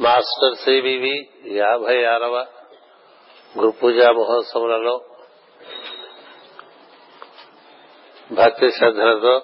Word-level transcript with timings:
Master 0.00 0.54
CVV 0.64 1.28
యాభై 1.44 2.04
ఆరవ 2.04 2.36
గురు 3.58 3.70
పూజా 3.70 4.10
మహోత్సవాలలో 4.10 5.00
భక్తి 8.32 8.68
శ్రద్ధలతో 8.72 9.34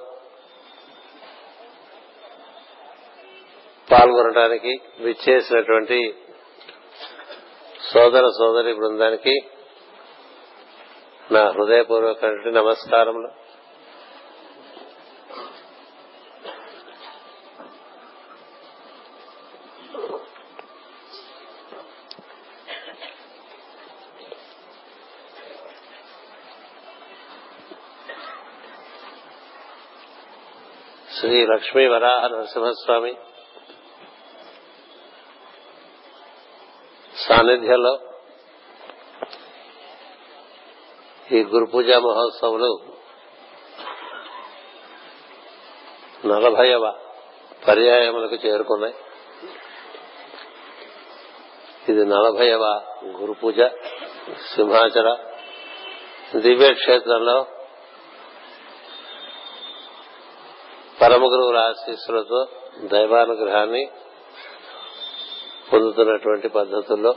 పాల్గొనడానికి 3.90 4.80
విచ్చేసినటువంటి 5.00 6.14
సోదర 7.92 8.26
సోదరి 8.38 8.72
బృందానికి 8.74 9.34
నా 11.32 11.42
హృదయపూర్వక 11.50 12.24
నమస్కారములు. 12.46 13.30
శ్రీ 31.26 31.46
లక్ష్మీ 31.46 31.86
వరాహ 31.86 32.26
నరసింహస్వామి 32.26 33.16
సాన్నిధ్యంలో 37.26 37.98
ఈ 41.32 41.42
గురు 41.42 41.66
పూజా 41.66 41.98
మహోత్సవాలు 41.98 42.70
నలభైవ 46.26 46.92
పర్యాయములకు 47.68 48.34
చేరుకున్నాయి. 48.34 48.94
ఇది 51.88 52.04
నలభైవ 52.04 52.62
గురు 53.20 53.32
పూజ 53.32 53.60
సింహాచల 54.56 55.16
క్షేత్రంలో 56.74 57.46
పరమ 61.06 61.24
గురువుల 61.24 61.56
ఆశీస్సులతో 61.58 62.48
దైవానుగ్రహాన్ని 62.78 63.90
పొందుతున్నటువంటి 65.72 66.48
పద్ధతుల్లో 66.48 67.14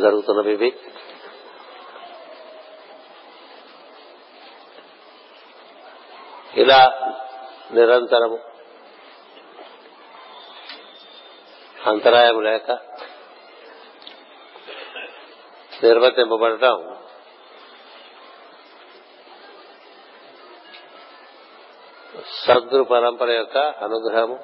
జరుగుతున్నవి 0.00 0.52
ఇవి. 0.52 0.76
ఇలా 6.56 7.12
నిరంతరము 7.72 8.38
అంతరాయం 11.86 12.42
లేక 12.42 12.70
నిర్వర్తింపబడటం 15.82 16.99
సద్గురు 22.50 22.82
పరంపర 22.82 23.30
యొక్క 23.30 23.58
అనుగ్రహము 23.58 24.38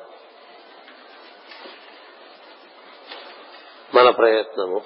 మన 3.95 4.11
ప్రయత్నము. 4.11 4.81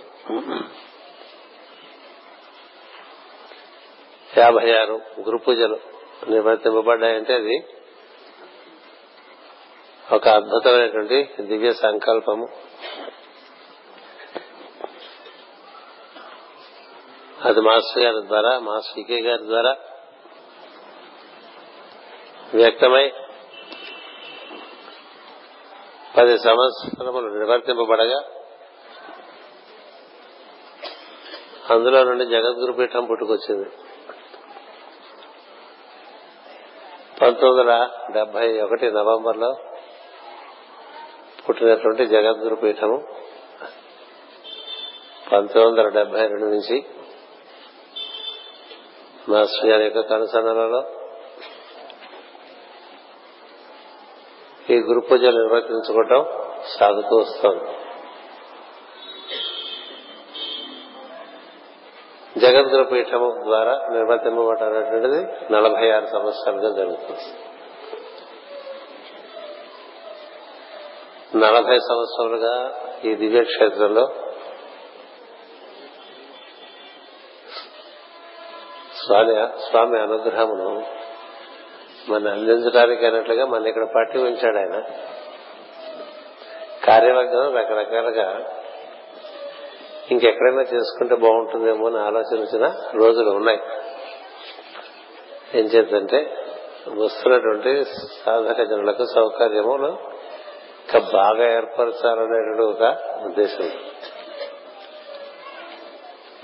యాభై 4.39 4.79
ఆరు 4.79 5.01
గురు 5.21 5.39
పూజలు 5.39 5.81
నిర్వర్తింపబడ్డాయంటే 6.29 7.35
అది 7.35 7.65
ఒక 10.13 10.29
అద్భుతమైనటువంటి 10.29 11.29
దివ్య 11.41 11.73
సంకల్పము. 11.73 12.49
అది 17.45 17.61
మాస్టర్ 17.61 18.03
గారి 18.03 18.29
ద్వారా 18.29 18.59
మాస్టర్ 18.59 18.95
వికే 18.97 19.23
గారి 19.23 19.43
ద్వారా 19.43 19.77
వ్యక్తమై 22.55 23.13
పది 26.19 26.39
సంవత్సరములు 26.39 27.39
నిర్వర్తింపబడగా 27.39 28.21
అందులో 31.71 32.05
నుండి 32.05 32.27
జగద్గురు 32.27 32.73
పీఠం 32.73 33.07
పుట్టుకొచ్చింది. 33.07 33.69
పంతొమ్మిది 37.23 37.71
వందల 37.71 37.91
డెబ్బై 38.15 38.61
ఒకటి 38.61 38.91
నవంబర్లో 38.91 39.57
పుట్టినటువంటి 41.49 42.07
జగద్గురు 42.07 42.55
పీఠము 42.55 43.05
పంతొమ్మిది 45.33 45.69
వందల 45.69 45.89
డెబ్బై 45.89 46.21
రెండు 46.21 46.45
నుంచి 46.45 46.85
మాస్టర్ 49.29 49.67
గారి 49.67 49.85
యొక్క 49.85 50.01
కనుసన్నలలో 50.01 51.00
ఈ 54.71 54.77
గురు 54.79 55.01
పూజలు 55.01 55.37
నిర్వర్తించుకోవటం 55.43 56.25
సాగుతూ 56.79 57.17
వస్తోంది. 57.17 57.69
జగద్గురు 62.41 62.85
పీఠము 62.85 63.29
ద్వారా 63.45 63.75
నిర్వర్తింపబడటం 63.91 64.67
అనేటువంటిది 64.67 65.21
నలభై 65.53 65.91
ఆరు 65.91 66.07
సంవత్సరాలుగా 66.07 66.71
జరుగుతుంది. 66.77 67.27
నలభై 71.37 71.79
సంవత్సరాలుగా 71.79 72.55
ఈ 73.05 73.15
దివ్యక్షేత్రంలో 73.15 74.05
స్వామి 79.03 79.35
స్వామి 79.67 79.99
అనుగ్రహమును 80.01 81.00
మన 82.11 82.29
అందించడానికి 82.29 83.07
అన్నట్లుగా 83.07 83.47
మన 83.47 83.67
ఇక్కడ 83.67 83.85
పట్టి 83.85 84.19
ఉంచాడు 84.19 84.57
ఆయన. 84.57 84.83
కార్యవర్గం 86.85 87.57
రకరకాలుగా 87.57 88.57
ఇంకెక్కడైనా 90.11 90.63
చేసుకుంటే 90.63 91.15
బాగుంటుందేమో 91.15 91.87
అని 91.87 91.99
ఆలోచించిన 91.99 92.73
రోజులు 92.95 93.31
ఉన్నాయి. 93.31 93.61
ఏం 95.55 95.65
చేద్దంటే 95.65 96.37
వస్తున్నటువంటి 96.89 97.85
సాధక 98.25 98.63
జనులకు 98.63 99.05
సౌకర్యము 99.05 99.77
ఇంకా 99.77 100.99
బాగా 100.99 101.55
ఏర్పరచాలనేటువంటి 101.55 102.63
ఒక 102.63 102.99
ఉద్దేశం. 103.25 103.71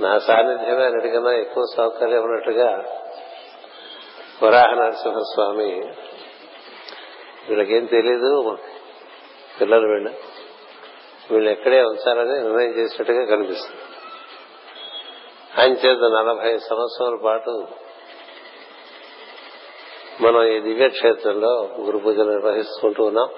నా 0.01 0.19
సాన్నిధ్యమే 0.19 0.85
అన్నిటికన్నా 0.85 1.33
ఎక్కువ 1.33 1.65
సౌకర్యం 1.77 2.23
ఉన్నట్టుగా 2.23 2.96
వరాహ 4.43 4.75
నరసింహస్వామి 4.75 5.71
వీళ్ళకేం 7.49 7.85
తెలీదు 7.85 8.59
పిల్లలు 9.61 9.87
వీళ్ళు. 9.89 10.11
వీళ్ళు 11.31 11.51
ఎక్కడే 11.51 11.83
ఉంచాలని 11.83 12.43
నిర్ణయం 12.43 12.71
చేసినట్టుగా 12.71 13.25
కనిపిస్తుంది. 13.25 13.81
ఆయన 15.59 15.73
చేత 15.73 15.99
నలభై 15.99 16.59
సంవత్సరాల 16.59 17.19
పాటు 17.25 17.67
మనం 20.21 20.43
ఈ 20.45 20.61
దివ్య 20.61 20.89
క్షేత్రంలో 20.89 21.71
గురు 21.81 21.99
పూజలు 21.99 22.31
నిర్వహిస్తుంటూ 22.31 23.05
ఉన్నాం. 23.05 23.29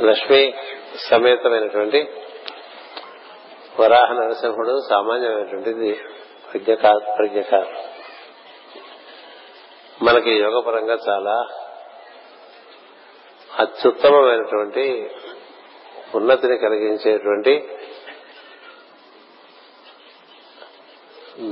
లక్ష్మి 0.00 0.54
సమేతమైనటువంటి 0.96 2.10
వరాహ 3.80 4.12
నరసింహుడు 4.12 4.80
సామాన్యమైనటువంటిది 4.88 6.00
ప్రజ్ఞ 6.52 6.74
కాదు 6.74 7.00
ప్రజ్ఞ 7.18 7.40
కాదు 7.40 7.70
మనకి 10.04 10.30
యోగపరంగా 10.30 10.98
చాలా 11.08 11.48
అత్యుత్తమమైనటువంటి 13.58 15.10
ఉన్నతిని 16.14 16.58
కలిగించేటువంటి 16.58 17.68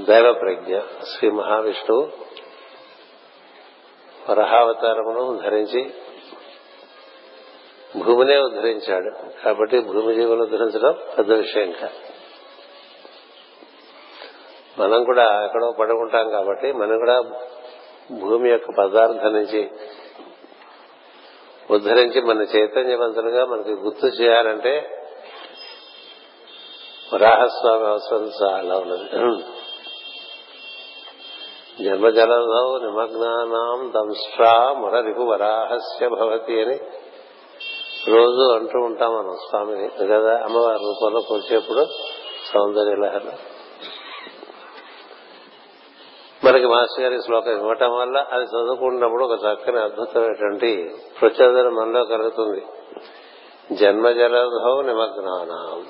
దైవ 0.04 0.32
ప్రజ్ఞ 0.32 0.78
శ్రీ 0.78 1.30
మహావిష్ణువు 1.30 2.10
వరహావతారమును 4.30 5.36
ధరించి 5.36 5.94
భూమినే 7.96 8.38
ఉద్ధరించాడు. 8.38 9.42
కాబట్టి 9.42 9.80
భూమి 9.80 10.14
జీవులు 10.14 10.42
ఉద్ధరించడం 10.42 10.98
పెద్ద 11.18 11.32
విషయం 11.32 11.72
కాదు. 11.72 12.09
మనం 14.80 15.04
కూడా 15.04 15.44
ఎక్కడో 15.44 15.72
పడుకుంటాం 15.72 16.30
కాబట్టి 16.30 16.72
మనం 16.72 16.98
కూడా 16.98 17.16
భూమి 18.12 18.50
యొక్క 18.50 18.70
పదార్థం 18.78 19.32
నుంచి 19.32 19.70
ఉద్ధరించి 21.70 22.20
మన 22.20 22.40
చైతన్యవంతులుగా 22.42 23.44
మనకి 23.44 23.72
గుర్తు 23.72 24.06
చేయాలంటే 24.06 24.72
వరాహస్వామి 27.14 27.86
అవసరం 27.86 28.24
చాలా 28.42 28.74
ఉన్నది. 28.78 29.08
జన్మజలధౌ 31.84 32.66
నిమగ్నానాం 32.78 33.80
దంశ్రా 33.94 34.72
మురరిపు 34.72 35.20
వరాహస్య 35.20 36.08
భవతి 36.08 36.56
అని 36.62 36.76
రోజు 38.08 38.44
అంటూ 38.52 38.78
ఉంటాం 38.80 39.10
మనం 39.14 39.36
స్వామిని. 39.48 39.88
కదా 40.06 40.34
అమ్మవారి 40.44 40.78
రూపంలో 40.84 41.20
కూర్చేప్పుడు 41.20 41.84
సౌందర్య 42.52 42.94
మనకి 46.50 46.66
మాస్టర్ 46.66 47.04
గారి 47.04 47.22
శ్లోకం 47.22 47.50
ఇవ్వటం 47.50 47.94
వల్ల 47.96 48.26
అది 48.32 48.44
చదువుకుంటున్నప్పుడు 48.44 49.24
ఒక 49.24 49.40
చక్కని 49.44 49.78
అద్భుతమైనటువంటి 49.78 50.96
ప్రచోదనం 51.20 51.74
మనలో 51.74 52.04
కలుగుతుంది. 52.04 52.66
జన్మ 53.74 54.10
జలధౌ 54.10 54.82
నిమగ్నానం. 54.82 55.86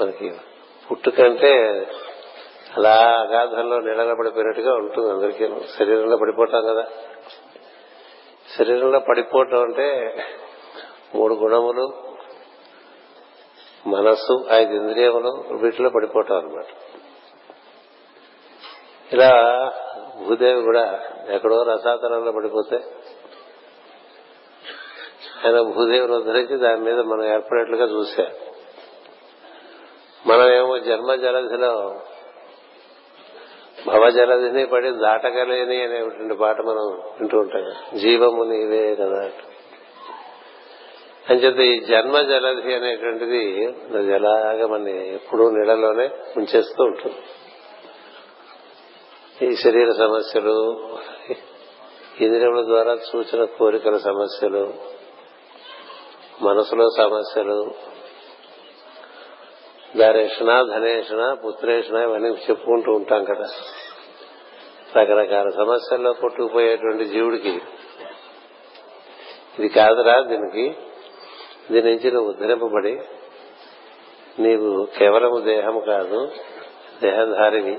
మనకి 0.00 0.32
పుట్టుకంటే 0.90 1.52
అలా 2.76 2.94
అగాధంలో 2.96 3.78
నీళ్ళలో 3.78 4.14
పడిపోయినట్టుగా 4.14 4.74
ఉంటుంది 4.74 5.10
అందరికీ 5.10 5.48
శరీరంలో 5.78 6.16
పడిపోతాం 6.16 6.66
కదా. 6.66 6.84
శరీరంలో 8.58 8.98
పడిపోవటం 8.98 9.62
అంటే 9.62 10.16
మూడు 11.14 11.34
గుణములు 11.34 12.14
మనస్సు 13.86 14.46
ఐదు 14.50 14.74
ఇంద్రియములు 14.74 15.44
వీటిలో 15.56 15.90
పడిపోవటం 15.90 16.36
అనమాట 16.36 16.66
ఇలా 19.14 19.32
భూదేవి 20.26 20.62
కూడా 20.62 21.00
ఎక్కడో 21.28 21.62
రసాతనంలో 21.62 22.32
పడిపోతే 22.32 22.78
ఆయన 25.44 25.62
భూదేవి 25.62 26.12
ఉద్ధరించి 26.12 26.56
దాని 26.56 26.80
మీద 26.80 27.00
మనం 27.00 27.24
ఏర్పడేట్లుగా 27.24 27.84
చూశారు 27.84 28.34
మనమేమో 30.26 30.78
జన్మ 30.78 31.14
జలధిలో 31.14 32.00
భవజలధిని 33.86 34.66
పడి 34.66 34.90
దాటగలేని 34.90 35.82
అనేటువంటి 35.82 36.34
పాట 36.34 36.60
మనం 36.60 36.86
వింటూ 37.20 37.38
ఉంటాం. 37.38 37.64
జీవము 37.98 38.44
నీవే 38.44 38.94
కదా 38.94 39.30
అని 41.30 41.40
చెప్పి 41.40 41.62
ఈ 41.62 41.80
జన్మ 41.80 42.20
జలధి 42.20 42.74
అనేటువంటిది 42.74 43.42
జలాగా 44.08 44.66
మన 44.66 44.88
ఎప్పుడూ 44.88 45.50
నీళ్ళలోనే 45.50 46.10
ఉంచేస్తూ 46.36 46.84
ఉంటుంది. 46.84 47.20
ఈ 49.44 49.56
శరీర 49.56 49.92
సమస్యలు 49.98 50.80
ఇంద్రియముల 52.20 52.64
ద్వారా 52.64 52.96
సూచన 52.96 53.44
కోరికల 53.44 53.96
సమస్యలు 53.96 54.74
మనసులో 56.42 56.90
సమస్యలు 56.98 57.74
దారేషణ 59.96 60.62
ధనేషణ 60.62 61.32
పుత్రేషణ 61.32 61.96
ఇవన్నీ 61.96 62.28
చెప్పుకుంటూ 62.28 62.92
ఉంటాం 62.92 63.24
కదా. 63.24 63.48
రకరకాల 64.96 65.48
సమస్యల్లో 65.48 66.12
కొట్టుకుపోయేటువంటి 66.12 67.04
జీవుడికి 67.04 67.60
ఇది 69.58 69.68
కాదురా 69.68 70.20
దీనికి. 70.20 70.76
దీని 71.70 71.92
నుంచి 71.92 72.10
నువ్వు 72.10 72.30
ఉద్ధరింపబడి 72.30 73.00
నీవు 74.38 74.86
కేవలము 74.98 75.40
దేహము 75.40 75.80
కాదు 75.80 76.32
దేహధారివి 77.02 77.78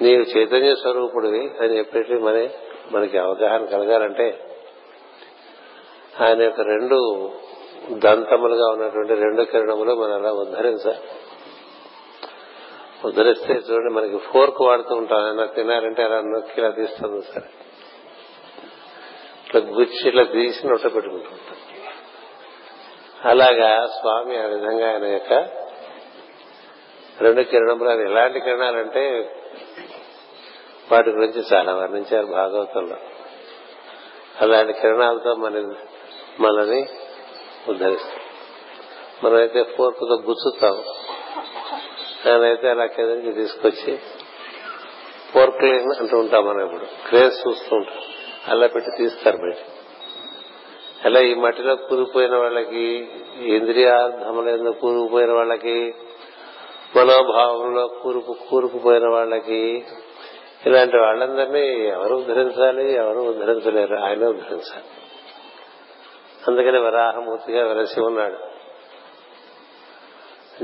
నీవు 0.00 0.22
చైతన్య 0.22 0.74
స్వరూపుడివి 0.74 1.52
అని 1.60 1.78
చెప్పేసి 1.78 2.12
మరి 2.12 2.50
మనకి 2.90 3.18
అవగాహన 3.18 3.64
కలగాలంటే 3.64 4.40
ఆయన 6.20 6.42
యొక్క 6.42 6.60
రెండు 6.60 6.98
దంతములుగా 7.92 8.72
ఉన్నటువంటి 8.72 9.14
రెండు 9.14 9.42
కిరణములు 9.42 9.94
మనం 9.94 10.12
అలా 10.12 10.32
ఉద్ధరించాలి 10.32 11.02
ఉద్ధరిస్తే 13.04 13.52
చూడండి 13.52 13.92
మనకి 13.92 14.18
ఫోర్క్ 14.18 14.62
వాడుతూ 14.62 14.94
ఉంటాం. 14.94 15.26
ఏమన్నా 15.26 15.46
తినారంటే 15.46 16.02
అలా 16.02 16.20
నొక్కి 16.20 16.60
ఇలా 16.60 16.70
తీస్తుంది 16.70 17.22
సరే 17.22 17.48
ఇట్లా 19.46 19.60
గుచ్చి 19.60 20.08
ఇట్లా 20.08 20.24
తీసి 20.24 20.66
నొట్ట 20.66 20.82
పెట్టుకుంటుంటాం 20.82 21.58
అలాగా 23.24 23.86
స్వామి 23.86 24.36
ఆ 24.36 24.46
విధంగా 24.46 24.88
ఆయన 24.90 25.04
యొక్క 25.04 25.32
రెండు 27.20 27.42
కిరణములు. 27.42 27.88
అది 27.88 28.02
ఎలాంటి 28.02 28.40
కిరణాలంటే 28.40 29.34
వాటి 30.92 31.10
గురించి 31.10 31.44
చాలా 31.52 31.74
వర్ణించారు 31.74 32.26
భాగవతంలో. 32.26 32.96
అలాంటి 34.40 34.72
కిరణాలతో 34.72 35.34
మన 35.34 35.74
మనని 36.40 36.86
ఉద్ధరిస్తాం 37.68 38.22
మనమైతే 39.24 39.62
ఫోర్క్తో 39.62 40.14
గుచ్చుతాం. 40.14 40.82
నేనైతే 42.26 42.70
అలా 42.70 42.86
కిందకి 42.86 43.32
తీసుకొచ్చి 43.32 43.98
ఫోర్క్ 45.34 45.64
అంటూ 45.64 46.18
ఉంటాం 46.18 46.46
మనం 46.46 46.64
ఇప్పుడు. 46.64 46.84
క్రేజ్ 47.08 47.48
చూస్తూ 47.48 47.76
ఉంటాం. 47.76 47.98
అలా 48.48 48.66
పెట్టి 48.66 48.90
తీస్తారు 48.98 49.36
బయట. 49.36 49.56
అలా 51.04 51.20
ఈ 51.20 51.34
మట్టిలో 51.34 51.76
కూరుకుపోయిన 51.76 52.36
వాళ్ళకి 52.36 53.08
ఇంద్రియార్థములందు 53.36 54.70
కూరుకుపోయిన 54.70 55.32
వాళ్ళకి 55.32 55.94
మనోభావంలో 56.96 57.86
కూరుకు 57.86 58.36
కూరుకుపోయిన 58.50 59.08
వాళ్ళకి 59.08 59.84
ఇలాంటి 60.66 60.96
వాళ్ళందరినీ 60.96 61.88
ఎవరు 61.88 62.14
ఉద్ధరించాలి 62.14 62.94
ఎవరు 62.94 63.18
ఉద్ధరించలేరు 63.18 63.96
ఆయన 63.96 64.24
ఉద్ధరించాలి. 64.24 64.84
అందుకని 66.48 66.78
వరాహమూర్తిగా 66.78 67.66
వెలసి 67.66 68.00
ఉన్నాడు 68.00 68.52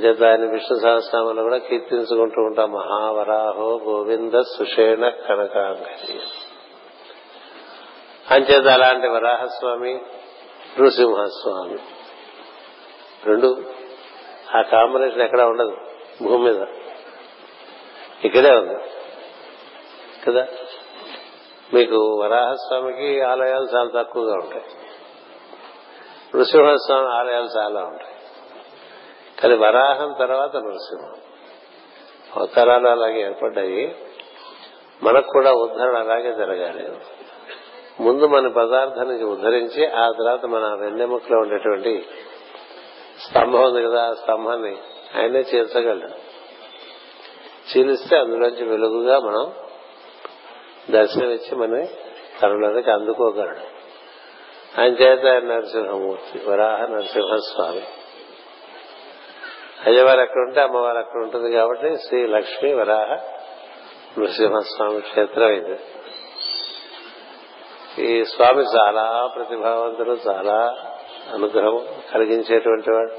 చేత 0.00 0.24
ఆయన 0.24 0.50
విష్ణు 0.50 0.78
సహస్రామంలో 0.82 1.42
కూడా 1.42 1.56
కీర్తించుకుంటూ 1.56 2.42
ఉంటాం 2.42 2.72
మహావరాహో 2.72 3.80
గోవింద 3.82 4.32
సుషేణ 4.34 5.08
కనకాంగరి. 5.08 6.20
అంచేత 8.30 8.66
అలాంటి 8.66 9.08
వరాహస్వామి 9.08 9.94
నృసింహస్వామి. 10.80 11.78
రెండు 13.24 13.64
ఆ 14.56 14.62
కాంబినేషన్ 14.62 15.22
ఎక్కడ 15.22 15.40
ఉండదు 15.40 15.76
భూమి 16.22 16.52
మీద. 16.52 16.66
ఇక్కడే 18.24 18.50
ఉంది. 18.50 18.74
కదా? 20.32 20.46
మీకు 21.74 22.20
వరాహస్వామికి 22.22 23.20
ఆలయాలు 23.20 23.64
చాలా 23.64 24.02
తక్కువగా 24.02 24.34
ఉంటాయి. 24.34 24.64
నృసింహస్వామి 26.36 27.08
ఆలయాలు 27.08 27.48
చాలా 27.58 27.80
ఉంటాయి. 27.80 28.14
కానీ 29.40 29.54
వరాహం 29.54 30.14
తర్వాత 30.18 30.56
నృసింహం. 30.56 31.12
అవతారాలు 32.36 32.88
అలాగే 32.88 33.20
ఏర్పడ్డాయి. 33.20 33.96
మనకు 35.02 35.32
కూడా 35.32 35.52
ఉద్ధరణ 35.52 35.96
అలాగే 35.96 36.32
జరగాలి. 36.32 36.88
ముందు 38.00 38.26
మన 38.26 38.48
పదార్థానికి 38.48 39.24
ఉద్ధరించి 39.24 39.86
ఆ 39.86 40.10
తర్వాత 40.10 40.46
మన 40.46 40.74
వెన్నెముకలో 40.80 41.38
ఉండేటువంటి 41.38 42.06
స్తంభం 43.20 43.62
ఉంది 43.62 43.82
కదా 43.82 44.10
ఆ 44.10 44.14
స్తంభాన్ని 44.14 44.76
ఆయనే 45.16 45.38
చీల్చగలడు. 45.38 46.28
చీలిస్తే 47.70 48.18
అందులోంచి 48.18 48.64
వెలుగుగా 48.64 49.18
మనం 49.18 49.67
దర్శనమిచ్చి 50.90 51.56
మన 51.56 51.86
తనలోనికి 52.42 52.90
అందుకోగలడు. 52.90 53.78
ఆయన 54.80 54.92
చేత 54.92 55.42
నరసింహమూర్తి 55.42 56.50
వరాహ 56.50 56.80
నరసింహస్వామి. 56.80 57.82
అయ్యవారు 59.86 60.20
అక్కడ 60.20 60.40
ఉంటే 60.40 60.60
అమ్మవారు 60.60 60.98
అక్కడ 60.98 61.22
ఉంటుంది 61.22 61.52
కాబట్టి 61.52 61.96
శ్రీ 61.96 62.26
లక్ష్మీ 62.26 62.72
వరాహ 62.72 63.14
నృసింహస్వామి 64.20 65.00
క్షేత్రం 65.00 65.48
ఇది. 65.48 65.78
ఈ 68.04 68.24
స్వామి 68.24 68.64
చాలా 68.64 69.32
ప్రతిభావంతుడు 69.34 70.18
చాలా 70.30 70.84
అనుగ్రహం 71.34 71.86
కలిగించేటువంటి 72.14 72.90
వాడు. 72.90 73.12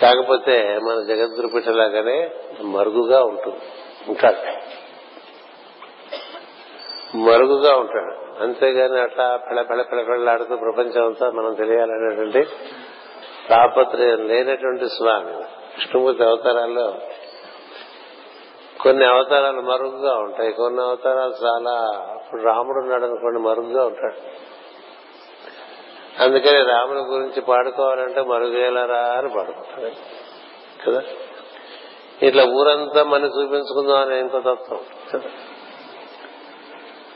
కాకపోతే 0.00 0.78
మన 0.78 1.04
జగద్గురుపీఠలాగానే 1.08 2.30
మరుగుగా 2.60 3.24
ఉంటుంది. 3.24 3.60
ఉంటాడు 4.08 4.79
మరుగుగా 7.14 7.76
ఉంటాడు. 7.76 8.42
అంతేగాని 8.42 9.00
అట్లా 9.00 9.36
పెళ్ళ 9.36 9.62
పెళ్ళ 9.62 10.02
పెళ్ళ 10.02 10.34
ప్రపంచం 10.36 11.06
అంతా 11.06 11.30
మనం 11.30 11.54
తెలియాలనేటువంటి 11.54 12.42
తాపత్రయం 13.48 14.28
లేనటువంటి 14.28 14.88
స్వామి. 14.88 15.32
విష్ణుమూర్తి 15.32 16.24
అవతారాల్లో 16.24 16.94
కొన్ని 18.80 19.04
అవతారాలు 19.04 19.60
మరుగుగా 19.60 20.14
ఉంటాయి. 20.14 20.52
కొన్ని 20.52 20.82
అవతారాలు 20.82 21.32
చాలా 21.46 22.04
ఇప్పుడు 22.16 22.42
రాముడు 22.42 22.82
ఉన్నాడు 22.82 23.04
అనుకోండి 23.04 23.40
మరుగుగా 23.40 23.84
ఉంటాడు. 23.86 24.14
అందుకని 26.22 26.64
రాముడి 26.64 27.00
గురించి 27.00 27.40
పాడుకోవాలంటే 27.40 28.22
మరుగేలరా 28.22 28.98
అని 28.98 29.28
పాడుకుంటాడు. 29.28 29.90
కదా? 30.86 31.02
ఇట్లా 32.22 32.44
ఊరంతా 32.44 33.02
మనం 33.02 33.26
చూపించుకుందాం 33.26 33.96
అనే 33.96 34.18
ఇంకో 34.18 34.40
తత్వం. 34.40 34.80
కదా? 35.14 35.30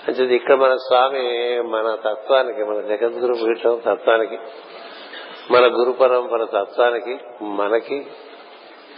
అంటే 0.08 0.34
ఇక్కడ 0.34 0.54
మన 0.54 0.76
స్వామి 0.76 1.23
మన 1.62 1.94
తత్వానికి 1.94 2.64
మన 2.64 2.80
జగద్గురు 2.80 3.34
పీఠం 3.34 3.82
తత్వానికి 3.87 4.38
మన 5.50 5.66
గురు 5.66 5.92
పరంపర 5.92 6.44
తత్వానికి 6.44 7.18
మనకి 7.42 8.06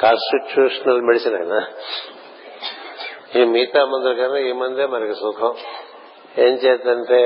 కాన్స్టిట్యూషనల్ 0.00 1.02
మెడిసిన్ 1.02 1.34
అయినా 1.34 1.66
ఈ 3.36 3.44
మిగతా 3.44 3.84
మందుల 3.84 4.12
కన్నా 4.12 4.38
ఈ 4.38 4.52
మందే 4.52 4.86
మనకి 4.86 5.14
సుఖం. 5.14 5.54
ఏం 6.38 6.54
చేద్దంటే 6.54 7.20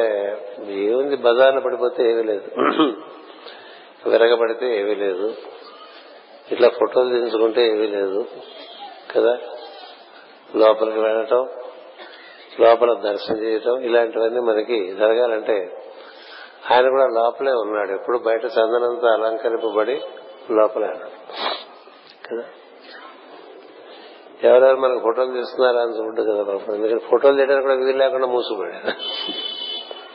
ఏముంది 0.69 1.17
బజార్లో 1.17 1.61
పడిపోతే 1.61 2.11
ఏమీ 2.11 2.23
లేదు. 2.23 2.49
విరగబడితే 4.09 4.81
ఏమీ 4.81 4.95
లేదు. 4.95 5.35
ఇట్లా 6.53 6.69
ఫోటోలు 6.69 7.09
దించుకుంటే 7.09 7.67
ఏమీ 7.67 7.87
లేదు. 7.87 8.27
కదా? 9.17 9.39
లోపలికి 10.57 11.01
వెళ్ళటం 11.01 11.49
లోపల 12.61 12.95
దర్శనం 12.95 13.43
చేయటం 13.43 13.81
ఇలాంటివన్నీ 13.81 14.41
మనకి 14.41 14.95
జరగాలంటే 14.95 15.73
ఆయన 16.73 16.89
కూడా 16.89 17.07
లోపలే 17.07 17.53
ఉన్నాడు. 17.53 17.91
ఎప్పుడు 17.91 18.19
బయట 18.19 18.45
చందనంతో 18.45 19.07
అలంకరింపబడి 19.07 20.01
లోపలే 20.51 20.87
కదా? 22.31 22.43
ఎవరెవరు 24.45 24.77
మనకు 24.77 24.99
ఫోటోలు 24.99 25.33
తీస్తున్నారా 25.33 25.81
అని 25.81 25.99
చూడదు 25.99 26.33
కదా 26.33 26.43
పాపం. 26.43 26.75
ఎందుకంటే 26.75 27.05
ఫోటోలు 27.11 27.37
తీయడానికి 27.37 27.67
కూడా 27.67 27.75
వీలు 27.75 27.99
లేకుండా 27.99 28.27
మూసుకుపోయాడు. 28.27 28.93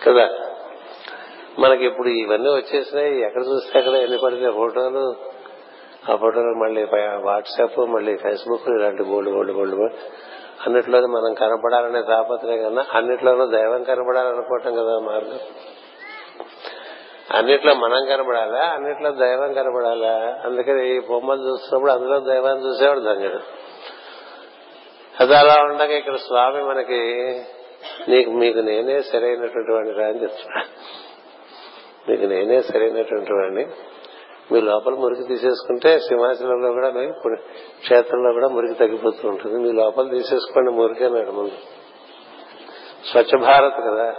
కదా? 0.10 0.30
మనకి 1.60 1.86
ఇప్పుడు 1.86 2.08
ఇవన్నీ 2.08 2.50
వచ్చేసినాయి. 2.50 3.22
ఎక్కడ 3.22 3.42
చూస్తే 3.42 3.80
అక్కడ 3.80 3.94
ఎన్ని 3.94 4.18
పడితే 4.18 4.52
ఫోటోలు. 4.52 5.16
ఆ 6.12 6.16
ఫోటోలు 6.16 6.64
మళ్ళీ 6.64 6.84
వాట్సాప్ 7.22 7.80
మళ్ళీ 7.80 8.18
ఫేస్బుక్ 8.18 8.70
ఇలాంటి 8.70 9.04
బోల్డ్ 9.04 9.34
బోల్డ్ 9.34 9.54
బోల్డ్. 9.54 9.94
అన్నిట్లో 10.62 11.08
మనం 11.08 11.34
కనపడాలనే 11.34 12.02
తాపత్రయం 12.02 12.64
కన్నా 12.64 12.86
అన్నిట్లోనూ 12.94 13.46
దైవం 13.46 13.84
కనపడాలనుకోవటం 13.84 14.76
కదా 14.76 15.00
మార్గం. 15.00 15.40
అన్నిట్లో 17.32 17.74
మనం 17.74 18.06
కనపడాలా? 18.06 18.60
అన్నిట్లో 18.60 19.12
దైవం 19.12 19.54
కనపడాలా? 19.54 20.42
అందుకని 20.46 20.96
ఈ 20.96 21.00
బొమ్మలు 21.00 21.52
చూస్తున్నప్పుడు 21.52 21.92
అందులో 21.92 22.20
దైవాన్ని 22.20 22.66
చూసేవాడు 22.66 23.00
ధన్యుడు. 23.00 23.40
అది 25.20 25.36
అలా 25.36 25.64
ఉండగా 25.64 25.94
ఇక్కడ 25.94 26.16
స్వామి 26.16 26.64
మనకి 26.64 27.42
నీకు 28.10 28.30
మీకు 28.30 28.60
నేనే 28.60 29.02
సరైనటువంటి 29.02 29.72
వాడిని 29.72 30.00
రా 30.00 30.08
అని 30.08 30.22
చెప్తున్నాడు. 30.22 30.68
మీకు 32.12 32.26
నేనే 32.26 32.62
సరైనటువంటి 32.62 33.34
వాడిని. 33.34 33.68
మీ 34.52 34.62
లోపల 34.62 34.94
మురికి 34.94 35.24
తీసేసుకుంటే 35.24 36.00
సింహాచలంలో 36.00 36.72
కూడా 36.72 36.92
మీ 36.92 37.12
క్షేత్రంలో 37.82 38.34
కూడా 38.34 38.48
మురికి 38.48 38.74
తగ్గిపోతూ 38.74 39.30
ఉంటుంది. 39.30 39.60
మీ 39.60 39.72
లోపల 39.72 40.08
తీసేసుకోండి 40.08 40.72
మురికి 40.72 41.06
అన్నాడు 41.06 41.32
ముందు 41.32 41.52
స్వచ్ఛ 43.12 43.42
భారత్ 43.42 43.74
కదా. 43.74 44.16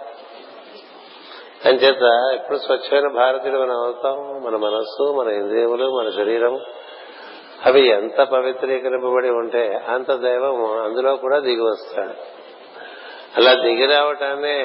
అంచేత 1.64 2.32
ఎప్పుడు 2.40 2.58
స్వచ్ఛమైన 2.58 3.12
భారతీయుడు 3.14 3.60
మనం 3.60 3.76
అవుతాం. 3.76 4.42
మన 4.46 4.56
మనస్సు 4.56 5.12
మన 5.12 5.28
ఇంద్రియములు 5.32 5.90
మన 5.90 6.10
శరీరం 6.10 6.60
అవి 7.66 7.88
ఎంత 7.88 8.22
పవిత్రీకరింపబడి 8.22 9.28
ఉంటే 9.28 9.84
అంత 9.88 10.12
దైవం 10.12 10.82
అందులో 10.82 11.16
కూడా 11.16 11.38
దిగి 11.38 11.60
వస్తాడు. 11.60 12.14
అలా 13.36 13.54
దిగి 13.62 13.86
రావటాన్ని 13.86 14.62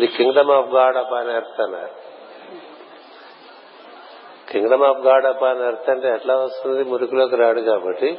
the 0.00 0.06
kingdom 0.06 0.50
of 0.50 0.70
God 0.70 0.96
up 0.96 1.12
అని 1.12 1.32
అన్నారు. 1.32 2.05
కింగ్డమ్ 4.56 4.82
ఆఫ్ 4.82 4.98
గాడ్ 4.98 5.26
అప్ 5.26 5.42
అని 5.42 5.66
అర్థం 5.66 5.92
అంటే 5.92 6.08
ఎట్లా 6.08 6.34
వస్తుంది? 6.34 6.84
మురికిలోకి 6.84 7.36
రాడు 7.36 7.60
కాబట్టి. 7.60 8.18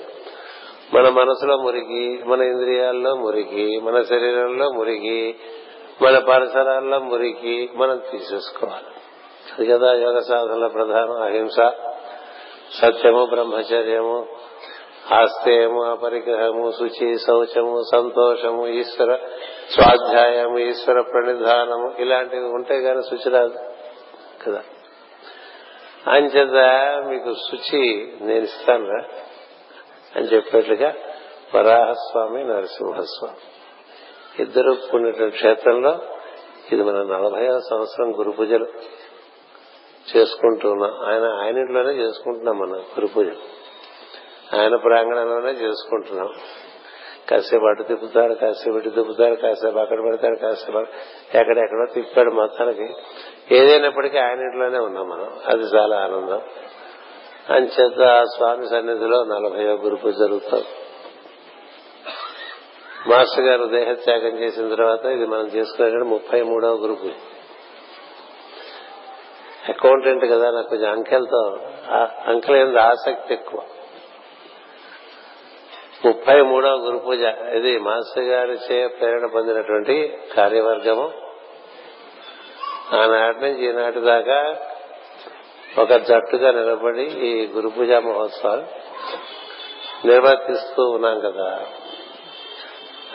మన 0.93 1.09
మనసులో 1.09 1.57
మురికి 1.57 2.23
మన 2.25 2.41
ఇంద్రియాల్లో 2.41 3.15
మురికి 3.15 3.79
మన 3.79 4.01
శరీరంలో 4.01 4.71
మురికి 4.71 5.35
మన 6.01 6.19
పరిసరాల్లో 6.19 6.99
మురికి 6.99 7.69
మనం 7.75 8.01
తీసేసుకోవాలి. 8.11 8.85
అది 9.57 9.67
కదా 9.67 9.93
యోగ 9.93 10.19
సాధనలో 10.19 10.67
ప్రధానం. 10.69 11.21
అహింస 11.21 11.55
సత్యము 12.81 13.25
బ్రహ్మచర్యము 13.25 14.27
ఆస్తేయము 15.11 15.83
అపరిగ్రహము 15.83 16.71
శుచి 16.71 17.19
శౌచము 17.19 17.81
సంతోషము 17.93 18.67
ఈశ్వర 18.67 19.17
స్వాధ్యాయము 19.71 20.57
ఈశ్వర 20.59 21.01
ప్రణిధానము 21.01 21.93
ఇలాంటివి 21.99 22.45
ఉంటే 22.45 22.75
గాని 22.77 23.03
శుచి 23.03 23.31
రాదు 23.31 23.59
కదా. 24.47 24.61
అంచేత 26.07 26.55
మీకు 27.07 27.33
శుచి 27.33 28.13
నేను 28.21 28.43
ఇస్తానురా 28.43 29.03
అని 30.15 30.25
చెప్పేట్లుగా 30.25 30.95
వరాహస్వామి 31.55 32.43
నరసింహస్వామి. 32.43 33.37
ఇద్దరు 34.43 34.77
పుణ్యటువంటి 34.93 35.35
క్షేత్రంలో 35.35 35.99
ఇది 36.71 36.83
మన 36.83 36.95
నలభై 36.95 37.47
సంవత్సరం 37.69 38.19
గురు 38.19 38.31
పూజలు 38.31 38.67
చేసుకుంటున్నాం. 40.15 41.05
ఆయన 41.05 41.23
ఆయన 41.23 41.57
ఇంట్లోనే 41.57 41.93
చేసుకుంటున్నాం 41.93 42.59
మనం 42.59 42.79
గురు 42.79 43.07
పూజలు. 43.07 43.57
ఆయన 44.55 44.75
ప్రాంగణంలోనే 44.75 45.51
చేసుకుంటున్నాం. 45.51 46.33
కాసేపు 47.31 47.65
అటు 47.65 47.83
తిప్పుతారు 47.83 48.33
కాసేపు 48.33 48.77
ఇటు 48.77 48.89
తిప్పుతారు 48.89 49.35
కాసేపు 49.35 49.77
అక్కడ 49.77 50.03
పెడతారు 50.03 50.35
కాసేపు 50.35 50.77
ఎక్కడెక్కడో 51.37 51.85
తిప్పాడు 51.93 52.31
మొత్తానికి. 52.31 52.93
ఏదైనప్పటికీ 53.55 54.17
ఆయన 54.17 54.39
ఇంట్లోనే 54.39 54.79
ఉన్నాం 54.79 55.09
మనం. 55.09 55.39
అది 55.47 55.63
చాలా 55.63 55.97
ఆనందం. 55.97 56.41
అంచేత 57.49 58.01
ఆ 58.01 58.23
స్వామి 58.23 58.69
సన్నిధిలో 58.69 59.23
నలభై 59.23 59.63
గురు 59.63 59.95
పూజ 59.95 60.19
జరుగుతాం. 60.19 60.61
మాస్టర్ 63.07 63.45
గారు 63.45 63.65
దేహత్యాగం 63.65 64.39
చేసిన 64.39 64.75
తర్వాత 64.75 65.05
ఇది 65.05 65.25
మనం 65.25 65.47
చేసుకునే 65.47 66.03
ముప్పై 66.03 66.41
మూడవ 66.41 66.75
గ్రూపు 66.75 67.07
అకౌంటెంట్ 69.69 70.25
కదా 70.25 70.51
నాకు 70.51 70.69
కొంచెం 70.69 70.91
అంకెలతో 70.91 71.59
ఆ- 71.89 72.23
అంకెల 72.25 72.79
ఆసక్తి 72.79 73.33
ఎక్కువ. 73.33 73.61
ముప్పై 76.05 76.41
మూడవ 76.41 76.69
గురు 76.69 76.97
పూజ 76.97 77.19
ఇది 77.53 77.79
మాస్టర్ 77.79 78.23
గారిచే 78.23 78.87
ప్రేరణ 78.87 79.25
పొందినటువంటి 79.25 80.17
కార్యవర్గము. 80.37 81.11
ఆనాటి 82.93 83.39
నుంచి 83.41 83.69
ఈనాటి 83.69 83.99
దాకా 83.99 84.55
ఒక 85.81 85.93
జట్టుగా 85.93 86.51
నిలబడి 86.51 87.03
ఈ 87.03 87.47
గురు 87.47 87.69
పూజ 87.69 87.91
మహోత్సవాలు 87.91 88.63
నిర్వర్తిస్తూ 90.07 90.89
ఉన్నాం 90.89 91.19
కదా. 91.19 91.65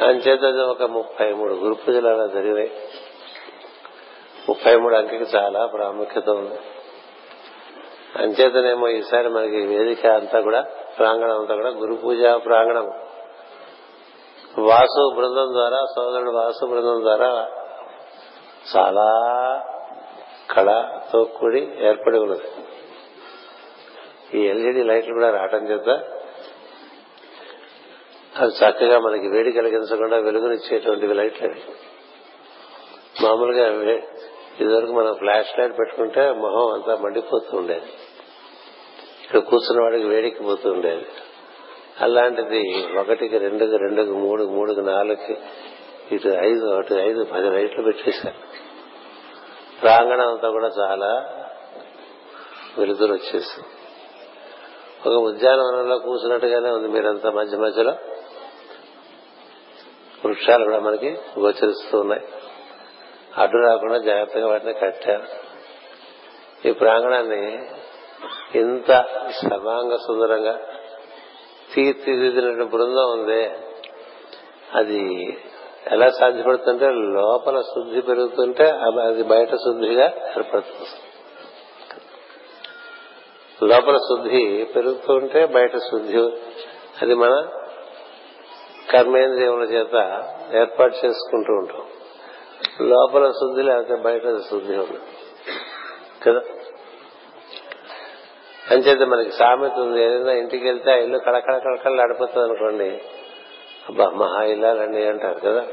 అంచేత 0.06 0.44
ఒక 0.56 0.82
ముప్పై 0.82 1.32
మూడు 1.32 1.54
గురు 1.54 1.74
పూజలు 1.74 2.08
అలా 2.08 2.26
జరిగినాయి. 2.26 2.70
ముప్పై 4.48 4.76
మూడు 4.76 4.96
అంకెకి 4.96 5.36
చాలా 5.36 5.66
ప్రాముఖ్యత 5.66 6.28
ఉంది. 6.28 6.58
అంచేతనేమో 8.16 8.88
ఈసారి 8.88 9.28
మనకి 9.28 9.66
వేదిక 9.66 10.06
అంతా 10.06 10.40
కూడా 10.40 10.64
ప్రాంగణం 10.98 11.40
అంతా 11.40 11.54
కూడా 11.54 11.68
గురు 11.68 11.94
పూజ 11.94 12.22
ప్రాంగణం. 12.44 12.86
వాసు 14.58 15.14
బృందం 15.14 15.52
ద్వారా 15.52 15.86
సోదరుడు 15.96 16.30
వాసు 16.30 16.66
బృందం 16.66 17.00
ద్వారా 17.00 17.50
చాలా 18.76 19.08
కళతో 20.50 21.24
కూడి 21.24 21.72
ఏర్పడి 21.78 22.18
ఉన్నది. 22.18 22.48
ఈ 24.38 24.42
ఎల్ఈడి 24.46 24.82
లైట్లు 24.82 25.14
కూడా 25.14 25.30
రావటం 25.30 25.68
చేత 25.68 25.88
అవి 28.40 28.50
చక్కగా 28.50 28.98
మనకి 28.98 29.28
వేడి 29.28 29.52
కలిగించకుండా 29.52 30.16
వెలుగునిచ్చేటువంటివి 30.16 31.14
లైట్లు 31.14 31.48
అవి. 31.48 31.62
మామూలుగా 33.24 33.66
ఇదివరకు 34.60 34.92
మనం 34.92 35.14
ఫ్లాష్ 35.14 35.58
లైట్ 35.58 35.78
పెట్టుకుంటే 35.78 36.32
మొహం 36.32 36.72
అంతా 36.72 36.96
మండిపోతూ 36.96 37.56
ఉండేది. 37.56 37.86
ఇక్కడ 39.32 39.48
కూర్చున్న 39.48 39.82
వాడికి 39.82 40.06
వేడికి 40.06 40.42
ఉండేది 40.68 41.06
అలాంటిది 42.00 42.86
ఒకటికి 42.98 43.38
రెండుకి 43.38 43.76
రెండుకి 43.76 44.10
మూడు 44.10 44.44
మూడుకి 44.44 44.80
నాలుగుకి 44.80 45.36
ఇటు 46.14 46.28
ఐదు 46.28 46.66
అటు 46.74 46.94
ఐదు 46.94 47.24
పది 47.24 47.50
లైట్లు 47.50 47.82
పెట్టేశారు. 47.82 48.34
ప్రాంగణం 49.82 50.28
అంతా 50.28 50.50
కూడా 50.50 50.66
చాలా 50.66 51.10
వెలుతురు 52.78 53.12
వచ్చేసింది 53.12 53.68
ఒక 55.08 55.22
ఉద్యానవనంలో 55.22 55.98
కూర్చున్నట్టుగానే 55.98 56.70
ఉంది 56.70 56.88
మీరంతా 56.88 57.30
మధ్య 57.30 57.56
మధ్యలో. 57.56 57.92
వృక్షాలు 60.24 60.64
కూడా 60.64 60.78
మనకి 60.78 61.18
గోచరిస్తూ 61.38 62.00
ఉన్నాయి. 62.00 62.22
అడ్డు 63.36 63.56
రాకుండా 63.56 63.98
జాగ్రత్తగా 63.98 64.48
వాటిని 64.48 64.72
కట్టారు. 64.72 65.26
ఈ 66.68 66.72
ప్రాంగణాన్ని 66.72 67.70
ఇంత 68.54 69.04
సర్వాంగ 69.30 69.96
సుందరంగా 69.96 70.60
తీర్చిదిద్దిన 71.74 72.62
బృందం 72.62 73.10
ఉంది. 73.10 73.50
అది 74.74 75.36
ఎలా 75.86 76.10
సాధ్యపడుతుంటే 76.10 76.86
లోపల 76.90 77.60
శుద్ధి 77.60 78.00
పెరుగుతుంటే 78.00 78.70
అది- 78.70 79.00
అది 79.00 79.22
బయట 79.22 79.54
శుద్ధిగా 79.54 80.04
ఏర్పడుతుంది. 80.06 80.88
లోపల 83.72 83.96
శుద్ధి 83.96 84.66
పెరుగుతుంటే 84.76 85.46
బయట 85.46 85.76
శుద్ధి 85.76 86.18
అది 87.02 87.14
మన 87.14 87.48
కర్మేంద్రియముల 88.90 89.62
చేత 89.62 90.24
ఏర్పాటు 90.56 91.06
చేసుకుంటూ 91.06 91.52
ఉంటాం. 91.52 91.82
లోపల 92.88 93.30
శుద్ధి 93.30 93.62
లేకపోతే 93.62 93.94
బయట 93.94 94.22
శుద్ధి 94.22 94.76
ఉండదు. 94.76 95.00
కదా? 96.22 96.40
అంచేత 98.72 99.02
మనకి 99.08 99.30
సామెత 99.30 99.72
ఉంది. 99.72 100.04
ఏదైనా 100.04 100.32
ఇంటికి 100.32 100.64
వెళ్తే 100.64 100.92
ఆ 100.92 100.94
ఇల్లు 100.94 101.18
కళకళ 101.18 101.58
కళకళ 101.58 101.92
నడిపోతుంది 101.94 102.44
అనుకోండి 102.46 103.00
అబ్బా 103.88 104.10
మహా 104.10 104.42
ఇల్లాలండి 104.42 105.06
అంటారు 105.06 105.40
కదా. 105.40 105.66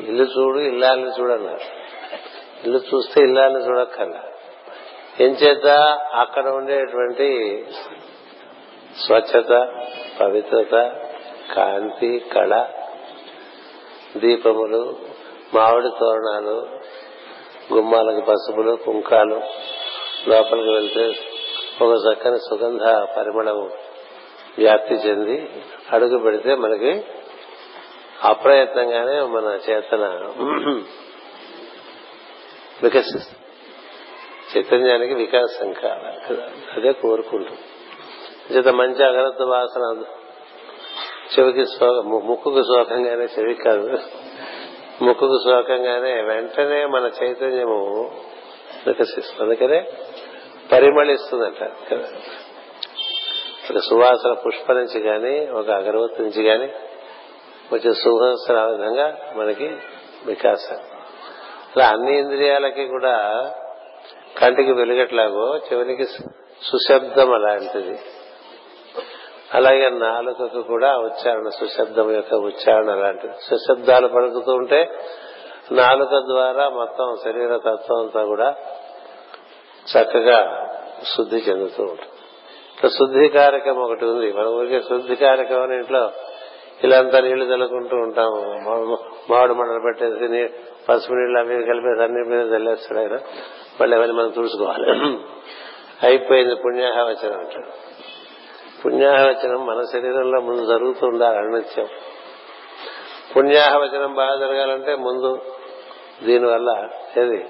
ఇల్లు 0.00 0.24
చూడు 0.24 0.58
ఇల్లాలని 0.58 1.10
చూడన్నారు. 1.20 1.60
ఇల్లు 2.64 2.78
చూస్తే 2.78 3.20
ఇల్లాలని 3.22 3.66
చూడక్కర్లా. 3.68 4.22
ఎంచేత 5.20 5.66
అక్కడ 6.14 6.48
ఉండేటువంటి 6.48 7.28
స్వచ్ఛత 9.06 9.52
పవిత్రత 10.20 10.72
కాంతి 11.54 12.24
కళ 12.34 12.66
దీపములు 14.16 14.96
మామిడి 15.54 15.88
తోరణాలు 16.00 16.80
గుమ్మాలకు 17.74 18.20
పసుపులు 18.20 18.76
కుంకాలు 18.76 19.40
లోపలికి 20.28 20.70
వెళ్తే 20.70 21.04
ఒక 21.84 21.92
చక్కని 22.06 22.38
సుగంధ 22.38 22.82
పరిమళం 23.16 23.58
వ్యాప్తి 24.58 24.94
చెంది 24.94 25.36
అడుగు 25.92 26.18
పెడితే 26.18 26.54
మనకి 26.54 26.92
అప్రయత్నంగానే 28.24 29.20
మన 29.20 29.58
చేతన 29.68 30.04
వికసిస్తుంది. 32.82 33.36
చైతన్యానికి 34.52 35.14
వికాసం 35.14 35.72
కావాలి 35.72 36.20
కదా. 36.28 36.46
అదే 36.76 36.92
కోరుకుంటుంది 36.92 37.64
చేత 38.54 38.68
మంచి 38.68 39.02
అగరత్వ 39.04 39.44
వాసన 39.44 39.84
చెవికి 41.32 41.64
ముక్కుకు 42.26 42.62
శోకంగానే 42.62 43.24
చెవి 43.24 43.54
కాదు. 43.54 43.98
ముక్కుకు 45.02 45.38
శోకంగానే 45.44 46.22
వెంటనే 46.22 46.86
మన 46.86 47.10
చైతన్యము 47.22 48.10
వికసిస్తుంది. 48.86 49.42
అందుకనే 49.42 49.92
పరిమళిస్తుందంట. 50.72 51.64
కదా 51.64 52.08
ఒక 53.70 53.78
సువాసన 53.78 54.32
పుష్ప 54.32 54.72
నుంచి 54.72 55.00
కానీ 55.00 55.46
ఒక 55.46 55.70
అగరవత్తి 55.70 56.22
నుంచి 56.22 56.44
కానీ 56.44 56.66
కొంచెం 57.70 57.94
సువాసన 57.94 58.56
ఆ 58.56 58.66
విధంగా 58.66 59.32
మనకి 59.36 59.76
వికాసం. 60.26 60.76
అలా 61.76 61.86
అన్ని 61.86 62.18
ఇంద్రియాలకి 62.18 62.86
కూడా 62.86 63.14
కంటికి 64.38 64.72
వెలుగట్లాగో 64.72 65.58
చెవునికి 65.58 66.04
సుశబ్దం 66.62 67.34
అలాంటిది. 67.34 67.98
అలాగే 69.54 69.90
నాలుకకు 69.90 70.62
కూడా 70.62 70.98
ఉచ్చారణ 70.98 71.48
సుశబ్దం 71.48 72.14
యొక్క 72.14 72.34
ఉచ్చారణ 72.34 72.94
లాంటిది 72.94 73.32
సుశబ్దాలు 73.42 74.08
పలుకుతూ 74.08 74.52
ఉంటే 74.52 74.90
నాలుక 75.72 76.08
ద్వారా 76.08 76.68
మొత్తం 76.68 77.16
శరీర 77.24 77.56
తత్వం 77.56 77.98
అంతా 77.98 78.24
కూడా 78.24 78.54
చక్కగా 79.90 80.66
శుద్ధి 81.16 81.36
చెందుతూ 81.36 81.82
ఉంటుంది. 81.82 82.90
శుద్ధి 82.90 83.28
కార్యక్రమం 83.28 83.82
ఒకటి 83.82 84.04
ఉంది. 84.04 84.32
మన 84.32 84.46
ఊరికే 84.46 84.82
శుద్ధి 84.82 85.16
కార్యక్రమం 85.16 85.62
ఇంట్లో 85.62 85.76
ఇంట్లో 85.76 86.10
ఇలాంతా 86.84 87.20
నీళ్ళు 87.20 87.44
చల్లుకుంటూ 87.44 87.96
ఉంటాము. 87.96 88.40
మామిడి 89.30 89.54
మండలు 89.54 89.80
పెట్టేసి 89.80 90.54
పసుపు 90.88 91.12
నీళ్ళు 91.12 91.38
అవి 91.38 91.64
కలిపేసి 91.64 92.02
అన్ని 92.02 92.28
మీద 92.28 92.52
చల్లేస్తాడు 92.52 93.00
ఆయన. 93.00 93.18
మళ్ళీ 93.80 93.96
అవన్నీ 93.96 94.14
మనం 94.14 94.28
తుడుచుకోవాలి. 94.28 94.90
అయిపోయింది 96.02 96.54
పుణ్యాహవచనం 96.54 97.38
అంటాడు. 97.38 97.99
పుణ్యాహవచనం 98.84 99.66
మన 99.66 99.84
శరీరంలో 99.92 100.40
ముందు 100.40 100.66
జరుగుతూ 100.66 101.06
ఉండాలి 101.06 101.38
అనిత్యం. 101.38 101.88
పుణ్యాహవచనం 103.36 104.14
బాగా 104.14 104.36
జరగాలంటే 104.36 104.94
ముందు 104.94 105.42
దీనివల్ల 106.22 106.88
ఏది? 107.20 107.46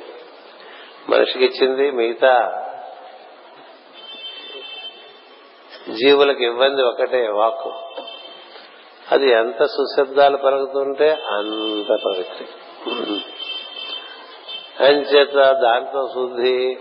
మనిషికి 1.08 1.44
ఇచ్చింది 1.44 1.90
మిగతా 1.90 2.66
జీవులకు 5.90 6.42
ఇవ్వంది 6.42 6.82
ఒకటే 6.82 7.28
వాక్కు. 7.28 7.72
అది 9.12 9.30
ఎంత 9.30 9.64
సుశబ్దాలు 9.64 10.37
పలుకుతుంటే 10.37 11.10
అంత 11.10 11.96
పవిత్ర. 12.06 12.44
అంచేత 14.84 15.52
దాంట్లో 15.52 16.08
శుద్ధి 16.14 16.78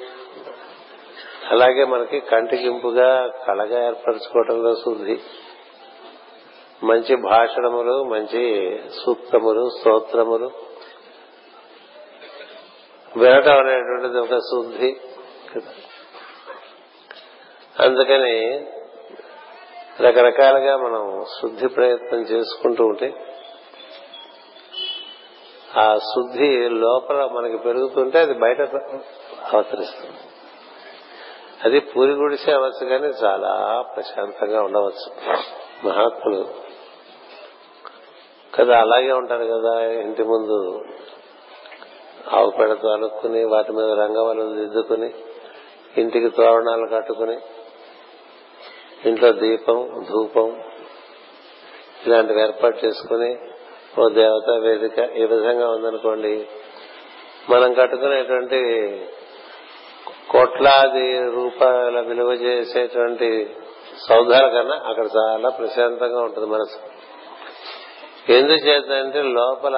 అలాగే 1.50 1.84
మనకి 1.84 2.20
కంటికింపుగా 2.20 3.28
కళగా 3.48 3.86
ఏర్పరచుకోవటంలో 3.88 4.76
శుద్ధి. 4.76 5.20
మంచి 6.84 7.16
భాషణములు 7.16 8.04
మంచి 8.04 8.44
సూక్తములు 9.06 9.64
స్తోత్రములు 9.80 10.52
వినటం 13.18 13.58
అనేటువంటిది 13.58 14.20
ఒక 14.20 14.38
శుద్ధి 14.38 14.92
అందుకని 17.80 18.36
రకరకాలుగా 20.02 20.78
మనం 20.78 21.26
శుద్ధి 21.42 21.68
ప్రయత్నం 21.68 22.22
చేసుకుంటూ 22.22 22.84
ఉంటే 22.86 23.10
ఆ 25.78 25.98
శుద్ధి 25.98 26.70
లోపల 26.70 27.26
మనకి 27.26 27.58
పెరుగుతుంటే 27.58 28.20
అది 28.20 28.34
బయట 28.34 28.62
అవతరిస్తుంది. 29.54 30.20
అది 31.66 31.80
పూరి 31.80 32.12
గుడిసే 32.12 32.52
అవ్వచ్చు 32.52 32.86
కానీ 32.86 33.08
చాలా 33.08 33.82
ప్రశాంతంగా 33.96 34.62
ఉండవచ్చు 34.62 35.08
మహాత్ములు. 35.88 36.48
కదా 38.56 38.80
అలాగే 38.80 39.12
ఉంటారు 39.12 39.46
కదా 39.46 39.80
ఇంటి 39.82 40.24
ముందు 40.24 40.86
ఆవు 42.36 42.50
పెడతో 42.50 42.90
అలుక్కుని 42.90 43.44
వాటి 43.44 43.72
మీద 43.72 43.92
రంగవలు 43.92 44.56
దిద్దుకుని 44.56 45.14
ఇంటికి 45.98 46.30
తోరణాలు 46.30 46.88
కట్టుకుని 46.88 47.38
ఇంట్లో 49.06 49.32
దీపం 49.32 50.06
ధూపం 50.10 50.64
ఇలాంటివి 52.08 52.42
ఏర్పాటు 52.42 52.86
చేసుకుని 52.86 53.38
ఓ 54.00 54.10
దేవత 54.10 54.50
వేదిక 54.50 55.00
ఈ 55.00 55.26
విధంగా 55.26 55.70
ఉందనుకోండి. 55.70 56.48
మనం 57.50 57.74
కట్టుకునేటువంటి 57.74 58.60
కోట్లాది 60.30 61.32
రూపాయల 61.32 62.00
విలువ 62.00 62.32
చేసేటువంటి 62.32 63.56
సౌధాల 64.10 64.48
కన్నా 64.48 64.76
అక్కడ 64.86 65.06
చాలా 65.18 65.50
ప్రశాంతంగా 65.50 66.22
ఉంటుంది 66.22 66.48
మనసు. 66.48 66.80
ఎందుచేతంటే 68.32 69.22
లోపల 69.22 69.76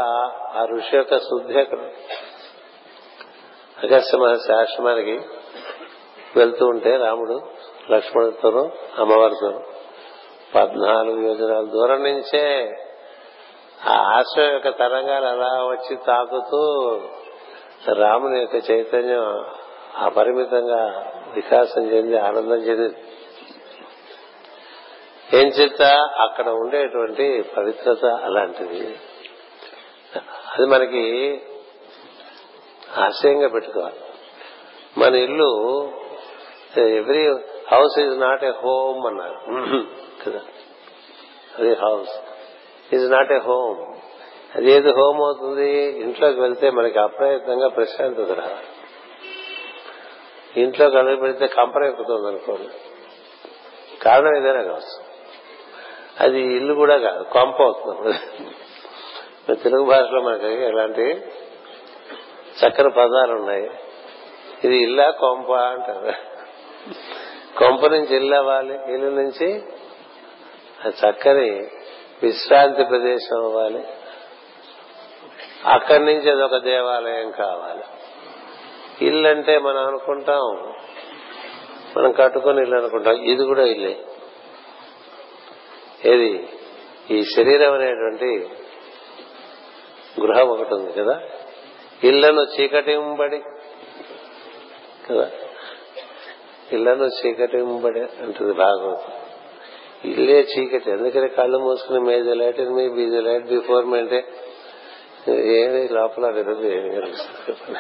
ఆ 0.57 0.65
ఋషి 0.65 0.97
యొక్క 0.97 1.17
శుద్ధి 1.17 1.59
అక్కడ. 1.59 1.79
అగస్త్య 3.83 4.17
మహర్షి 4.17 4.53
ఆశ్రమానికి 4.53 5.19
వెళ్తూ 6.35 6.65
ఉంటే 6.65 6.97
రాముడు 6.97 7.41
లక్ష్మణుడితోనూ 7.91 8.69
అమ్మవారితో 8.99 9.61
పద్నాలుగు 10.55 11.27
యోజనాల 11.27 11.65
దూరం 11.65 12.03
నుంచే 12.03 12.75
ఆ 13.89 13.93
ఆశ్రమం 13.93 14.53
యొక్క 14.53 14.69
తరంగాలు 14.69 15.25
అలా 15.25 15.63
వచ్చి 15.65 15.95
తాకుతూ 15.95 16.61
రాముని 17.93 18.39
యొక్క 18.39 18.71
చైతన్యం 18.71 19.45
అపరిమితంగా 19.95 21.11
వికాసం 21.35 21.91
చెంది 21.91 22.17
ఆనందం 22.17 22.55
చెంది. 22.55 22.95
ఏం 25.33 25.47
చేత 25.47 25.81
అక్కడ 26.17 26.49
ఉండేటువంటి 26.49 27.41
పవిత్రత 27.57 28.05
అలాంటిది. 28.05 28.95
అది 30.19 30.65
మనకి 30.65 31.37
ఆశయంగా 32.97 33.47
పెట్టుకోవాలి. 33.47 33.95
మన 34.97 35.15
ఇల్లు 35.15 35.81
every 36.77 37.33
house 37.71 37.99
is 37.99 38.19
not 38.19 38.43
a 38.43 38.49
home 38.49 39.07
అన్నారు. 39.07 39.39
కదా? 40.25 40.41
అది 41.59 41.73
house. 41.73 42.09
Is 42.93 43.11
not 43.11 43.31
a 43.31 43.37
home. 43.37 43.95
అది 44.55 44.71
ఏది 44.71 44.89
హోమ్ 44.89 45.21
అవుతుంది? 45.21 45.99
ఇంట్లోకి 45.99 46.39
వెళ్తే 46.39 46.69
మనకి 46.69 46.99
అప్రయత్నంగా 46.99 47.67
ప్రశాంతత 47.67 48.31
రావాలి. 48.31 48.67
ఇంట్లో 50.57 50.89
కడుగు 50.89 51.15
పెడితే 51.15 51.47
కంపర 51.47 51.83
ఎక్కుతుంది 51.83 52.27
అనుకోండి. 52.27 52.69
కారణం 53.99 54.37
ఏదైనా 54.37 54.61
కావచ్చు. 54.63 55.11
అది 56.19 56.39
ఇల్లు 56.39 56.73
కూడా 56.73 56.97
కాదు 56.97 57.23
కొంప 57.23 57.61
అవుతుంది. 57.61 58.17
తెలుగు 59.55 59.85
భాషలో 59.85 60.21
మనకి 60.21 60.47
ఎలాంటి 60.47 61.23
చక్కని 62.59 62.89
పదాలు 62.89 63.33
ఉన్నాయి. 63.33 63.71
ఇది 64.63 64.77
ఇల్లా 64.77 65.11
కొంప 65.11 65.51
అంటారు. 65.51 66.13
కొంప 67.57 67.85
నుంచి 67.85 68.15
ఇల్లు 68.15 68.35
అవ్వాలి 68.35 68.93
ఇల్లు 68.93 69.09
నుంచి 69.09 69.63
చక్కని 70.89 71.67
విశ్రాంతి 72.23 72.83
ప్రదేశం 72.83 73.43
అవ్వాలి. 73.43 73.83
అక్కడి 75.65 76.05
నుంచి 76.05 76.31
అదొక 76.31 76.57
దేవాలయం 76.57 77.31
కావాలి. 77.31 77.83
ఇల్లు 79.01 79.27
అంటే 79.27 79.59
మనం 79.59 79.87
అనుకుంటాం. 79.87 80.73
మనం 81.97 82.11
కట్టుకుని 82.11 82.61
ఇల్లు 82.61 82.77
అనుకుంటాం. 82.77 83.13
ఇది 83.13 83.43
కూడా 83.43 83.63
ఇల్లే. 83.63 83.99
ఏది? 86.05 86.49
ఈ 87.11 87.23
శరీరం 87.23 87.73
అనేటువంటి 87.73 88.49
గృహం 90.21 90.47
ఒకటి 90.47 90.73
ఉంది 90.73 90.93
కదా? 90.93 91.21
ఇళ్ళను 92.03 92.41
చీకటింబడి 92.41 93.41
కదా? 95.09 95.31
ఇళ్ళను 96.71 97.03
చీకటింబడి 97.03 97.99
అంటుంది 97.99 98.53
భాగవతం 98.53 99.13
ఇల్లే 100.05 100.47
చీకటి. 100.57 100.91
ఎందుకని 100.91 101.29
కళ్ళు 101.29 101.57
మూసుకుని 101.57 101.99
may 101.99 102.27
light 102.27 102.59
in 102.59 102.73
me 102.73 103.05
the 103.05 103.21
light 103.21 103.45
before 103.45 103.85
మెంటే. 103.85 104.27
ఏమి 105.29 105.87
లోపల 105.87 106.29
వెలుగు 106.29 106.65
ఏమి 106.65 106.89
కనిపిస్తుంది 106.89 107.79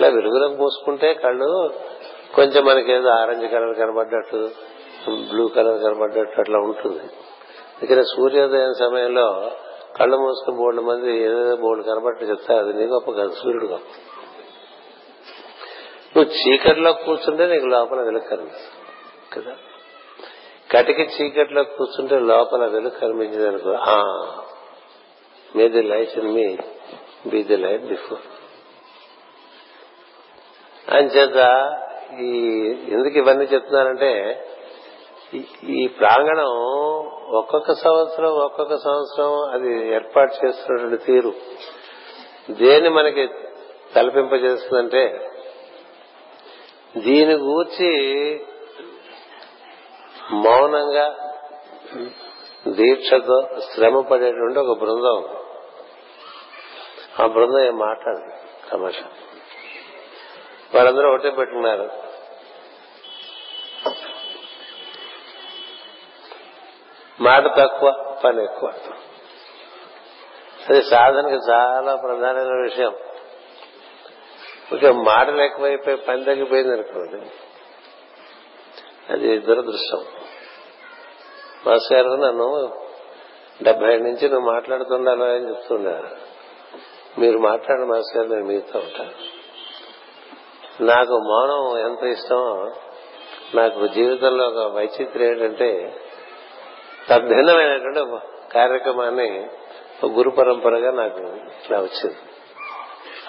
ఇట్లా 0.00 0.12
వెలుగులోకి 0.12 0.56
పూసుకుంటే 0.56 1.14
కళ్ళు 1.14 1.70
కొంచెం 2.34 2.64
మనకేదో 2.64 3.08
ఆరెంజ్ 3.08 3.50
కలర్ 3.50 3.76
కనబడ్డట్టు 3.76 4.50
బ్లూ 5.30 5.48
కలర్ 5.48 5.80
కనబడ్డట్టు 5.80 6.40
అట్లా 6.40 6.58
ఉంటుంది. 6.58 7.04
ఇక్కడ 7.82 8.02
సూర్యోదయం 8.02 8.74
సమయంలో 8.74 9.50
కళ్ళు 9.98 10.16
మూసుకుని 10.16 10.56
బోర్డు 10.56 10.80
మంది 10.80 11.16
ఏదేదో 11.16 11.56
బోర్డు 11.56 11.82
కనబట్టి 11.82 12.24
చెప్తారు. 12.24 12.58
అది 12.58 12.72
నీ 12.72 12.86
గొప్ప 12.86 13.10
కాదు 13.10 13.34
సూర్యుడు 13.34 13.66
గొప్ప. 13.66 13.84
నువ్వు 16.16 16.32
చీకటిలో 16.32 16.92
కూర్చుంటే 16.92 17.46
నీకు 17.46 17.66
లోపల 17.66 18.00
వెలుగు 18.00 18.28
కనిపిస్తుంది 18.28 18.90
కదా? 19.32 19.56
కటికి 20.70 21.02
చీకటిలో 21.02 21.62
కూర్చుంటే 21.62 22.18
లోపల 22.18 22.66
వెలుగు 22.66 22.98
కనిపించింది 23.00 23.48
అనుకో 23.48 23.70
may 25.56 25.68
the 25.68 25.82
light 25.82 26.18
in 26.18 26.34
me 26.34 26.58
be 27.26 27.42
the 27.42 27.56
light 27.56 27.82
before 27.82 28.20
అంచేత 30.92 31.38
ఈ 32.20 32.32
ఎందుకు 32.88 33.18
ఇవన్నీ 33.18 33.44
చెప్తున్నారంటే 33.44 34.44
ఈ 35.68 35.86
ప్రాంగణం 35.86 36.50
ఒక్కొక్క 37.34 37.74
సంవత్సరం 37.74 38.30
ఒక్కొక్క 38.30 38.76
సంవత్సరం 38.76 39.50
అది 39.50 39.88
ఏర్పాటు 39.88 40.46
చేస్తున్నటువంటి 40.46 41.04
తీరు. 41.04 41.32
దేన్ని 42.50 42.88
మనకి 42.88 43.28
తలపింపజేస్తుందంటే 43.96 45.30
దీని 46.96 47.34
గూర్చి 47.34 47.90
మౌనంగా 50.32 51.14
దీక్షతో 52.68 53.48
శ్రమ 53.74 54.00
పడేటువంటి 54.00 54.58
ఒక 54.58 54.78
బృందం. 54.78 55.28
ఆ 57.20 57.26
బృందం 57.26 57.64
ఏం 57.64 57.78
మాట్లాడదు 57.78 58.32
తమాషా. 58.70 59.04
వాళ్ళందరూ 60.74 61.08
ఒకటే 61.08 61.30
పెట్టుకున్నారు 61.30 62.10
మాట 67.20 67.44
తక్కువ 67.58 68.16
పని 68.24 68.42
ఎక్కువ. 68.42 68.72
అది 70.68 70.82
సాధనకి 70.82 71.50
చాలా 71.50 71.94
ప్రధానమైన 71.94 72.62
విషయం. 72.62 72.94
కొంచెం 74.70 75.04
మాటలు 75.04 75.42
ఎక్కువైపోయి 75.42 75.96
పని 75.96 76.24
తగ్గిపోయింది 76.24 76.72
అనుకోండి 76.72 77.30
అది 79.12 79.38
దురదృష్టం. 79.38 80.04
మాస్ 81.66 81.92
గారు 81.92 82.08
నన్ను 82.08 82.78
డెబ్బై 83.62 83.98
నుంచి 83.98 84.28
నువ్వు 84.28 84.52
మాట్లాడుతుండాలో 84.52 85.26
అని 85.26 85.48
చెప్తుండారు 85.48 86.16
మీరు 87.20 87.38
మాట్లాడిన 87.38 87.84
మాస్ 87.84 88.16
గారు 88.16 88.28
నేను 88.28 88.44
మీతో 88.44 88.78
ఉంటాను. 88.78 89.39
నాకు 90.80 91.18
మౌనం 91.18 91.78
ఎంత 91.78 92.02
ఇష్టమో 92.02 92.70
నాకు 93.54 93.86
జీవితంలో 93.86 94.48
ఒక 94.48 94.72
వైచిత్రం 94.72 95.22
ఏంటంటే 95.22 96.00
తద్భిన్నమైనటువంటి 97.08 98.26
కార్యక్రమాన్ని 98.52 99.46
గురు 100.06 100.30
పరంపరగా 100.30 100.90
నాకు 100.90 101.18
ఇట్లా 101.26 101.80
వచ్చింది. 101.80 102.16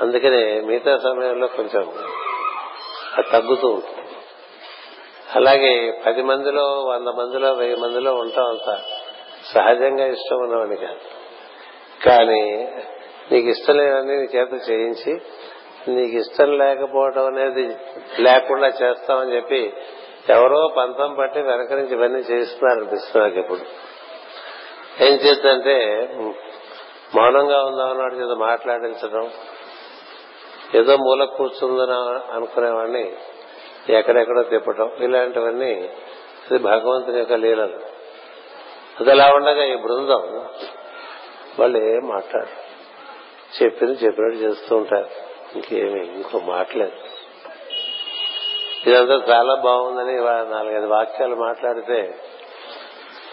అందుకనే 0.02 0.62
మిగతా 0.62 0.98
సమయంలో 0.98 1.48
కొంచెం 1.48 1.94
అది 3.18 3.32
తగ్గుతూ 3.32 3.68
ఉంటుంది. 3.68 4.02
అలాగే 5.36 6.04
పది 6.06 6.22
మందిలో 6.22 6.64
వంద 6.64 7.08
మందిలో 7.08 7.54
వెయ్యి 7.54 7.76
మందిలో 7.76 8.14
ఉంటాం 8.14 8.46
అంత 8.46 8.80
సహజంగా 9.54 10.06
ఇష్టం 10.06 10.38
ఉన్నవాడిని 10.38 10.76
కాదు. 10.76 11.00
కానీ 12.06 12.72
నీకు 13.32 13.48
ఇష్టం 13.48 13.78
లేదని 13.78 14.18
నీ 14.18 14.24
చేత 14.24 14.70
చేయించి 14.70 15.22
నీకు 15.88 16.18
ఇష్టం 16.18 16.58
లేకపోవడం 16.58 17.26
అనేది 17.26 17.78
లేకుండా 18.20 18.68
చేస్తామని 18.68 19.36
చెప్పి 19.36 19.74
ఎవరో 20.30 20.68
పంతం 20.78 21.14
పట్టి 21.14 21.40
వెనక 21.40 21.74
నుంచి 21.74 21.92
ఇవన్నీ 21.92 22.20
చేస్తున్నారు 22.20 22.80
అనిపిస్తుంది 22.80 23.28
నాకు 23.28 23.40
ఇప్పుడు. 23.40 23.60
ఏం 25.04 25.14
చేద్దంటే 25.14 26.10
మౌనంగా 27.16 27.64
ఉందామన్నాడు 27.64 28.16
చేత 28.16 28.38
మాట్లాడించడం 28.38 29.32
ఏదో 30.76 30.98
మూల 30.98 31.24
కూర్చుందని 31.24 31.96
అనుకునేవాడిని 32.34 33.12
ఎక్కడెక్కడో 33.90 34.44
తిప్పటం 34.44 34.92
ఇలాంటివన్నీ 35.00 35.90
ఇది 36.52 36.58
భగవంతుని 36.58 37.18
యొక్క 37.18 37.34
లీలలు. 37.34 37.80
అది 39.00 39.12
అలా 39.12 39.32
ఉండగా 39.36 39.64
ఈ 39.66 39.76
బృందం 39.76 40.48
వాళ్ళు 41.60 41.78
ఏం 41.78 42.08
మాట్లాడు 42.08 42.62
చెప్పింది 43.64 43.94
చెప్పినట్టు 43.94 44.38
చేస్తూ 44.38 44.76
ఉంటారు. 44.76 45.31
ఇంకేమి 45.56 46.16
ఇంకో 46.16 46.40
మాటలేదు. 46.40 46.92
ఇదంతా 48.90 49.14
చాలా 49.14 49.56
బాగుందని 49.56 50.18
నాలుగైదు 50.54 50.86
వాక్యాలు 50.86 51.36
మాట్లాడితే 51.36 52.20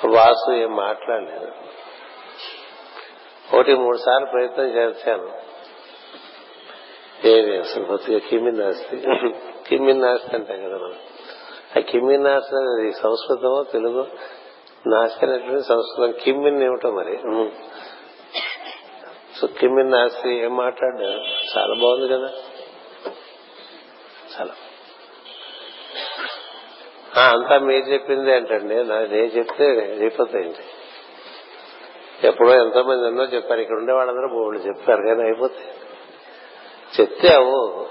వాసు 0.08 0.52
ఏం 0.52 0.76
మాట్లాడలేదు. 0.76 1.52
ఒకటి 3.56 3.74
మూడు 3.74 3.96
సార్లు 3.96 4.26
ప్రయత్నం 4.26 4.66
చేశాను. 4.66 5.48
ఏది 7.24 7.58
అసలు 7.58 7.84
కొద్దిగా 7.84 8.18
కిమ్మినాస్తి 8.18 8.96
కిమ్మినాస్తి 9.68 10.36
అంటాం 10.36 10.56
కదా 10.56 10.76
మనం. 10.76 10.96
ఆ 11.76 11.80
కిమ్మినాస్తి 11.80 12.56
అనేది 12.56 12.92
సంస్కృతమో 12.92 13.62
తెలుగు? 13.62 14.06
నాస్తి 14.86 15.26
అనేటువంటి 15.26 15.66
సంస్కృతం. 15.66 16.12
కిమ్మిన్ 16.22 16.62
ఏమిటో 16.62 16.90
మరి? 16.90 17.18
సో 19.40 19.46
కిమ్మిన్ 19.46 19.90
నాస్తి 19.90 20.34
ఏం 20.34 20.56
మాట్లాడు 20.56 21.02
చాలా 21.58 21.74
బాగుంది 21.74 22.08
కదా. 22.08 22.32
చాలా. 24.40 24.54
అంతా 27.22 27.58
మీరు 27.58 27.84
చెప్పింది 27.84 28.32
ఏంటండి? 28.32 28.74
నేను 28.74 29.38
చెప్తే 29.38 29.64
అయిపోతాయండి. 30.00 30.58
ఎప్పుడో 32.26 32.54
ఎంతో 32.54 32.82
మంది 32.82 33.06
ఎన్నో 33.06 33.24
చెప్పారు. 33.24 33.60
ఇక్కడ 33.60 33.76
ఉండే 33.76 33.92
వాళ్ళందరూ 33.92 34.28
బోళ్ళు 34.28 34.62
చెప్పారు 34.62 35.02
కానీ 35.06 35.22
అయిపోతాయి. 35.22 35.70
చెప్తే 37.00 37.34
అవు. 37.34 37.86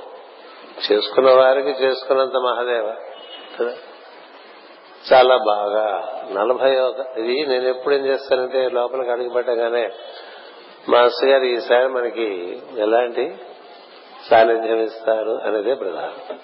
చేసుకున్న 0.91 1.31
వారికి 1.31 1.69
చేసుకున్నంత 1.69 2.33
మహాదేవ. 2.33 2.95
కదా? 3.59 3.77
చాలా 5.13 5.37
బాగా. 5.37 6.13
నలభై 6.31 6.79
ఒక. 6.79 7.17
ఇది 7.17 7.45
నేను 7.45 7.67
ఎప్పుడు 7.67 7.93
ఏం 7.93 8.05
చేస్తానంటే 8.05 8.69
లోపలికి 8.69 9.11
అడుగు 9.11 9.29
పెట్టగానే 9.29 9.89
మాస్టర్ 10.89 11.29
గారు 11.29 11.43
ఈసారి 11.43 11.87
మనకి 11.87 12.59
ఎలాంటి 12.77 13.35
సాన్నిధ్యం 14.29 14.79
ఇస్తారు 14.79 15.41
అనేదే 15.43 15.73
ప్రధానం. 15.73 16.37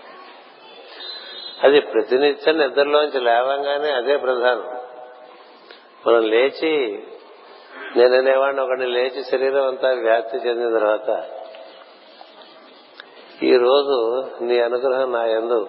అది 1.64 1.80
ప్రతినిత్యం 1.80 2.58
నిద్రలోంచి 2.58 3.20
లేవంగానే 3.20 3.92
అదే 3.92 4.18
ప్రధానం. 4.18 4.78
మనం 6.08 6.22
లేచి 6.22 7.04
నేననేవాడిని 7.96 8.62
ఒకటి 8.62 8.86
లేచి 8.86 9.24
శరీరం 9.24 9.68
అంతా 9.68 9.90
వ్యాప్తి 9.90 10.38
చెందిన 10.38 10.78
తర్వాత 10.78 11.24
ఈ 13.44 13.58
రోజు 13.58 14.26
నీ 14.42 14.60
అనుగ్రహం 14.60 15.12
నా 15.12 15.26
ఎందు 15.26 15.68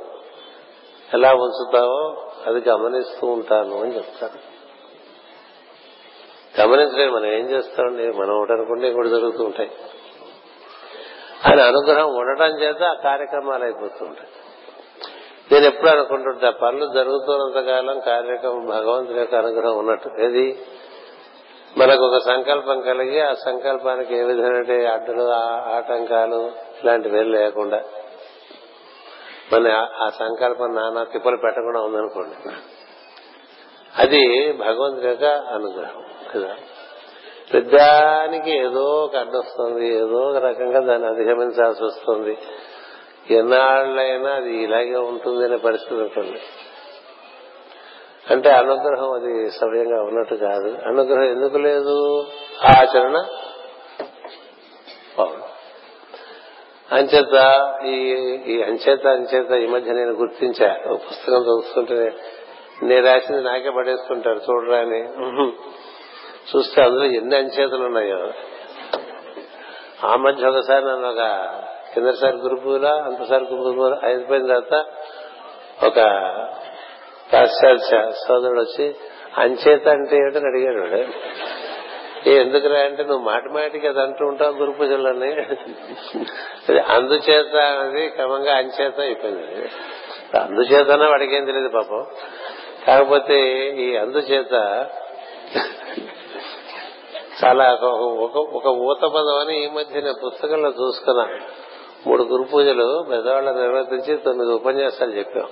ఎలా 1.15 1.35
ఉంచుతావో 1.35 2.33
అది 2.47 2.71
గమనిస్తూ 2.71 3.27
ఉంటాను 3.27 3.83
అని 3.83 3.97
చెప్తాను 3.97 4.54
గమనించలేదు 6.61 7.11
మనం 7.11 7.27
ఏం 7.27 7.51
చేస్తామండి? 7.51 8.13
మనం 8.13 8.31
ఒకటి 8.31 8.53
అనుకుంటే 8.53 8.87
ఇంకోటి 8.89 9.09
జరుగుతూ 9.09 9.45
ఉంటాయి. 9.45 9.71
ఆయన 11.47 11.61
అనుగ్రహం 11.61 12.15
ఉండటం 12.15 12.47
చేత 12.47 12.83
ఆ 12.83 12.93
కార్యక్రమాలు 12.93 13.65
అయిపోతుంటాయి. 13.65 14.29
నేను 15.53 15.65
ఎప్పుడు 15.65 15.91
అనుకుంటుంటా 15.91 16.51
పనులు 16.51 16.93
జరుగుతున్నంత 16.95 17.67
కాలం 17.67 18.01
కార్యక్రమం 18.01 18.67
భగవంతుని 18.67 19.19
యొక్క 19.19 19.35
అనుగ్రహం 19.35 19.79
ఉన్నట్టు. 19.79 20.11
ఏది? 20.21 20.59
మనకు 21.77 22.05
ఒక 22.05 22.19
సంకల్పం 22.19 22.81
కలిగి 22.81 23.21
ఆ 23.21 23.33
సంకల్పానికి 23.33 24.17
ఏ 24.17 24.23
విధమైన 24.23 24.89
అడ్డులు 24.89 25.23
ఆటంకాలు 25.77 26.53
ఇలాంటివి 26.83 27.25
లేకుండా 27.25 27.83
మన 29.53 29.89
ఆ 30.01 30.09
సంకల్పం 30.09 30.75
నానా 30.75 31.05
తిప్పలు 31.05 31.37
పెట్టకుండా 31.37 31.81
ఉందనుకోండి. 31.81 32.51
అది 33.97 34.53
భగవంతుని 34.53 35.09
యొక్క 35.09 35.25
అనుగ్రహం. 35.25 36.05
కదా. 36.39 36.57
పెద్దానికి 37.55 38.51
ఏదో 38.51 38.81
ఒక 38.81 39.17
అడ్డు 39.17 39.39
వస్తుంది 39.39 39.89
ఏదో 39.89 40.19
ఒక 40.19 40.37
రకంగా 40.37 40.81
దాన్ని 40.81 41.09
అధిగమించాల్సి 41.09 41.85
వస్తుంది. 41.85 42.39
ఎన్నాళ్ళైనా 43.31 44.31
అది 44.31 44.63
ఇలాగే 44.63 44.97
ఉంటుంది 44.97 45.45
అనే 45.45 45.57
పరిస్థితి 45.57 45.95
ఉంటుంది. 45.95 46.41
అంటే 48.31 48.51
అనుగ్రహం 48.51 49.13
అది 49.13 49.51
సవ్యంగా 49.51 50.03
ఉన్నట్టు 50.03 50.35
కాదు. 50.35 50.79
అనుగ్రహం 50.87 51.25
ఎందుకు 51.25 51.57
లేదు? 51.57 52.27
ఆచరణ 52.65 53.25
అంచేత 56.93 57.65
ఈ 57.87 58.01
ఈ 58.53 58.63
అంచేత 58.63 59.07
అంచేత 59.07 59.51
ఈ 59.51 59.67
మధ్య 59.67 59.93
నేను 59.93 60.13
గుర్తించా. 60.13 60.77
ఒక 60.87 61.01
పుస్తకం 61.11 61.43
చదువుతుంటే 61.43 62.15
నేను 62.83 63.07
రాసింది 63.07 63.43
నాకే 63.43 63.71
పడేసుకుంటారు 63.71 64.41
చూడరా 64.51 64.79
అని 64.79 65.03
చూస్తే 66.51 66.83
అందులో 66.83 67.05
ఎన్ని 67.05 67.37
అంచేతలు 67.37 67.85
ఉన్నాయో. 67.85 68.33
ఆ 70.05 70.17
మధ్య 70.17 70.47
ఒకసారి 70.47 70.85
నన్ను 70.85 71.09
ఒక 71.09 71.21
కిందసారి 71.95 72.37
గురుపులా 72.37 72.91
అంతసారి 72.91 73.45
గురుపు 73.45 74.07
అయిపోయిన 74.07 74.47
తర్వాత 74.47 74.85
ఒక 75.85 76.01
పాశ్చాత్య 77.33 78.11
సోదరుడు 78.11 78.61
వచ్చి 78.61 78.95
అంచేత 79.37 79.89
అంటే 79.89 80.17
ఏమిటని 80.17 80.47
అడిగాడు 80.47 80.81
వాడు. 80.81 81.03
ఎందుకురా 82.29 82.81
అంటే 82.81 83.05
నువ్వు 83.05 83.25
మాటి 83.25 83.49
మాటికి 83.49 83.89
అది 83.89 84.01
అంటూ 84.01 84.27
ఉంటావు 84.27 84.53
గురు 84.53 84.71
పూజలని 84.71 85.33
అందుచేత 86.81 87.57
అనేది 87.57 88.09
క్రమంగా 88.09 88.57
అంచేత 88.57 89.01
అయిపోయింది. 89.01 89.69
అందుచేతన 90.39 91.09
వాడికేం 91.09 91.45
తెలియదు 91.45 91.69
పాపం. 91.69 92.07
కాకపోతే 92.87 93.69
ఈ 93.69 93.97
అందుచేత 93.97 94.87
చాలా 97.45 97.73
ఒక- 97.73 98.57
ఒక 98.57 98.67
ఊత 98.67 99.01
పదం 99.01 99.39
అని 99.39 99.65
ఈ 99.65 99.71
మధ్య 99.71 100.01
నేను 100.01 100.15
పుస్తకంలో 100.27 100.71
చూసుకున్నా 100.71 101.41
మూడు 102.07 102.23
గురు 102.23 102.43
పూజలు 102.43 103.07
పెద్దవాళ్ళు 103.11 103.51
నిర్వర్తించి 103.51 104.17
తొమ్మిది 104.17 104.53
ఉపన్యాసాలు 104.53 105.11
చెప్పాం. 105.11 105.49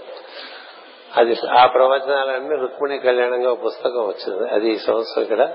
అది 1.16 1.36
ఆ 1.58 1.66
ప్రవచనాలన్నీ 1.66 2.56
రుక్మిణి 2.56 2.98
కళ్యాణంగా 2.98 3.54
పుస్తకం 3.54 4.06
వచ్చింది. 4.06 4.50
అది 4.50 4.68
ఈ 4.68 4.78
సంవత్సరం 4.78 5.22
ఇక్కడ 5.22 5.54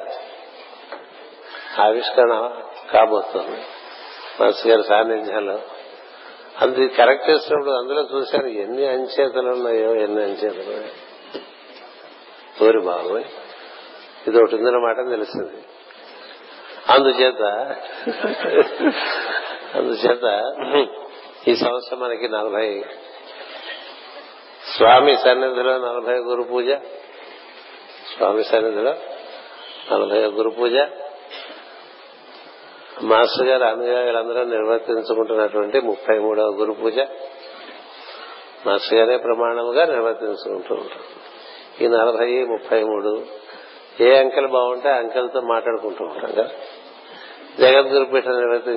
ఆవిష్కరణ 1.80 2.52
కాబోతుంది. 2.94 3.62
మనసు 4.42 4.68
గారి 4.68 4.84
సాన్నిధ్యంలో. 4.84 5.60
అందు 6.62 6.88
కరెక్ట్ 6.88 7.30
చేసినప్పుడు 7.30 7.72
అందులో 7.72 8.08
చూశాను 8.16 8.48
ఎన్ని 8.48 8.88
అంచేతలు 8.88 9.50
ఉన్నాయో 9.50 9.96
ఎన్ని 9.96 10.24
అంచేతలు 10.24 10.74
ఉన్నాయో. 10.74 11.08
ఊరి 12.66 13.26
ఇది 14.28 14.38
ఒకటి 14.38 14.56
ఉందన్నమాట 14.56 15.10
తెలిసింది. 15.10 15.64
అందుచేత 16.90 17.44
అందుచేత 19.76 20.26
ఈ 21.48 21.56
సంవత్సరం 21.56 22.00
మనకి 22.00 22.30
నలభై 22.30 22.84
స్వామి 24.76 25.18
సన్నిధిలో 25.18 25.78
నలభై 25.78 26.14
గురు 26.14 26.44
పూజ. 26.44 26.70
స్వామి 28.16 28.44
సన్నిధిలో 28.44 28.96
నలభై 29.94 30.26
గురు 30.26 30.50
పూజ. 30.50 30.74
మాస్టర్ 33.02 33.48
గారు 33.48 33.64
అనుయాయులందరూ 33.64 34.44
నిర్వర్తించుకుంటున్నటువంటి 34.44 35.80
ముప్పై 35.80 36.20
మూడవ 36.20 36.44
గురు 36.44 36.72
పూజ. 36.72 37.00
మాస్టర్ 38.66 38.94
గారే 38.94 39.18
ప్రమాణముగా 39.18 39.86
నిర్వర్తించుకుంటూ 39.86 40.76
ఉంటారు. 40.76 41.28
ఈ 41.84 41.88
నలభై 41.88 42.46
ముప్పై 42.46 42.84
మూడు 42.84 43.26
ఏ 44.00 44.20
అంకెలు 44.20 44.48
బాగుంటే 44.48 44.90
ఆ 44.90 44.96
అంకెలతో 44.96 45.42
మాట్లాడుకుంటూ 45.42 46.06
ఉంటాం 46.06 46.32
కదా. 46.32 46.50
జగద్గురు 47.60 48.06
పీఠం 48.06 48.32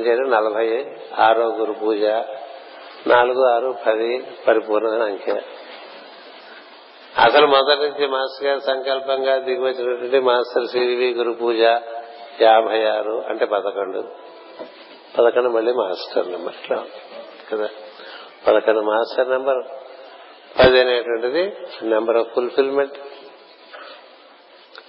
చేయడం 0.07 0.31
నలభై 0.31 0.87
ఆరో 1.19 1.47
గురు 1.47 1.73
పూజ 1.73 2.05
నాలుగు 3.07 3.45
ఆరు 3.45 3.75
పది 3.87 4.27
పరిపూర్ణమైన 4.47 5.03
అంకె 5.03 5.41
అసలు 7.19 7.47
మొదటి 7.47 7.81
నుంచి 7.81 8.07
మాస్టర్ 8.07 8.49
గారి 8.49 8.61
సంకల్పంగా 8.61 9.39
దిగివచ్చినటువంటి 9.39 10.21
మాస్టర్ 10.21 10.69
సిరివి 10.69 11.13
గురు 11.13 11.33
పూజ 11.33 11.61
యాభై 12.41 12.85
ఆరు 12.85 13.25
అంటే 13.29 13.45
పదకొండు. 13.45 14.05
పదకొండు 15.19 15.49
మళ్ళీ 15.49 15.73
మాస్టర్ 15.73 16.31
నెంబర్ 16.31 16.55
ఇట్లా 16.63 16.85
కదా. 17.53 17.69
పదకొండు 18.47 18.81
మాస్టర్ 18.81 19.31
నెంబర్. 19.31 19.65
పది 20.59 20.81
అనేటువంటిది 20.81 21.57
నెంబర్ 21.83 22.17
ఆఫ్ 22.17 22.29
ఫుల్ఫిల్మెంట్. 22.35 22.95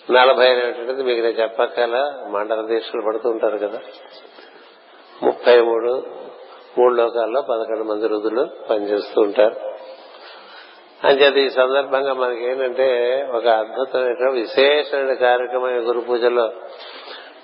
నలభై 0.09 0.47
అనేటువంటిది 0.47 1.03
మీకు 1.03 1.21
నేను 1.21 1.41
చెప్పక్కల 1.41 2.13
మండల 2.27 2.61
దీక్షలు 2.61 3.01
పడుతూ 3.01 3.29
ఉంటారు 3.29 3.57
కదా. 3.57 3.79
ముప్పై 5.23 5.61
మూడు 5.61 6.05
మూడు 6.77 6.93
లోకాల్లో 6.93 7.41
పదకొండు 7.41 7.83
మంది 7.83 8.07
రుదులు 8.07 8.47
పనిచేస్తూ 8.69 9.21
ఉంటారు. 9.21 9.55
అంచేత 11.07 11.37
ఈ 11.37 11.49
సందర్భంగా 11.49 12.13
మనకి 12.13 12.45
ఏంటంటే 12.45 12.87
ఒక 13.33 13.47
అద్భుతమైన 13.47 14.31
విశేషమైన 14.31 15.13
కార్యక్రమం 15.13 15.87
గురు 15.87 15.99
పూజలో 15.99 16.51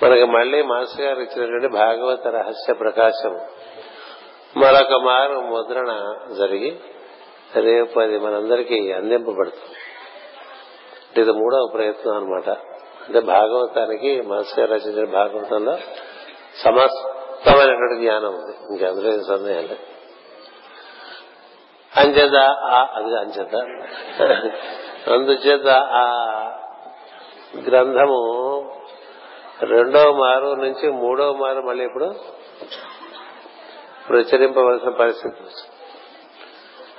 మనకి 0.03 0.23
మళ్ళీ 0.23 0.61
మాస్టర్ 0.61 1.05
గారు 1.05 1.19
ఇచ్చినటువంటి 1.19 1.67
భాగవత 1.67 2.27
రహస్య 2.27 2.73
ప్రకాశం. 2.73 3.39
మరొక 4.57 5.01
మారు 5.01 5.39
ముద్రణ 5.39 6.15
జరిగి 6.37 6.79
రేపు 7.55 7.99
అది 7.99 8.19
మనందరికీ 8.19 8.91
అందింపబడుతుంది. 8.91 9.76
ఇది 11.21 11.31
మూడవ 11.31 11.69
ప్రయత్నం 11.73 12.15
అనమాట 12.15 12.49
అంటే 13.07 13.19
భాగవతానికి 13.19 14.21
మనసు 14.21 14.59
గారు 14.59 14.71
రచించిన 14.71 15.11
భాగవతంలో 15.11 15.77
సమస్తమైనటువంటి 16.57 18.01
జ్ఞానం 18.01 18.35
ఉంది. 18.35 18.55
ఇంకా 18.69 18.87
అందులో 18.87 19.13
ఏం 19.13 19.23
సందేహం 19.23 19.61
లేదు. 19.61 19.75
అంచేత 21.97 22.35
ఆ- 22.49 22.87
అది 22.95 23.17
అంచేత. 23.19 23.55
అందుచేత 25.13 25.67
ఆ 25.71 26.13
గ్రంథము 27.67 28.63
రెండవ 29.61 30.11
మారు 30.11 30.45
నుంచి 30.45 30.91
మూడవ 30.91 31.33
మారు 31.33 31.61
మళ్ళీ 31.61 31.83
ఇప్పుడు 31.83 32.15
ప్రచురింపవలసిన 34.09 34.89
పరిస్థితి 34.89 35.35
వచ్చింది. 35.35 35.76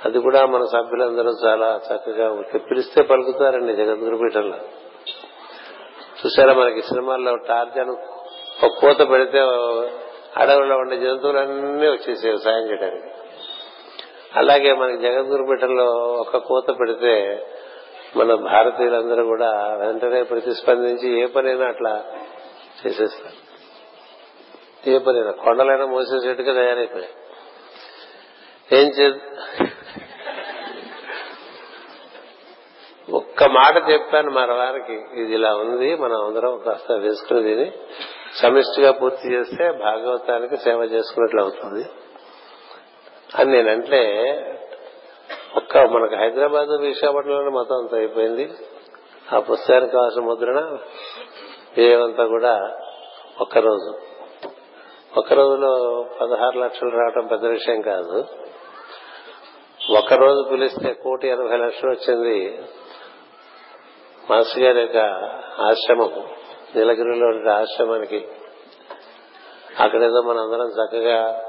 అది 0.05 0.19
కూడా 0.19 0.45
మన 0.45 0.65
సభ్యులందరూ 0.65 1.31
చాలా 1.45 1.81
చక్కగా 1.87 2.41
పిలిస్తే 2.57 3.03
పలుకుతారండి 3.03 3.73
జగద్గురు 3.73 4.15
పీఠంలో 4.15 4.57
చూసారా 6.19 6.53
మనకి 6.53 6.81
సినిమాల్లో 6.81 7.35
టార్జన్ 7.35 7.95
ఒక 8.63 8.71
కూత 8.79 9.09
పెడితే 9.09 9.39
అడవుల్లో 10.37 10.75
ఉండే 10.75 10.97
జంతువులన్నీ 10.97 11.87
వచ్చేసేవి 11.87 12.37
సాయం 12.37 12.71
చేయడానికి. 12.71 13.07
అలాగే 14.35 14.73
మనకి 14.73 15.01
జగద్గురు 15.01 15.43
పీఠంలో 15.43 15.85
ఒక 16.01 16.37
కూత 16.37 16.79
పెడితే 16.79 17.45
మన 18.15 18.33
భారతీయులందరూ 18.33 19.25
కూడా 19.25 19.77
వెంటనే 19.79 20.23
ప్రతిస్పందించి 20.23 21.21
ఏ 21.21 21.25
పనైనా 21.25 21.65
అట్లా 21.65 22.03
చేసేస్తారు. 22.85 23.49
ఏ 24.89 24.97
పనైనా 24.97 25.31
కొండలైనా 25.31 25.85
మోసేసేట్టుగా 25.85 26.53
తయారైపోయాయి. 26.53 27.13
ఏం 28.71 28.87
చే 28.87 29.13
ఒక్క 33.39 33.51
మాట 33.51 33.89
చెప్పాను 33.89 34.31
మన 34.31 34.53
వారికి. 34.53 35.21
ఇది 35.21 35.33
ఇలా 35.33 35.55
ఉంది 35.55 35.95
మనం 35.95 36.25
అందరం 36.25 36.57
కాస్త 36.57 36.91
వేసుకుని 36.91 37.43
దీని 37.43 37.71
సమిష్టిగా 38.41 38.91
పూర్తి 38.91 39.33
చేస్తే 39.33 39.71
భాగవతానికి 39.71 40.57
సేవ 40.57 40.83
చేసుకున్నట్లు 40.83 41.41
అవుతుంది. 41.41 41.85
అని 43.35 43.51
నేనంటే 43.51 44.33
ఒక్క 45.55 45.77
మనకు 45.77 46.15
హైదరాబాద్ 46.15 46.81
విశాఖపట్నంలో 46.81 47.51
మొత్తం 47.51 47.75
అంత 47.75 47.95
అయిపోయింది. 47.95 48.51
ఆ 49.33 49.39
పుస్తకానికి 49.39 49.91
కావాల్సిన 49.91 50.21
ముద్రణ 50.21 50.77
ఏమంతా 51.77 52.25
కూడా 52.25 52.71
ఒక్క 53.41 53.57
రోజు 53.57 53.97
ఒక 55.17 55.33
రోజులో 55.33 56.05
పదహారు 56.21 56.59
లక్షలు 56.59 56.89
రావడం 56.89 57.27
పెద్ద 57.27 57.45
విషయం 57.45 57.81
కాదు. 57.81 58.25
ఒక 59.97 60.13
రోజు 60.13 60.49
పిలిస్తే 60.51 60.93
కోటి 60.93 61.27
ఎనభై 61.27 61.57
లక్షలు 61.57 61.89
వచ్చింది. 61.89 62.61
మాస్టర్ 64.29 64.63
గారి 64.63 64.79
యొక్క 64.79 64.97
ఆశ్రమం 65.61 66.23
నీలగిరిలో 66.75 67.27
ఉండే 67.27 67.51
ఆశ్రమానికి 67.51 68.27
అక్కడేదో 69.79 70.21
మన 70.21 70.37
అందరం 70.37 70.67
చక్కగా 70.67 71.43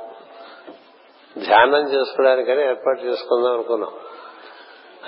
ధ్యానం 1.38 1.92
చేసుకోవడానికని 1.92 2.64
ఏర్పాటు 2.64 3.00
చేసుకుందాం 3.00 3.52
అనుకున్నాం. 3.52 3.92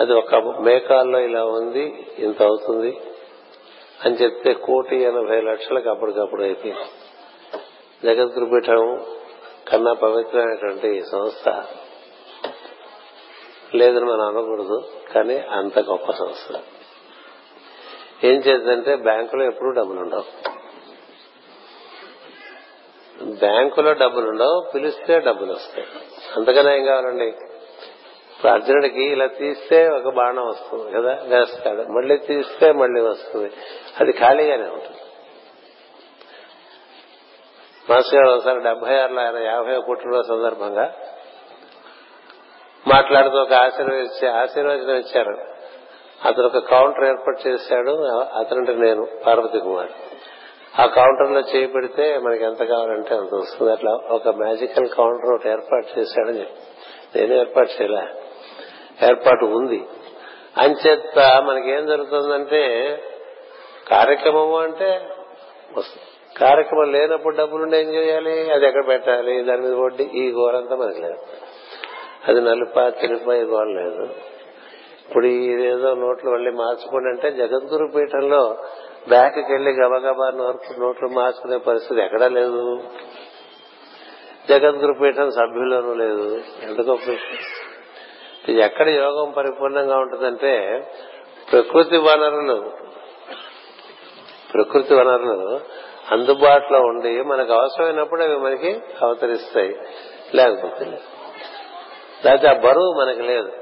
అది 0.00 0.12
ఒక 0.12 0.34
మేకాల్లో 0.60 1.18
ఇలా 1.18 1.44
ఉంది 1.44 2.06
ఇంత 2.18 2.42
అవుతుంది 2.42 3.00
అని 4.04 4.14
చెప్తే 4.14 4.52
కోటి 4.52 4.96
ఎనభై 4.96 5.40
లక్షలకు 5.40 5.88
అప్పటికప్పుడు 5.88 6.42
అయిపోయింది. 6.42 6.84
జగద్గురుపీఠం 8.04 9.06
కన్నా 9.68 9.92
పవిత్రమైనటువంటి 9.92 11.02
సంస్థ 11.12 11.48
లేదని 13.74 14.04
మనం 14.04 14.26
అనకూడదు 14.26 14.88
కానీ 15.14 15.38
అంత 15.38 15.78
గొప్ప 15.78 16.12
సంస్థ. 16.12 16.56
ఏం 18.24 18.34
చేద్దంటే 18.34 18.96
బ్యాంకులో 18.96 19.44
ఎప్పుడూ 19.44 19.70
డబ్బులు 19.70 20.00
ఉండవు 20.00 20.52
బ్యాంకులో 23.22 23.92
డబ్బులు 23.92 24.28
ఉండవు 24.28 24.70
పిలిస్తే 24.74 25.18
డబ్బులు 25.18 25.52
వస్తాయి 25.52 25.86
అందుకనే 26.36 26.78
ఏం 26.78 26.84
కావాలండి? 26.84 27.34
అర్జునుడికి 28.48 29.02
ఇలా 29.02 29.26
తీస్తే 29.26 29.88
ఒక 29.88 30.14
బాణం 30.14 30.46
వస్తుంది 30.46 30.92
కదా 30.92 31.12
వేస్తాడు 31.22 31.82
మళ్ళీ 31.82 32.16
తీస్తే 32.16 32.72
మళ్ళీ 32.72 33.00
వస్తుంది. 33.00 33.52
అది 34.00 34.12
ఖాళీగానే 34.12 34.62
ఉంటుంది. 34.62 34.98
మాస్టర్ 37.90 38.14
గారు 38.14 38.36
ఒకసారి 38.36 38.60
డెబ్బై 38.60 38.98
ఆరులో 38.98 39.20
ఆయన 39.20 39.38
యాభై 39.38 39.80
పుట్టినరోజు 39.88 40.28
సందర్భంగా 40.28 40.94
మాట్లాడుతూ 42.88 43.36
ఒక 43.36 43.52
ఆశీర్వదించి 43.52 44.28
ఆశీర్వచనం 44.28 44.96
ఇచ్చారు. 44.96 45.51
అతను 46.24 46.46
ఒక 46.46 46.58
కౌంటర్ 46.58 47.04
ఏర్పాటు 47.04 47.48
చేశాడు. 47.48 47.90
అతనంటే 48.38 48.74
నేను 48.74 49.06
పార్వతి 49.26 49.58
కుమార్. 49.58 49.88
ఆ 50.80 50.86
కౌంటర్లో 50.86 51.40
చేయి 51.40 51.66
పెడితే 51.66 52.18
మనకి 52.18 52.44
ఎంత 52.44 52.64
కావాలంటే 52.64 53.14
అంత 53.14 53.34
వస్తుంది. 53.34 53.72
అట్లా 53.72 53.92
ఒక 53.92 54.28
మ్యాజికల్ 54.28 54.88
కౌంటర్ 54.88 55.34
ఒకటి 55.34 55.48
ఏర్పాటు 55.48 56.00
చేశాడని 56.00 56.40
చెప్పి. 56.40 56.54
నేను 57.18 57.40
ఏర్పాటు 57.40 57.82
చేయలే. 57.82 58.02
ఏర్పాటు 59.06 59.44
ఉంది. 59.44 59.84
అంచేత 60.58 61.42
మనకేం 61.42 61.86
జరుగుతుందంటే 61.86 62.88
కార్యక్రమము 63.90 64.58
అంటే 64.58 65.08
వస్తుంది. 65.76 66.38
కార్యక్రమం 66.38 66.92
లేనప్పుడు 66.92 67.36
డబ్బులుండి 67.36 67.76
ఏం 67.76 67.94
చేయాలి? 67.94 68.52
అది 68.52 68.66
ఎక్కడ 68.66 68.88
పెట్టాలి? 68.88 69.42
దాని 69.42 69.62
మీద 69.62 69.72
వడ్డీ 69.72 70.04
ఈ 70.04 70.30
గోరంతా 70.30 70.76
మనకి 70.76 71.00
లేదు. 71.00 71.18
అది 72.28 72.40
నలుపా 72.40 72.88
తెలుపా 72.88 73.34
ఈ 73.34 73.40
గోల 73.40 73.66
లేదు. 73.66 74.31
ఇప్పుడు 75.12 75.26
ఇదేదో 75.26 75.94
నోట్లు 75.94 76.30
మళ్ళీ 76.30 76.50
మార్చుకోండి 76.50 77.08
అంటే 77.08 77.30
జగద్గురు 77.30 77.88
పీఠంలో 77.96 78.56
బ్యాక్కి 79.08 79.40
వెళ్ళి 79.40 79.70
గబగబా 79.70 80.30
నోట్లు 80.30 80.80
నోట్లు 80.80 81.08
మార్చుకునే 81.08 81.56
పరిస్థితి 81.56 82.00
ఎక్కడా 82.00 82.28
లేదు. 82.28 82.82
జగద్గురు 84.48 84.94
పీఠం 85.02 85.30
సభ్యులను 85.30 85.94
లేదు. 85.94 86.42
ఎందుకో 86.62 86.98
ఇది 88.48 88.60
ఎక్కడ 88.60 88.88
యోగం 88.88 89.30
పరిపూర్ణంగా 89.30 89.96
ఉంటుందంటే 89.96 90.84
ప్రకృతి 91.52 91.96
వనరులు 91.96 92.72
ప్రకృతి 94.54 94.94
వనరులు 94.94 95.60
అందుబాటులో 96.10 96.80
ఉండి 96.80 97.22
మనకు 97.22 97.52
అవసరమైనప్పుడు 97.52 98.22
అవి 98.22 98.36
మనకి 98.36 98.80
అవతరిస్తాయి. 99.02 99.76
లేకపోతే 100.34 100.84
లేదు. 100.84 101.02
లేకపోతే 102.24 102.48
ఆ 102.48 102.52
బరువు 102.52 103.00
మనకి 103.00 103.22
లేదు. 103.22 103.61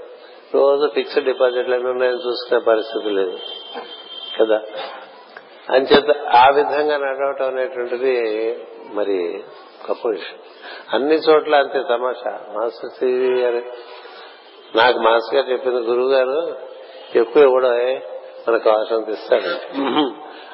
రోజు 0.54 0.90
ఫిక్స్డ్ 0.94 1.24
డిపాజిట్లు 1.24 1.74
ఎన్ని 1.74 1.90
ఉన్నాయని 1.90 2.28
చూసుకునే 2.28 2.60
పరిస్థితి 2.60 3.10
లేదు. 3.10 3.38
కదా? 4.40 4.60
అంచేత 5.70 6.16
ఆ 6.26 6.50
విధంగా 6.50 6.96
నడవటం 6.96 7.46
అనేటువంటిది 7.46 8.56
మరి 8.92 9.44
గొప్ప 9.90 10.08
విషయం. 10.08 10.38
అన్ని 10.92 11.14
చోట్ల 11.14 11.56
అంతే 11.56 11.82
తమాషా. 11.88 12.30
మాస్టర్ 12.30 12.90
సివి 12.90 13.40
గారు 13.40 13.62
నాకు 14.76 14.98
మాస్టర్ 14.98 15.40
గారు 15.40 15.52
చెప్పింది 15.52 15.76
గురువు 15.76 16.10
గారు 16.10 16.56
ఎక్కువ 17.14 17.42
ఇవ్వడం 17.42 18.00
మనకు 18.48 18.70
అవసరం 18.70 19.10
ఇస్తాడు. 19.10 19.80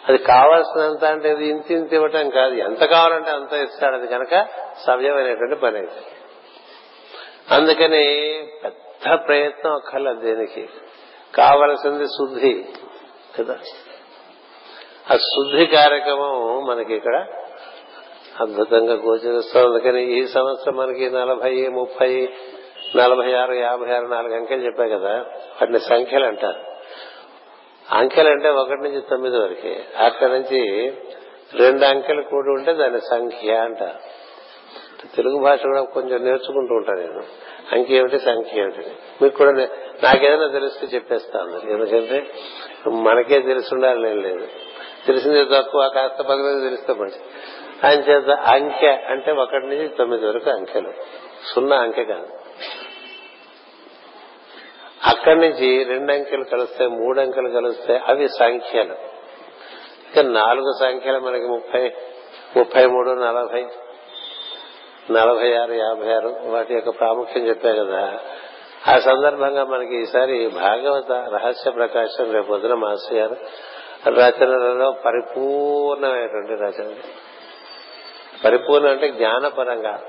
అది 0.08 0.18
కావాల్సినంత 0.18 1.04
అంటే 1.04 1.30
ఇది 1.30 1.48
ఇంత 1.48 1.70
ఇంత 1.70 1.92
ఇవ్వటం 1.92 2.30
కాదు. 2.30 2.54
ఎంత 2.54 2.84
కావాలంటే 2.84 3.30
అంత 3.30 3.52
ఇస్తాడు. 3.52 3.94
అది 3.94 4.06
కనుక 4.06 4.46
సవ్యమైనటువంటి 4.86 5.54
పని 5.54 5.78
అయితే. 5.78 6.02
అందుకని 7.50 8.04
పెద్ద 8.64 8.85
ప్రయత్నం 9.16 9.72
అక్కర్ల 9.72 10.12
దేనికి? 10.12 10.68
కావలసింది 11.34 12.06
శుద్ధి 12.06 12.64
కదా? 13.38 13.58
ఆ 15.10 15.16
శుద్ధి 15.16 15.66
కార్యక్రమం 15.66 16.66
మనకి 16.66 16.94
ఇక్కడ 16.94 17.26
అద్భుతంగా 18.40 18.94
గోచరిస్తుంది. 18.94 19.66
అందుకని 19.66 20.20
ఈ 20.20 20.26
సంవత్సరం 20.26 20.76
మనకి 20.76 21.10
నలభై 21.10 21.68
ముప్పై 21.68 22.28
నలభై 22.96 23.34
ఆరు 23.34 23.52
యాభై 23.52 23.94
ఆరు 23.94 24.06
నాలుగు 24.06 24.34
అంకెలు 24.34 24.64
చెప్పా 24.64 24.84
కదా? 24.84 25.12
వాటిని 25.60 25.80
సంఖ్యలు 25.80 26.24
అంటారు. 26.24 26.60
అంకెలు 27.90 28.28
అంటే 28.28 28.48
ఒకటి 28.48 28.82
నుంచి 28.82 29.00
తొమ్మిది 29.00 29.38
వరకే. 29.38 29.84
అక్కడి 29.98 30.32
నుంచి 30.32 30.92
రెండు 31.54 31.84
అంకెలు 31.84 32.22
కూడి 32.22 32.48
ఉంటే 32.48 32.72
దాని 32.72 33.00
సంఖ్య 33.00 33.54
అంటారు. 33.54 34.25
తెలుగు 35.14 35.38
భాష 35.38 35.62
కూడా 35.62 35.82
కొంచెం 35.82 36.24
నేర్చుకుంటూ 36.24 36.74
ఉంటాను 36.74 37.00
నేను. 37.00 37.22
అంకె 37.72 37.96
ఏమిటి 37.96 38.18
సంఖ్య 38.18 38.60
ఏమిటి? 38.60 38.90
మీకు 39.22 39.38
కూడా 39.38 39.52
నాకేదైనా 40.02 40.46
తెలిస్తే 40.46 40.86
చెప్పేస్తాను 40.86 41.70
ఎందుకంటే 41.72 42.26
మనకే 42.90 43.40
తెలిసి 43.40 43.74
ఉండాలి 43.74 44.14
లేదు. 44.14 44.48
తెలిసింది 45.06 45.44
తక్కువ 45.44 45.90
కాస్త 45.94 46.22
పది 46.22 46.42
మంది 46.42 46.62
తెలిస్తే 46.62 46.92
మంచి 46.92 47.20
ఆయన 47.84 48.00
చేత 48.00 48.30
అంకె 48.30 48.88
అంటే 48.88 49.32
ఒకటి 49.32 49.66
నుంచి 49.66 49.88
తొమ్మిది 49.88 50.26
వరకు 50.26 50.50
అంకెలు. 50.50 50.92
సున్నా 51.54 51.76
అంకె 51.76 52.04
కాదు. 52.04 52.28
అక్కడి 55.06 55.40
నుంచి 55.40 55.84
రెండు 55.84 56.12
అంకెలు 56.12 56.44
కలుస్తాయి 56.44 56.90
మూడు 56.90 57.20
అంకెలు 57.20 57.48
కలుస్తాయి 57.48 58.00
అవి 58.06 58.28
సంఖ్యలు. 58.28 58.92
ఇక 60.12 60.18
నాలుగు 60.18 60.72
సంఖ్యలు 60.80 61.18
మనకి 61.18 61.46
ముప్పై 61.46 61.92
ముప్పై 62.56 62.86
మూడు 62.86 63.10
నలభై. 63.10 63.66
నలభై 65.10 65.56
ఆరు 65.56 65.72
యాభై 65.72 66.12
ఆరు 66.12 66.36
వాటి 66.44 66.74
యొక్క 66.74 66.90
ప్రాముఖ్యం 66.90 67.48
చెప్పా 67.48 67.72
కదా. 67.72 68.18
ఆ 68.88 68.98
సందర్భంగా 68.98 69.64
మనకి 69.64 70.02
ఈసారి 70.02 70.48
భాగవత 70.48 71.12
రహస్య 71.12 71.70
ప్రకాశం 71.70 72.32
రేపు 72.32 72.46
పొద్దున 72.46 72.74
మాస్టర్ 72.74 73.18
గారు 73.18 73.36
రచనలలో 74.08 74.90
పరిపూర్ణమైనటువంటి 74.90 76.54
రచన. 76.54 76.94
పరిపూర్ణ 78.44 78.88
అంటే 78.88 79.08
జ్ఞానపరంగా. 79.08 80.02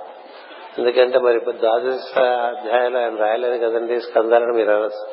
ఎందుకంటే 0.78 1.20
మరి 1.20 1.40
ద్వాదశ 1.40 2.18
అధ్యాయంలో 2.20 3.00
ఆయన 3.00 3.16
రాయలేదు 3.16 3.66
కదండి 3.66 4.02
స్కందాలను 4.02 4.54
మీరు 4.54 4.72
అనొచ్చు. 4.72 5.08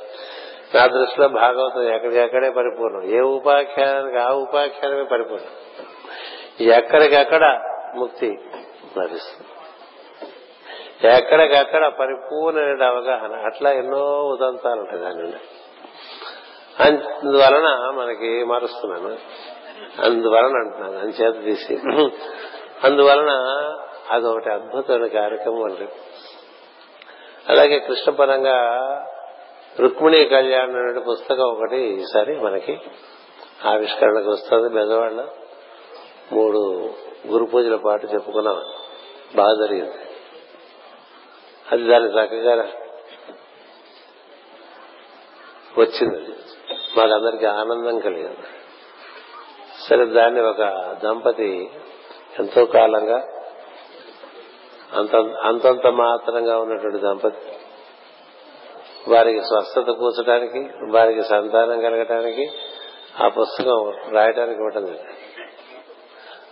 నా 0.74 0.86
దృష్టిలో 0.86 1.28
భాగవతం 1.28 1.94
ఎక్కడికెక్కడే 1.94 2.50
పరిపూర్ణం. 2.50 3.04
ఏ 3.04 3.20
ఉపాఖ్యానానికి 3.20 4.18
ఆ 4.18 4.32
ఉపాఖ్యానమే 4.32 5.02
పరిపూర్ణం. 5.02 5.48
ఎక్కడికక్కడ 6.68 7.60
ముక్తి 7.96 8.38
లభిస్తుంది. 8.98 9.53
ఎక్కడికక్కడ 11.02 11.86
పరిపూర్ణమైన 11.86 12.82
అవగాహన 12.82 13.32
అట్లా 13.32 13.72
ఎన్నో 13.72 14.24
ఉదంతాలు 14.24 14.80
ఉంటాయి 14.80 15.02
దాని 15.02 15.32
అందువలన 16.80 17.90
మనకి 17.90 18.44
మారుస్తున్నాను. 18.44 19.18
అందువలన 20.06 20.56
అంటున్నాను 20.56 20.98
అని 20.98 21.12
చేత 21.12 21.44
తీసి. 21.44 21.80
అందువలన 22.84 23.30
అదొకటి 24.10 24.50
అద్భుతమైన 24.50 25.06
కార్యక్రమం 25.06 25.64
అండి. 25.64 25.88
అలాగే 27.48 27.78
కృష్ణ 27.78 28.12
పరంగా 28.12 28.80
రుక్మిణి 29.80 30.24
కళ్యాణ్ 30.24 30.76
అనే 30.76 31.00
పుస్తకం 31.00 31.44
ఒకటి 31.44 31.76
ఈసారి 31.76 32.40
మనకి 32.40 32.80
ఆవిష్కరణకు 33.64 34.30
వస్తుంది. 34.30 34.74
మెదవాళ్ళ 34.74 35.24
మూడు 36.32 36.90
గురు 37.26 37.44
పూజల 37.44 37.76
పాటు 37.76 38.06
చెప్పుకున్నాం. 38.06 38.62
బాగా 39.36 39.66
జరిగింది. 39.66 40.03
అది 41.72 41.84
దాని 41.84 42.08
చక్కగా 42.08 42.68
వచ్చింది 45.78 46.34
అది 47.00 47.46
ఆనందం 47.46 47.98
కలిగింది 47.98 48.38
సరే 49.88 50.04
దాన్ని 50.04 50.40
ఒక 50.40 50.62
దంపతి 51.04 51.70
ఎంతో 52.38 52.66
కాలంగా 52.66 53.28
అంత 54.92 55.16
అంతంత 55.42 55.86
మాత్రంగా 55.86 56.58
ఉన్నటువంటి 56.58 56.98
దంపతి 56.98 57.58
వారికి 59.08 59.40
స్వస్థత 59.40 59.90
కూర్చడానికి 59.90 60.58
వారికి 60.90 61.22
సంతానం 61.22 61.80
కలగటానికి 61.80 62.52
ఆ 63.24 63.28
పుస్తకం 63.28 63.92
రాయడానికి 64.12 64.58
ఇవ్వటం 64.58 64.86
జరిగింది. 64.86 65.12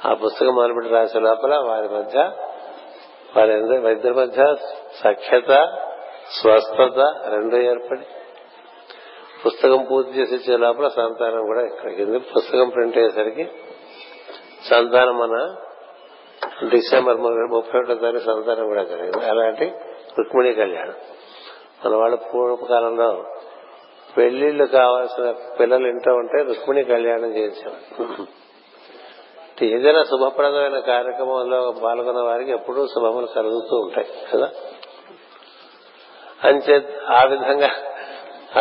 ఆ 0.05 0.15
పుస్తకం 0.15 0.55
మొదలుపెట్టి 0.55 0.91
రాసే 0.93 1.19
లోపల 1.21 1.57
వారి 1.57 1.89
మధ్య 1.89 2.19
వారి 3.37 3.93
ఇద్దరి 3.93 4.15
మధ్య 4.15 4.55
సఖ్యత 5.03 5.53
స్వస్థత 6.41 6.99
రెండు 7.31 7.57
ఏర్పడి 7.57 8.07
పుస్తకం 9.45 9.85
పూర్తి 9.91 10.21
చేసి 10.21 10.35
ఇచ్చే 10.35 10.57
లోపల 10.57 10.89
సంతానం 10.89 11.47
కూడా 11.47 11.63
ఎక్కడికి 11.67 12.05
పుస్తకం 12.35 12.69
ప్రింట్ 12.69 12.99
అయ్యేసరికి 12.99 13.45
సంతానం 14.71 15.19
మన 15.19 15.37
డిసెంబర్ 16.69 17.17
ముప్పై 17.17 17.79
ఒకటో 17.79 17.95
తారీఖు 17.95 18.25
సంతానం 18.25 18.67
కూడా 18.67 18.83
కలిగింది. 18.83 19.27
అలాంటి 19.27 19.67
రుక్మిణి 20.19 20.55
కళ్యాణం. 20.55 20.95
మన 21.85 21.95
వాళ్ళ 21.97 22.15
పూర్వకాలంలో 22.17 23.25
పెళ్ళిళ్ళు 24.17 24.65
కావాల్సిన 24.67 25.35
పిల్లలు 25.61 25.89
ఇంట్లో 25.89 26.15
ఉంటే 26.15 26.43
రుక్మిణి 26.43 26.85
కళ్యాణం 26.85 27.37
చేయించేవారు 27.37 28.27
ఏదైనా 29.65 30.05
శుభప్రదమైన 30.05 30.79
కార్యక్రమంలో 30.87 31.73
పాల్గొన్న 31.83 32.21
వారికి 32.21 32.51
ఎప్పుడూ 32.51 32.87
శుభములు 32.87 33.27
కలుగుతూ 33.27 33.77
ఉంటాయి 33.77 34.07
కదా? 34.33 34.49
అంచే 36.45 36.83
ఆ 37.07 37.25
విధంగా 37.25 37.71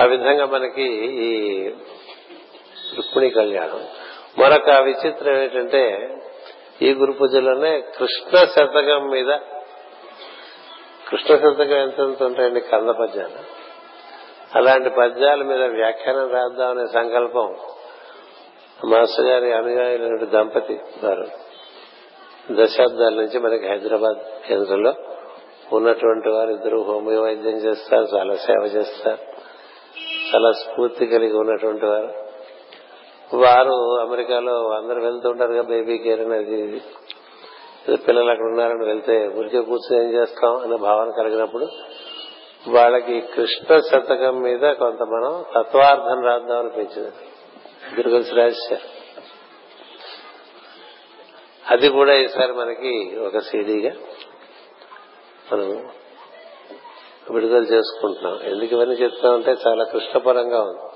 ఆ 0.02 0.04
విధంగా 0.04 0.46
మనకి 0.46 0.84
ఈ 1.06 1.70
రుక్మిణి 2.98 3.30
కళ్యాణం. 3.30 3.88
మరొక 4.38 4.70
విచిత్రం 4.70 5.42
ఏంటంటే 5.42 6.10
ఈ 6.82 6.94
గురు 6.94 7.12
పూజలోనే 7.12 7.82
కృష్ణ 7.82 8.38
శతకం 8.38 9.08
మీద 9.08 9.38
కృష్ణ 11.10 11.36
శతకం 11.36 11.76
ఎంత 11.76 12.00
ఎంత 12.00 12.24
ఉంటాయండి? 12.24 12.60
కంద 12.60 12.90
పద్యాలు. 12.90 13.62
అలాంటి 14.56 14.90
పద్యాల 14.90 15.44
మీద 15.44 15.64
వ్యాఖ్యానం 15.64 16.30
రాద్దామనే 16.30 16.88
సంకల్పం 16.88 17.56
మాస్టర్ 18.86 19.26
గారి 19.26 19.54
అనుయాయులైన 19.54 20.26
దంపతి 20.26 20.80
వారు 21.04 21.28
దశాబ్దాల 22.52 23.14
నుంచి 23.14 23.40
మనకి 23.40 23.68
హైదరాబాద్ 23.68 24.48
కేంద్రంలో 24.48 24.94
ఉన్నటువంటి 25.74 26.30
వారు 26.30 26.50
ఇద్దరు 26.50 26.78
హోమియో 26.78 27.22
వైద్యం 27.22 27.58
చేస్తారు 27.58 28.08
చాలా 28.16 28.36
సేవ 28.36 28.62
చేస్తారు. 28.62 29.18
చాలా 30.36 30.52
స్ఫూర్తి 30.52 31.08
కలిగి 31.08 31.38
ఉన్నటువంటి 31.38 31.86
వారు. 31.86 32.14
వారు 33.38 34.00
అమెరికాలో 34.00 34.70
అందరు 34.70 35.02
వెళ్తుంటారు 35.02 35.52
కదా 35.54 35.62
బేబీ 35.62 35.98
కేర్ 35.98 36.22
అనేది. 36.22 36.62
ఇది. 36.62 36.82
పిల్లలు 37.96 38.30
అక్కడ 38.30 38.46
ఉన్నారని 38.46 38.86
వెళ్తే 38.86 39.28
ఊరికే 39.28 39.62
కూర్చొని 39.62 40.06
ఏం 40.06 40.14
చేస్తాం 40.14 40.56
అనే 40.58 40.76
భావన 40.76 41.12
కలిగినప్పుడు 41.18 41.68
వాళ్ళకి 42.68 43.22
కృష్ణ 43.22 43.80
శతకం 43.80 44.42
మీద 44.42 44.60
కొంత 44.60 45.04
మనం 45.04 45.46
తత్వార్థం 45.58 46.26
రాద్దాం 46.26 46.60
అనిపించింది. 46.60 47.12
ఇద్దరు 47.90 48.36
రాశారు 48.36 49.02
అది 51.70 51.90
కూడా 51.90 52.14
ఈసారి 52.14 52.54
మనకి 52.54 53.20
ఒక 53.28 53.38
సీడీగా 53.38 53.92
మనం 55.54 55.90
విడుదల 57.32 57.64
చేసుకుంటున్నాం. 57.64 58.40
ఎందుకు 58.44 58.76
ఇవన్నీ 58.76 58.96
చెప్తామంటే 58.96 59.52
చాలా 59.68 59.84
కృష్ణపరంగా 59.84 60.62
ఉంది. 60.62 60.92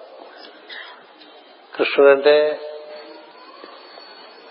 కృష్ణుడు 1.76 2.12
అంటే 2.12 2.60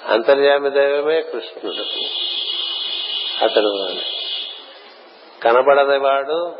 అంతర్యామి 0.06 0.70
దైవమే 0.70 1.22
కృష్ణుడు. 1.22 1.84
అతను 3.44 3.96
కనబడనివాడు 5.42 6.56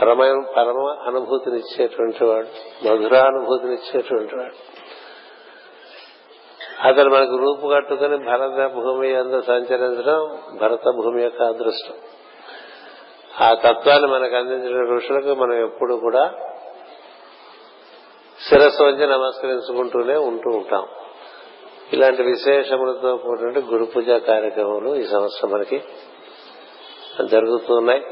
పరమ 0.00 0.44
పరమ 0.56 1.04
అనుభూతినిచ్చేటువంటి 1.06 2.24
వాడు 2.24 2.48
మధురానుభూతినిచ్చేటువంటి 2.84 4.36
వాడు. 4.36 4.75
అతను 6.86 7.10
మనకు 7.10 7.36
రూపు 7.36 7.74
కట్టుకుని 7.74 8.16
భరత 8.16 8.72
భూమి 8.72 9.14
అందు 9.14 9.42
సంచరించడం 9.42 10.42
భరత 10.58 10.84
భూమి 10.84 11.22
యొక్క 11.22 11.42
అదృష్టం. 11.42 11.94
ఆ 13.40 13.54
తత్వాన్ని 13.54 14.08
మనకు 14.12 14.36
అందించిన 14.36 14.94
ఋషులకు 14.94 15.34
మనం 15.34 15.52
ఎప్పుడు 15.52 15.94
కూడా 15.94 16.34
శిరస్సు 18.48 18.82
వంచి 18.82 19.06
నమస్కరించుకుంటూనే 19.06 20.16
ఉంటూ 20.16 20.50
ఉంటాం. 20.50 20.86
ఇలాంటి 21.92 22.22
విశేషములతో 22.22 23.16
కూడిన 23.16 23.58
గురు 23.72 23.84
పూజ 23.84 24.10
కార్యక్రమాలు 24.10 24.94
ఈ 24.96 25.06
సంవత్సరం 25.06 25.50
మనకి 25.50 25.82
జరుగుతున్నాయి 27.24 28.04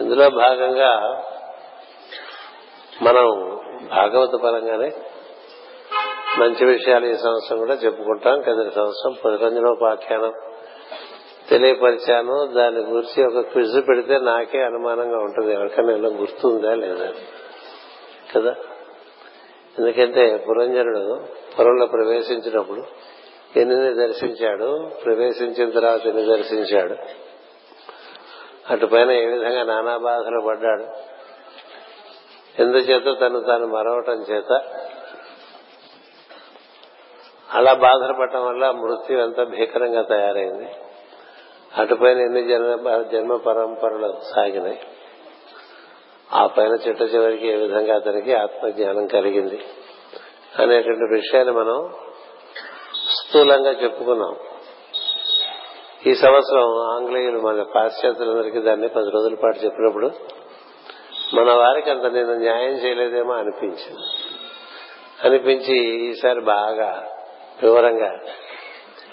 ఇందులో 0.00 0.30
భాగంగా 0.30 1.22
మనం 3.02 3.24
భాగవత 3.96 4.28
పరంగానే 4.44 4.90
మంచి 6.38 6.66
విషయాలు 6.66 7.06
ఈ 7.06 7.14
సంవత్సరం 7.14 7.58
కూడా 7.58 7.74
చెప్పుకుంటాం. 7.74 8.40
కిందటి 8.40 8.74
సంవత్సరం 8.74 9.16
పునరంజనోపాఖ్యానం 9.24 10.32
తెలియపరిచాను. 11.48 12.46
దాని 12.46 12.78
గురించి 12.78 13.38
ఒక 13.38 13.46
క్విజ్ 13.46 13.88
పెడితే 13.88 14.18
నాకే 14.18 14.62
అనుమానంగా 14.62 15.18
ఉంటుంది. 15.18 15.54
ఎవరికైనా 15.54 15.92
ఇలా 15.92 16.08
గుర్తుందా 16.08 16.74
లేదా? 16.74 17.12
కదా? 18.36 18.54
ఎందుకంటే 19.78 20.46
పురంజనుడు 20.48 21.20
పురంలో 21.58 21.86
ప్రవేశించినప్పుడు 21.86 22.82
ఎన్ని 23.56 23.94
దర్శించాడు. 23.94 24.90
ప్రవేశించిన 25.04 25.70
తర్వాత 25.70 26.06
ఎన్ని 26.06 26.22
దర్శించాడు? 26.22 26.96
అటు 28.70 28.86
పైన 28.86 29.10
ఏ 29.10 29.26
విధంగా 29.26 29.62
నానా 29.62 29.96
బాధలు 29.96 30.40
పడ్డాడు? 30.48 30.84
ఎందుచేత 32.62 33.20
తను 33.20 33.40
తాను 33.40 33.66
మరవటం 33.66 34.22
చేత 34.30 34.60
అలా 37.54 37.72
బాధలు 37.72 38.12
పడటం 38.12 38.46
వల్ల 38.46 38.70
మృత్యు 38.70 39.18
ఎంత 39.18 39.42
భీకరంగా 39.42 40.02
తయారైంది. 40.02 40.68
అటుపైన 41.76 42.18
ఎన్ని 42.18 42.42
జన్మ 42.42 43.02
జన్మ 43.12 43.36
పరంపరలు 43.36 44.20
సాగినాయి. 44.34 44.80
ఆ 46.32 46.46
పైన 46.46 46.72
చిట్ట 46.72 47.02
చివరికి 47.02 47.48
ఏ 47.48 47.56
విధంగా 47.56 47.94
అతనికి 47.94 48.34
ఆత్మజ్ఞానం 48.34 49.06
కలిగింది 49.06 49.66
అనేటువంటి 50.58 51.14
విషయాన్ని 51.14 51.54
మనం 51.54 51.94
స్థూలంగా 53.10 53.70
చెప్పుకున్నాం. 53.70 54.36
ఈ 56.06 56.14
సంవత్సరం 56.14 56.78
ఆంగ్లేయులు 56.78 57.38
మన 57.38 57.62
పాశ్చాత్యులందరికీ 57.62 58.60
దాన్ని 58.60 58.88
పది 58.88 59.10
రోజుల 59.10 59.34
పాటు 59.34 59.58
చెప్పినప్పుడు 59.58 60.10
మన 61.34 61.52
వారికి 61.52 61.90
అంత 61.90 62.06
నేను 62.06 62.34
న్యాయం 62.34 62.72
చేయలేదేమో 62.72 63.32
అనిపించింది. 63.32 64.06
అనిపించి 65.24 65.76
ఈసారి 66.10 66.40
బాగా 66.40 67.08
వివరంగా 67.62 68.20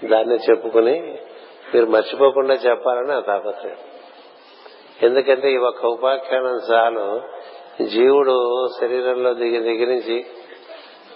దాన్ని 0.04 0.36
చెప్పుకుని 0.36 1.18
మీరు 1.76 1.86
మర్చిపోకుండా 1.86 2.54
చెప్పాలని 2.54 3.08
నా 3.08 3.20
తాపత్రయం. 3.20 3.78
ఎందుకంటే 5.04 5.54
ఈ 5.54 5.58
ఒక్క 5.58 5.86
ఉపాఖ్యానం 5.86 6.60
చాలు. 6.72 7.22
జీవుడు 7.84 8.68
శరీరంలో 8.82 9.34
దిగి 9.34 9.60
దిగి 9.60 9.86
నుంచి 9.86 10.26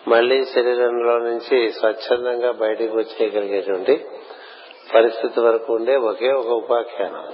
మళ్ళీ 0.08 0.46
శరీరంలో 0.46 1.18
నుంచి 1.18 1.72
స్వచ్ఛందంగా 1.72 2.52
బయటికి 2.52 2.96
వచ్చేయగలిగేటువంటి 2.96 4.06
పరిస్థితి 4.96 5.40
వరకు 5.40 5.74
ఉండే 5.74 5.96
ఒకే 5.96 6.32
ఒక 6.32 6.48
ఉపాఖ్యానం. 6.48 7.28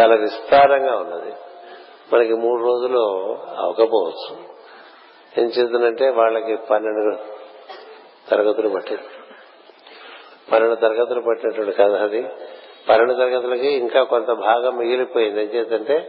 చాలా 0.00 0.14
విస్తారంగా 0.14 0.96
ఉన్నది. 0.96 1.32
మనకి 2.12 2.32
మూడు 2.32 2.62
రోజులు 2.62 2.98
అవకపోవచ్చు. 3.56 4.36
ఏం 5.42 5.48
చేద్దంటే 5.48 6.10
వాళ్ళకి 6.10 6.56
పన్నెండు 6.56 7.37
తరగతులు 8.30 8.68
పట్టింది. 8.68 9.02
పన్నెండు 10.52 10.74
తరగతులు 10.74 11.20
పట్టినటువంటి 11.20 11.72
కథ 11.72 11.90
అది. 11.90 12.22
పన్నెండు 12.88 13.12
తరగతులకి 13.12 13.68
ఇంకా 13.68 14.02
కొంత 14.02 14.26
భాగం 14.26 14.76
మిగిలిపోయింది. 14.76 15.58
ఏం 15.58 16.04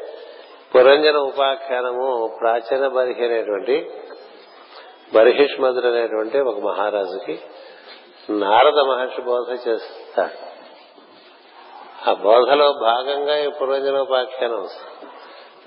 పురంజన 0.76 1.18
ఉపాఖ్యానము 1.18 2.38
ప్రాచీన 2.40 2.88
బరిహి 2.88 3.26
అనేటువంటి 3.26 3.92
బర్హిష్మధుడు 5.14 5.88
అనేటువంటి 5.88 6.40
ఒక 6.40 6.60
మహారాజుకి 6.60 7.40
నారద 8.30 8.80
మహర్షి 8.80 9.22
బోధ 9.22 9.68
చేస్తాడు 9.68 10.50
ఆ 12.10 12.14
బోధలో 12.14 12.74
భాగంగా 12.74 13.38
ఈ 13.38 13.50
పురంజనోపాఖ్యానం 13.50 14.68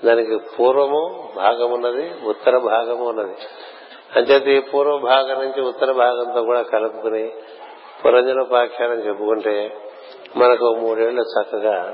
దానికి 0.05 0.37
పూర్వము 0.37 1.33
భాగం 1.35 1.71
ఉన్నది 1.71 2.13
ఉత్తర 2.25 2.57
భాగము 2.57 3.05
ఉన్నది. 3.05 3.35
అంచేత 4.15 4.47
ఈ 4.47 4.59
పూర్వ 4.59 4.97
భాగం 4.97 5.41
నుంచి 5.41 5.61
ఉత్తర 5.61 5.91
భాగంతో 5.91 6.43
కూడా 6.43 6.61
కలుపుకుని 6.61 7.33
పురంజనోపాఖ్యానం 8.05 8.99
చెప్పుకుంటే 8.99 9.75
మనకు 10.35 10.75
మూడేళ్ళు 10.75 11.21
చక్కగా 11.21 11.93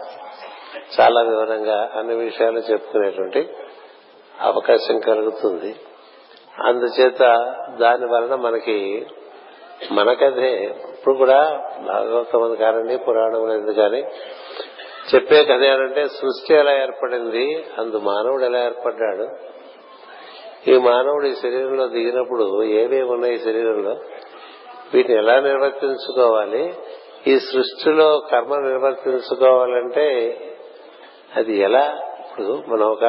చాలా 1.00 1.22
వివరంగా 1.22 1.92
అన్ని 1.96 2.16
విషయాలు 2.16 2.60
చెప్పుకునేటువంటి 2.60 3.50
అవకాశం 4.42 5.00
కలుగుతుంది. 5.00 5.76
అందుచేత 6.64 7.22
దాని 7.80 8.06
వలన 8.06 8.36
మనకి 8.36 9.06
మనకదే 9.92 10.54
ఇప్పుడు 10.94 11.16
కూడా 11.16 11.40
భాగవతం 11.88 12.56
కానండి 12.56 12.98
పురాణం 12.98 13.50
లేదు 13.50 13.72
కానీ 13.72 14.02
చెప్పే 15.16 15.44
కథ 15.44 15.62
ఏంటంటే 15.64 16.06
సృష్టి 16.06 16.54
ఎలా 16.54 16.72
ఏర్పడింది 16.72 17.66
అందు 17.78 17.98
మానవుడు 17.98 18.46
ఎలా 18.46 18.60
ఏర్పడ్డాడు 18.64 19.49
ఈ 20.68 20.78
మానవుడు 20.78 21.26
ఈ 21.26 21.34
శరీరంలో 21.34 21.88
దిగినప్పుడు 21.88 22.64
ఏమేమి 22.64 23.10
ఉన్నాయి 23.10 23.36
ఈ 23.36 23.40
శరీరంలో? 23.40 23.98
వీటిని 24.94 25.18
ఎలా 25.18 25.40
నిర్వర్తించుకోవాలి? 25.40 26.74
ఈ 27.28 27.40
సృష్టిలో 27.40 28.20
కర్మ 28.32 28.56
నిర్వర్తించుకోవాలంటే 28.56 30.38
అది 31.36 31.58
ఎలా? 31.58 32.00
ఇప్పుడు 32.30 32.64
మనం 32.68 32.88
ఒక 32.88 33.06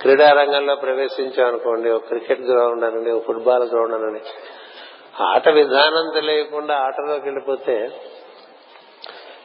క్రీడారంగంలో 0.00 0.74
ప్రవేశించాం 0.74 1.46
అనుకోండి 1.46 1.90
ఒక 1.90 2.04
క్రికెట్ 2.04 2.40
గ్రౌండ్ 2.40 2.84
అనండి 2.84 3.10
ఒక 3.10 3.24
ఫుట్బాల్ 3.26 3.62
గ్రౌండ్ 3.62 3.94
అనండి 3.94 4.20
ఆట 5.20 5.48
విధానం 5.48 6.10
తెలియకుండా 6.14 6.74
ఆటలోకి 6.74 7.24
వెళ్ళిపోతే 7.24 7.88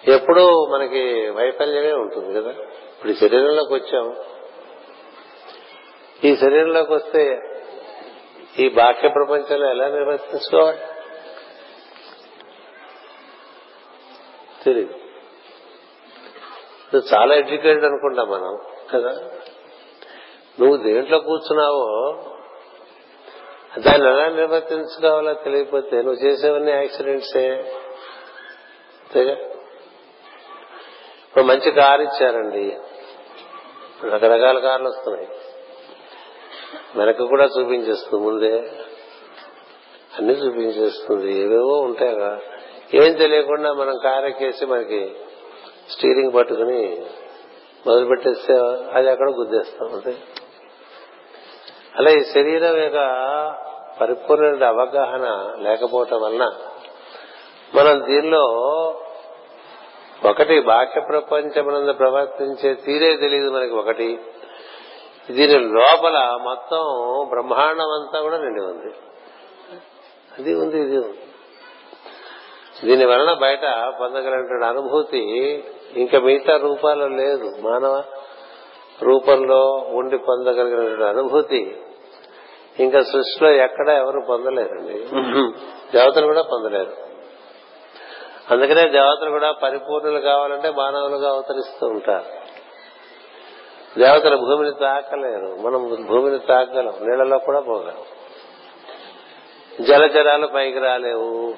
ఎప్పుడూ 0.08 0.68
మనకి 0.74 1.30
వైఫల్యమే 1.30 1.94
ఉంటుంది 1.94 2.42
కదా. 2.42 2.50
ఇప్పుడు 2.50 3.14
శరీరంలోకి 3.14 3.74
వచ్చాము 3.74 4.16
ఈ 6.26 6.36
శరీరంలోకి 6.36 6.94
వస్తే 6.94 7.42
ఈ 8.60 8.70
బాహ్య 8.70 9.10
ప్రపంచంలో 9.10 9.70
ఎలా 9.70 9.88
నిర్వర్తించుకోవాలి? 9.88 10.78
తెలియదు 14.64 14.94
నువ్వు 16.94 17.16
చాలా 17.16 17.36
ఎడ్యుకేటెడ్ 17.36 17.86
అనుకుంటాం 17.86 18.30
మనం 18.30 18.60
కదా? 18.94 19.12
నువ్వు 20.60 20.78
దేంట్లో 20.78 21.20
కూర్చున్నావో 21.20 22.14
దాన్ని 23.80 24.08
ఎలా 24.08 24.28
నిర్వర్తించుకోవాలో 24.28 25.34
తెలియకపోతే 25.34 25.98
నువ్వు 25.98 26.26
చేసేవన్నీ 26.26 26.72
యాక్సిడెంట్సే. 26.72 27.50
అంతేగా? 29.02 29.34
ఇప్పుడు 31.28 31.44
మంచి 31.44 31.72
కారు 31.72 32.02
ఇచ్చారండి. 32.02 32.78
రకరకాల 34.04 34.60
కార్లు 34.60 34.90
వస్తున్నాయి. 34.90 35.28
వెనక 36.96 37.22
కూడా 37.22 37.46
చూపించేస్తుంది 37.46 38.24
ముందే. 38.24 38.72
అన్ని 40.18 40.34
చూపించేస్తుంది 40.34 41.42
ఏవేవో 41.42 41.80
ఉంటాయి 41.80 42.16
ఏం 42.98 43.14
తెలియకుండా 43.14 43.74
మనం 43.74 44.00
కారెక్కేసి 44.04 44.66
మనకి 44.66 45.16
స్టీరింగ్ 45.90 46.34
పట్టుకుని 46.34 47.06
మొదలు 47.88 48.06
పెట్టేస్తే 48.06 48.54
అది 48.94 49.10
అక్కడ 49.10 49.30
గుద్దేస్తాం 49.30 49.94
అంతే. 49.94 50.18
అలా 51.96 52.12
ఈ 52.12 52.24
శరీరం 52.24 52.78
యొక్క 52.78 52.98
పరిపూర్ణ 54.02 54.66
అవగాహన 54.66 55.56
లేకపోవటం 55.62 56.22
వలన 56.22 56.54
మనం 57.76 58.04
దీనిలో 58.08 58.44
ఒకటి 60.26 60.60
బాహ్య 60.60 61.02
ప్రపంచం 61.02 61.94
ప్రవర్తించే 61.94 62.74
తీరే 62.74 63.16
తెలియదు 63.16 63.52
మనకి 63.52 63.74
ఒకటి. 63.74 64.20
దీని 65.32 65.60
లోపల 65.60 66.40
మొత్తం 66.42 66.80
బ్రహ్మాండం 67.30 67.90
అంతా 67.90 68.22
కూడా 68.22 68.38
నిండి 68.38 68.62
ఉంది. 68.62 68.94
అది 70.40 70.54
ఉంది 70.54 70.82
ఇది 70.82 70.98
ఉంది. 70.98 71.20
దీని 72.86 73.06
వలన 73.06 73.34
బయట 73.34 73.94
పొందగలిగిన 74.02 74.64
అనుభూతి 74.64 75.64
ఇంకా 75.96 76.20
మిగతా 76.20 76.58
రూపాల్లో 76.58 77.08
లేదు. 77.08 77.52
మానవ 77.60 78.04
రూపంలో 79.02 79.86
ఉండి 79.88 80.18
పొందగలిగిన 80.18 81.04
అనుభూతి 81.04 81.82
ఇంకా 82.80 83.00
సృష్టిలో 83.00 83.52
ఎక్కడ 83.52 83.90
ఎవరు 83.90 84.22
పొందలేరండి. 84.30 85.06
దేవతలు 85.98 86.26
కూడా 86.26 86.42
పొందలేరు. 86.42 86.92
అందుకనే 88.52 88.90
దేవతలు 88.90 89.30
కూడా 89.30 89.52
పరిపూర్ణులు 89.52 90.20
కావాలంటే 90.20 90.70
మానవులుగా 90.70 91.30
అవతరిస్తూ 91.30 91.88
ఉంటారు. 91.88 92.39
దేవతలు 93.98 94.38
భూమిని 94.38 94.72
తాకలేరు. 94.80 95.56
మనం 95.62 96.06
భూమిని 96.08 96.40
తాకగలం 96.40 96.94
నీళ్ళలో 97.02 97.38
కూడా 97.38 97.60
పోగలం 97.60 97.96
జలచరాలు 99.82 100.48
పైకి 100.48 100.80
రాలేవు. 100.80 101.54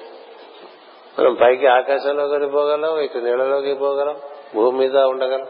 మనం 1.18 1.34
పైకి 1.34 1.66
ఆకాశంలోకి 1.66 2.46
పోగలం 2.46 2.98
ఇటు 2.98 3.18
నీళ్ళలోకి 3.18 3.74
పోగలం 3.74 4.16
భూమి 4.54 4.78
మీద 4.78 4.96
ఉండగలం. 4.96 5.46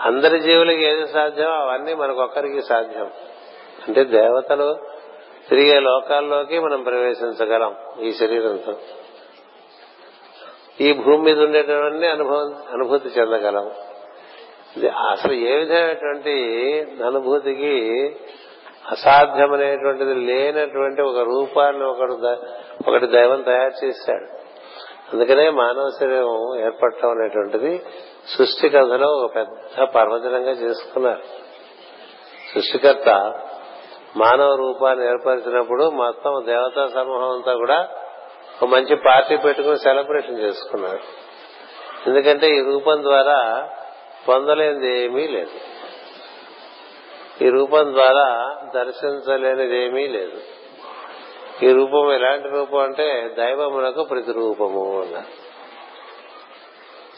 అందరి 0.00 0.40
జీవులకి 0.40 0.84
ఏది 0.84 1.08
సాధ్యమో 1.08 1.52
అవన్నీ 1.52 1.94
మనకొక్కరికి 1.94 2.62
సాధ్యం. 2.62 3.10
అంటే 3.88 4.04
దేవతలు 4.04 4.76
తిరిగే 5.48 5.80
లోకాల్లోకి 5.80 6.60
మనం 6.60 6.82
ప్రవేశించగలం 6.82 7.76
ఈ 8.00 8.12
శరీరంతో. 8.12 8.72
ఈ 10.80 10.92
భూమి 10.92 11.18
మీద 11.18 11.40
ఉండేటవన్నీ 11.40 12.08
అనుభవం 12.08 12.54
అనుభూతి 12.72 13.08
చెందగలం. 13.08 13.70
అసలు 14.82 15.32
ఏ 15.32 15.56
విధమైనటువంటి 15.56 16.34
అనుభూతికి 17.06 18.16
అసాధ్యమనేటువంటిది 18.90 20.14
లేనటువంటి 20.14 21.02
ఒక 21.02 21.18
రూపాన్ని 21.18 21.84
ఒకడు 21.84 22.14
ఒకటి 22.88 23.06
దైవం 23.06 23.42
తయారు 23.42 23.84
చేశాడు. 23.84 24.26
అందుకనే 25.12 25.50
మానవ 25.50 25.90
శరీరం 26.00 26.60
ఏర్పడటం 26.60 27.10
అనేటువంటిది 27.10 27.82
సృష్టి 28.38 28.68
కథలో 28.68 29.08
ఒక 29.08 29.34
పెద్ద 29.34 29.82
పర్వదినంగా 29.82 30.50
చేసుకున్నారు. 30.50 31.22
సృష్టికర్త 32.54 33.08
మానవ 34.16 34.54
రూపాన్ని 34.54 35.06
ఏర్పరిచినప్పుడు 35.06 35.90
మొత్తం 35.90 36.42
దేవతా 36.46 36.88
సమూహం 36.88 37.30
అంతా 37.30 37.54
కూడా 37.54 37.88
ఒక 38.62 38.68
మంచి 38.68 38.94
పార్టీ 38.94 39.36
పెట్టుకుని 39.36 39.78
సెలబ్రేషన్ 39.78 40.38
చేసుకున్నారు. 40.38 41.00
ఎందుకంటే 42.06 42.56
ఈ 42.56 42.62
రూపం 42.62 43.02
ద్వారా 43.02 43.68
పొందలేనిది 44.28 45.04
ఏమీ 45.04 45.26
లేదు. 45.28 45.50
ఈ 47.44 47.48
రూపం 47.50 47.92
ద్వారా 47.92 48.56
దర్శించలేనిది 48.74 49.84
ఏమీ 49.84 50.06
లేదు. 50.06 50.40
ఈ 51.62 51.72
రూపం 51.72 52.12
ఎలాంటి 52.12 52.48
రూపం 52.48 52.78
అంటే 52.78 53.34
దైవమునకు 53.38 54.02
ప్రతిరూపము 54.02 55.02
అన్నారు 55.02 55.44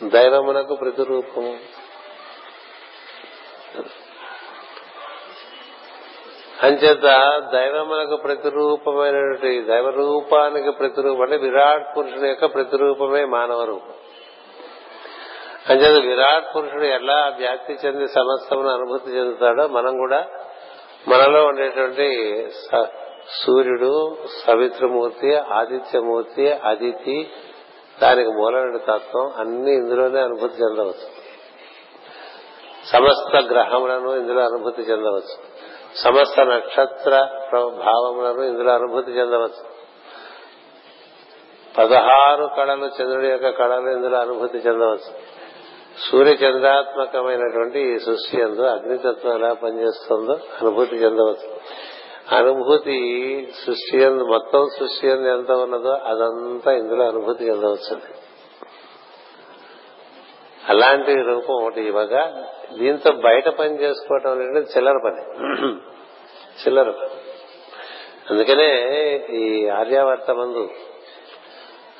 దైవమునకు 0.08 0.74
ప్రతిరూపము. 0.74 1.58
అంచేత 6.62 7.02
దైవమునకు 7.52 8.16
ప్రతిరూపమైనటువంటి 8.16 9.60
దైవ 9.62 9.90
రూపానికి 9.90 10.70
ప్రతిరూపం 10.70 11.22
అంటే 11.22 11.36
విరాట్ 11.36 11.96
పురుషుడు 11.96 12.26
యొక్క 12.26 12.44
ప్రతిరూపమే 12.44 13.24
మానవ 13.24 13.64
రూపం. 13.64 13.94
అంటే 15.68 15.90
విరాట్ 15.90 16.56
పురుషుడు 16.56 16.84
ఎలా 16.84 17.32
వ్యాప్తి 17.38 17.78
చెంది 17.86 18.08
సమస్తమును 18.08 18.68
అనుభూతి 18.68 19.10
చెందుతాడో 19.10 19.66
మనం 19.66 19.98
కూడా 19.98 20.26
మనలో 21.08 21.44
ఉండేటువంటి 21.44 22.48
సూర్యుడు 23.30 24.16
సవిత్రమూర్తి 24.46 25.36
ఆదిత్యమూర్తి 25.36 26.52
అదితి 26.52 27.30
దానికి 28.02 28.28
మూలమైన 28.28 28.76
తత్వం 28.76 29.32
అన్ని 29.36 29.74
ఇందులోనే 29.74 30.20
అనుభూతి 30.20 30.54
చెందవచ్చు. 30.54 31.08
సమస్త 32.86 33.52
గ్రహములను 33.52 34.10
ఇందులో 34.10 34.40
అనుభూతి 34.40 34.82
చెందవచ్చు. 34.82 35.56
సమస్త 35.96 36.40
నక్షత్ర 36.40 37.28
భావములను 37.54 38.42
ఇందులో 38.42 38.72
అనుభూతి 38.72 39.10
చెందవచ్చు. 39.10 39.76
పదహారు 41.78 42.50
కళలు 42.56 42.86
చంద్రుడి 42.86 43.28
యొక్క 43.28 43.50
కళలు 43.50 43.90
ఇందులో 43.90 44.18
అనుభూతి 44.18 44.58
చెందవచ్చు. 44.58 45.25
సూర్య 46.00 46.30
చంద్రాత్మకమైనటువంటి 46.30 47.80
ఈ 47.80 47.98
సృష్టి 47.98 48.40
ఎందు 48.40 48.60
అగ్నితత్వం 48.60 49.34
ఎలా 49.34 49.52
పనిచేస్తుందో 49.52 50.32
అనుభూతి 50.32 50.96
చెందవచ్చు. 50.96 51.48
అనుభూతి 52.36 52.98
సృష్టి 53.66 53.98
ఎందు 53.98 54.24
మొత్తం 54.24 54.66
సృష్టి 54.78 55.08
ఎందు 55.08 55.28
ఎంత 55.28 55.50
ఉన్నదో 55.50 55.90
అదంతా 55.90 56.72
ఇందులో 56.72 57.04
అనుభూతి 57.08 57.44
చెందవచ్చు 57.44 57.98
అలాంటి 60.68 61.22
రూపం 61.22 61.54
ఒకటి 61.54 61.80
ఇవ్వగా 61.80 62.44
దీంతో 62.78 63.12
బయట 63.12 63.48
పని 63.48 63.80
చేసుకోవటం 63.82 64.30
అనేది 64.30 64.58
చిల్లర 64.58 64.94
పని. 65.04 65.22
చిల్లర 66.62 66.90
పని. 66.90 67.10
అందుకనే 68.30 68.70
ఈ 69.30 69.68
ఆర్యావర్త 69.68 70.30
మందు 70.30 70.70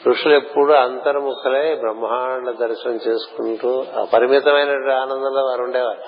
ఋషులు 0.09 0.35
ఎప్పుడు 0.35 0.73
అంతర్ముఖులై 0.73 1.75
బ్రహ్మాండ 1.75 2.51
దర్శనం 2.51 2.97
చేసుకుంటూ 2.97 3.85
ఆ 4.01 4.07
పరిమితమైన 4.13 4.71
ఆనందంలో 4.93 5.43
వారు 5.47 5.63
ఉండేవారు. 5.63 6.03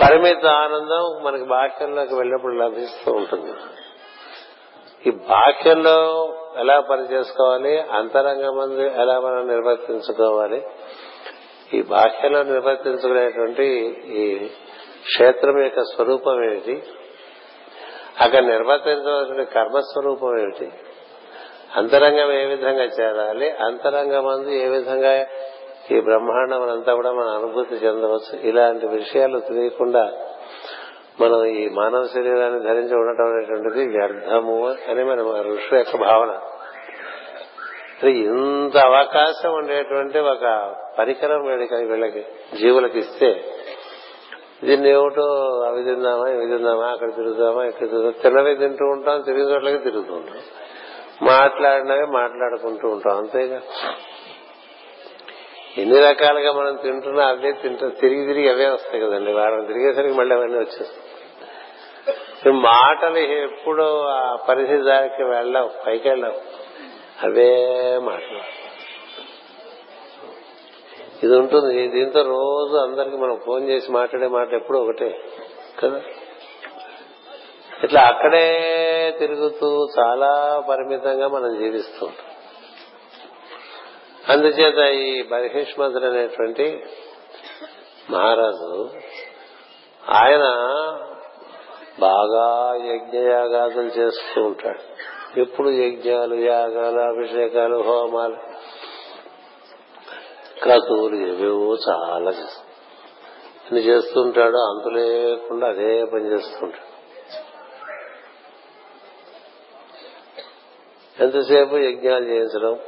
పరిమిత 0.00 0.46
ఆనందం 0.46 1.24
మనకి 1.24 1.44
బాక్యంలోకి 1.44 2.14
వెళ్ళినప్పుడు 2.14 2.54
లభిస్తూ 2.54 3.12
ఉంటుంది. 3.12 3.52
ఈ 5.06 5.10
బాక్యంలో 5.10 5.98
ఎలా 6.58 6.80
పని 6.80 7.12
చేసుకోవాలి 7.12 7.80
అంతరంగ 7.80 8.50
మంది 8.58 8.82
ఎలా 9.02 9.20
మనం 9.20 9.48
నిర్వర్తించుకోవాలి 9.48 10.62
ఈ 11.74 11.82
బాహ్యంలో 11.82 12.42
నిర్వర్తించుకునేటువంటి 12.42 13.66
ఈ 14.06 14.48
క్షేత్రం 15.04 15.62
యొక్క 15.62 15.80
స్వరూపం 15.82 16.44
ఏమిటి 16.44 16.82
అక్కడ 18.20 18.44
నిర్వర్తించవలసిన 18.44 19.42
కర్మస్వరూపం 19.42 20.38
ఏమిటి 20.40 20.72
అంతరంగం 21.76 22.32
ఏ 22.32 22.44
విధంగా 22.44 22.82
చేరాలి 22.82 23.50
అంతరంగం 23.50 24.26
అందు 24.26 24.48
ఏ 24.48 24.68
విధంగా 24.68 25.26
ఈ 25.90 26.00
బ్రహ్మాండం 26.00 26.70
అంతా 26.70 26.94
కూడా 26.94 27.12
మనం 27.12 27.28
అనుభూతి 27.28 27.74
చెందవచ్చు? 27.74 28.40
ఇలాంటి 28.42 28.86
విషయాలు 28.86 29.38
తెలియకుండా 29.38 30.12
మనం 31.20 31.44
ఈ 31.44 31.68
మానవ 31.68 32.06
శరీరాన్ని 32.06 32.60
ధరించి 32.60 32.94
ఉండటం 32.94 33.26
అనేటువంటిది 33.26 33.86
వ్యర్థము 33.86 34.66
అని 34.90 35.04
మన 35.04 35.20
ఋషి 35.42 35.76
యొక్క 35.76 35.96
భావన. 35.96 36.40
ఇంత 38.08 38.76
అవకాశం 38.76 39.52
ఉండేటువంటి 39.54 40.18
ఒక 40.18 40.74
పరికరం 40.98 41.46
వీళ్ళకి 41.46 41.74
వీళ్ళకి 41.74 42.24
జీవులకి 42.58 42.98
ఇస్తే 42.98 43.44
దీన్ని 44.64 44.90
ఏమిటో 44.90 45.26
అవి 45.66 45.82
తిందామా 45.82 46.28
ఇవి 46.28 46.46
తిందామా 46.46 46.84
అక్కడ 46.84 47.14
తిరుగుదామా 47.14 47.64
ఇక్కడ 47.64 47.86
తిరుగుదాం 47.86 48.12
తిన్నవి 48.22 48.56
తింటూ 48.56 48.84
ఉంటాం 48.84 49.20
తిరిగి 49.20 49.52
చోట్లకి 49.52 49.78
తిరుగుతూ 49.78 50.14
ఉంటాం. 50.14 50.36
మాట్లాడినవి 51.22 52.06
మాట్లాడుకుంటూ 52.06 52.88
ఉంటాం 52.88 53.18
అంతేగా. 53.18 53.62
ఎన్ని 55.78 56.00
రకాలుగా 56.00 56.52
మనం 56.52 56.76
తింటున్నా 56.76 57.28
అవే 57.28 57.52
తింటా 57.52 57.88
తిరిగి 57.88 58.26
తిరిగి 58.26 58.48
అవే 58.48 58.66
వస్తాయి 58.66 59.00
కదండి. 59.00 59.32
వారం 59.32 59.64
తిరిగేసరికి 59.64 60.14
మళ్ళీ 60.14 60.34
అవన్నీ 60.34 60.58
వచ్చేస్తాయి. 60.58 62.52
మాటలు 62.52 63.18
ఎప్పుడూ 63.18 63.98
ఆ 63.98 64.36
పరిస్థితి 64.36 64.82
దానికి 64.82 65.22
వెళ్ళవు 65.22 65.70
పైకి 65.86 66.08
వెళ్ళవు. 66.08 66.36
అవే 67.22 67.76
మాటలు. 67.98 68.62
ఇది 71.24 71.36
ఉంటుంది. 71.36 71.88
దీంతో 71.88 72.22
రోజు 72.22 72.76
అందరికి 72.76 73.16
మనం 73.16 73.40
ఫోన్ 73.46 73.68
చేసి 73.68 73.92
మాట్లాడే 73.92 74.26
మాట 74.26 74.52
ఎప్పుడు 74.52 74.78
ఒకటే 74.78 75.20
కదా? 75.84 76.00
ఇట్లా 77.84 78.00
అక్కడే 78.00 78.44
తిరుగుతూ 79.18 79.88
చాలా 79.98 80.62
పరిమితంగా 80.68 81.28
మనం 81.28 81.58
జీవిస్తుంటాం 81.58 82.26
అందుచేత 84.28 84.78
ఈ 84.78 85.22
బర్హిష్మధుడు 85.22 86.06
అనేటువంటి 86.06 86.84
మహారాజు 88.10 88.90
ఆయన 90.10 90.44
బాగా 92.00 92.74
యజ్ఞయాగాదులు 92.74 93.88
చేస్తూ 93.88 94.42
ఉంటాడు. 94.42 94.82
ఎప్పుడు 95.40 95.70
యజ్ఞాలు 95.70 96.34
యాగాలు 96.34 97.00
అభిషేకాలు 97.00 97.76
హోమాలు 97.82 98.36
క్రతువులు 100.62 101.16
ఏవేవో 101.16 101.76
చాలా 101.88 102.30
చేస్తాడు. 102.30 102.72
చేస్తుంటాడు 103.76 104.56
అంతు 104.56 104.88
లేకుండా 104.88 105.66
అదే 105.66 106.04
పని 106.04 106.32
చేస్తుంటాడు 106.32 106.91
ఎంతసేపు 111.18 111.76
యజ్ఞాలు 111.76 112.24
చేయించడం 112.24 112.78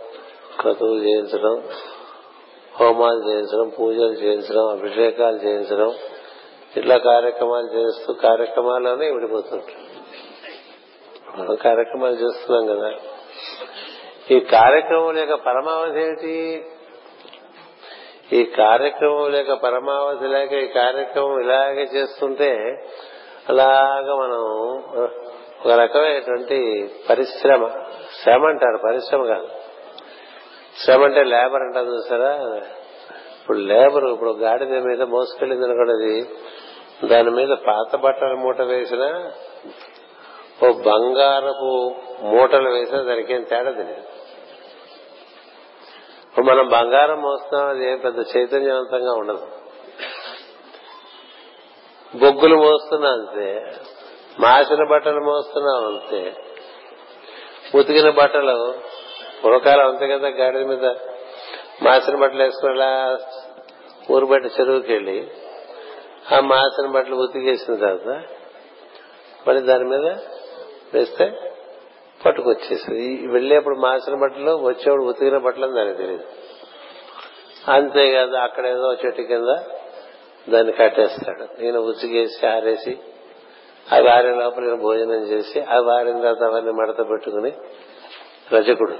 క్రతువులు 0.60 1.00
చేయించడం 1.04 1.62
హోమాలు 2.80 3.30
చేయించడం 3.30 3.68
పూజలు 3.68 4.12
చేయించడం 4.12 4.70
అభిషేకాలు 4.70 5.36
చేయించడం 5.36 5.94
ఇట్లా 6.76 6.98
కార్యక్రమాలు 6.98 7.66
చేస్తూ 7.66 8.12
కార్యక్రమాల్లోనే 8.12 9.10
విడిపోతుంటాం 9.10 9.84
మనం 11.38 11.56
కార్యక్రమాలు 11.56 12.14
చేస్తున్నాం 12.14 12.66
కదా. 12.66 12.90
ఈ 14.30 14.40
కార్యక్రమం 14.40 15.16
యొక్క 15.16 15.34
పరమావధి 15.34 16.00
ఏమిటి 16.00 16.64
ఈ 18.36 18.44
కార్యక్రమం 18.44 19.32
లేక 19.32 19.52
పరమావధి 19.52 20.26
లేక 20.26 20.52
ఈ 20.52 20.66
కార్యక్రమం 20.66 21.40
ఇలాగే 21.40 21.82
చేస్తుంటే 21.82 22.80
అలాగా 23.48 24.14
మనం 24.14 24.44
ఒక 25.64 25.72
రకమైనటువంటి 25.72 26.90
పరిశ్రమ. 27.10 27.68
శ్రమ 28.22 28.46
అంటారు 28.46 28.80
పరిశ్రమ 28.84 29.26
కాదు. 29.26 29.48
శ్రమ 30.84 31.04
అంటే 31.04 31.24
లేబర్ 31.24 31.62
అంటారు 31.62 31.86
చూసారా? 31.86 32.34
ఇప్పుడు 33.40 33.58
లేబర్ 33.58 34.04
ఇప్పుడు 34.04 34.30
గాడిద 34.30 34.68
మీద 34.68 35.02
మోసుకెళ్ళింది 35.02 35.64
అనుకోండి 35.64 36.26
దాని 37.06 37.30
మీద 37.30 37.48
పాత 37.48 37.96
బట్టల 37.96 38.34
మూట 38.34 38.60
వేసిన 38.60 39.30
ఓ 40.66 40.72
బంగారపు 40.72 41.94
మూటలు 42.22 42.70
వేసినా 42.70 43.02
దానికి 43.02 43.34
ఏం 43.34 43.42
తేడా 43.42 43.70
తెలియదు. 43.70 44.02
ఇప్పుడు 46.28 46.46
మనం 46.46 46.68
బంగారం 46.68 47.22
మోస్తున్నాం 47.22 47.68
అది 47.68 47.90
ఏం 47.90 47.98
పెద్ద 47.98 48.18
చైతన్యవంతంగా 48.36 49.12
ఉండదు. 49.12 49.46
బొగ్గులు 52.14 52.56
మోస్తున్నా 52.56 53.10
అంతే. 53.10 53.72
మాసిన 54.40 54.84
బట్టలు 54.84 55.20
మోస్తున్నాం 55.20 55.84
అంతే 55.86 56.36
ఉతికిన 57.78 58.10
బట్టలు 58.10 58.74
పూర్వకాలం 59.44 59.88
అంతే 59.88 60.08
కదా 60.08 60.28
గాడిద 60.28 60.66
మీద. 60.66 60.94
మాసిన 61.82 62.16
బట్టలు 62.16 62.42
వేసుకుని 62.42 64.12
ఊరు 64.12 64.26
బట్టి 64.26 64.50
చెరువుకి 64.60 64.92
వెళ్ళి 64.92 65.30
ఆ 66.32 66.40
మాసిన 66.40 66.86
బట్టలు 66.86 67.16
ఉతికేసిన 67.16 67.74
తర్వాత 67.74 68.22
మళ్ళీ 69.48 69.62
దాని 69.62 69.84
మీద 69.84 70.16
వేస్తే 70.94 71.52
పట్టుకొచ్చేసింది 72.26 73.26
వెళ్ళేప్పుడు 73.26 73.76
మాసిన 73.76 74.14
బట్టలు 74.14 74.50
వచ్చేప్పుడు 74.50 75.04
ఉతికిన 75.04 75.38
బట్టలు 75.38 75.64
అని 75.64 75.74
దానికి 75.74 75.98
తెలియదు. 75.98 76.24
అంతేకాదు 77.68 78.36
అక్కడ 78.36 78.66
ఏదో 78.66 78.92
చెట్టు 78.92 79.22
కింద 79.22 79.48
దాన్ని 80.52 80.72
కట్టేస్తాడు. 80.72 81.62
నేను 81.62 81.80
ఉతికేసి 81.80 82.46
ఆరేసి 82.46 82.98
అవి 83.92 84.08
ఆరిన 84.08 84.34
లోపల 84.34 84.62
నేను 84.62 84.76
భోజనం 84.76 85.24
చేసి 85.24 85.60
అవి 85.60 85.92
ఆరిన 85.92 86.20
తర్వాత 86.20 86.42
అవన్నీ 86.42 86.72
మడత 86.72 87.10
పెట్టుకుని 87.10 87.52
రజకుడు. 88.52 88.94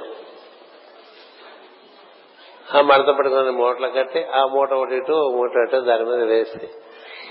ఆ 2.76 2.80
మడత 2.80 3.07
పెట్టుకుని 3.07 3.51
మూటలు 3.51 3.89
కట్టి 3.89 4.24
ఆ 4.24 4.47
మూట 4.47 4.72
ఒకటి 4.72 4.95
ఇటు 4.95 5.12
మూట 5.12 5.51
అటు 5.51 5.76
దాని 5.76 6.05
మీద 6.05 6.22
వేసి 6.22 6.68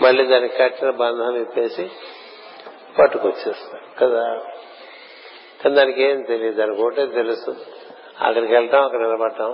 మళ్ళీ 0.02 0.26
దానికి 0.26 0.58
కట్టిన 0.58 0.90
బంధం 0.90 1.36
ఇప్పేసి 1.36 1.92
పట్టుకొచ్చేస్తాడు 3.00 4.00
కదా? 4.00 4.24
కానీ 5.64 5.76
దానికి 5.76 6.04
ఏం 6.04 6.22
తెలియదు. 6.22 6.56
దానికి 6.56 6.82
ఒకటే 6.82 7.06
తెలుసు. 7.06 7.56
అక్కడికి 8.22 8.54
వెళ్తాం 8.54 8.84
అక్కడ 8.84 9.00
నిలబడటం 9.00 9.50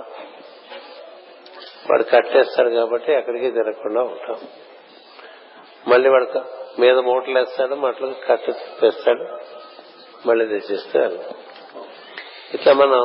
వాడు 1.90 2.02
కట్టేస్తాడు 2.02 2.70
కాబట్టి 2.70 3.14
అక్కడికి 3.14 3.50
తిరగకుండా 3.50 4.02
ఉంటాం. 4.02 4.36
మళ్ళీ 5.88 6.08
వాడు 6.08 6.59
మీద 6.78 6.96
మూటలు 6.98 7.38
వేస్తాడు 7.38 7.74
మట్లు 7.74 8.14
కట్టు 8.28 8.52
తెస్తాడు 8.80 9.26
మళ్ళీ 10.28 10.46
తెచ్చిస్తాడు. 10.46 11.18
ఇట్లా 12.54 12.72
మనం 12.72 13.02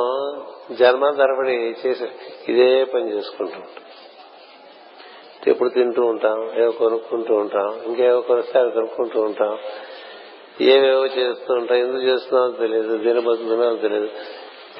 జన్మ 0.76 1.10
తరబడి 1.10 1.76
చేసే 1.86 2.08
ఇదే 2.48 2.84
పని 2.84 3.12
చేసుకుంటూ 3.12 3.52
ఉంటాం. 3.54 3.84
ఎప్పుడు 5.46 5.68
తింటూ 5.68 6.02
ఉంటాం 6.02 6.62
ఏవో 6.62 6.70
కొనుక్కుంటూ 6.70 7.34
ఉంటాం 7.34 7.82
ఇంకేవో 7.86 8.20
కొనిస్తే 8.20 8.58
అవి 8.58 8.70
కొనుక్కుంటూ 8.70 9.20
ఉంటాం. 9.20 9.58
ఏవేవో 10.60 11.06
చేస్తూ 11.06 11.54
ఉంటాం 11.54 11.78
ఎందుకు 11.78 12.02
చేస్తున్నామో 12.02 12.50
తెలియదు 12.50 12.96
దీని 12.96 13.20
బతుకుతున్నామో 13.20 13.76
తెలియదు. 13.76 14.08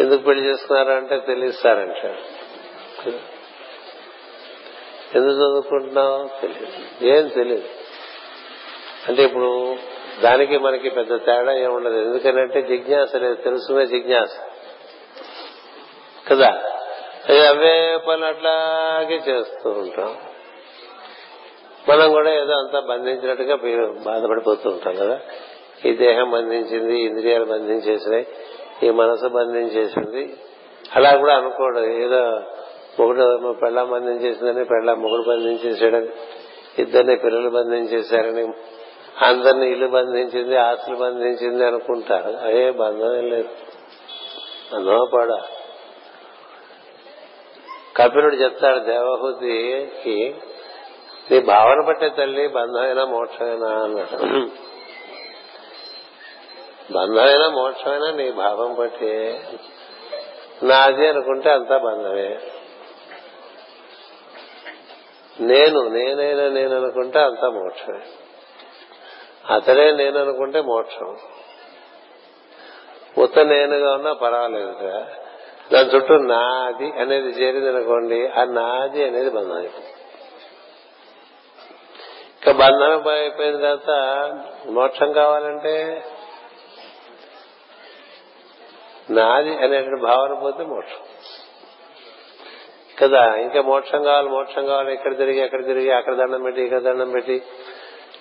ఎందుకు 0.01 0.23
పెళ్ళి 0.23 0.45
చేసుకున్నారా 0.45 0.95
అంటే 0.95 1.19
తెలియస్తారంట 1.19 2.17
ఎందుకు 5.17 5.35
చదువుకుంటున్నావు 5.35 6.43
తెలియదు. 6.43 7.07
ఏం 7.07 7.29
తెలియదు. 7.29 7.69
అంటే 9.09 9.23
ఇప్పుడు 9.23 9.77
దానికి 10.23 10.59
మనకి 10.59 10.91
పెద్ద 10.91 11.17
తేడా 11.17 11.53
ఏముండదు 11.53 11.95
ఎందుకనంటే 11.95 12.63
జిజ్ఞాస 12.63 13.17
లేదు 13.17 13.35
తెలుసుకునే 13.35 13.87
జిజ్ఞాస. 13.87 14.29
కదా? 16.31 16.63
అవే 17.49 17.99
పని 18.09 18.27
అట్లాగే 18.27 19.17
చేస్తూ 19.29 19.71
ఉంటాం. 19.71 20.17
మనం 21.89 22.13
కూడా 22.13 22.31
ఏదో 22.33 22.53
అంతా 22.53 22.81
బంధించినట్టుగా 22.81 23.57
బాధపడిపోతూ 24.05 24.71
ఉంటాం 24.71 24.95
కదా? 24.95 25.21
ఈ 25.87 25.93
దేహం 25.93 26.31
బంధించింది 26.31 27.01
ఇంద్రియాలు 27.01 27.45
బంధించేసినాయి 27.45 28.27
ఈ 28.83 28.91
మనసు 28.91 29.29
బంధించేసింది. 29.29 30.37
అలా 30.97 31.17
కూడా 31.17 31.35
అనుకోడు 31.35 31.79
ఏదో 31.79 32.41
మొగుడు 33.01 33.53
పెళ్ళ 33.53 33.83
బంధించేసిందని 33.83 34.65
పెళ్ళ 34.65 34.93
మొగుడు 34.93 35.23
బంధించేసాడని 35.23 36.09
ఇద్దరిని 36.79 37.17
పిల్లలు 37.17 37.51
బంధించేశారని 37.51 38.53
అందరిని 39.23 39.71
ఇల్లు 39.71 39.87
బంధించింది 39.87 40.57
ఆస్తులు 40.57 40.97
బంధించింది 40.97 41.67
అనుకుంటారు. 41.67 42.37
అదే 42.37 42.71
బంధమే 42.71 43.21
లేదు. 43.21 43.49
బంధమా 44.73 45.09
పాడా? 45.15 45.45
కపిలుడు 47.97 48.35
చెప్తాడు 48.35 48.79
దేవహూతికి 48.79 50.37
నీ 51.31 51.41
భావన 51.41 51.85
పట్టే 51.87 52.09
తల్లి 52.09 52.49
బంధమైనా 52.49 53.05
మోక్షమైనా 53.05 53.69
అన్నాడు. 53.83 54.17
బంధమైనా 56.93 57.49
మోక్షమైనా 57.49 58.11
నీ 58.11 58.31
భావం 58.31 58.75
బట్టి 58.75 59.41
నాది 60.63 61.09
అనుకుంటే 61.09 61.51
అంతా 61.51 61.79
బంధమే. 61.79 62.39
నేను 65.41 65.89
నేనైనా 65.89 66.49
నేను 66.49 66.77
అనుకుంటే 66.77 67.19
అంతా 67.19 67.51
మోక్షమే. 67.51 68.01
అతడే 69.51 69.91
నేను 69.91 70.19
అనుకుంటే 70.21 70.61
మోక్షం. 70.61 71.17
ఉత్త 73.19 73.39
నేనుగా 73.39 73.95
ఉన్నా 73.95 74.13
పర్వాలేదు 74.13 74.73
దాని 75.73 75.89
చుట్టూ 75.95 76.17
నాది 76.17 76.93
అనేది 77.01 77.29
చేరింది 77.29 77.69
అనుకోండి 77.69 78.27
ఆ 78.27 78.45
నాది 78.45 79.05
అనేది 79.05 79.31
బంధం 79.31 79.57
అయిపోయింది 79.57 79.93
ఇక 82.43 82.51
బంధనం 82.51 83.09
అయిపోయిన 83.09 83.57
తర్వాత 83.57 83.91
మోక్షం 84.71 85.13
కావాలంటే 85.13 86.05
నాది 89.11 89.57
అనేటువంటి 89.57 90.03
భావన 90.03 90.35
పోతే 90.35 90.65
మోక్షం. 90.65 90.99
కదా 93.03 93.35
ఇంకా 93.35 93.63
మోక్షం 93.63 94.03
కావాలి 94.03 94.29
మోక్షం 94.29 94.67
కావాలి 94.67 94.95
ఇక్కడ 94.95 95.17
తిరిగి 95.17 95.43
అక్కడ 95.43 95.67
తిరిగి 95.67 95.93
అక్కడ 95.93 96.15
దండం 96.15 96.43
పెట్టి 96.43 96.63
ఇక్కడ 96.63 96.79
దండం 96.79 97.11
పెట్టి 97.11 97.43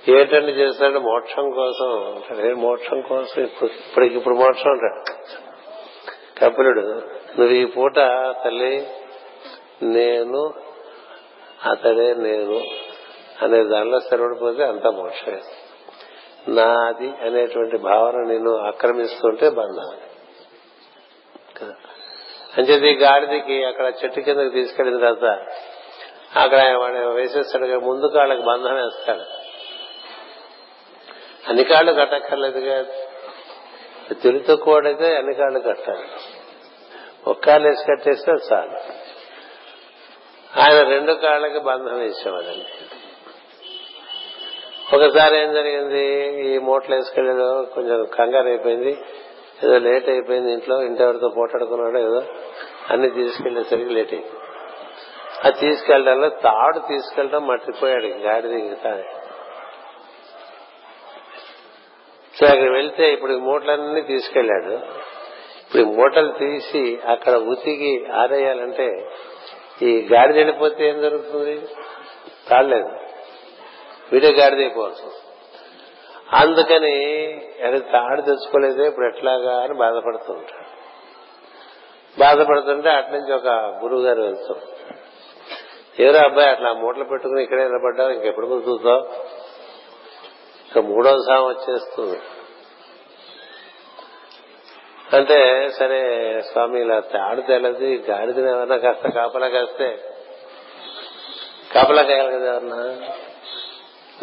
ఏటండి 0.08 0.52
చేస్తాడు 0.52 1.00
మోక్షం 1.00 1.50
కోసం? 1.50 1.90
మోక్షం 2.58 3.02
కోసం? 3.02 3.44
ఇప్పుడు 3.44 3.70
ఇప్పటికి 3.70 4.16
ఇప్పుడు 4.16 4.36
మోక్షం 4.36 4.70
అంటాడు 4.70 5.02
కపిలుడు 6.40 6.82
నువ్వు 7.40 7.54
ఈ 7.54 7.66
పూట 7.66 7.96
తల్లి 8.46 8.88
నేను 9.84 10.54
అతడే 11.72 12.14
నేను 12.14 12.62
అనే 13.42 13.64
దానిలో 13.64 14.00
స్థిరపడిపోతే 14.00 14.64
అంత 14.64 14.88
మోక్షమే. 14.88 15.42
నాది 16.48 17.08
అనేటువంటి 17.08 17.78
భావన 17.78 18.16
నేను 18.28 18.58
ఆక్రమిస్తుంటే 18.58 19.50
బంధం. 19.50 19.98
అంచేది 22.58 22.94
గాడిదకి 22.94 23.64
అక్కడ 23.64 23.94
చెట్టు 24.04 24.20
కిందకి 24.20 24.50
తీసుకెళ్ళిన 24.50 24.98
తర్వాత 24.98 25.40
అక్కడ 26.36 26.78
వాడు 26.78 26.98
వేసేస్తాడు 26.98 27.66
ముందు 27.66 28.08
కాళ్ళకి 28.08 28.42
బంధం 28.42 28.76
వేస్తాడు. 28.76 29.35
అన్ని 31.48 31.64
కాళ్ళు 31.64 31.92
కట్టక్కర్లేదుగా 31.94 32.86
తిరి 34.22 34.58
కూడైతే 34.58 35.16
అన్ని 35.16 35.34
కాళ్ళు 35.34 35.60
కట్టాలి. 35.60 36.04
ఒక్క 37.28 37.46
కాళ్ళు 37.46 37.68
వేసి 37.68 37.84
కట్టేస్తే 37.84 38.32
చాలు. 38.32 39.06
ఆయన 40.60 40.90
రెండు 40.90 41.14
కాళ్ళకి 41.14 41.60
బంధం 41.60 42.00
వేసేవాడండి. 42.00 42.66
ఒకసారి 44.96 45.38
ఏం 45.38 45.54
జరిగింది? 45.54 46.34
ఈ 46.46 46.58
మూటలు 46.58 46.96
వేసుకెళ్ళేదో 46.96 47.62
కొంచెం 47.62 48.06
కంగారు 48.06 48.48
అయిపోయింది. 48.48 48.98
ఏదో 49.64 49.78
లేట్ 49.78 50.10
అయిపోయింది 50.10 50.54
ఇంట్లో 50.54 50.82
ఇంటెవరితో 50.84 51.30
పోటాడుకున్నాడో 51.30 52.00
ఏదో. 52.00 52.24
అన్ని 52.90 53.10
తీసుకెళ్ళేసరికి 53.10 53.90
లేట్ 53.90 54.14
అయిపోయింది 54.14 54.40
అది 55.44 55.60
తీసుకెళ్ళడంలో 55.60 56.30
తాడు 56.30 56.80
తీసుకెళ్ళడం 56.80 57.48
మర్చిపోయాడు 57.48 58.06
గాడిది 58.06 58.76
తాడే. 58.84 59.06
సో 62.36 62.46
అక్కడ 62.46 62.70
వెళ్తే 62.72 63.14
ఇప్పుడు 63.14 63.34
మూటలన్నీ 63.40 64.02
తీసుకెళ్ళాడు 64.04 64.74
ఇప్పుడు 65.62 65.84
మూటలు 65.92 66.32
తీసి 66.40 66.84
అక్కడ 67.08 67.36
ఉతికి 67.52 67.92
ఆరేయాలంటే 68.14 68.88
ఈ 69.82 69.92
గాడిద 70.12 70.36
వెళ్ళిపోతే 70.36 70.90
ఏం 70.90 71.02
జరుగుతుంది? 71.02 71.56
తాడలేదు 72.50 72.92
వీడే 74.12 74.32
గాడిద 74.32 74.60
అయిపోవాల్సి 74.60 75.08
అందుకని 76.36 76.94
అది 77.64 77.80
తాడు 77.92 78.22
తెచ్చుకోలేదే 78.22 78.86
ఇప్పుడు 78.88 79.08
ఎట్లాగా 79.08 79.56
అని 79.64 79.74
బాధపడుతుంటాడు 79.78 80.64
బాధపడుతుంటే 82.18 82.90
అట్నుంచి 82.90 83.34
ఒక 83.34 83.50
గురువు 83.84 84.02
గారు 84.02 84.22
వెళ్తాం 84.22 84.60
ఎవరో 86.00 86.20
అబ్బాయి 86.20 86.50
అట్లా 86.50 86.74
మూటలు 86.74 87.04
పెట్టుకుని 87.04 87.44
ఇక్కడే 87.44 87.64
నిలబడ్డావు 87.64 88.10
ఇంకెప్పుడు 88.10 88.48
కుదురుతావు 88.48 89.04
ఇక 90.76 90.84
మూడవ 90.84 91.18
సాయం 91.28 91.46
వచ్చేస్తుంది. 91.46 92.20
అంటే 95.14 95.70
సరే 95.78 96.00
స్వామి 96.42 96.82
ఇలా 96.82 97.00
తాడు 97.00 97.42
తెలది 97.42 97.98
గాడిదని 97.98 98.50
ఏమన్నా 98.52 98.78
కాస్త 98.78 99.10
కాపలా 99.10 99.48
కాస్తే 99.48 100.00
కాపలా 101.76 102.02
కాయాలి 102.02 102.32
కదా 102.32 102.46
ఎవరన్నా? 102.46 102.78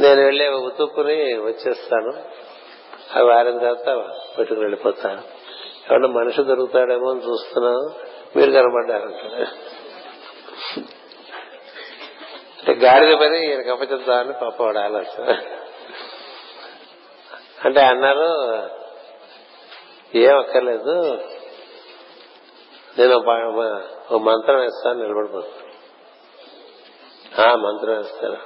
నేను 0.01 0.21
వెళ్ళి 0.25 0.49
ఉతుక్కుని 0.49 1.39
వచ్చేస్తాను. 1.39 2.13
అవి 3.15 3.29
వారిన 3.29 3.59
తర్వాత 3.59 3.89
పెట్టుకుని 4.39 4.61
వెళ్ళిపోతాను. 4.61 5.23
ఎవరన్నా 5.91 6.09
మనిషి 6.09 6.43
దొరుకుతాడేమో 6.43 7.11
అని 7.11 7.21
చూస్తున్నాను 7.21 7.85
మీరు 8.39 8.51
కనబడ్డారంట 8.51 9.49
అంటే 12.59 12.73
గాడిద 12.73 13.19
పని 13.19 13.49
ఈయన 13.49 13.63
కప్పచెప్తామని 13.63 14.33
పాపవాడు 14.33 14.79
ఆలోచన. 14.79 15.41
అంటే 17.65 17.81
అన్నారు 17.81 18.29
ఏం 20.15 20.39
అక్కర్లేదు. 20.39 20.95
నేను 22.99 23.15
ఒక 23.15 24.21
మంత్రం 24.21 24.61
వేస్తాను 24.61 25.03
నిలబడిపోతాను. 25.03 25.73
ఆ 27.49 27.55
మంత్రం 27.55 27.97
వేస్తాను 27.97 28.39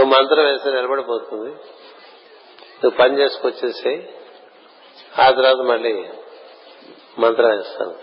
ఓ 0.00 0.04
మంత్రం 0.04 0.44
వేస్తే 0.44 0.70
నిలబడిపోతుంది. 0.70 1.50
నువ్వు 2.76 2.90
పని 2.90 3.18
చేసుకొచ్చేసాయి. 3.18 4.14
ఆ 5.18 5.30
తర్వాత 5.30 5.56
మళ్ళీ 5.56 6.08
మంత్రం 7.18 7.56
వేస్తాను. 7.56 7.94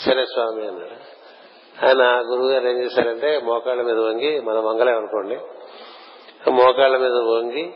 సరే 0.00 0.24
స్వామి 0.24 0.66
అన్నాడు. 0.68 0.96
ఆయన 1.86 2.02
గురువు 2.30 2.50
గారు 2.50 2.66
ఏం 2.68 2.82
చేశారంటే 2.82 3.40
మోకాళ్ళ 3.44 3.82
మీద 3.82 3.98
వంగి 3.98 4.40
మన 4.40 4.60
మంగళం 4.60 4.96
అనుకోండి. 4.96 5.38
మోకాళ్ళ 6.50 6.96
మీద 6.96 7.12
వంగి 7.12 7.72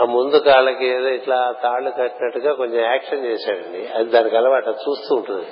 ఆ 0.00 0.04
ముందు 0.04 0.36
కాళ్ళకి 0.36 0.86
ఏదో 0.86 1.08
ఇట్లా 1.08 1.54
తాళ్ళు 1.62 1.90
కట్టినట్టుగా 1.90 2.54
కొంచెం 2.54 2.84
యాక్షన్ 2.84 3.26
చేశాడండి. 3.26 3.86
అది 3.86 4.04
దానికి 4.04 4.36
అలవాటు 4.36 4.70
చూస్తూ 4.70 5.14
ఉంటుంది. 5.14 5.46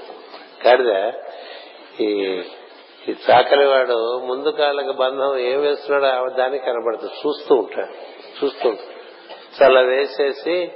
కాడిద 0.64 1.12
ఈ 2.01 2.43
ఈ 3.09 3.14
చాకలివాడు 3.31 4.18
ముందు 4.18 4.49
కాళ్ళకి 4.49 4.93
బంధం 4.93 5.37
ఏం 5.37 5.61
వేస్తున్నాడో 5.61 6.28
దానికి 6.28 6.64
కనబడుతుంది 6.64 7.12
చూస్తూ 7.26 7.55
ఉంటాడు. 7.55 7.95
చూస్తూ 8.45 8.68
ఉంటాడు. 8.68 9.01
సో 9.59 9.64
అలా 9.64 9.81
వేసేసి 9.81 10.72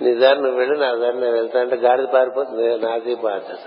నీ 0.00 0.14
దారి 0.14 0.40
నువ్వు 0.40 0.58
వెళ్ళి 0.58 0.78
నా 0.78 0.94
దారి 0.94 1.16
నేను 1.16 1.32
వెళ్తా 1.32 1.60
అంటే 1.60 1.76
గాడిద 1.76 2.04
పారిపోతుంది. 2.04 2.78
నాది 2.78 3.14
బాధ్యత. 3.14 3.58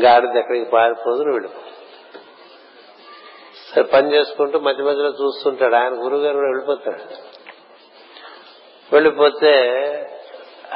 గాడిది 0.00 0.38
ఎక్కడికి 0.38 0.70
పారిపోదు 0.70 1.16
నువ్వు 1.16 1.32
వెళ్ళిపో. 1.32 1.60
పని 3.82 4.14
చేసుకుంటూ 4.14 4.58
మధ్య 4.58 4.82
మధ్యలో 4.82 5.08
చూస్తుంటాడు. 5.08 5.74
ఆయన 5.74 5.92
గురువు 5.92 6.20
గారు 6.20 6.34
కూడా 6.34 6.46
వెళ్ళిపోతాడు. 6.46 7.14
వెళ్ళిపోతే 8.92 9.52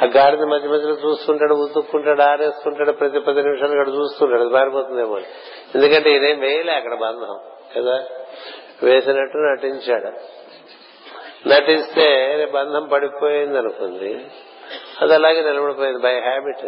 ఆ 0.03 0.05
గాడిద 0.05 0.41
మధ్య 0.41 0.69
మధ్యలో 0.69 1.09
చూస్తుంటాడు 1.09 1.53
ఉతుక్కుంటాడు 1.53 2.21
ఆరేస్తుంటాడు 2.21 2.91
ప్రతి 2.91 3.19
పది 3.19 3.43
నిమిషాలు 3.43 3.71
ఇక్కడ 3.71 3.89
చూస్తుంటాడు. 3.89 4.41
అది 4.41 4.49
పారిపోతుందేమో 4.49 5.19
ఎందుకంటే 5.75 6.15
ఇదేం 6.15 6.39
వేయలే 6.39 6.73
అక్కడ 6.73 6.93
బంధం 6.93 7.39
కదా? 7.77 8.03
వేసినట్టు 8.83 9.37
నటించాడు. 9.37 10.41
నటిస్తే 11.49 12.45
బంధం 12.53 12.87
పడిపోయింది 12.87 13.57
అనుకుంది. 13.57 14.25
అది 15.01 15.13
అలాగే 15.13 15.41
నిలబడిపోయింది 15.41 15.99
బై 15.99 16.19
హ్యాబిట్ 16.19 16.65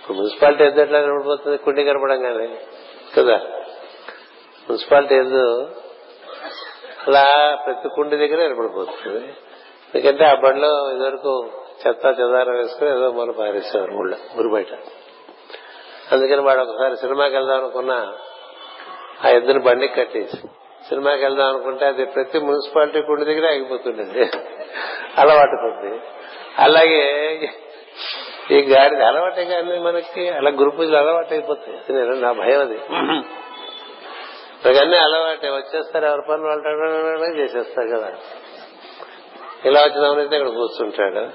ఇప్పుడు 0.00 0.16
మున్సిపాలిటీ 0.16 0.64
ఎద్దట్లా 0.64 1.00
నిలబడిపోతుంది 1.00 1.56
కుండి 1.56 1.84
కనపడంగానే. 1.84 2.56
కదా. 3.18 3.36
మున్సిపాలిటీ 4.70 5.14
ఏదో 5.14 5.68
అలా 7.06 7.58
ప్రతి 7.66 7.88
కుండి 7.88 8.16
దగ్గర 8.16 8.42
ఏర్పడిపోతుంది. 8.42 9.34
ఎందుకంటే 9.94 10.24
ఆ 10.24 10.34
బండిలో 10.34 10.90
ఇదివరకు 10.90 11.50
చెత్త 11.86 12.06
చెదారం 12.06 12.56
వేసుకుని 12.56 12.90
ఏదో 12.90 13.12
మన 13.12 13.30
పారేసేవారు 13.30 13.92
ఊళ్ళో 13.92 14.16
ఊరు 14.38 14.48
బయట. 14.48 14.72
అందుకని 16.12 16.40
వాడు 16.40 16.60
ఒకసారి 16.60 16.96
సినిమాకి 16.96 17.34
వెళ్దాం 17.34 17.58
అనుకున్నా 17.58 18.14
ఆ 19.24 19.28
ఎద్దుని 19.28 19.58
బండికి 19.58 19.94
కట్టేసి 19.94 20.36
సినిమాకి 20.88 21.22
వెళ్దాం 21.22 21.48
అనుకుంటే 21.48 21.86
అది 21.86 22.04
ప్రతి 22.04 22.38
మున్సిపాలిటీ 22.38 23.02
కుండి 23.02 23.24
దగ్గర 23.24 23.46
ఆగిపోతుండేది. 23.50 24.30
అలవాటు 25.18 25.56
కొద్ది. 25.56 26.00
అలాగే 26.58 27.50
ఈ 28.50 28.60
గాడిద 28.60 29.00
అలవాటే 29.02 29.44
కానీ 29.44 29.78
మనకి 29.78 30.28
అలా 30.28 30.50
గురు 30.50 30.70
పూజలు 30.70 30.96
అలవాటు 30.96 31.34
అయిపోతాయి 31.34 32.20
నా 32.20 32.32
భయం 32.32 32.60
అది. 32.60 32.74
ఇవన్నీ 34.70 34.96
అలవాటే. 34.96 35.50
వచ్చేస్తారు 35.50 36.06
ఎవరి 36.06 36.22
పనులు 36.28 36.46
వాళ్ళు 36.46 37.36
చేసేస్తారు 37.36 37.88
కదా 37.88 38.12
ఇలా 39.64 39.82
వచ్చినామనైతే 39.82 40.36
ఇక్కడ 40.36 40.48
కూర్చుంటాడు 40.48 41.28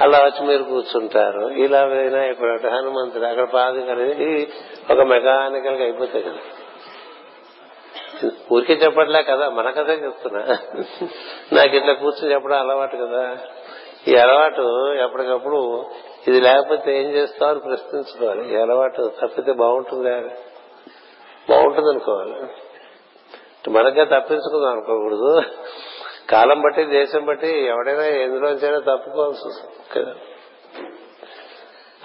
అలా 0.00 0.24
వచ్చి 0.24 0.44
మీరు 0.44 0.62
కూర్చుంటారు 0.62 1.50
ఇలా 1.50 1.84
వినాయకుడు 1.84 2.68
హనుమంతుడు 2.68 3.26
అక్కడ 3.26 3.44
పాదు 3.44 3.90
అనేది 3.90 4.48
ఒక 4.90 5.00
మెకానికల్గా 5.00 5.82
అయిపోతాయి 5.82 6.24
కదా 6.24 6.38
ఊరికే 8.52 8.74
చెప్పట్లే 8.74 9.22
కదా 9.22 9.50
మన 9.50 9.70
కథే 9.70 9.92
చెప్తున్నా 9.92 10.58
నాకు 11.52 11.76
ఇట్లా 11.76 11.92
కూర్చొని 11.92 12.32
చెప్పడం 12.32 12.58
అలవాటు 12.58 12.96
కదా 12.96 13.36
ఈ 14.08 14.16
అలవాటు 14.16 14.94
ఎప్పటికప్పుడు 14.94 15.86
ఇది 16.28 16.40
లేకపోతే 16.40 17.02
ఏం 17.02 17.10
చేస్తావు 17.10 17.50
అని 17.50 17.60
ప్రశ్నించుకోవాలి. 17.60 18.52
ఈ 18.52 18.56
అలవాటు 18.56 19.12
తప్పితే 19.22 19.52
బాగుంటుందా? 19.52 20.18
బాగుంటుంది 21.50 21.88
అనుకోవాలి 21.88 22.34
మనకే 23.70 24.04
తప్పించుకుందాం 24.04 24.72
అనుకోకూడదు. 24.72 25.42
కాలం 26.30 26.60
బట్టి 26.60 26.84
దేశం 26.84 27.24
బట్టి 27.24 27.48
ఎవడైనా 27.48 28.04
ఎందులోంచైనా 28.04 28.78
తప్పుకోవాల్సి 28.78 29.48
వస్తుంది. 29.48 30.00
కదా? 30.00 30.14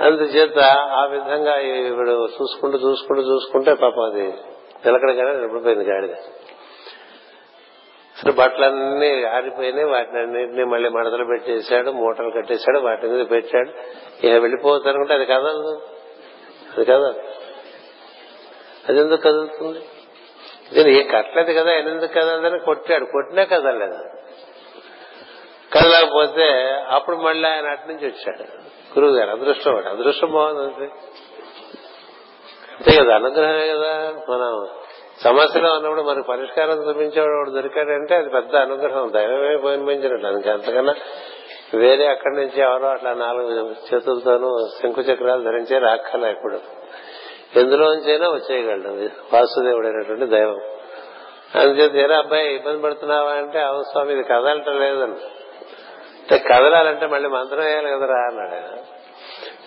అందుచేత 0.05 0.59
ఆ 0.73 1.05
విధంగా 1.05 1.57
ఇప్పుడు 1.57 2.09
చూసుకుంటూ 2.09 2.77
చూసుకుంటూ 2.77 3.21
చూసుకుంటే 3.21 3.73
పాపం 3.73 4.03
అది 4.03 4.23
నిలకడగానే 4.85 5.33
నిలబడిపోయింది 5.33 5.85
గాడిగా 5.85 6.15
బట్టలన్నీ 8.35 9.23
ఆరిపోయినాయి 9.23 9.85
వాటిని 9.85 10.19
అన్నింటినీ 10.19 10.63
మళ్ళీ 10.63 10.89
మడతలు 10.89 11.25
పెట్టేశాడు 11.25 11.91
మూటలు 11.91 12.29
కట్టేశాడు 12.29 12.79
వాటి 12.79 13.07
మీద 13.07 13.25
పెట్టాడు. 13.29 13.69
ఇక 14.25 14.33
వెళ్ళిపోవచ్చు 14.33 14.89
అనుకుంటే 14.89 15.13
అది 15.13 15.25
కదా 15.25 15.49
అది 16.77 16.85
కదా 16.85 17.13
అది 18.89 18.99
ఎందుకు 18.99 19.21
కదులుతుంది? 19.21 19.79
ఇది 20.79 20.93
ఏ 20.93 21.03
కట్టలేదు 21.03 21.59
కదా 21.59 21.71
ఆయన 21.71 21.87
ఎందుకు 21.87 22.13
కదలదని 22.13 22.59
కొట్టాడు. 22.59 23.05
కొట్టినా 23.05 23.43
కదలలేదు. 23.43 23.97
కదలకపోతే 25.73 26.75
అప్పుడు 26.89 27.17
మళ్ళీ 27.17 27.49
ఆయన 27.49 27.65
అటు 27.65 27.87
నుంచి 27.87 28.07
వచ్చాడు. 28.07 28.43
గురువు 28.99 29.17
గారు 29.17 29.29
అదృష్టం 29.29 29.73
వాడు. 29.73 29.89
అదృష్టం 29.89 30.31
బాగుంది 30.31 30.63
అంతే. 30.63 30.95
అంతే 32.71 33.03
కదా 33.03 33.15
అనుగ్రహమే 33.15 33.67
కదా 33.67 34.13
మనం. 34.29 34.67
సమస్యలో 35.23 35.73
ఉన్నప్పుడు 35.73 36.01
మనకు 36.01 36.27
పరిష్కారం 36.27 36.89
చూపించేవాడు 36.89 37.33
వాడు 37.33 37.49
దొరికాడంటే 37.49 38.15
అది 38.15 38.29
పెద్ద 38.29 38.55
అనుగ్రహం 38.55 39.11
దైవమే 39.13 39.57
పోయినట్లు 39.57 40.27
అందుకే 40.27 40.49
అంతకన్నా 40.49 40.95
వేరే 41.73 42.07
అక్కడి 42.07 42.35
నుంచి 42.35 42.61
ఎవరో 42.61 42.87
అట్లా 42.87 43.13
నాలుగు 43.13 43.75
చేతులతోనూ 43.93 44.67
శంకు 44.81 45.01
చక్రాలు 45.01 45.43
ధరించే 45.43 45.79
రాక్కల 45.79 46.25
ఇప్పుడు. 46.25 46.59
ఎందులోంచైనా 47.59 48.29
వచ్చేయగలడు. 48.29 48.89
వాసుదేవుడైనటువంటి 49.35 50.25
దైవం. 50.25 50.59
అందుచేత 51.55 51.95
ఏరా 51.95 52.17
అబ్బాయి 52.17 52.55
ఇబ్బంది 52.55 52.81
పడుతున్నావా 52.81 53.31
అంటే 53.31 53.59
అవును 53.59 53.83
స్వామి 53.83 54.13
ఇది 54.13 54.23
కదలటం 54.23 54.79
లేదని. 54.79 55.15
అంటే 56.21 56.37
కదలాలంటే 56.37 57.07
మళ్ళీ 57.07 57.29
మంత్రం 57.29 57.65
వేయాలి 57.65 57.87
కదరా 57.87 58.15
అన్నాడు 58.15 58.49
ఆయన. 58.49 58.94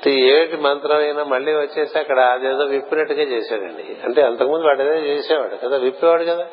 ఏటి 0.06 0.56
మంత్రం 0.56 0.98
అయినా 0.98 1.24
మళ్ళీ 1.24 1.52
వచ్చేసి 1.52 1.98
అక్కడ 1.98 2.20
అదేదో 2.20 2.64
విప్పినట్టుగా 2.64 3.22
చేశాడండి. 3.22 3.96
అంటే 4.04 4.22
అంతకుముందు 4.22 4.64
వాడు 4.64 4.82
ఏదో 4.82 4.94
చేసేవాడు 4.94 5.56
కదా 5.56 5.76
విప్పేవాడు 5.76 6.24
కదా. 6.24 6.46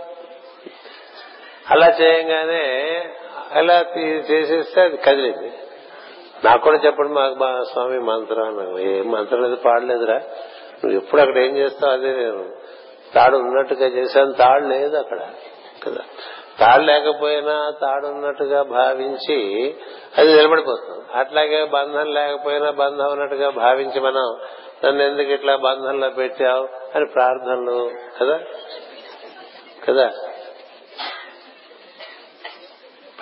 అలా 1.69 1.87
చేయంగానే 2.01 3.03
అలా 3.51 3.85
చేసేస్తే 4.31 4.81
అది 4.81 4.97
కదిలింది. 4.97 5.53
నాకు 6.45 6.63
కూడా 6.63 6.77
చెప్పండి 6.85 7.13
మాకు 7.13 7.35
మా 7.35 7.63
స్వామి 7.71 7.99
మంత్రం 7.99 8.47
అన్నాను 8.47 8.79
ఏం 8.79 9.11
మంత్రం 9.11 9.41
లేదు 9.41 9.55
పాడలేదురా. 9.55 10.17
నువ్వు 10.83 10.91
ఎప్పుడు 10.91 11.21
అక్కడ 11.21 11.37
ఏం 11.37 11.57
చేస్తావు 11.57 11.93
అదే 11.93 12.07
నేను. 12.07 12.49
తాడు 13.13 13.37
ఉన్నట్టుగా 13.37 13.87
చేశాను 13.87 14.33
తాడు 14.33 14.65
లేదు 14.65 14.97
అక్కడ. 14.97 15.19
కదా. 15.85 16.01
తాడు 16.59 16.83
లేకపోయినా 16.83 17.73
తాడున్నట్టుగా 17.81 18.61
భావించి 18.61 19.39
అది 20.17 20.35
నిలబడిపోతుంది. 20.35 21.17
అట్లాగే 21.17 21.65
బంధం 21.65 22.13
లేకపోయినా 22.13 22.69
బంధం 22.69 23.11
ఉన్నట్టుగా 23.11 23.49
భావించి 23.49 23.99
మనం 23.99 24.37
నన్ను 24.85 25.03
ఎందుకు 25.03 25.29
ఇట్లా 25.29 25.55
బంధంలో 25.55 26.09
పెట్టావు 26.09 26.67
అని 26.95 27.05
ప్రార్థనలు 27.13 27.91
కదా? 28.21 28.39
కదా? 29.87 30.11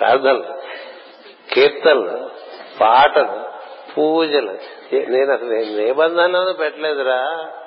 ప్రార్థనలు 0.00 0.44
కీర్తనలు 1.52 2.30
పాటలు 2.80 3.54
పూజలు. 3.92 4.58
నేను 4.94 5.32
అసలు 5.32 5.48
నేను 5.48 5.80
ఏ 5.80 5.92
బంధంలోనూ 5.92 6.52
పెట్టలేదురా 6.52 7.20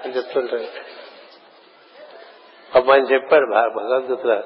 అని 0.06 0.18
చెప్తుంటాను 0.18 0.68
పాప 2.76 2.92
ఆయన 2.92 3.04
చెప్పాడు 3.04 3.46
భగవద్గీత 3.54 4.44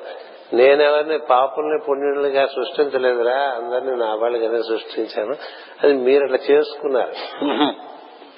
నేనెవరిని 0.53 1.17
పాపుల్ని 1.17 1.79
పుణ్యులుగా 1.89 2.47
సృష్టించలేదురా 2.47 3.37
అందరినీ 3.37 3.95
నా 3.95 4.15
వాళ్ళుగానే 4.15 4.61
సృష్టించాను. 4.63 5.35
అది 5.83 5.93
మీరు 5.93 6.23
అట్లా 6.23 6.37
చేసుకున్నారు. 6.51 7.13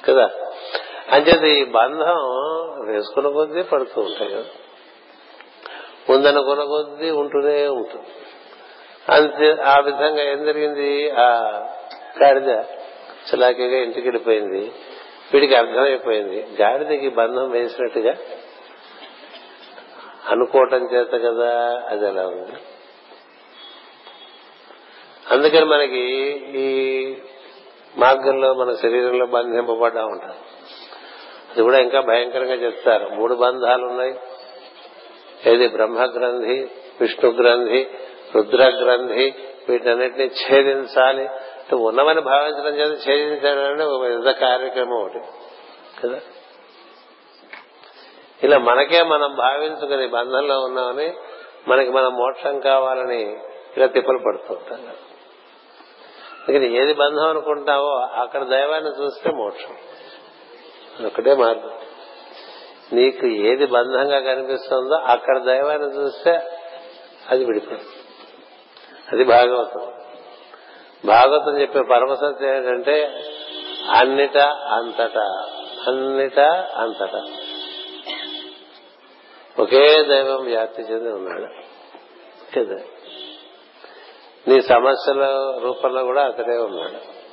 కదా? 0.05 0.29
అంచేది 1.11 1.61
ఈ 1.61 1.65
బంధం 1.65 2.15
వేసుకున్న 2.85 3.29
కొద్దీ 3.29 3.61
పడుతూ 3.61 4.01
ఉంటాయి. 4.01 4.31
కదా 4.31 4.43
ఉందనుకున్న 6.09 6.63
కొద్దీ 6.63 7.09
ఉంటూనే 7.09 7.67
ఉంటుంది. 7.67 8.07
అంతే 9.09 9.63
ఆ 9.63 9.79
విధంగా 9.79 10.21
ఏం 10.21 10.45
జరిగింది? 10.45 11.11
ఆ 11.11 11.29
గాడిద 12.23 12.49
చలాకీగా 13.29 13.77
ఇంటికి 13.77 14.07
వెళ్ళిపోయింది. 14.07 14.71
వీడికి 15.33 15.55
అర్థమైపోయింది. 15.55 16.47
గాడిదకి 16.61 17.09
బంధం 17.09 17.49
వేసినట్టుగా 17.49 18.15
అనుకోవటం 20.29 20.89
చేత 20.93 21.11
కదా 21.11 21.83
అది 21.89 22.07
ఎలా 22.07 22.27
ఉంది? 22.27 22.51
అందుకని 25.31 25.65
మనకి 25.65 25.99
ఈ 26.55 27.15
మార్గంలో 27.97 28.53
మన 28.53 28.75
శరీరంలో 28.75 29.25
బంధింపబడ్డా 29.25 30.05
ఉంటాం. 30.05 30.35
అది 31.51 31.61
కూడా 31.61 31.79
ఇంకా 31.79 32.01
భయంకరంగా 32.01 32.53
చెప్తారు. 32.53 33.09
మూడు 33.09 33.35
బంధాలు 33.35 33.85
ఉన్నాయి. 33.85 34.19
ఏది 35.45 35.67
బ్రహ్మగ్రంథి 35.67 36.69
విష్ణు 37.01 37.31
గ్రంథి 37.31 37.87
రుద్ర 38.35 38.69
గ్రంథి 38.69 39.33
వీటన్నిటిని 39.69 40.25
ఛేదించాలి. 40.25 41.29
ఉన్నవని 41.75 42.21
భావించడం 42.21 42.77
చేత 42.77 43.09
ఛేదించాలంటే 43.09 43.83
ఒక 43.83 44.01
పెద్ద 44.01 44.31
కార్యక్రమం 44.31 45.01
ఒకటి. 45.01 45.19
కదా? 46.03 46.19
ఇలా 48.43 48.57
మనకే 48.57 49.03
మనం 49.03 49.35
భావించుకుని 49.35 50.07
బంధంలో 50.07 50.59
ఉన్నామని 50.59 51.13
మనకి 51.67 51.89
మనం 51.89 52.13
మోక్షం 52.13 52.59
కావాలని 52.59 53.39
ఇలా 53.77 53.85
తిప్పలు 53.85 54.17
పడుతుంటాం 54.17 54.87
అందుకని 56.47 56.81
ఏది 56.81 56.93
బంధం 56.93 57.29
అనుకుంటావో 57.29 57.89
అక్కడ 57.95 58.43
దైవాన్ని 58.43 59.03
చూస్తే 59.03 59.31
మోక్షం. 59.31 59.77
ఒకటే 61.05 61.35
మార్గం. 61.35 61.71
నీకు 62.93 63.25
ఏది 63.25 63.65
బంధంగా 63.65 64.19
కనిపిస్తుందో 64.19 64.95
అక్కడ 64.95 65.37
దైవాన్ని 65.37 65.97
చూస్తే 65.97 66.59
అది 67.29 67.45
విడిపోయింది 67.45 67.89
అది 69.11 69.23
భాగవతం. 69.23 69.93
భాగవతం 71.05 71.61
చెప్పే 71.61 71.81
పరమసత్యం 71.81 72.55
ఏంటంటే 72.55 73.23
అన్నిట 73.89 74.37
అంతటా 74.47 75.45
అన్నిట 75.87 76.39
అంతటా. 76.75 77.25
ఒకే 79.59 80.03
దైవం 80.03 80.43
వ్యాప్తి 80.43 80.81
చెంది 80.81 81.11
ఉన్నాడు. 81.11 81.63
కదా? 82.55 82.81
నీ 84.47 84.61
సమస్యల 84.61 85.25
రూపంలో 85.63 86.03
కూడా 86.03 86.25
అతడే 86.25 86.57
ఉన్నాడు. 86.57 87.23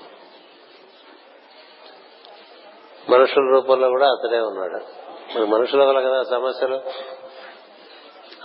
మనుషుల 3.11 3.51
రూపంలో 3.55 3.89
కూడా 3.89 4.07
అతడే 4.11 4.41
ఉన్నాడు. 4.41 4.85
మన 5.39 5.45
మనుషుల 5.45 5.85
వల్ల 5.85 6.01
కదా 6.01 6.23
సమస్యలు? 6.23 6.75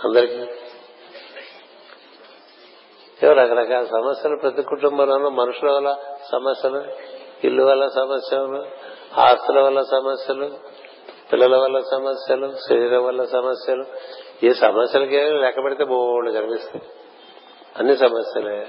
అందరికీ. 0.04 0.46
రకరకాల 3.26 3.84
సమస్యలు 3.84 4.36
ప్రతి 4.36 4.62
కుటుంబంలోనూ 4.62 5.28
మనుషుల 5.28 5.70
వల్ల 5.70 5.96
సమస్యలు 6.32 6.84
ఇల్లు 7.44 7.64
వల్ల 7.64 7.88
సమస్యలు 7.88 8.66
ఆస్తుల 9.20 9.60
వల్ల 9.60 9.82
సమస్యలు 9.82 10.58
పిల్లల 11.32 11.56
వల్ల 11.56 11.80
సమస్యలు 11.80 12.52
శరీరం 12.68 13.04
వల్ల 13.04 13.24
సమస్యలు 13.24 13.84
ఈ 14.46 14.54
సమస్యలకి 14.54 15.20
లెక్క 15.20 15.62
పెడితే 15.64 15.84
బోళ్ళు 15.84 16.30
కనిపిస్తాయి. 16.30 16.82
అన్ని 17.76 17.96
సమస్యలే. 17.96 18.66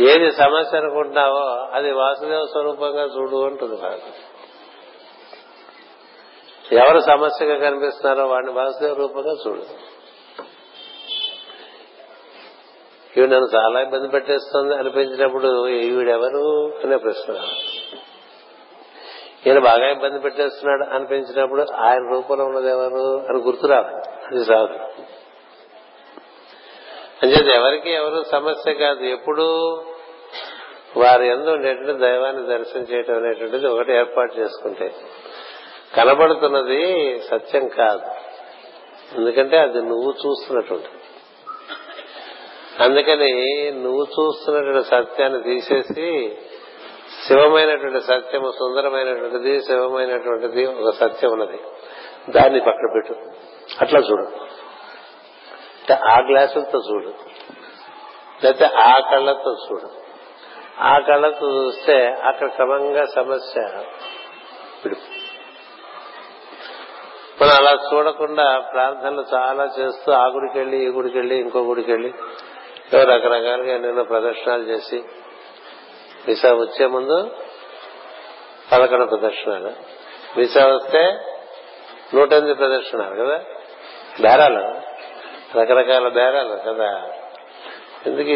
ఏది 0.00 0.32
సమస్య 0.32 0.78
అనుకుంటున్నావో 0.78 1.68
అది 1.72 1.92
వాసుదేవ 1.92 2.44
స్వరూపంగా 2.44 3.04
చూడు 3.04 3.46
అంటుంది 3.46 3.76
భాగం 3.76 4.12
ఎవరు 6.72 7.00
సమస్యగా 7.00 7.70
కనిపిస్తున్నారో 7.70 8.26
వాడిని 8.26 8.52
వాసుదేవ 8.52 8.94
రూపంగా 8.94 9.34
చూడు. 9.46 9.62
ఇవి 13.16 13.28
నన్ను 13.28 13.48
చాలా 13.56 13.80
ఇబ్బంది 13.80 14.08
పెట్టేస్తుంది 14.08 14.74
అనిపించినప్పుడు 14.74 15.68
ఈవిడెవరు 15.68 16.72
అనే 16.84 16.96
ప్రశ్న. 16.96 17.48
ఈయన 19.46 19.58
బాగా 19.58 19.90
ఇబ్బంది 19.90 20.18
పెట్టేస్తున్నాడు 20.18 20.94
అనిపించినప్పుడు 20.94 21.66
ఆయన 21.74 22.10
రూపంలో 22.10 22.44
ఉన్నది 22.44 22.68
ఎవరు 22.68 23.26
అని 23.28 23.38
గుర్తురాదు 23.38 23.96
అది 24.26 24.44
రాదు 24.44 24.78
అంచేది 27.22 27.50
ఎవరికి 27.50 27.90
ఎవరు 27.90 28.24
సమస్య 28.32 28.74
కాదు 28.74 29.04
ఎప్పుడు 29.04 29.76
వారి 30.96 31.28
ఎందు 31.28 31.50
ఉండేటువంటి 31.50 32.00
దైవాన్ని 32.00 32.58
దర్శనం 32.58 32.82
చేయటం 32.82 33.16
అనేటువంటిది 33.16 33.66
ఒకటి 33.66 33.92
ఏర్పాటు 33.92 34.38
చేసుకుంటే. 34.38 34.94
కనబడుతున్నది 35.94 37.20
సత్యం 37.30 37.68
కాదు. 37.68 38.02
ఎందుకంటే 39.18 39.58
అది 39.58 39.82
నువ్వు 39.82 40.14
చూస్తున్నటువంటి. 40.26 40.88
అందుకని 42.82 43.70
నువ్వు 43.70 44.02
చూస్తున్నటువంటి 44.02 44.88
సత్యాన్ని 44.88 45.42
తీసేసి 45.42 46.38
శివమైనటువంటి 47.26 48.00
సత్యము 48.00 48.50
సుందరమైనటువంటిది 48.50 49.62
శివమైనటువంటిది 49.62 50.66
ఒక 50.66 50.94
సత్యం 50.94 51.32
ఉన్నది 51.32 51.60
దాన్ని 52.30 52.60
పక్కన 52.60 52.90
పెట్టు. 52.94 53.14
అట్లా 53.80 54.00
చూడు. 54.00 54.26
ఆ 55.92 56.20
గ్లాసులతో 56.20 56.78
చూడు. 56.90 57.12
లేకపోతే 58.44 58.64
ఆ 58.64 59.10
కళ్ళతో 59.12 59.56
చూడు. 59.70 60.06
ఆ 60.80 60.98
కళ్ళతో 60.98 61.64
చూస్తే 61.64 62.16
అక్కడ 62.24 62.48
క్రమంగా 62.48 63.04
సమస్య 63.04 63.60
మనం 67.42 67.52
అలా 67.56 67.78
చూడకుండా 67.94 68.58
ప్రార్థనలు 68.58 69.24
చాలా 69.34 69.68
చేస్తూ 69.78 70.12
ఆ 70.12 70.26
గుడికి 70.26 70.58
వెళ్ళి 70.58 70.76
ఈ 70.76 70.86
గుడికి 70.86 71.18
వెళ్ళి 71.18 71.38
ఇంకో 71.38 71.58
గుడికి 71.58 71.92
వెళ్ళి 71.92 72.12
రకరకాలుగా 72.94 73.74
ఎన్నెన్నో 73.74 74.04
ప్రదర్శనలు 74.04 74.62
చేసి 74.62 75.04
వీసా 76.26 76.54
వచ్చే 76.54 76.86
ముందు 76.86 77.30
పదకొండు 78.72 79.04
ప్రదర్శనలు. 79.04 79.72
వీసా 80.36 80.66
వస్తే 80.66 81.18
నూట 82.14 82.32
ఎనిమిది 82.32 82.54
ప్రదర్శనలు 82.54 83.24
కదా? 83.24 83.36
బేరాలు. 84.20 84.60
రకరకాల 85.58 86.08
బేరాలు 86.08 86.56
కదా? 86.66 87.10
ఎందుకు 88.06 88.28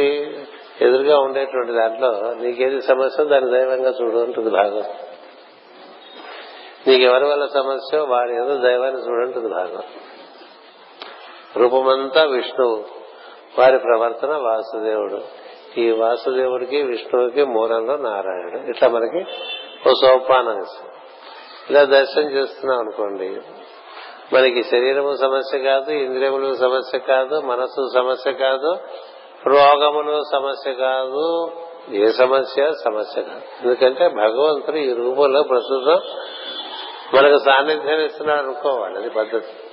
ఎదురుగా 0.84 1.18
ఉండేటువంటి 1.18 1.72
దాంట్లో 1.72 2.34
నీకేది 2.34 2.82
సమస్య 2.82 3.24
దాన్ని 3.24 3.51
దైవంగా 3.51 3.91
చూడు 3.91 4.16
ఉంటుంది 4.16 4.51
భాగం. 4.51 4.84
నీకెవరి 6.86 7.24
వల్ల 7.24 7.47
సమస్య? 7.47 7.99
వాడి 7.99 8.34
ఏదో 8.34 8.57
దైవాన్ని 8.57 9.09
చూడంటుంది 9.09 9.49
భాగం. 9.49 9.82
రూపమంతా 11.57 12.24
విష్ణువు. 12.24 12.84
వారి 13.59 13.78
ప్రవర్తన 13.78 14.36
వాసుదేవుడు. 14.36 15.39
ఈ 15.78 15.90
వాసుదేవుడికి 15.90 16.82
విష్ణువుకి 16.82 17.44
మూలంలో 17.44 17.96
నారాయణుడు. 17.96 18.70
ఇట్లా 18.70 18.88
మనకి 18.88 19.26
ఓ 19.88 19.92
సోపానం 19.92 20.64
ఇలా 21.70 21.84
దర్శనం 21.84 22.30
చేస్తున్నాం 22.30 22.78
అనుకోండి 22.78 23.40
మనకి 24.32 24.62
శరీరము 24.62 25.16
సమస్య 25.16 25.58
కాదు 25.58 25.90
ఇంద్రియములు 25.90 26.54
సమస్య 26.54 26.98
కాదు 26.98 27.40
మనస్సు 27.40 27.90
సమస్య 27.94 28.32
కాదు 28.32 28.78
రోగములు 29.46 30.22
సమస్య 30.32 30.72
కాదు 30.72 31.52
ఏ 31.90 32.08
సమస్య 32.08 32.72
సమస్య 32.84 33.22
కాదు. 33.22 33.40
ఎందుకంటే 33.64 34.08
భగవంతుడు 34.08 34.76
ఈ 34.76 34.94
రూపంలో 34.94 35.42
ప్రస్తుతం 35.42 36.00
మనకు 37.14 37.38
సాన్నిధ్యం 37.38 38.00
ఇస్తున్నాడు 38.00 38.40
అనుకోవాలి 38.40 38.96
అది 38.96 39.10
పద్ధతి. 39.10 39.69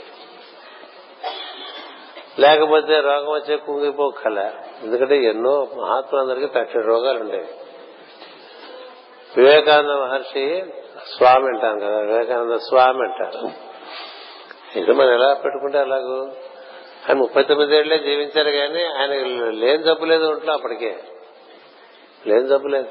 లేకపోతే 2.39 2.99
రోగం 2.99 3.27
వచ్చే 3.27 3.57
కుంగిపోకల 3.57 4.51
ఎందుకంటే 4.81 5.23
ఎన్నో 5.23 5.67
మహాత్ములందరికీ 5.75 6.47
తక్షణ 6.47 6.81
రోగాలు 6.81 7.19
ఉండేవి. 7.19 7.47
వివేకానంద 9.38 9.89
మహర్షి 9.89 10.65
స్వామి 11.17 11.47
అంటాం 11.47 11.79
కదా 11.79 11.99
వివేకానంద 11.99 12.53
స్వామి 12.53 12.99
అంటారు. 12.99 13.67
ఇది 14.79 14.91
మనం 14.91 15.13
ఎలా 15.13 15.33
పెట్టుకుంటే 15.33 15.77
అలాగూ? 15.77 16.21
ఆయన 17.09 17.17
ముప్పై 17.17 17.43
తొమ్మిది 17.43 17.71
తొమ్మిదేళ్ళే 17.71 17.97
జీవించారు 17.97 18.51
కానీ 18.51 18.83
ఆయన 18.83 19.11
లేని 19.49 19.83
జబ్బు 19.83 20.05
లేదు 20.05 20.23
ఒంట్లో 20.23 20.53
అప్పటికే. 20.53 20.99
లేని 22.27 22.47
జబ్బు 22.47 22.67
లేదు. 22.67 22.89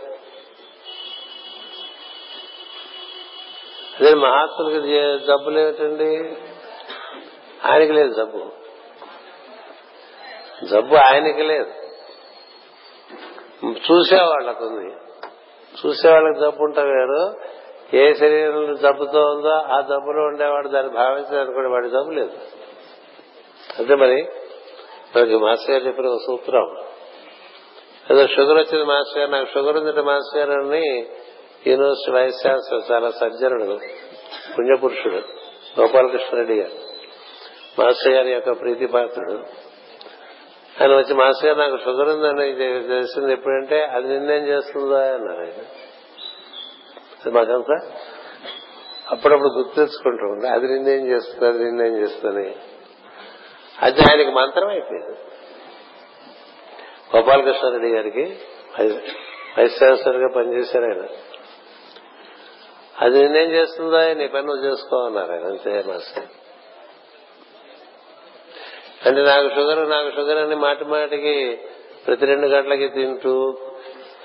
అదే 4.01 4.15
మహాత్ములకి 4.15 4.81
జబ్బులు 5.27 5.73
జబ్బు 5.73 6.35
ఆయనకి 7.67 7.93
లేదు 7.93 8.15
జబ్బు. 8.15 8.66
జబ్బు 10.65 10.95
ఆయనకి 10.95 11.43
లేదు. 11.43 11.67
చూసేవాళ్ళకుంది. 13.67 14.95
చూసేవాళ్ళకి 15.87 16.41
జబ్బు 16.41 16.65
ఉంటా 16.65 16.83
వేరు. 16.83 17.35
ఏ 17.97 18.15
శరీరం 18.15 18.75
జబ్బుతో 18.75 19.21
ఉందో 19.21 19.49
ఆ 19.49 19.81
జబ్బులో 19.81 20.23
ఉండేవాడు 20.23 20.69
దాన్ని 20.69 20.93
భావించడానికి 20.93 21.59
వాడి 21.59 21.91
జబ్బు 21.91 22.11
లేదు. 22.11 22.33
అంటే 23.79 23.95
మరి? 23.95 24.29
మనకి 25.17 25.37
మాస్టర్ 25.37 25.71
గారు 25.71 25.85
చెప్పిన 25.85 26.07
ఒక 26.07 26.21
సూత్రం. 26.27 26.77
ఏదో 28.11 28.27
షుగర్ 28.27 28.59
వచ్చింది 28.59 28.85
మాస్టర్ 28.85 29.19
గారు 29.19 29.31
నాకు 29.31 29.47
షుగర్ 29.55 29.77
ఉందంటే 29.77 30.01
మాస్టర్ 30.01 30.51
గారు 30.51 30.61
అని 30.61 31.07
యూనివర్సిటీ 31.67 32.13
వైస్ 32.13 32.47
ఛాన్సలర్ 32.47 32.93
చాలా 32.93 33.11
సజ్జనుడు 33.11 33.79
పుణ్యపురుషుడు 34.59 35.23
గోపాలకృష్ణారెడ్డి 35.81 36.55
గారు. 36.55 36.73
మాస్టర్ 37.81 38.13
గారి 38.13 38.33
యొక్క 38.33 38.61
ప్రీతిపాత్రుడు. 38.61 39.66
ఆయన 40.81 40.97
వచ్చి 40.97 41.15
మాస్టర్ 41.15 41.47
గారు 41.47 41.71
నాకు 41.71 41.83
షుగర్ 41.85 42.09
ఉందని 42.09 42.53
తెలిసింది 42.89 43.33
ఎప్పుడంటే 43.33 43.85
అది 43.85 44.09
నిన్నేం 44.09 44.47
చేస్తుందా? 44.47 45.15
అన్నారు 45.15 45.41
అది 47.27 47.31
మాకంతా 47.31 47.93
అప్పుడప్పుడు 49.11 49.49
గుర్తు 49.49 49.75
తెచ్చుకుంటూ 49.75 50.27
ఉండే 50.27 50.49
అది 50.49 50.67
నిన్నేం 50.67 51.07
చేస్తుంది? 51.07 51.47
అది 51.47 51.65
నిన్నేం 51.65 51.97
చేస్తుంది? 51.97 52.57
అది 53.83 54.01
ఆయనకి 54.01 54.31
మంత్రం 54.31 54.69
అయిపోయింది. 54.69 55.19
గోపాలకృష్ణారెడ్డి 57.17 57.89
గారికి 57.89 58.39
వైస్- 58.81 59.01
వైస్ 59.59 59.85
ఛాన్సలర్గా 59.85 60.29
పనిచేశారు 60.37 60.85
ఆయన. 60.85 61.03
అది 63.01 63.23
నిన్నేం 63.23 63.51
చేస్తుందా? 63.51 64.13
నీ 64.13 64.27
పని 64.27 64.47
నువ్వు 64.47 64.65
చేసుకో 64.65 64.97
అన్నారు 64.97 65.33
ఆయన. 65.33 65.47
అంతే 65.47 65.85
మాస్టర్ 65.87 66.25
అంటే 69.07 69.23
నాకు 69.23 69.49
షుగర్ 69.49 69.91
నాకు 69.91 70.11
షుగర్ 70.11 70.39
అని 70.39 70.57
మాటి 70.57 70.85
మాటికి 70.85 71.61
ప్రతి 72.07 72.27
రెండు 72.27 72.47
గంటలకి 72.47 72.89
తింటూ 72.89 73.59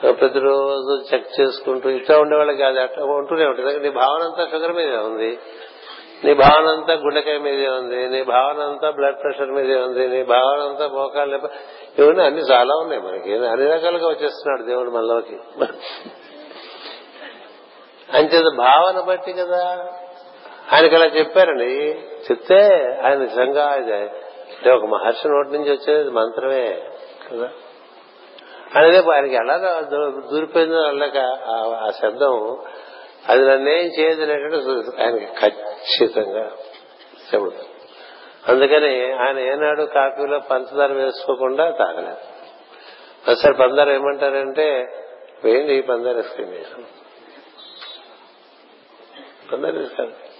ప్రతిరోజు 0.09 1.01
చెక్ 1.13 1.41
చేసుకుంటూ 1.41 1.89
ఇట్లా 1.89 2.17
ఉండేవాళ్ళకి 2.17 2.63
అది 2.63 2.81
అట్లా 2.81 3.03
ఉంటూనే 3.03 3.45
ఉంటుంది 3.45 3.79
నీ 3.79 3.89
భావన 3.89 4.23
అంతా 4.23 4.47
షుగర్ 4.51 4.71
మీదే 4.71 4.97
ఉంది. 4.97 5.39
నీ 6.23 6.33
భావన 6.33 6.67
అంతా 6.67 6.93
గుండెకాయ 6.93 7.37
మీదే 7.37 7.69
ఉంది. 7.69 8.07
నీ 8.07 8.23
భావన 8.23 8.63
అంతా 8.63 8.91
బ్లడ్ 8.91 9.21
ప్రెషర్ 9.23 9.51
మీదే 9.51 9.75
ఉంది. 9.75 10.07
నీ 10.07 10.23
భావన 10.23 10.59
అంతా 10.59 10.87
మోకాలు 10.87 11.39
ఇవన్నీ 11.99 12.23
అన్ని 12.23 12.41
చాలా 12.41 12.75
ఉన్నాయి 12.75 13.01
మనకి. 13.01 13.33
అన్ని 13.33 13.67
రకాలుగా 13.67 14.07
వచ్చేస్తున్నాడు 14.07 14.63
దేవుడు 14.63 14.89
మనలోకి. 14.89 15.37
అంచేత 18.13 18.57
భావన 18.57 18.99
బట్టి 18.99 19.33
కదా. 19.33 19.87
ఆయనకి 20.73 20.95
అలా 20.95 21.05
చెప్పారండి. 21.05 21.99
చెప్తే 22.31 22.59
ఆయన 23.05 23.17
నిజంగా 23.17 23.75
ఇది. 23.75 24.09
అంటే 24.61 24.71
ఒక 24.71 24.85
మహర్షి 24.85 25.27
నోటి 25.27 25.49
నుంచి 25.49 25.71
వచ్చేది 25.71 26.09
మంత్రమే 26.09 26.83
కదా. 27.31 27.49
అనేది 28.75 29.11
ఆయనకి 29.11 29.33
ఎలా 29.33 29.79
దూరిపోయిందో 30.31 30.81
వెళ్ళక 30.81 31.17
ఆ- 31.45 31.91
శబ్దం 32.01 32.57
అది 33.27 33.41
నన్నేం 33.45 33.85
చేయదు 33.99 34.23
అనేటువంటి 34.23 35.01
ఆయనకి 35.01 35.25
ఖచ్చితంగా 35.25 36.51
చెబుతుంది 37.35 37.69
అందుకని 38.47 39.13
ఆయన 39.13 39.39
ఏనాడు 39.39 39.83
కాఫీలో 39.83 40.39
పంచదార 40.39 40.91
వేసుకోకుండా 40.93 41.71
తాగలేదు. 41.71 42.31
ఒకసారి 43.31 43.53
పందార 43.53 43.89
ఏమంటారంటే 43.89 44.85
వేయండి 45.43 45.73
ఈ 45.73 45.81
పందార 45.81 46.13
వేసుకుని 46.13 46.63
పందార 49.53 49.71
వేసుకోండి. 49.71 50.30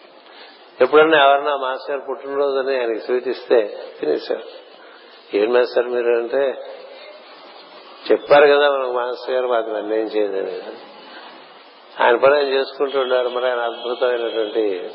ఎప్పుడన్నా 0.81 1.27
ఎవరన్నా 1.27 1.55
మాస్టర్ 1.55 2.01
పుట్టినరోజుని 2.09 2.79
ఆయనకి 2.79 2.99
సూచిస్తే 2.99 3.77
తినేశారు. 3.99 4.43
ఏం 5.33 5.53
మాస్టర్ 5.53 5.87
మీరు 5.87 6.17
అంటే 6.17 6.63
చెప్పారు 8.11 8.47
కదా 8.47 8.71
మనకు 8.71 8.91
మాస్టర్ 8.91 9.35
గారు 9.35 9.47
మాకు 9.47 9.69
నన్ను 9.69 9.93
ఏం 9.93 10.05
చేయదని 10.05 10.57
ఆయన 12.03 12.15
పని 12.15 12.35
ఆయన 12.35 12.47
చేసుకుంటూ 12.47 12.99
ఉన్నారు 12.99 13.29
మరి 13.29 13.49
ఆయన 13.49 13.59
అద్భుతమైనటువంటి 13.59 14.89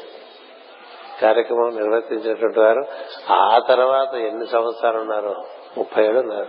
కార్యక్రమం 1.22 1.76
నిర్వర్తించినటువంటి 1.76 2.60
వారు. 2.60 2.84
ఆ 3.32 3.58
తర్వాత 3.58 4.14
ఎన్ని 4.14 4.46
సంవత్సరాలు 4.46 4.98
ఉన్నారు 4.98 5.34
ముప్పై 5.78 6.04
ఏడు 6.04 6.18
ఉన్నారు. 6.18 6.48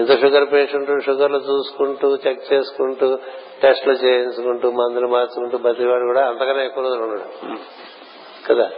ఇంత 0.00 0.20
షుగర్ 0.20 0.52
పేషెంట్ 0.52 1.04
షుగర్లు 1.04 1.38
చూసుకుంటూ 1.38 2.16
చెక్ 2.16 2.52
చేసుకుంటూ 2.52 3.18
టెస్టులు 3.62 3.94
చేయించుకుంటూ 3.94 4.70
మందులు 4.70 5.06
మార్చుకుంటూ 5.06 5.58
బతివాడు 5.58 6.04
కూడా 6.04 6.28
అంతకన్నా 6.28 6.62
ఎక్కువ 6.62 6.84
రోజులు 6.84 7.02
ఉన్నాడు 7.02 7.50
కదా? 8.48 8.70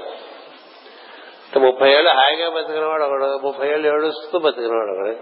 ముప్పై 1.56 1.92
ఏళ్ళు 1.92 2.10
హాయిగా 2.10 2.50
బతికినవాడు 2.50 3.02
ఒకడు 3.02 3.38
ముప్పై 3.46 3.68
ఏళ్ళు 3.68 3.88
ఏడుస్తూ 3.88 4.38
బతికినవాడు 4.38 4.92
ఒకడు. 4.92 5.16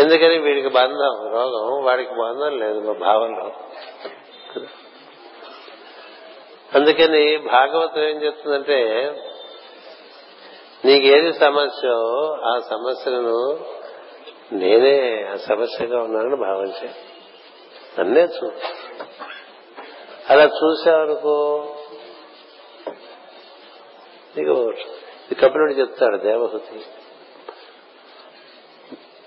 ఎందుకని 0.00 0.38
వీడికి 0.38 0.68
బంధం? 0.68 1.32
రోగం. 1.32 1.84
వాడికి 1.84 2.10
బంధం 2.10 2.58
లేదు 2.58 2.78
మా 2.80 2.92
భావంలో. 2.92 3.50
అందుకని 6.74 7.36
భాగవతం 7.36 8.02
ఏం 8.02 8.22
చెప్తుందంటే 8.22 9.10
నీకేది 10.84 11.32
సమస్య 11.32 11.88
ఆ 12.44 12.60
సమస్యను 12.70 13.60
నేనే 14.52 15.28
ఆ 15.32 15.36
సమస్యగా 15.36 15.98
ఉన్నానని 15.98 16.36
భావించే 16.36 16.90
నన్నే 17.98 18.20
చూ. 18.20 18.50
అలా 20.30 20.44
చూసావనుకో 20.44 21.66
నీకు 24.38 24.72
కపిలుడు 25.40 25.72
చెప్తాడు 25.72 26.16
దేవహుతి. 26.16 26.80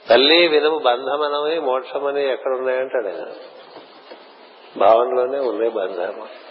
తల్లి 0.09 0.47
వినము 0.47 0.77
బంధమనమై 0.77 1.59
మోక్షమని 1.59 2.31
ఎక్కడ 2.31 2.57
ఉన్నాయంటాడు 2.57 3.07
ఆయన. 3.07 3.25
భావనలోనే 4.77 5.39
ఉన్నాయి 5.39 5.71
బంధాలు. 5.71 6.47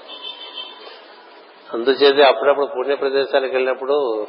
అందుచేత 1.73 2.27
అప్పుడప్పుడు 2.27 2.67
పుణ్య 2.67 2.95
ప్రదేశాలకు 2.95 3.53
వెళ్ళినప్పుడు 3.53 4.27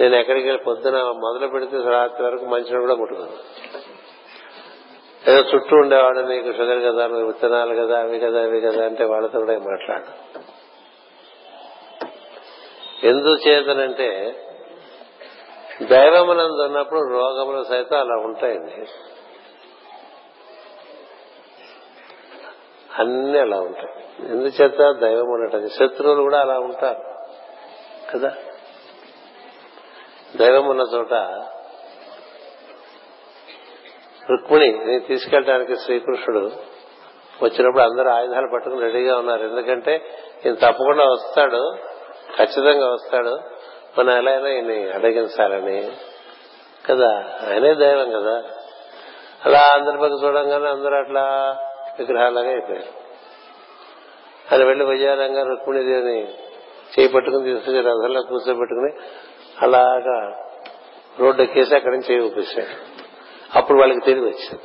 నేను 0.00 0.16
ఎక్కడికి 0.16 0.46
వెళ్ళి 0.46 0.64
పొద్దున 0.64 0.96
మొదలు 1.02 1.46
పెడితే 1.46 1.76
రాత్రి 1.90 2.26
వరకు 2.26 2.44
మంచిని 2.44 2.80
కూడా 2.80 2.94
ముట్టుకున్నాను 2.94 3.38
ఏదో 5.30 5.48
చుట్టూ 5.54 5.76
ఉండేవాడు 5.76 6.18
నీకు 6.20 6.52
షుగర్ 6.52 6.92
కదా 6.92 7.06
నువ్వు 7.06 7.26
విత్తనాలు 7.26 7.74
కదా 7.74 8.00
అవి 8.00 8.20
కదా 8.20 8.42
అవి 8.42 8.60
కదా 8.60 8.84
అంటే 8.84 9.04
వాళ్ళతో 9.04 9.40
కూడా 9.40 9.58
మాట్లాడు 9.58 10.17
ఎందుచేతనంటే 13.04 14.34
దైవమునందు 15.82 16.62
ఉన్నప్పుడు 16.62 17.00
రోగములు 17.00 17.64
సైతం 17.64 18.00
అలా 18.00 18.14
ఉంటాయండి. 18.14 18.86
అన్ని 22.98 23.38
అలా 23.38 23.60
ఉంటాయి. 23.60 23.88
ఎందుచేత 24.28 24.92
దైవం 24.92 25.28
ఉన్నట్టు 25.28 25.68
శత్రువులు 25.68 26.22
కూడా 26.22 26.40
అలా 26.40 26.58
ఉంటారు. 26.58 27.02
కదా? 28.12 28.34
దైవం 30.36 30.66
ఉన్న 30.66 30.82
చోట 30.94 31.12
రుక్మిణి 34.30 35.00
తీసుకెళ్ళడానికి 35.00 35.76
శ్రీకృష్ణుడు 35.76 36.52
వచ్చినప్పుడు 37.42 37.82
అందరూ 37.82 38.10
ఆయుధాలు 38.10 38.48
పట్టుకుని 38.54 38.80
రెడీగా 38.80 39.18
ఉన్నారు. 39.18 39.42
ఎందుకంటే 39.42 40.06
ఈయన 40.46 40.54
తప్పకుండా 40.54 41.04
వస్తాడు. 41.04 41.76
ఖచ్చితంగా 42.36 42.92
వస్తాడు. 42.92 43.40
మనం 43.98 44.18
ఎలా 44.18 44.32
అయినా 44.32 44.48
ఈయన 44.48 44.92
అడగించాలని. 44.94 45.92
కదా 46.90 47.24
ఆయనే 47.50 47.74
దైవం 47.74 48.10
కదా. 48.10 48.42
అలా 49.44 49.58
అందరి 49.74 49.98
పక్క 49.98 50.24
చూడంగానే 50.24 50.68
అందరూ 50.70 50.96
అట్లా 50.96 51.56
విగ్రహాలుగా 51.98 52.50
అయిపోయారు. 52.50 53.08
ఆయన 54.52 54.64
వెళ్ళి 54.64 54.84
విజయారంగా 54.84 55.42
రుక్మిణీదేవిని 55.42 56.28
చేయి 56.98 57.08
పట్టుకుని 57.08 57.54
తీసుకుని 57.54 57.80
రథంలో 57.80 58.22
కూర్చోబెట్టుకుని 58.22 58.92
అలాగా 59.62 60.44
రోడ్డు 61.20 61.42
ఎక్కేసి 61.42 61.74
అక్కడి 61.74 61.96
నుంచి 61.96 62.14
చేయి 62.14 62.66
అప్పుడు 63.54 63.78
వాళ్ళకి 63.78 64.00
తిరిగి 64.00 64.24
వచ్చింది. 64.24 64.60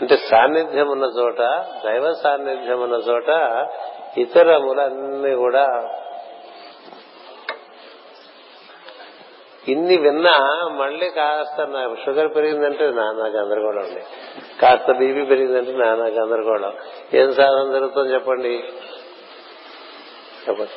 అంటే 0.00 0.16
సాన్నిధ్యం 0.16 0.88
ఉన్న 0.88 1.04
చోట 1.04 1.38
దైవ 1.84 2.12
సాన్నిధ్యం 2.22 2.80
ఉన్న 2.80 2.94
చోట 2.94 3.28
ఇతరములన్నీ 4.18 5.34
కూడా 5.34 5.94
ఇన్ని 9.68 9.96
విన్నా 9.96 10.68
మళ్ళీ 10.68 11.10
కాస్త 11.10 11.60
నాకు 11.60 11.96
షుగర్ 12.04 12.34
పెరిగిందంటే 12.34 12.90
నానా 12.90 13.26
గందరగోళం 13.26 13.82
ఉంది 13.82 14.04
కాస్త 14.62 14.92
బీపీ 14.92 15.24
పెరిగిందంటే 15.24 15.72
నానా 15.72 16.04
గందరగోళం. 16.04 16.72
ఏం 17.14 17.34
సాధన 17.34 17.72
జరుగుతుంది 17.72 18.14
చెప్పండి? 18.14 18.64
చెప్పండి. 20.48 20.70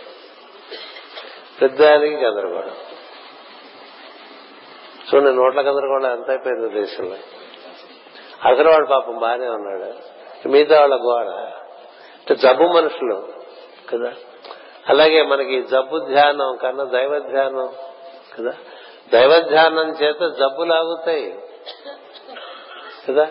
పెద్దానికి 1.61 2.15
గందరగోళం. 2.15 2.75
చూడండి 5.15 5.33
నోట్ల 5.33 5.59
గందరగోళం 5.59 6.11
ఎంత 6.11 6.29
అయిపోయింది 6.29 6.81
దేశంలో. 6.81 7.15
అసలు 8.49 8.69
వాడు 8.71 8.85
పాపం 8.85 9.19
బాగానే 9.19 9.47
ఉన్నాడు. 9.47 9.93
మిగతా 10.47 10.79
వాళ్ళ 10.79 10.95
గోడ. 10.95 11.27
అంటే 11.27 12.35
జబ్బు 12.35 12.63
మనుషులు 12.63 13.27
కదా? 13.93 14.13
అలాగే 14.89 15.23
మనకి 15.23 15.61
జబ్బు 15.61 15.99
ధ్యానం 15.99 16.57
కన్నా 16.61 16.83
దైవ 16.83 17.19
ధ్యానం 17.19 17.69
కదా? 18.39 18.53
దైవ 19.13 19.39
ధ్యానం 19.39 19.89
చేత 19.89 20.33
జబ్బులు 20.33 20.73
ఆగుతాయి. 20.73 21.39
కదా? 23.09 23.23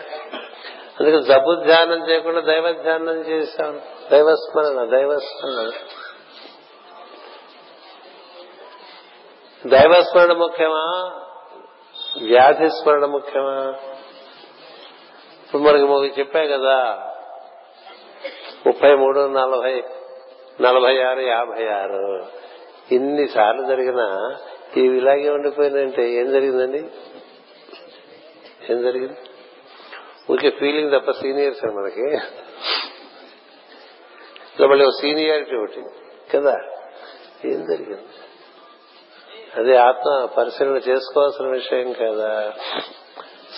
అందుకే 0.99 1.21
జబ్బు 1.21 1.55
ధ్యానం 1.55 2.09
చేయకుండా 2.09 2.39
దైవ 2.39 2.71
ధ్యానం 2.71 3.21
చేశాం. 3.21 3.81
దైవస్మరణ 4.11 4.85
దైవస్మరణ. 4.85 5.71
దైవస్మరణ 9.67 10.33
ముఖ్యమా? 10.33 11.11
వ్యాధి 12.21 12.69
స్మరణ 12.69 13.05
ముఖ్యమా? 13.05 13.73
ఇప్పుడు 15.45 15.61
మనకి 15.61 15.83
మొదటి 15.83 16.13
చెప్పాయి 16.19 16.47
కదా 16.47 17.11
ముప్పై 18.67 18.95
మూడు 18.95 19.19
నలభై 19.19 19.83
నలభై 20.61 21.03
ఆరు 21.03 21.19
యాభై 21.19 21.67
ఆరు. 21.67 22.25
ఇన్నిసార్లు 22.91 23.65
జరిగిన 23.65 24.35
ఇవి 24.77 24.97
ఇలాగే 24.97 25.29
ఉండిపోయిందంటే 25.29 26.11
ఏం 26.11 26.31
జరిగిందండి? 26.31 26.77
ఏం 28.71 28.81
జరిగింది? 28.81 29.17
ఊరికే 30.31 30.49
ఫీలింగ్ 30.49 30.91
తప్ప 30.91 31.11
సీనియర్స్ 31.11 31.65
అని 31.65 31.75
మనకి. 31.75 32.17
మళ్ళీ 34.67 34.85
ఒక 34.85 34.91
సీనియారిటీ 35.01 35.55
ఒకటి. 35.55 35.83
కదా? 36.33 36.55
ఏం 37.45 37.65
జరిగింది? 37.65 38.03
అది 39.55 39.77
ఆత్మ 39.77 40.25
పరిశీలన 40.37 40.75
చేసుకోవాల్సిన 40.75 41.47
విషయం 41.47 41.93
కదా. 41.93 42.53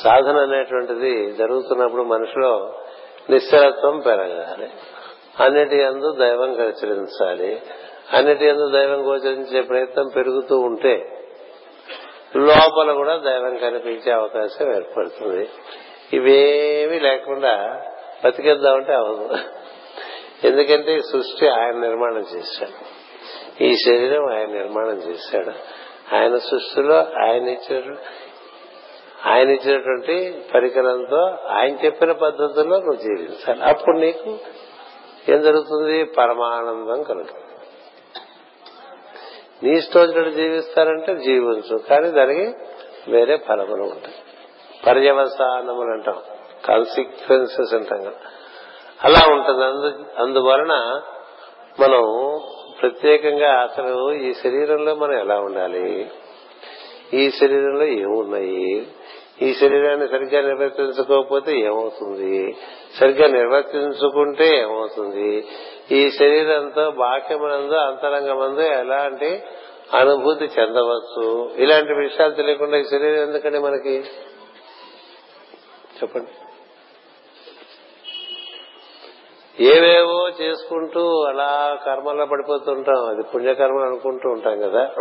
సాధన 0.03 0.37
అనేటువంటిది 0.37 1.31
జరుగుతున్నప్పుడు 1.31 2.03
మనిషిలో 2.03 2.79
నిశ్చలత్వం 3.29 3.99
పెరగాలి. 3.99 4.69
అన్నిటి 5.39 5.83
అందు 5.83 6.11
దైవం 6.11 6.61
గోచరించాలి 6.61 7.61
అన్నిటి 8.13 8.49
అందు 8.49 8.69
దైవం 8.69 9.07
గోచరించే 9.07 9.61
ప్రయత్నం 9.61 10.07
పెరుగుతూ 10.15 10.59
ఉంటే 10.59 11.23
లోపల 12.35 12.91
కూడా 12.91 13.17
దైవం 13.17 13.57
కనిపించే 13.57 14.11
అవకాశం 14.11 14.75
ఏర్పడుతుంది. 14.75 15.49
ఇవేమీ 16.13 16.99
లేకుండా 16.99 17.81
బతికేద్దామంటే 18.25 18.93
అవదు 18.93 19.29
ఎందుకంటే 20.43 20.95
ఈ 20.95 20.99
సృష్టి 20.99 21.49
ఆయన 21.49 21.75
నిర్మాణం 21.75 22.25
చేశాడు. 22.35 22.97
ఈ 23.63 23.75
శరీరం 23.75 24.33
ఆయన 24.33 24.47
నిర్మాణం 24.47 24.97
చేశాడు. 24.97 25.51
ఆయన 26.15 26.37
సృష్టిలో 26.37 26.97
ఆయన 26.97 27.47
ఇచ్చిన 27.47 27.95
ఆయన 29.25 29.49
ఇచ్చినటువంటి 29.49 30.45
పరికరంతో 30.53 31.21
ఆయన 31.49 31.85
చెప్పిన 31.85 32.11
పద్ధతుల్లో 32.11 32.77
నువ్వు 32.77 32.95
జీవించాలి. 32.95 33.61
అప్పుడు 33.63 33.97
నీకు 33.97 34.37
ఏం 35.29 35.41
జరుగుతుంది? 35.41 36.03
పరమానందం 36.03 37.03
కలుగుతుంది. 37.03 37.46
నీ 39.63 39.77
ఇష్టం 39.77 40.31
జీవిస్తారంటే 40.35 41.15
జీవించు. 41.15 41.77
కానీ 41.77 42.11
దానికి 42.11 42.53
వేరే 43.11 43.37
ఫలములు 43.37 43.83
ఉంటాయి. 43.83 44.15
పర్యవసానములు 44.87 45.91
అంటాం. 45.91 46.15
కాన్సిక్వెన్సెస్ 46.65 47.73
అంటాం 47.73 48.01
కదా. 48.01 48.11
అలా 49.03 49.33
ఉంటుంది. 49.33 49.63
అందు 49.63 50.05
అందువలన 50.17 51.01
మనం 51.79 52.39
ప్రత్యేకంగా 52.81 53.51
అసలు 53.61 54.13
ఈ 54.13 54.33
శరీరంలో 54.33 54.95
మనం 54.95 55.19
ఎలా 55.19 55.39
ఉండాలి? 55.39 56.11
ఈ 57.13 57.29
శరీరంలో 57.29 57.83
ఏమున్నాయి? 57.83 58.87
ఈ 59.41 59.53
శరీరాన్ని 59.53 60.07
సరిగ్గా 60.07 60.41
నిర్వర్తించుకోకపోతే 60.41 61.59
ఏమవుతుంది? 61.59 62.57
సరిగ్గా 62.99 63.27
నిర్వర్తించుకుంటే 63.27 64.57
ఏమవుతుంది? 64.57 65.47
ఈ 65.91 66.11
శరీరంతో 66.11 66.91
బాహ్యమనందు 66.91 67.73
అంతరంగమందు 67.73 68.61
ఎలాంటి 68.61 69.43
అనుభూతి 69.95 70.45
చెందవచ్చు? 70.45 71.51
ఇలాంటి 71.55 71.93
విషయాలు 71.93 72.33
తెలియకుండా 72.33 72.77
ఈ 72.77 72.83
శరీరం 72.83 73.23
ఎందుకండి 73.23 73.59
మనకి? 73.59 74.03
చెప్పండి. 75.97 76.31
ఏవేవో 79.63 80.29
చేసుకుంటూ 80.41 81.23
అలా 81.23 81.79
కర్మల్లో 81.85 82.25
పడిపోతుంటాం. 82.25 83.05
అది 83.05 83.23
పుణ్యకర్మలు 83.35 83.85
అనుకుంటూ 83.85 84.29
ఉంటాం 84.29 84.59
కదా. 84.61 84.91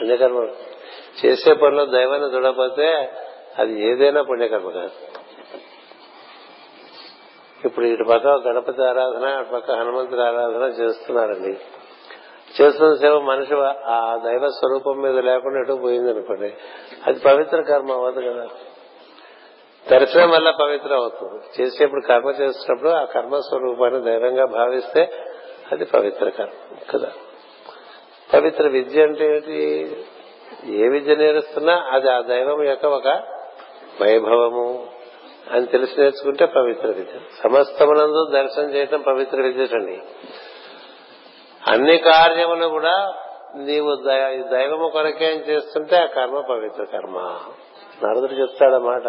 పుణ్యకర్మ 0.00 0.48
చేసే 1.24 1.52
పనిలో 1.52 1.84
దైవాన్ని 1.84 2.34
చూడకపోతే 2.34 3.12
అది 3.58 3.86
ఏదైనా 3.86 4.22
పుణ్యకర్మ 4.22 4.70
కాదు. 4.70 5.15
ఇప్పుడు 7.66 7.84
ఇటు 7.84 8.04
పక్క 8.04 8.26
గణపతి 8.26 8.82
ఆరాధన 8.82 9.24
అటు 9.24 9.48
పక్క 9.48 9.70
హనుమంతుడి 9.70 10.20
ఆరాధన 10.20 10.62
చేస్తున్నారండి. 10.62 11.56
చేస్తున్న 12.62 12.94
సేవ 12.94 13.20
మనిషి 13.20 13.54
ఆ 13.84 14.20
దైవ 14.24 14.48
స్వరూపం 14.48 15.00
మీద 15.00 15.18
లేకుండా 15.18 15.60
ఎటు 15.60 15.72
పోయింది 15.72 16.10
అనుకోండి. 16.10 16.54
అది 17.06 17.18
పవిత్ర 17.18 17.60
కర్మ 17.60 17.92
అవ్వదు 17.92 18.20
కదా. 18.20 18.48
దర్శనం 19.98 20.30
వల్ల 20.30 20.50
పవిత్రం 20.50 21.00
అవుతుంది. 21.00 21.62
చేసేప్పుడు 21.62 22.00
కర్మ 22.00 22.30
చేస్తున్నప్పుడు 22.30 22.90
ఆ 22.90 23.04
కర్మ 23.04 23.40
స్వరూపాన్ని 23.40 24.02
దైవంగా 24.02 24.44
భావిస్తే 24.44 25.24
అది 25.72 25.84
పవిత్ర 25.84 26.28
కర్మ 26.28 26.76
కదా. 26.90 27.12
పవిత్ర 28.34 28.68
విద్య 28.68 29.02
అంటే 29.02 29.34
ఏంటి 29.34 29.96
ఏ 30.64 30.88
విద్య 30.88 31.16
నేరుస్తున్నా 31.16 31.86
అది 31.90 32.10
ఆ 32.10 32.20
దైవం 32.20 32.62
యొక్క 32.62 32.86
ఒక 32.86 33.08
వైభవము. 34.02 34.95
అని 35.52 35.66
తెలిసి 35.66 36.00
నేర్చుకుంటే 36.00 36.46
పవిత్ర 36.46 36.86
విద్య. 36.86 37.18
సమస్తమునందు 37.42 38.30
దర్శనం 38.32 38.74
చేయటం 38.74 39.02
పవిత్ర 39.02 39.40
విద్యండి 39.40 40.02
అన్ని 41.68 41.98
కార్యములు 41.98 42.66
కూడా 42.66 43.14
నీవు 43.56 43.94
దైవము 44.52 44.88
కొరకేం 44.88 45.38
చేస్తుంటే 45.38 45.96
ఆ 45.96 46.04
కర్మ 46.04 46.40
పవిత్ర 46.40 46.84
కర్మ. 46.84 47.18
నారదుడు 48.02 48.32
చెప్తాడన్నమాట 48.32 49.06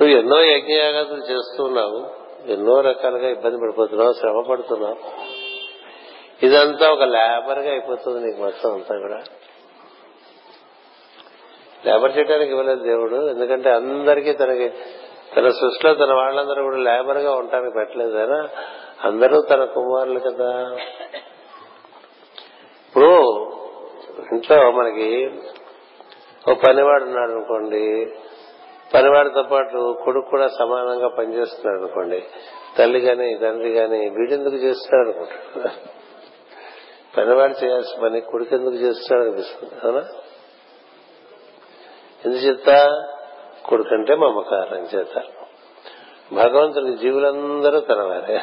నువ్వు 0.00 0.18
ఎన్నో 0.18 0.44
యజ్ఞయాగాదులు 0.44 1.22
చేస్తున్నావు 1.32 2.22
ఎన్నో 2.52 2.80
రకాలుగా 2.80 3.28
ఇబ్బంది 3.28 3.56
పడిపోతున్నావు 3.62 4.12
శ్రమ 4.12 4.40
పడుతున్నావు. 4.50 4.96
ఇదంతా 6.46 6.90
ఒక 6.92 7.02
లేబర్గా 7.02 7.70
అయిపోతుంది 7.70 8.26
నీకు 8.26 8.40
మొత్తం 8.42 8.74
అంతా 8.74 8.98
కూడా. 8.98 9.22
లేబర్ 11.86 12.18
చేయడానికి 12.18 12.50
ఇవ్వలేదు 12.50 12.82
దేవుడు. 12.82 13.16
ఎందుకంటే 13.28 13.70
అందరికీ 13.70 14.32
తనకి 14.32 14.68
తన 15.36 15.48
సృష్టిలో 15.48 15.94
తన 15.94 16.14
వాళ్ళందరూ 16.14 16.62
కూడా 16.62 16.76
లేబర్గా 16.76 17.32
ఉండటానికి 17.34 17.74
పెట్టలేదు 17.74 18.18
అయినా 18.18 18.48
అందరూ 19.04 19.40
తన 19.40 19.64
కుమారులు 19.64 20.18
కదా. 20.18 20.76
ఇప్పుడు 22.88 23.10
ఇంట్లో 24.32 24.70
మనకి 24.70 25.30
ఓ 26.50 26.54
పనివాడు 26.54 27.04
ఉన్నాడు 27.04 27.30
అనుకోండి. 27.30 28.06
పనివాడితో 28.94 29.42
పాటు 29.42 29.98
కొడుకు 30.04 30.30
కూడా 30.30 30.48
సమానంగా 30.48 31.08
పనిచేస్తున్నాడు 31.08 31.78
అనుకోండి. 31.78 32.22
తల్లి 32.78 32.98
గాని 32.98 33.38
తండ్రి 33.38 33.70
గాని 33.70 34.10
వీడెందుకు 34.10 34.54
చేస్తున్నాడు 34.54 35.08
అనుకుంటాడు 35.08 35.68
పనివాడు 37.16 37.64
చేయాల్సిన 37.64 38.02
పని 38.02 38.20
కొడుకు 38.20 38.54
ఎందుకు 38.54 38.74
చేస్తున్నాడు 38.74 39.28
అనిపిస్తుంది 39.28 39.74
అవునా? 39.84 40.21
ఎందుచేత? 42.24 42.90
కొడుకంటే 43.64 44.14
మమకారం 44.14 44.78
చేత. 44.78 45.22
భగవంతుని 46.32 46.96
జీవులందరూ 46.96 47.80
తనవారే. 47.80 48.40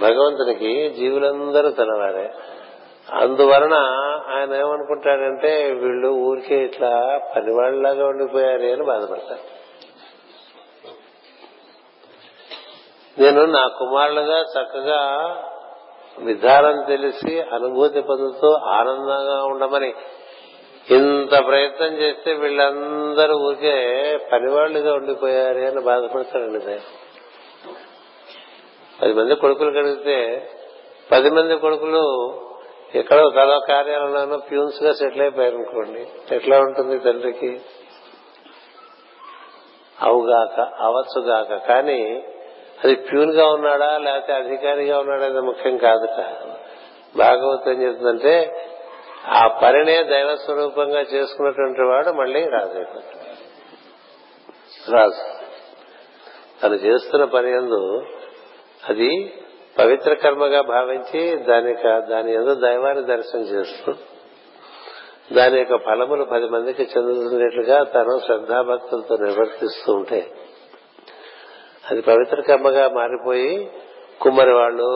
భగవంతునికి 0.00 0.90
జీవులందరూ 0.90 1.70
తనవారే. 1.70 2.34
అందువలన 3.12 3.74
ఆయన 4.28 4.54
ఏమనుకుంటాడంటే 4.54 5.72
వీళ్ళు 5.72 6.08
ఊరికే 6.08 6.64
ఇట్లా 6.64 7.20
పనివాళ్ళలాగా 7.36 8.06
ఉండిపోయారు 8.06 8.62
అని 8.62 8.84
బాధపడతారు. 8.84 9.60
నేను 13.20 13.44
నా 13.44 13.68
కుమారులుగా 13.68 14.40
చక్కగా 14.40 15.34
విధానం 16.18 16.84
తెలిసి 16.88 17.40
అనుభూతి 17.40 18.00
పొందుతూ 18.00 18.52
ఆనందంగా 18.52 19.44
ఉండమని 19.44 19.94
ఇంత 20.90 21.46
ప్రయత్నం 21.46 21.92
చేస్తే 21.94 22.32
వీళ్ళందరూ 22.34 23.38
ఊరికే 23.38 23.74
పనివాళ్ళుగా 24.32 24.94
ఉండిపోయారే 24.94 25.66
అని 25.66 25.80
బాధపడతాడండి 25.80 26.80
పది 29.02 29.12
మంది 29.12 29.34
కొడుకులు 29.34 29.70
కడిగితే 29.70 30.48
పది 31.12 31.30
మంది 31.30 31.58
కొడుకులు 31.58 32.02
ఎక్కడో 32.94 33.30
కథ 33.30 33.60
కార్యాలయంలోనూ 33.68 34.36
ప్యూన్స్గా 34.36 34.92
సెటిల్ 34.92 35.20
అయిపోయారు 35.20 35.56
అనుకోండి 35.56 36.06
ఎట్లా 36.34 36.58
ఉంటుంది 36.58 36.98
తండ్రికి? 36.98 37.60
అవుగాక 40.02 40.60
అవచ్చుగాక. 40.60 41.68
కానీ 41.68 42.24
అది 42.84 42.94
ప్యూన్గా 42.94 43.46
ఉన్నాడా 43.46 43.98
లేకపోతే 43.98 44.32
అధికారిగా 44.32 44.98
ఉన్నాడా 44.98 45.24
అనేది 45.24 45.40
ముఖ్యం 45.40 45.76
కాదు 45.76 46.08
భాగవతం 47.16 47.72
ఏం 47.72 47.82
చెప్తుందంటే 47.82 48.34
ఆ 49.28 49.58
పనినే 49.62 50.04
దైవ 50.04 50.36
స్వరూపంగా 50.36 51.00
చేసుకున్నటువంటి 51.00 51.80
వాడు 51.80 52.10
మళ్ళీ 52.12 52.44
రాజు 52.44 52.84
రాజు. 54.92 55.40
తను 56.62 56.74
చేస్తున్న 56.74 57.24
పని 57.24 57.50
ఎందు 57.50 58.02
అది 58.88 59.34
పవిత్ర 59.78 60.14
కర్మగా 60.14 60.62
భావించి 60.62 61.36
దాని 61.36 61.74
దాని 62.08 62.34
ఎందు 62.34 62.54
దైవాన్ని 62.54 63.04
దర్శనం 63.04 63.42
చేస్తూ 63.42 63.92
దాని 65.32 65.58
యొక్క 65.58 65.76
ఫలములు 65.84 66.24
పది 66.24 66.48
మందికి 66.48 66.82
చెందుతున్నట్లుగా 66.82 67.84
తను 67.84 68.20
శ్రద్ధాభక్తులతో 68.26 69.16
నిర్వర్తిస్తూ 69.16 69.92
ఉంటే 69.92 70.30
అది 71.90 72.02
పవిత్ర 72.02 72.40
కర్మగా 72.40 72.88
మారిపోయి 72.88 73.70
కుమ్మరి 74.20 74.52
వాళ్ళు 74.52 74.90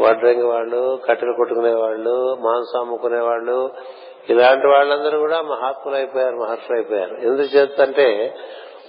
వడ్రంగి 0.00 0.42
వాళ్ళు 0.42 1.00
కట్టెలు 1.08 1.32
కొట్టుకునే 1.32 1.74
వాళ్ళు 1.74 2.34
మాంసం 2.34 2.80
అమ్ముకునే 2.80 3.20
వాళ్ళు 3.20 3.74
ఇలాంటి 4.28 4.66
వాళ్ళందరూ 4.66 5.18
కూడా 5.18 5.42
మహాత్ములు 5.42 5.96
అయిపోయారు 5.96 6.36
మహర్షులు 6.36 6.76
అయిపోయారు 6.76 7.16
ఎందుకు 7.16 7.56
చేస్తుంటే 7.56 8.34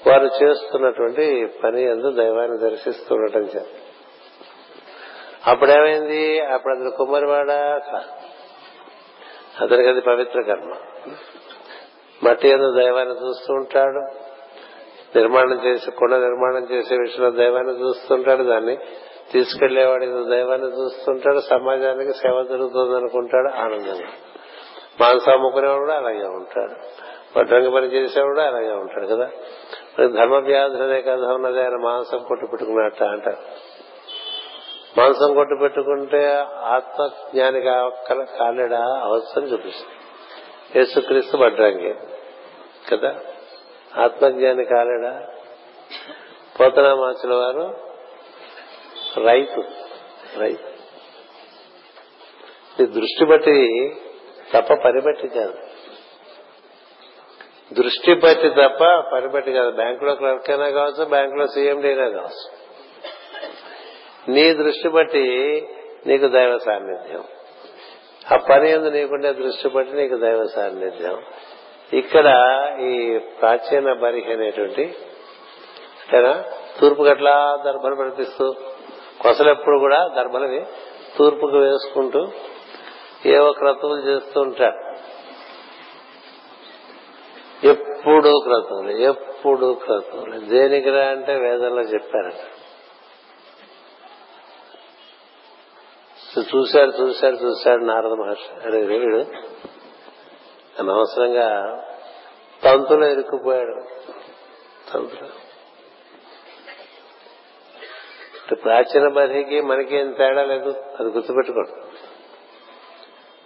వారు 0.07 0.43
చేస్తున్నటువంటి 0.43 1.45
పని 1.63 1.83
ఎందు 1.83 2.11
దైవాన్ని 2.11 2.57
దర్శిస్తుండటం 2.57 3.39
చేత. 3.39 3.65
అప్పుడేమైంది? 5.47 6.39
అప్పుడు 6.39 6.73
అతను 6.73 6.91
కుమ్మరివాడ 6.91 7.51
అతనికి 9.61 9.89
అది 9.89 10.01
పవిత్ర 10.01 10.41
కర్మ. 10.41 10.73
మట్టి 12.23 12.49
ఎందు 12.49 12.71
దైవాన్ని 12.71 13.27
చూస్తూ 13.27 13.53
ఉంటాడు. 13.53 14.27
నిర్మాణం 15.17 15.65
చేసి 15.65 15.91
కొండ 15.91 16.15
నిర్మాణం 16.15 16.67
చేసే 16.71 16.95
విషయంలో 16.95 17.31
దైవాన్ని 17.31 17.81
చూస్తుంటాడు 17.81 18.43
దాన్ని 18.43 18.77
తీసుకెళ్ళేవాడు 19.31 20.29
దైవాన్ని 20.29 20.67
చూస్తుంటాడు 20.67 21.39
సమాజానికి 21.39 22.13
సేవ 22.13 22.43
జరుగుతుంది 22.43 22.95
అనుకుంటాడు 22.95 23.53
ఆనందంగా. 23.61 24.07
మాంసం 25.01 25.31
అమ్ముకునేవాడు 25.31 25.79
కూడా 25.79 25.95
అలాగే 25.95 26.23
ఉంటాడు. 26.23 26.75
వడ్రంగి 27.39 27.71
పని 27.71 27.85
చేసేవాడు 27.85 28.39
అలాగే 28.39 28.71
ఉంటాడు 28.71 29.07
కదా. 29.07 29.29
మరి 29.99 30.07
ధర్మ 30.07 30.35
వ్యాధులనే 30.35 31.01
కథ 31.01 31.19
ఉన్నది 31.19 31.59
ఆయన 31.59 31.75
మాంసం 31.83 32.17
కొట్టు 32.17 32.45
పెట్టుకున్నట్ట 32.45 33.03
అంటారు 33.03 33.37
మాంసం 34.97 35.33
కొట్టు 35.33 35.55
పెట్టుకుంటే 35.61 36.45
ఆత్మ 36.63 37.07
జ్ఞాని 37.07 37.61
కాలేడా? 38.39 38.99
అవసరం 39.03 39.43
చూపిస్తుంది. 39.43 39.93
యేసుక్రీస్తు 40.79 41.37
వడ్రంగి 41.37 41.95
కదా. 42.91 43.15
ఆత్మజ్ఞాని 43.97 44.65
కాలేడా? 44.65 45.27
పోతనామాచుల 46.59 47.33
వారు 47.33 47.86
రైతు 49.25 49.63
రైతు. 50.39 50.77
దృష్టి 52.83 53.25
బట్టి 53.25 53.91
తప్ప 54.53 54.73
పని 54.73 55.01
బట్టి 55.01 55.27
కాదు. 55.27 55.53
దృష్టి 57.73 58.13
బట్టి 58.13 58.49
తప్ప 58.49 58.83
పని 59.13 59.27
బట్టి 59.27 59.51
కాదు. 59.51 59.71
బ్యాంకులో 59.71 60.15
క్లర్క్ 60.15 60.49
అయినా 60.49 60.69
కావచ్చు 60.69 61.05
బ్యాంకులో 61.05 61.47
సీఎండీ 61.47 61.87
అయినా 61.87 62.09
కావచ్చు. 62.09 62.67
నీ 64.33 64.53
దృష్టి 64.53 64.89
బట్టి 64.89 65.67
నీకు 66.07 66.27
దైవ 66.27 66.57
సాన్నిధ్యం. 66.57 67.23
ఆ 68.33 68.37
పని 68.37 68.71
ఎందు 68.71 68.89
నీకుండే 68.89 69.33
దృష్టి 69.33 69.69
బట్టి 69.69 69.93
నీకు 69.93 70.17
దైవ 70.17 70.45
సాన్నిధ్యం. 70.55 71.23
ఇక్కడ 71.93 72.27
ఈ 72.81 73.17
ప్రాచీన 73.17 73.93
బరిహి 73.93 74.33
అనేటువంటి 74.33 74.95
తూర్పు 76.79 77.03
గట్ల 77.03 77.57
దర్భలు 77.65 77.95
పడిపిస్తూ 77.95 78.55
కొసలెప్పుడు 79.21 79.79
కూడా 79.79 80.07
దర్భలవి 80.07 80.65
తూర్పుకు 81.17 81.57
వేసుకుంటూ 81.57 82.27
ఏవో 83.25 83.51
క్రతువులు 83.51 84.01
చేస్తూ 84.01 84.41
ఉంటాడు 84.41 84.87
ఎప్పుడు 87.67 88.39
క్రతువులు 88.43 88.91
ఎప్పుడు 88.91 89.79
క్రతువులు. 89.83 90.39
దేనికిరా 90.39 91.05
అంటే 91.05 91.35
వేదంలో 91.35 91.81
చెప్పారట. 91.81 92.33
చూశాడు 96.55 96.91
చూశాడు 96.91 97.35
చూశాడు 97.35 97.83
నారద 97.83 98.11
మహర్షి. 98.11 98.67
అరే 98.67 98.81
వీడు 98.81 99.25
అనవసరంగా 100.79 101.77
తంతులో 102.63 103.07
ఇరుక్కుపోయాడు. 103.07 103.81
తంతులో. 104.93 105.29
ప్రాచీన 108.55 109.07
మనిషికి 109.07 109.61
మనకి 109.61 109.95
ఏం 109.95 110.11
తేడా 110.11 110.43
లేదు. 110.43 110.69
అది 110.99 111.09
గుర్తుపెట్టుకోండి. 111.09 111.71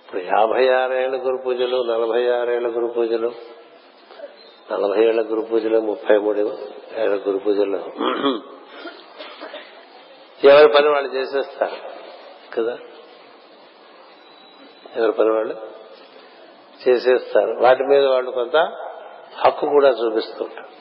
ఇప్పుడు 0.05 0.21
యాభై 0.21 0.69
ఆరేళ్ళ 0.69 1.15
గురు 1.15 1.43
పూజలు 1.45 1.83
నలభై 1.83 2.29
ఆరేళ్ళ 2.29 2.67
గురు 2.67 2.87
పూజలు 2.87 3.31
నలభై 4.71 5.03
ఏళ్ళ 5.03 5.21
గురు 5.21 5.41
పూజలు 5.41 5.79
ముప్పై 5.79 6.17
మూడు 6.17 6.57
ఏళ్ళ 6.95 7.15
గురు 7.15 7.37
పూజలు. 7.37 7.77
ఎవరి 10.43 10.67
పని 10.67 10.89
వాళ్ళు 10.89 11.13
చేసేస్తారు? 11.13 11.75
కదా? 12.55 12.77
ఎవరి 14.95 15.11
పని 15.11 15.29
వాళ్ళు? 15.29 15.55
చేసేస్తారు. 16.87 17.57
వాటి 17.61 17.83
మీద 17.83 18.05
వాళ్ళు 18.05 18.31
కొంత 18.31 18.55
హక్కు 19.45 19.65
కూడా 19.65 19.89
చూపిస్తుంటారు 19.89 20.80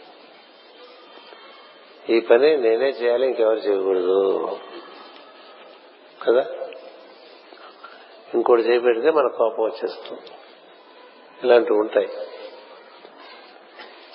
ఈ 2.11 2.21
పని 2.21 2.57
నేనే 2.57 2.89
చేయాలి 2.89 3.27
ఇంకెవరు 3.27 3.59
చేయకూడదు. 3.59 4.57
కదా? 6.27 6.47
ఇంకోటి 8.35 8.63
చేయబెడితే 8.63 9.11
మన 9.11 9.27
కోపం 9.27 9.65
వచ్చేస్తుంది 9.65 10.21
ఇలాంటివి 11.45 11.79
ఉంటాయి. 11.79 12.09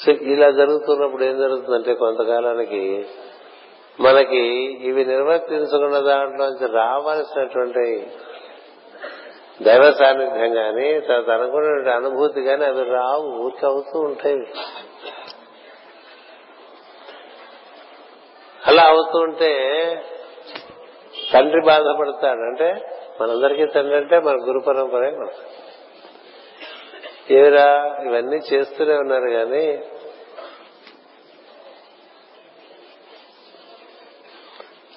సో 0.06 0.12
ఇలా 0.12 0.50
జరుగుతున్నప్పుడు 0.50 1.24
ఏం 1.24 1.40
జరుగుతుందంటే 1.40 1.94
కొంతకాలానికి 1.94 3.06
మనకి 4.00 4.46
ఇవి 4.88 5.06
నిర్వర్తించుకున్న 5.06 6.00
దాంట్లోంచి 6.00 6.68
రావాల్సినటువంటి 6.68 8.08
దైవ 9.62 9.92
సాన్నిధ్యం 9.92 10.54
కానీ 10.54 11.00
తర్వాత 11.00 11.88
అనుభూతి 11.88 12.42
కానీ 12.42 12.66
అవి 12.66 12.84
రావు 12.84 13.28
ఊరికి 13.28 13.66
అవుతూ 13.66 14.00
ఉంటాయి. 14.00 14.38
అలా 18.68 18.84
అవుతుంటే 18.84 19.22
ఉంటే 19.24 20.04
తండ్రి 21.34 21.62
బాధపడతాడు. 21.66 22.40
అంటే 22.40 22.82
మనందరికీ 23.22 23.66
తండ్రి 23.66 23.98
అంటే 23.98 24.20
మన 24.20 24.36
గురు 24.36 24.60
పరంపరే 24.60 25.12
మన 25.12 25.28
ఏరా 27.32 27.98
ఇవన్నీ 28.06 28.40
చేస్తూనే 28.54 28.94
ఉన్నారు 28.94 29.30
కానీ 29.30 29.84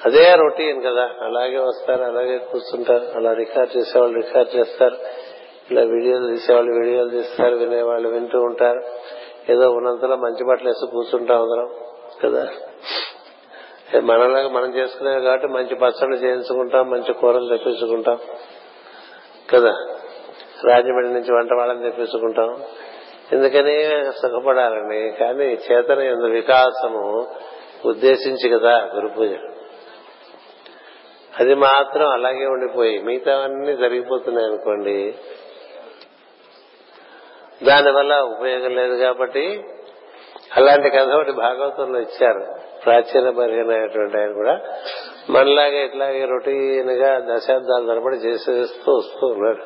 అదే 0.05 0.35
రొటీన్ 0.35 0.83
కదా. 0.83 1.11
అలాగే 1.21 1.59
వస్తారు 1.59 2.03
అలాగే 2.03 2.39
కూర్చుంటారు 2.39 3.17
అలా 3.17 3.33
రికార్డ్ 3.33 3.77
చేసేవాళ్ళు 3.77 4.21
రికార్డ్ 4.21 4.57
చేస్తారు 4.57 4.97
ఇలా 5.71 5.83
వీడియోలు 5.83 6.27
తీసేవాళ్ళు 6.27 6.73
వీడియోలు 6.73 7.09
తీస్తారు 7.09 7.57
వినేవాళ్ళు 7.57 8.09
వింటూ 8.09 8.41
ఉంటారు. 8.41 8.83
ఏదో 9.53 9.71
ఉన్నంతలో 9.71 10.17
మంచి 10.17 10.45
బట్టలు 10.45 10.69
వేసి 10.69 10.91
కూర్చుంటాం 10.91 11.43
అందరం 11.43 11.71
కదా? 12.25 12.51
మనలాగా 13.97 14.49
మనం 14.49 14.75
చేసుకున్నాం 14.75 15.23
కాబట్టి 15.23 15.47
మంచి 15.47 15.75
పచ్చళ్ళు 15.75 16.17
చేయించుకుంటాం 16.17 16.91
మంచి 16.91 17.13
కూరలు 17.13 17.49
తెప్పించుకుంటాం. 17.49 18.19
కదా? 19.51 19.75
రాజమండ్రి 20.65 21.13
నుంచి 21.13 21.35
వంట 21.35 21.53
వాళ్ళని 21.53 21.83
తెప్పించుకుంటాం. 21.83 22.63
ఎందుకని? 23.33 24.05
సుఖపడాలండి 24.13 25.11
కానీ 25.11 25.45
చేతన 25.45 26.01
ఎందు 26.01 26.27
వికాసము 26.27 27.27
ఉద్దేశించి 27.85 28.59
కదా 28.59 28.91
గురు 28.95 29.09
పూజ. 29.09 29.31
అది 31.41 31.55
మాత్రం 31.55 32.09
అలాగే 32.09 32.47
ఉండిపోయి 32.47 32.99
మిగతావన్నీ 32.99 33.77
జరిగిపోతున్నాయి 33.77 34.47
అనుకోండి. 34.47 35.15
దానివల్ల 37.67 38.21
ఉపయోగం 38.21 38.75
లేదు 38.75 38.97
కాబట్టి 38.97 39.65
అలాంటి 40.57 40.91
కథ 40.91 41.09
ఒకటి 41.09 41.33
భాగవతంలో 41.33 42.01
ఇచ్చారు. 42.01 42.69
ప్రాచీన 42.89 43.31
బరిగినటువంటి 43.31 44.17
ఆయన 44.17 44.33
కూడా 44.33 44.61
మనలాగే 45.31 45.85
ఇట్లాగే 45.85 46.25
రొటీన్గా 46.25 47.35
దశాబ్దాల 47.35 47.87
తరబడి 47.87 48.17
చేసేస్తూ 48.17 48.93
వస్తూ 48.93 49.27
ఉన్నాడు. 49.27 49.65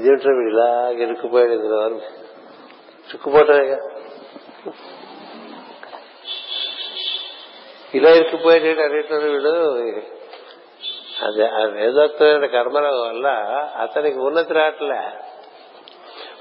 ఇదేంటో 0.00 0.28
వీడు 0.28 0.50
ఇలా 0.50 0.88
ఇరుక్కుపోయాడు 0.90 1.52
ఇందులో 1.52 1.82
చిక్కుపోవటమేగా 3.10 3.78
ఇలా 7.94 8.10
ఇరుక్కుపోయాడు 8.10 8.82
అనేటువంటి 8.82 9.26
వీడు? 9.26 9.54
అదే 11.26 11.46
ఆ 11.46 11.64
వేదోక్తమైన 11.64 12.46
కర్మల 12.46 12.86
వల్ల 12.86 13.26
అతనికి 13.82 14.18
ఉన్నతి 14.18 14.54
రావట్లే. 14.54 15.00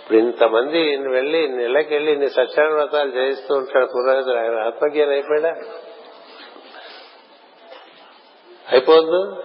ఇప్పుడు 0.05 0.17
ఇంతమంది 0.17 0.97
వెళ్ళి 0.97 1.47
నెలకి 1.47 1.93
వెళ్ళి 1.93 2.11
ఇన్ని 2.11 2.29
సత్యాన 2.29 2.73
వ్రతాలు 2.73 3.09
చేయిస్తూ 3.09 3.55
ఉంటాడు 3.55 3.85
పురోహితుడు 3.85 4.35
ఆయన 4.35 4.59
ఆత్మజ్ఞానం 4.59 5.09
అయిపోయాడా? 5.09 5.55
అయిపోద్దు. 8.71 9.43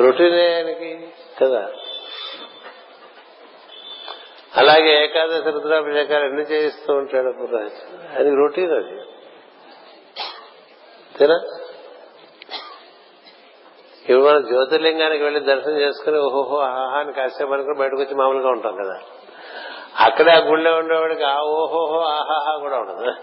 రొటీనే 0.00 0.54
ఆయనకి 0.54 1.08
కదా. 1.42 1.72
అలాగే 4.56 5.04
ఏకాదశి 5.04 5.50
రుద్రాభిషేకాలు 5.50 6.24
ఎన్ని 6.24 6.42
చేయిస్తూ 6.42 6.92
ఉంటాడు 6.92 7.28
అప్పుడు 7.28 7.56
అది 8.16 8.34
రొటీన్ 8.34 8.72
అది. 8.72 9.00
తినా 11.18 11.40
ఇప్పుడు 14.02 14.24
మనం 14.24 14.42
జ్యోతిర్లింగానికి 14.42 15.24
వెళ్ళి 15.24 15.40
దర్శనం 15.40 15.80
చేసుకుని 15.80 16.18
ఓహోహో 16.18 16.58
ఆహా 16.58 16.98
అని 16.98 17.12
కాసేపు 17.12 17.52
అనుకుని 17.52 17.78
బయటకు 17.78 17.96
వచ్చి 17.96 18.14
మామూలుగా 18.14 18.48
ఉంటాం 18.48 18.76
కదా. 18.76 19.00
అక్కడే 20.00 20.32
ఆ 20.32 20.38
గుళ్ళో 20.38 20.76
ఉండేవాడికి 20.76 21.22
ఆ 21.22 21.40
ఓహోహో 21.40 22.00
ఆహాహా 22.00 22.56
కూడా 22.56 22.76
ఉండదు. 22.76 23.14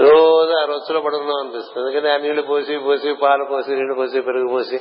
రోజు 0.00 0.52
ఆ 0.52 0.64
రొచ్చులో 0.64 1.00
పడుకుందాం 1.00 1.36
అనిపిస్తుంది. 1.40 1.88
ఎందుకంటే 1.88 2.14
ఆ 2.14 2.16
నీళ్ళు 2.16 2.42
పోసి 2.42 2.78
పోసి 2.78 3.12
పాలు 3.12 3.44
పోసి 3.44 3.70
నీళ్ళు 3.70 3.94
పోసి 3.94 4.20
పెరుగు 4.20 4.48
పోసి 4.48 4.80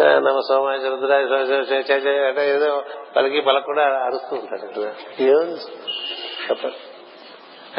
నమ 0.00 0.40
సోమాయ 0.48 0.76
రుద్రాయ 0.76 1.22
అంటే 2.26 2.50
ఏదో 2.50 2.82
పలికి 3.16 3.40
పలకుండా 3.40 3.82
అరుస్తూ 3.82 4.36
ఉంటాడు 4.36 4.80
కదా. 4.80 4.92
చెప్పండి. 6.50 6.76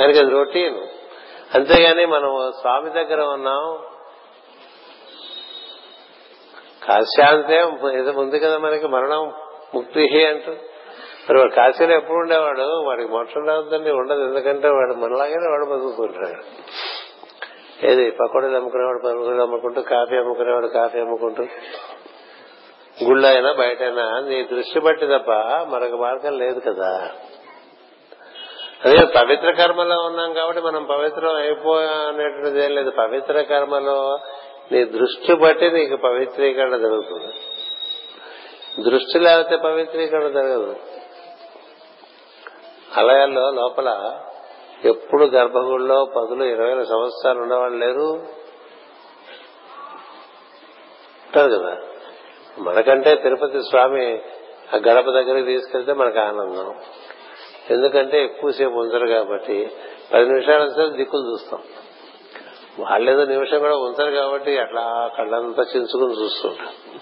ఆయనకి 0.02 0.20
అది 0.20 0.30
రొటీన్. 0.30 0.80
అంతేగాని 1.56 2.06
మనం 2.06 2.54
స్వామి 2.62 2.90
దగ్గర 2.90 3.22
ఉన్నాం. 3.22 3.80
కాశ్యాంతే 6.88 7.58
ఏదో 7.94 8.12
ఉంది 8.12 8.40
కదా 8.40 8.58
మనకి 8.58 8.88
మరణం 8.88 9.34
ముక్తి 9.76 10.26
అంటూ. 10.26 10.52
మరి 11.30 11.40
వాడు 11.40 11.52
కాశీలో 11.52 11.96
ఎప్పుడు 11.96 12.18
ఉండేవాడు? 12.18 12.62
వాడికి 12.62 13.10
మోక్షం 13.10 13.48
రావద్దని 13.48 13.92
ఉండదు. 13.92 14.24
ఎందుకంటే 14.24 14.68
వాడు 14.68 14.94
మనలాగానే 14.94 15.52
వాడు 15.52 15.66
బతుకుతుంటాడు. 15.66 16.44
ఏది? 17.86 18.12
పకోడీలు 18.12 18.56
అమ్ముకునేవాడు 18.56 19.02
పరుగులు 19.06 19.42
అమ్ముకుంటూ 19.42 19.82
కాఫీ 19.82 20.16
అమ్ముకునేవాడు 20.16 20.68
కాఫీ 20.68 21.00
అమ్ముకుంటూ. 21.00 21.44
గుళ్ళో 23.04 23.30
అయినా 23.30 23.54
బయట 23.54 23.82
అయినా 23.82 24.20
నీ 24.20 24.44
దృష్టి 24.44 24.80
బట్టి 24.80 25.08
తప్ప 25.08 25.32
మరొక 25.70 26.02
మార్గం 26.02 26.38
లేదు 26.38 26.60
కదా. 26.60 27.12
అదే 28.86 29.06
పవిత్ర 29.06 29.52
కర్మలో 29.52 29.96
ఉన్నాం 30.06 30.34
కాబట్టి 30.34 30.62
మనం 30.62 30.84
పవిత్రం 30.84 31.36
అయిపోయానేటువంటిది 31.36 32.66
ఏం 32.66 32.76
లేదు. 32.76 32.92
పవిత్ర 32.92 33.42
కర్మలో 33.42 34.18
నీ 34.72 34.86
దృష్టి 34.86 35.36
బట్టి 35.36 35.72
నీకు 35.72 35.96
పవిత్రీకరణ 35.96 36.78
జరుగుతుంది. 36.78 37.34
దృష్టి 38.90 39.20
లేకపోతే 39.20 39.56
పవిత్రీకరణ 39.56 40.28
జరగదు. 40.28 40.76
ఆలయాల్లో 42.98 43.52
లోపల 43.52 44.20
ఎప్పుడు 44.86 45.26
గర్భగుడిలో 45.26 46.06
పదులు 46.06 46.44
ఇరవై 46.44 46.84
సంవత్సరాలు 46.86 47.40
ఉండేవాళ్ళు 47.40 47.86
లేరు? 47.86 48.46
ఉంటారు 51.26 51.60
కదా. 51.60 51.78
మనకంటే 52.58 53.16
తిరుపతి 53.16 53.64
స్వామి 53.64 54.22
ఆ 54.74 54.78
గడప 54.78 55.12
దగ్గరికి 55.12 55.46
తీసుకెళ్తే 55.46 55.94
మనకు 55.94 56.20
ఆనందం. 56.20 56.76
ఎందుకంటే 57.70 58.24
ఎక్కువసేపు 58.24 58.74
ఉంచరు 58.74 59.08
కాబట్టి 59.08 59.72
పది 60.14 60.26
నిమిషాల 60.26 60.68
సేపు 60.68 60.90
దిక్కులు 60.90 61.32
చూస్తాం. 61.32 61.64
వాళ్ళేదో 62.80 63.26
నిమిషం 63.26 63.60
కూడా 63.60 63.76
ఉంచరు 63.76 64.12
కాబట్టి 64.12 64.60
అట్లా 64.60 65.12
కళ్ళంతా 65.18 65.64
చించుకుని 65.64 66.24
చూస్తుంటాం 66.24 67.00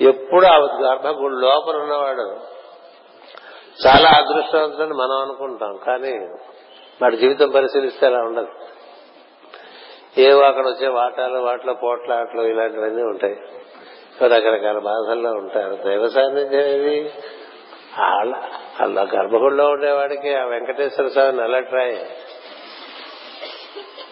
ఎప్పుడు 0.00 0.46
ఆ 0.46 0.56
గర్భగుడి 0.56 1.34
లోపల 1.34 1.76
ఉన్నవాడు 1.76 2.49
చాలా 3.86 4.08
అదృష్టవంతులని 4.08 4.94
మనం 4.94 5.16
అనుకుంటాం 5.16 5.80
కానీ 5.86 6.12
వాడి 7.02 7.16
జీవితం 7.16 7.50
పరిశీలిస్తే 7.50 8.06
అలా 8.06 8.18
ఉండదు. 8.18 8.48
ఏవో 10.18 10.40
అక్కడ 10.40 10.66
వచ్చే 10.66 10.88
వాటాలు 10.88 11.38
వాటిలో 11.38 11.74
పోట్లాట్లు 11.74 12.42
ఇలాంటివన్నీ 12.42 13.02
ఉంటాయి. 13.02 13.36
రకరకాల 14.22 14.78
బాధల్లో 14.78 15.30
ఉంటారు 15.30 15.74
దైవ 15.74 16.08
సాన్నిధ్యం 16.08 16.60
ఏది? 16.60 17.12
అలా 17.98 19.02
గర్భగుడిలో 19.02 19.66
ఉండేవాడికి 19.68 20.34
ఆ 20.34 20.44
వెంకటేశ్వర 20.44 21.08
స్వామి 21.08 21.32
నల్లట్రాయ్ 21.32 21.98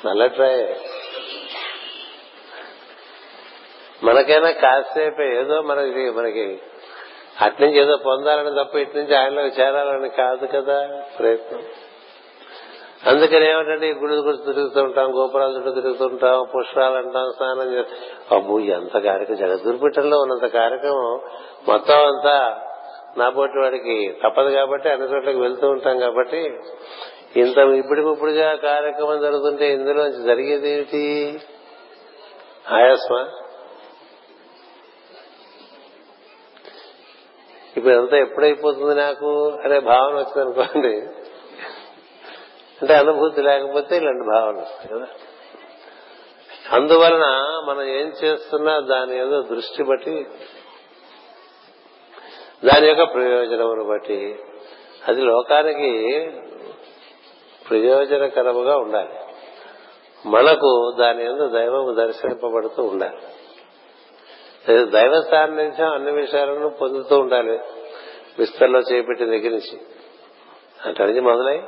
నల్లట్రాయ్ 0.06 0.74
మనకైనా 4.04 4.50
కాసేపు 4.50 5.22
ఏదో 5.22 5.62
మనకి 5.62 6.10
మనకి 6.10 6.60
అట్నుంచి 7.42 7.78
ఏదో 7.78 7.96
పొందాలని 7.96 8.64
తప్ప 8.64 8.76
ఇటు 8.76 8.98
నుంచి 8.98 9.16
ఆయనలోకి 9.16 9.60
చేరాలని 9.60 10.08
కాదు 10.08 10.46
కదా 10.46 11.02
ప్రయత్నం. 11.18 11.62
అందుకని 13.06 13.50
ఏమిటంటే 13.50 13.88
ఈ 13.88 13.92
గుడి 13.92 14.14
గుడి 14.14 14.36
తిరుగుతూ 14.36 14.82
ఉంటాం 14.82 15.10
గోపురాల 15.16 15.56
చుట్టూ 15.56 15.70
తిరుగుతుంటాం 15.70 16.46
పుష్పాలు 16.56 16.94
అంటాం 16.94 17.32
స్నానం 17.36 17.72
చేస్తాం. 17.72 17.98
అబ్బో 18.36 18.58
ఎంత 18.58 18.98
కార్యక్రమం 18.98 19.40
జగద్గురుపీఠంలో 19.40 20.18
ఉన్నంత 20.18 20.46
కార్యక్రమం 20.46 21.20
మొత్తం 21.68 21.94
అంతా 21.94 22.64
నా 23.16 23.30
పోటీ 23.30 23.60
వాడికి 23.60 24.18
తప్పదు 24.24 24.50
కాబట్టి 24.50 24.88
అన్ని 24.88 25.06
చోట్లకి 25.06 25.38
వెళ్తూ 25.38 25.68
ఉంటాం 25.68 25.98
కాబట్టి 25.98 26.40
ఇంత 27.36 27.58
ఇప్పటికిప్పుడుగా 27.58 28.54
కార్యక్రమం 28.54 29.20
జరుగుతుంటే 29.20 29.72
ఇందులోంచి 29.72 30.24
జరిగేది 30.24 30.70
ఏమిటి 30.70 31.38
ఆయాస్మా? 32.70 33.28
ఇప్పుడు 37.76 37.94
అంతా 37.94 38.16
ఎప్పుడైపోతుంది 38.16 38.94
నాకు 38.94 39.50
అనే 39.64 39.78
భావన 39.78 40.14
వచ్చింది 40.14 40.40
అనుకోండి. 40.40 40.96
అంటే 42.82 42.94
అనుభూతి 42.94 43.42
లేకపోతే 43.42 43.96
ఇలాంటి 43.96 44.26
భావన 44.26 44.60
వస్తాయి 44.60 44.88
కదా. 44.88 45.06
అందువలన 46.72 47.26
మనం 47.68 47.82
ఏం 47.82 48.12
చేస్తున్నా 48.24 48.78
దాని 48.78 49.18
ఏదో 49.18 49.42
దృష్టి 49.42 49.82
బట్టి 49.82 50.26
దాని 52.64 52.88
యొక్క 52.88 53.14
ప్రయోజనమును 53.14 53.84
బట్టి 53.84 54.38
అది 55.08 55.20
లోకానికి 55.20 56.30
ప్రయోజనకరముగా 57.70 58.76
ఉండాలి. 58.76 59.14
మనకు 60.26 60.96
దాని 60.98 61.24
ఎందు 61.24 61.48
దైవము 61.48 61.94
దర్శింపబడుతూ 61.94 62.82
ఉండాలి. 62.82 63.18
దైవ 64.72 65.22
సాన్నిధ్యం 65.30 65.92
అన్ని 65.92 66.12
విషయాలను 66.12 66.68
పొందుతూ 66.68 67.18
ఉండాలి. 67.18 67.60
విస్తరలో 68.38 68.80
చేపట్టిన 68.80 69.30
దగ్గర 69.30 69.50
నుంచి. 69.50 69.80
అటు 70.86 71.20
మొదలై 71.20 71.60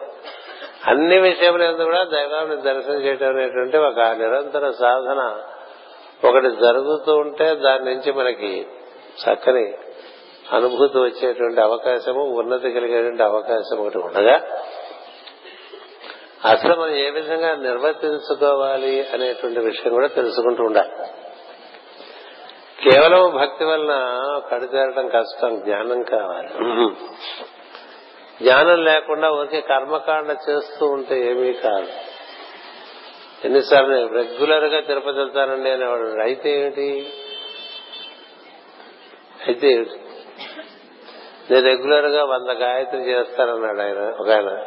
అన్ని 0.86 1.20
విషయముల 1.20 1.85
కూడా 1.85 2.02
దైవాన్ని 2.02 2.56
దర్శనం 2.56 2.94
చేయడం 2.94 3.28
అనేటువంటి 3.28 3.77
ఒక 3.77 4.01
నిరంతర 4.01 4.70
సాధన. 4.70 5.43
ఒకటి 6.28 6.51
జరుగుతూ 6.51 7.16
ఉంటే 7.16 7.55
దాని 7.55 7.85
నుంచి 7.85 8.12
మనకి 8.12 8.66
చక్కని 9.24 9.74
అనుభూతి 10.52 10.98
వచ్చేటువంటి 10.98 11.60
అవకాశము 11.60 12.24
ఉన్నతి 12.24 12.70
కలిగేటువంటి 12.70 13.22
అవకాశం 13.22 13.78
ఒకటి 13.78 13.98
ఉండగా 13.98 14.40
అసలు 16.44 16.77
మనం 16.77 16.94
ఏ 16.94 17.10
విధంగా 17.10 17.55
నిర్వర్తించుకోవాలి 17.55 19.06
అనేటువంటి 19.12 19.60
విషయం 19.60 19.93
కూడా 19.93 20.06
తెలుసుకుంటూ 20.06 20.64
ఉండాలి. 20.64 21.06
కేవలం 22.89 23.36
భక్తి 23.36 23.65
వలన 23.65 23.93
కడితేరడం 24.52 25.09
కష్టం 25.09 25.61
జ్ఞానం 25.61 26.02
కావాలి. 26.02 26.48
జ్ఞానం 28.43 28.85
లేకుండా 28.85 29.31
ఊరికే 29.31 29.61
కర్మకాండ 29.61 30.36
చేస్తూ 30.51 30.86
ఉంటే 30.86 31.31
ఏమీ 31.31 31.52
కాదు. 31.52 31.89
ఎన్నిసార్లు 33.44 34.07
రెగ్యులర్గా 34.07 34.81
తిరుపతి 34.81 35.16
వెళ్తానండి 35.16 35.70
అనేవాడు 35.70 36.20
అయితే 36.20 36.61
ఏమిటి? 36.61 37.12
అయితే 39.47 39.70
ఏమిటి? 39.70 40.01
నేను 41.51 41.66
రెగ్యులర్గా 41.66 42.24
వంద 42.24 42.51
గాయత్రి 42.51 43.01
చేస్తానన్నాడు 43.01 43.81
ఆయన 43.81 44.15
ఒక 44.19 44.31
ఆయన. 44.31 44.65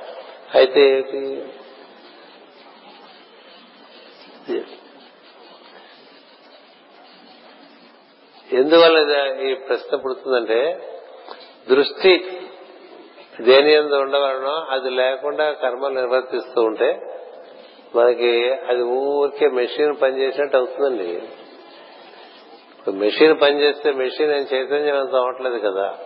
అయితే 0.54 0.90
ఏమిటి? 0.90 1.44
ఎందువల్ల 8.54 8.98
ఈ 9.42 9.54
ప్రశ్న 9.54 9.98
పుడుతుందంటే 9.98 10.80
దృష్టి 11.70 12.26
దేని 13.42 13.74
ఎందు 13.74 13.96
ఉండవలనో 13.96 14.66
అది 14.70 14.90
లేకుండా 14.90 15.52
కర్మలు 15.52 15.94
నిర్వర్తిస్తూ 15.94 16.62
ఉంటే 16.62 16.98
మనకి 17.96 18.52
అది 18.52 18.84
ఊరికే 18.84 19.48
మెషిన్ 19.48 19.96
పనిచేసినట్టు 20.02 20.58
అవుతుందండి. 20.58 21.22
మెషిన్ 22.92 23.42
పనిచేస్తే 23.42 23.92
మెషిన్ 23.92 24.32
ఏం 24.32 24.48
చైతన్యవంతం 24.54 25.18
అవ్వట్లేదు 25.18 25.58
కదా. 25.58 25.98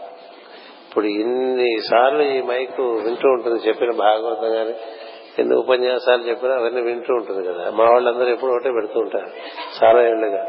ఇప్పుడు 0.90 1.06
ఇన్ని 1.06 1.82
సార్లు 1.90 2.24
ఈ 2.24 2.41
మైక్ 2.41 2.82
వింటూ 2.82 3.30
ఉంటుంది 3.30 3.68
చెప్పిన 3.68 3.91
భాగవతం 3.91 4.56
గాని 4.56 4.74
ఎన్ని 5.40 5.56
ఉపన్యాసాలు 5.56 6.22
చెప్పినా 6.22 6.53
అవన్నీ 6.56 6.82
వింటూ 6.82 7.14
ఉంటుంది 7.14 7.48
కదా. 7.48 7.72
మా 7.72 7.84
వాళ్ళందరూ 7.84 8.28
ఎప్పుడు 8.28 8.52
ఒకటే 8.52 8.72
పెడుతూ 8.72 8.99
ఉంటారు 8.99 9.30
చాలా 9.84 10.03
ఏళ్ళుగా 10.10 10.48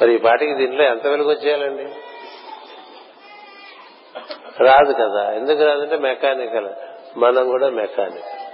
మరి 0.00 0.14
ఈ 0.14 0.18
పాటికి 0.18 0.54
దీంట్లో 0.54 0.84
ఎంత 0.84 1.06
వెలుగు 1.06 1.30
వచ్చేయాలండి? 1.30 1.84
రాదు 4.64 4.92
కదా. 4.92 5.32
ఎందుకు 5.32 5.64
రాదంటే 5.64 5.96
మెకానికల్. 5.96 6.68
మనం 7.16 7.48
కూడా 7.48 7.68
mechanical. 7.68 8.52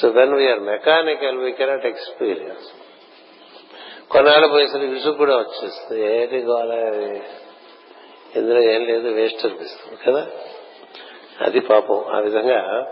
So 0.00 0.08
when 0.08 0.34
we are 0.34 0.60
mechanical 0.60 1.38
we 1.38 1.52
cannot 1.52 1.86
experience 1.86 2.72
కొన్నాళ్ళు 4.10 4.48
పోయేసరి 4.48 4.86
విసుగు 4.86 5.12
కూడా 5.12 5.36
వచ్చేస్తుంది. 5.36 6.22
ఏంటి 6.22 6.38
గోళ 6.38 6.72
ఇందులో 8.36 8.60
ఏం 8.60 8.84
లేదు 8.84 9.08
వేస్ట్ 9.08 9.46
అనిపిస్తుంది 9.46 9.98
కదా? 10.06 10.30
అది 11.40 11.60
పాపం. 11.60 12.04
ఆ 12.16 12.18
విధంగా 12.18 12.86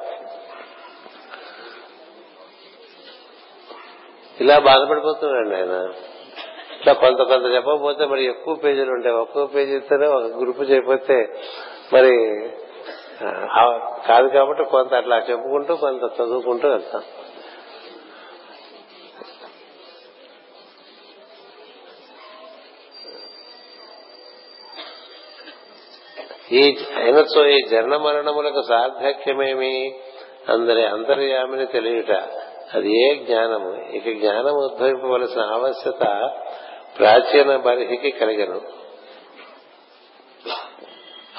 ఇలా 4.41 4.59
బాధపడిపోతున్నాడు 4.59 5.57
ఆయన. 5.57 5.93
ఇట్లా 6.89 7.01
కొంత 7.01 7.23
కొంత 7.31 7.47
చెప్పకపోతే 7.55 8.05
మరి 8.11 8.23
ఎక్కువ 8.27 8.53
పేజీలు 8.55 8.91
ఉంటాయి. 8.91 9.15
ఒక్కో 9.15 9.41
పేజీ 9.55 9.73
ఇస్తేనే 9.77 10.07
ఒక 10.07 10.29
గ్రూప్ 10.41 10.61
చేయకపోతే 10.71 11.17
మరి 11.93 12.13
కాదు 14.07 14.29
కాబట్టి 14.37 14.65
కొంత 14.65 14.95
అట్లా 14.95 15.17
చెప్పుకుంటూ 15.31 15.73
కొంత 15.83 16.05
చదువుకుంటూ 16.17 16.69
వెళ్తాం. 16.69 17.03
ఈ 26.53 26.65
అయినచో 26.97 27.47
ఈ 27.47 27.61
జన్మ 27.71 27.97
మరణములకు 28.07 28.65
సార్థక్యమేమి 28.69 29.75
అందరి 30.49 30.85
అంతర్యామిని 30.97 31.69
తెలియట. 31.77 32.13
అది 32.75 32.91
ఏ 33.03 33.09
జ్ఞానము? 33.27 33.71
ఇక 33.99 34.09
జ్ఞానం 34.21 34.55
ఉద్భవింపవలసిన 34.65 35.43
ఆవశ్యత 35.57 36.05
ప్రాచీన 36.99 37.57
బరిహికి 37.57 38.11
కలిగను. 38.11 38.61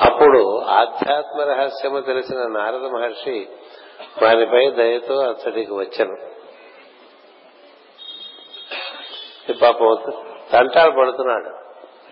అప్పుడు 0.02 0.60
ఆధ్యాత్మ 0.60 1.42
రహస్యము 1.42 2.00
తెలిసిన 2.00 2.38
నారద 2.38 2.86
మహర్షి 2.86 3.48
వారిపై 4.24 4.72
దయతో 4.72 5.16
అతడికి 5.16 5.74
వచ్చను. 5.74 6.18
పాపం 9.62 10.12
తంటాలు 10.54 10.92
పడుతున్నాడు. 10.92 11.60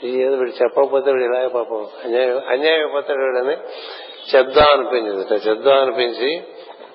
ఏదో 0.06 0.38
వీడు 0.38 0.52
చెప్పకపోతే 0.52 1.12
వీడు 1.12 1.24
ఇలాగే 1.24 1.48
పాపం 1.48 1.88
అన్యాయం 2.04 2.42
అన్యాయం 2.50 2.80
అయిపోతాడు 2.80 3.20
వీడని 3.20 3.58
చెప్దాం 4.36 4.68
అనిపించింది 4.72 5.50
చెప్దాం 5.50 5.82
అనిపించి 5.82 6.44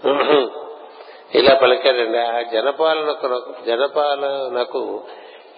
ఇలా 1.34 1.54
పలికాడండి. 1.54 2.18
ఆ 2.18 2.42
జనపాలనకు 2.42 3.42
జనపాలనకు 3.66 5.04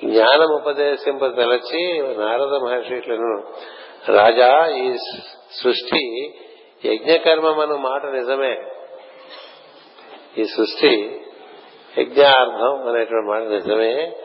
జ్ఞానం 0.05 0.55
ఉపదేశింప 0.55 1.27
తలచి 1.27 2.03
నారద 2.19 2.55
మహర్షిలను 2.55 3.45
రాజా 4.09 4.67
ఈ 4.67 4.97
సృష్టి 5.53 6.35
యజ్ఞకర్మం 6.85 7.59
అన్న 7.61 7.75
మాట 7.75 8.07
నిజమే. 8.07 8.57
ఈ 10.39 10.45
సృష్టి 10.45 11.21
యజ్ఞార్థం 11.99 12.89
అనేటువంటి 12.89 13.29
మాట 13.29 13.43
నిజమే. 13.43 14.17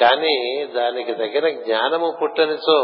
కానీ 0.00 0.64
దానికి 0.64 1.12
తగిన 1.14 1.48
జ్ఞానము 1.48 2.12
పుట్టనిచో 2.22 2.78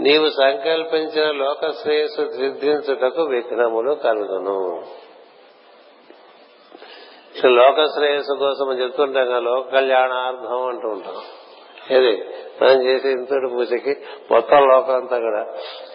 నీవు 0.00 0.28
సంకల్పించిన 0.28 1.30
లోక 1.30 1.70
శ్రేయస్సు 1.82 2.22
సిద్ధించుటకు 2.22 3.22
విఘ్నములు 3.22 3.94
కలుగును. 3.94 4.84
లోక 7.42 7.84
శ్రేయస్సు 7.84 8.38
కోసం 8.38 8.82
చెప్తుంటాం 8.82 9.26
కదా 9.26 9.38
లోక 9.38 9.72
కళ్యాణార్థం 9.72 10.66
అంటూ 10.66 10.88
ఉంటాం. 10.88 11.14
ఏది? 11.90 12.28
మనం 12.62 12.86
చేసే 12.86 13.10
ఇంతటి 13.10 13.48
పూజకి 13.52 13.96
మొత్తం 14.30 14.68
లోకం 14.68 14.94
అంతా 14.94 15.18
కూడా. 15.18 15.46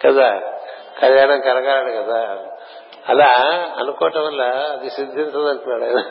కదా? 0.04 0.58
కళ్యాణం 1.00 1.40
కలగాలి 1.40 1.92
కదా. 1.96 2.46
అలా 3.08 3.26
అనుకోవటం 3.78 4.22
వల్ల 4.22 4.42
అది 4.42 4.90
సిద్ధించదు 4.90 5.48
అంటున్నాడు 5.48 5.84
ఆయన. 5.84 6.04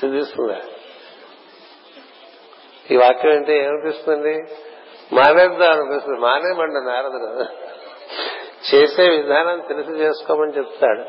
సిద్ధిస్తుందా? 0.00 0.60
ఈ 2.90 2.96
వాక్యం 2.96 3.32
అంటే 3.32 3.64
ఏమనిపిస్తుంది? 3.64 4.44
మానేద్దాం 5.12 5.72
అనిపిస్తుంది. 5.72 6.20
మానేమండి 6.20 6.86
నారదుడు. 6.86 7.69
చేసే 8.68 9.08
విధానం 9.08 9.60
తెలిసి 9.68 9.90
చేసుకోమని 9.90 10.52
చెప్తాడు. 10.56 11.04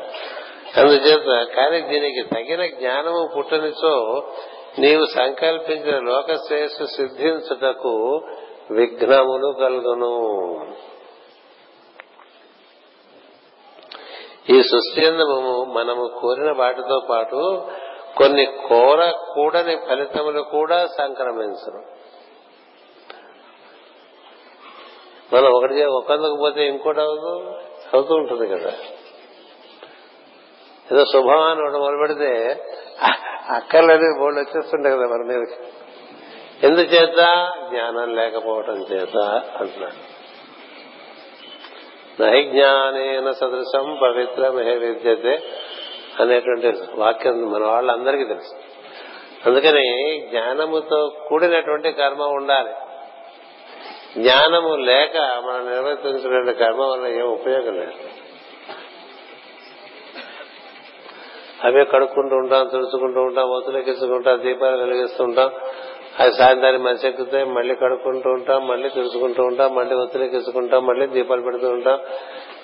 అందుచేత 0.80 1.46
కానీ 1.56 1.80
దీనికి 1.80 2.28
తగిన 2.34 2.66
జ్ఞానము 2.66 3.28
పుట్టనిచో 3.36 4.22
నీవు 4.78 5.04
సంకల్పించిన 5.04 5.98
లోక 5.98 6.34
శ్రేయస్సు 6.34 6.84
సిద్ధించుటకు 6.84 8.22
విఘ్నములు 8.70 9.52
కలుగును. 9.60 10.14
ఈ 14.50 14.62
సృష్టి 14.62 15.10
మనము 15.72 16.20
కోరిన 16.20 16.52
వాటితో 16.58 17.06
పాటు 17.10 17.62
కొన్ని 18.18 18.44
కోర 18.44 19.12
కూడని 19.34 19.76
ఫలితములు 19.88 20.42
కూడా 20.42 20.86
సంక్రమించను. 20.86 22.01
మనం 25.32 25.52
ఒకటి 25.52 25.84
ఒకందుకు 25.84 26.36
పోతే 26.36 26.66
ఇంకోటి 26.66 27.00
అవుతూ 27.00 27.52
అవుతూ 27.94 28.14
ఉంటుంది 28.14 28.48
కదా. 28.48 28.72
ఏదో 30.92 31.04
శుభమాని 31.04 31.60
ఒకటి 31.62 31.78
మొదలు 31.78 31.96
పెడితే 31.96 32.62
అక్కర్లేదు 33.50 34.18
బోర్డు 34.18 34.40
వచ్చేస్తుంటాయి 34.40 34.96
కదా 34.96 35.06
మన 35.06 35.26
మీదకి. 35.26 35.72
ఎందుచేత? 36.66 37.50
జ్ఞానం 37.68 38.14
లేకపోవటం 38.14 38.86
చేత 38.92 39.16
అంటున్నాడు. 39.60 40.22
నైజ్ఞానేన 42.22 43.30
సదృశం 43.30 43.98
పవిత్రమే 44.02 44.74
విద్యతే 44.74 45.42
అనేటువంటి 46.20 46.72
వాక్యం 46.94 47.52
మన 47.52 47.64
వాళ్ళందరికీ 47.64 48.24
తెలుసు. 48.24 48.54
అందుకని 49.48 50.20
జ్ఞానముతో 50.30 51.12
కూడినటువంటి 51.28 51.92
కర్మ 51.92 52.22
ఉండాలి. 52.22 52.70
జ్ఞానము 54.18 54.76
లేక 54.76 55.16
మనం 55.18 55.70
నిర్వర్తించినటువంటి 55.70 56.52
కర్మ 56.52 56.82
వల్ల 56.82 57.06
ఏం 57.06 57.22
ఉపయోగం 57.22 57.76
లేదు. 57.76 57.92
అవే 61.64 61.84
కడుక్కుంటూ 61.84 62.36
ఉంటాం 62.36 62.68
తుడుచుకుంటూ 62.68 63.20
ఉంటాం 63.20 63.50
ఒత్తులెక్కించుకుంటాం 63.50 64.42
దీపాలు 64.42 64.76
వెలిగిస్తూ 64.76 65.24
ఉంటాం. 65.24 65.50
అది 66.18 66.32
సాయంత్రం 66.32 66.82
మంచి 66.82 67.08
ఎక్కుతాయి 67.08 67.44
మళ్ళీ 67.44 67.74
కడుక్కుంటూ 67.74 68.30
ఉంటాం 68.30 68.68
మళ్ళీ 68.68 68.88
తుడుచుకుంటూ 68.88 69.42
ఉంటాం 69.42 69.74
మళ్ళీ 69.74 69.94
ఒత్తులెక్కించుకుంటాం 69.94 70.86
మళ్ళీ 70.86 71.06
దీపాలు 71.06 71.42
పెడుతూ 71.42 71.68
ఉంటాం. 71.68 72.00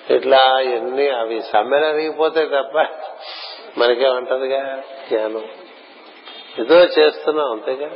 ఇట్లా 0.09 0.59
ఎన్ని 0.59 1.09
అవి 1.09 1.41
సమ్మెలు 1.41 1.85
అరిగిపోతాయి 1.85 2.47
తప్ప 2.47 2.77
మనకేమంటదిగా 3.77 4.83
జ్ఞానం. 5.09 5.43
ఏదో 6.59 6.75
చేస్తున్నాం 6.75 7.51
అంతేగా. 7.51 7.91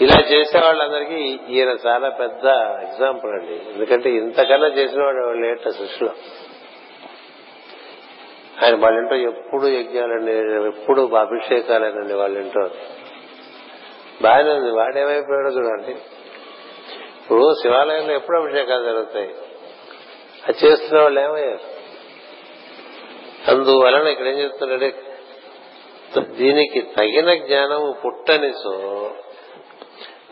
ఇలా 0.00 0.20
చేసే 0.20 0.58
వాళ్ళందరికీ 0.58 1.38
ఈయన 1.48 1.76
చాలా 1.86 2.08
పెద్ద 2.08 2.46
ఎగ్జాంపుల్ 2.88 3.32
అండి. 3.32 3.72
ఎందుకంటే 3.74 4.10
ఇంతకన్నా 4.10 4.66
చేసిన 4.66 5.02
వాడు 5.02 5.38
లేట 5.38 5.68
సృష్టిలో. 5.68 6.10
ఆయన 8.64 8.74
వాళ్ళింటో 8.76 9.16
ఎప్పుడు 9.16 9.66
యజ్ఞాలండి 9.66 10.32
ఎప్పుడు 10.66 11.14
అభిషేకాలేనండి 11.14 12.14
వాళ్ళింటో 12.14 12.70
బాగానే 14.22 14.50
ఉంది. 14.52 14.70
వాడేమైపోయాడో 14.70 15.48
చూడండి. 15.48 15.92
ఇప్పుడు 17.22 17.54
శివాలయంలో 17.62 18.14
ఎప్పుడు 18.14 18.42
అభిషేకాలు 18.42 18.84
జరుగుతాయి? 18.84 19.34
అది 20.48 20.66
చేస్తున్న 20.66 21.02
వాళ్ళు 21.02 21.20
ఏమయ్యారు? 21.20 21.76
అందువలన 23.50 24.08
ఇక్కడ 24.08 24.26
ఏం 24.26 24.38
చెప్తున్నాడే 24.38 24.94
దీనికి 26.20 26.80
తగిన 26.80 27.34
జ్ఞానము 27.34 27.94
పుట్టనిసో 28.04 29.10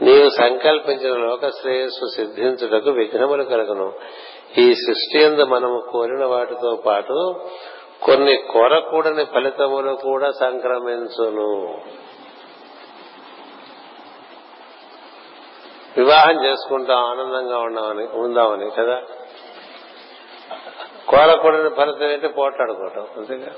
నీవు 0.05 0.29
సంకల్పించిన 0.29 1.17
లోక 1.17 1.49
శ్రేయస్సు 1.49 2.17
సిద్ధించుటకు 2.17 2.91
విఘ్నములు 2.91 3.45
కలుగును. 3.45 3.93
ఈ 4.59 4.75
సృష్టి 4.75 5.19
ఎందు 5.19 5.45
మనము 5.45 5.83
కోరిన 5.93 6.25
వాటితో 6.25 6.77
పాటు 6.87 7.41
కొన్ని 8.03 8.37
కోరకూడని 8.37 9.25
ఫలితములు 9.25 9.93
కూడా 9.93 10.33
సంక్రమించును. 10.33 11.81
వివాహం 15.97 16.45
చేసుకుంటాం 16.45 16.99
ఆనందంగా 16.99 17.59
ఉన్నామని 17.59 18.07
ఉందామని 18.07 18.71
కదా? 18.71 19.03
కోరకూడని 21.09 21.71
ఫలితం 21.71 22.11
ఏంటి? 22.11 22.29
పోట్లాడుకోవటం 22.29 23.07
అంతేగా? 23.17 23.53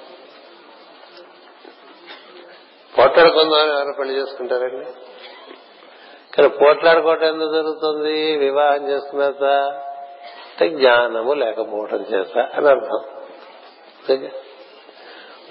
పోట్లాడుకుందామని 2.99 3.71
ఎవరు 3.71 3.95
పెళ్ళి 3.99 4.15
చేసుకుంటారండి? 4.15 5.06
కానీ 6.37 6.49
పోట్లాడుకోవటం 6.49 7.27
ఎందుకు 7.27 7.53
జరుగుతుంది? 7.53 8.37
వివాహం 8.37 8.89
చేసుకున్న 8.89 9.25
అంటే 10.61 10.69
జ్ఞానము 10.69 11.33
లేకపోవటం 11.33 11.97
చేత 11.97 12.39
అని 12.39 12.69
అర్థం. 12.69 13.01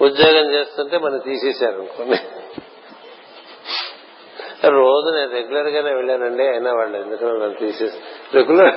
ఉద్యోగం 0.02 0.52
చేస్తుంటే 0.52 0.98
మనం 0.98 1.18
తీసేశారు 1.18 1.76
అనుకోండి. 1.76 2.20
రోజు 4.68 5.16
నేను 5.16 5.32
రెగ్యులర్ 5.32 5.68
గానే 5.68 5.94
వెళ్ళానండి 5.94 6.44
అయినా 6.44 6.74
వాళ్ళు 6.74 6.98
ఎందుకంటే 6.98 7.34
నన్ను 7.34 7.54
తీసేసి? 7.54 7.98
రెగ్యులర్ 8.34 8.76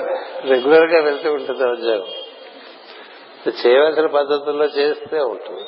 రెగ్యులర్గా 0.49 1.01
వెళ్తూ 1.01 1.33
ఉంటుంది 1.33 1.63
ఉద్యోగం. 1.63 2.07
చేయవలసిన 3.67 4.05
పద్ధతుల్లో 4.05 4.65
చేస్తే 4.65 5.19
ఉంటుంది. 5.19 5.65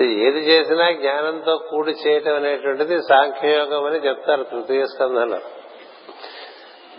ఏది 0.00 0.38
చేసినా 0.38 0.90
జ్ఞానంతో 0.90 1.56
కూడి 1.56 1.90
చేయటం 1.90 2.34
అనేటువంటిది 2.34 2.98
సాంఖ్యయోగం 2.98 3.84
అని 3.84 3.96
చెప్తారు 3.96 4.42
తృతీయ 4.42 4.86
స్కంధంలో. 4.86 5.38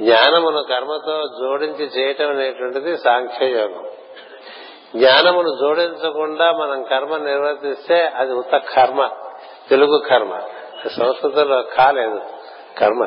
జ్ఞానమును 0.02 0.64
కర్మతో 0.64 1.28
జోడించి 1.28 1.86
చేయటం 1.86 2.30
అనేటువంటిది 2.30 2.98
సాంఖ్యయోగం. 2.98 3.86
జ్ఞానమును 4.96 5.50
జోడించకుండా 5.50 6.52
మనం 6.52 6.84
కర్మ 6.84 7.18
నిర్వర్తిస్తే 7.18 8.06
అది 8.06 8.34
ఉత్త 8.34 8.58
కర్మ 8.58 9.10
తెలుగు 9.70 10.04
కర్మ. 10.10 10.42
సంస్కృతంలో 11.00 11.62
కాలేదు 11.62 12.22
కర్మ. 12.78 13.06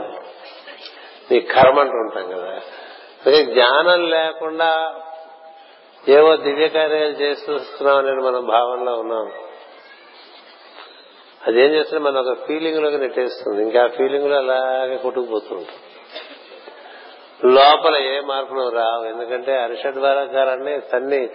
నీ 1.30 1.40
కర్మ 1.40 1.80
అంటూ 1.80 1.98
ఉంటాం 1.98 2.38
కదా. 2.38 2.60
అదే 3.26 3.44
జ్ఞానం 3.44 4.10
లేకుండా 4.10 4.94
ఏవో 6.08 6.36
దివ్య 6.36 6.68
కార్యాలు 6.68 7.12
చేస్తున్నాం 7.12 7.96
అనేది 7.96 8.20
మనం 8.20 8.46
భావనలో 8.46 8.92
ఉన్నాం. 8.92 9.32
అదేం 11.46 11.70
చేస్తే 11.72 11.98
మనం 11.98 12.26
ఒక 12.26 12.38
ఫీలింగ్లోకి 12.46 12.98
నెట్టేస్తుంది. 12.98 13.62
ఇంకా 13.62 13.84
ఆ 13.84 13.86
ఫీలింగ్లో 13.86 14.36
అలాగే 14.36 14.96
కొట్టుకుపోతుంటాం. 14.96 15.66
లోపల 17.52 17.96
ఏ 17.96 18.20
మార్పులు 18.20 18.68
రావు. 18.68 19.04
ఎందుకంటే 19.04 19.56
అరిషడ్ 19.56 19.98
వారాకారాన్ని 19.98 20.80
తన్ని 20.80 21.28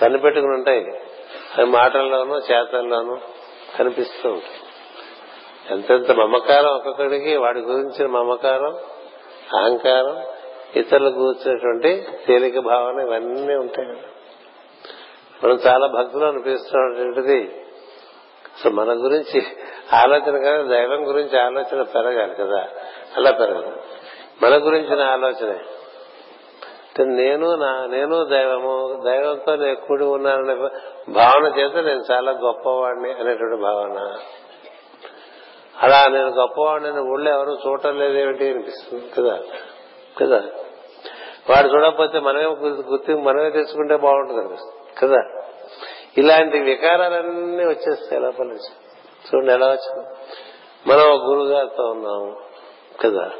తన్ను 0.00 0.18
పెట్టుకుని 0.18 0.52
ఉంటాయి. 0.52 0.80
అవి 1.58 1.64
మాటల్లోనూ 1.64 2.38
చేతల్లోనూ 2.38 3.18
కనిపిస్తూ 3.78 4.28
ఉంటాయి. 4.28 4.60
ఎంతెంత 5.70 6.12
మమకారం 6.12 6.68
ఒక్కొక్కడికి 6.68 7.36
వాడి 7.36 7.60
గురించిన 7.60 8.06
మమకారం 8.06 8.76
అహంకారం 9.58 10.22
ఇతరులు 10.76 11.10
కూర్చున్నటువంటి 11.10 12.06
తేలిక 12.26 12.58
భావన 12.58 13.00
ఇవన్నీ 13.00 13.54
ఉంటాయి. 13.54 13.88
మనం 15.44 15.58
చాలా 15.66 15.86
భక్తులు 15.86 16.24
అనిపిస్తున్నటువంటిది 16.24 17.64
సో 18.62 18.70
మన 18.70 18.88
గురించి 18.92 19.46
ఆలోచన 19.92 20.38
కదా 20.38 20.62
దైవం 20.62 21.08
గురించి 21.08 21.40
ఆలోచన 21.40 21.82
పెరగాలి 21.82 22.34
కదా. 22.34 22.68
అలా 23.16 23.30
పెరగదు. 23.30 23.72
మన 24.42 24.66
గురించిన 24.66 25.02
ఆలోచనే. 25.02 25.58
నేను 27.04 27.54
నా 27.54 27.86
నేను 27.86 28.24
దైవము 28.24 29.02
దైవంతో 29.04 29.56
నేను 29.56 29.76
కూడి 29.76 30.04
ఉన్నాననే 30.04 30.54
భావన 31.12 31.58
చేత 31.58 31.76
నేను 31.76 32.02
చాలా 32.12 32.32
గొప్పవాడిని 32.32 33.12
అనేటువంటి 33.12 33.62
భావన. 33.62 34.18
అలా 35.82 36.06
నేను 36.08 36.28
గొప్పవాడిని 36.28 37.00
ఊళ్ళో 37.00 37.30
ఎవరు 37.32 37.58
చూడటం 37.66 37.98
లేదేమిటి 37.98 38.50
అనిపిస్తుంది 38.50 39.10
కదా? 39.18 39.38
కదా? 40.20 40.42
వాడు 41.50 41.68
చూడకపోతే 41.68 42.18
మనమే 42.18 42.44
గుర్తి 42.66 43.14
మనమే 43.14 43.50
తెచ్చుకుంటే 43.50 43.96
బాగుంటుంది 43.96 44.40
అనిపిస్తుంది 44.40 44.74
కదా? 44.98 45.37
ఇలాంటి 46.18 46.58
వికారాలన్నీ 46.58 47.64
వచ్చేస్తాయి 47.64 48.22
లోపల 48.22 48.46
నుంచి 48.46 48.72
చూడండి 49.34 49.52
ఎలా 49.52 49.66
వచ్చింది. 49.66 50.08
మనం 50.86 51.10
ఒక 51.10 51.22
గురుగారితో 51.24 51.82
ఉన్నాం 51.82 52.36
కదా. 53.04 53.30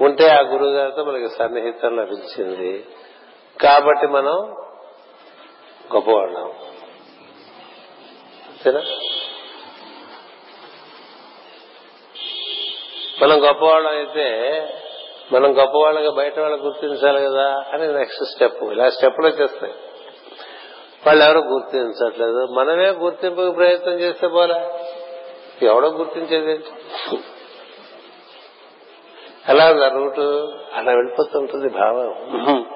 ఉంటే 0.00 0.28
ఆ 0.28 0.40
గురువు 0.40 0.70
గారితో 0.70 1.04
మనకి 1.04 1.28
సన్నిహితం 1.28 1.96
లభించింది. 1.96 2.86
కాబట్టి 3.62 4.06
మనం 4.06 4.56
గొప్పవాళ్ళం. 5.94 6.52
అంతేనా? 8.48 8.82
మనం 13.22 13.48
గొప్పవాళ్ళం 13.48 13.92
అయితే 13.92 14.58
మనం 15.32 15.58
గొప్పవాళ్ళగా 15.58 16.10
బయట 16.10 16.38
వాళ్ళకి 16.38 16.62
గుర్తించాలి 16.62 17.24
కదా 17.24 17.64
అని 17.72 17.92
నెక్స్ట్ 17.92 18.24
స్టెప్ 18.24 18.64
ఇలా 18.64 18.90
స్టెప్లు 18.90 19.26
వచ్చేస్తాయి. 19.26 19.74
వాళ్ళు 21.06 21.40
గుర్తించట్లేదు. 21.40 22.46
మనమే 22.46 22.90
గుర్తింపు 22.90 23.50
ప్రయత్నం 23.50 23.94
చేస్తే 23.94 24.28
పోలే. 24.28 24.70
ఎవడో 25.62 25.88
గుర్తించేది? 25.88 26.64
ఎలా 29.48 29.70
ఉంది 29.70 29.88
రూటు? 29.88 30.52
అలా 30.74 30.92
వెళ్ళిపోతుంటుంది 30.92 31.68
భావం. 31.68 32.66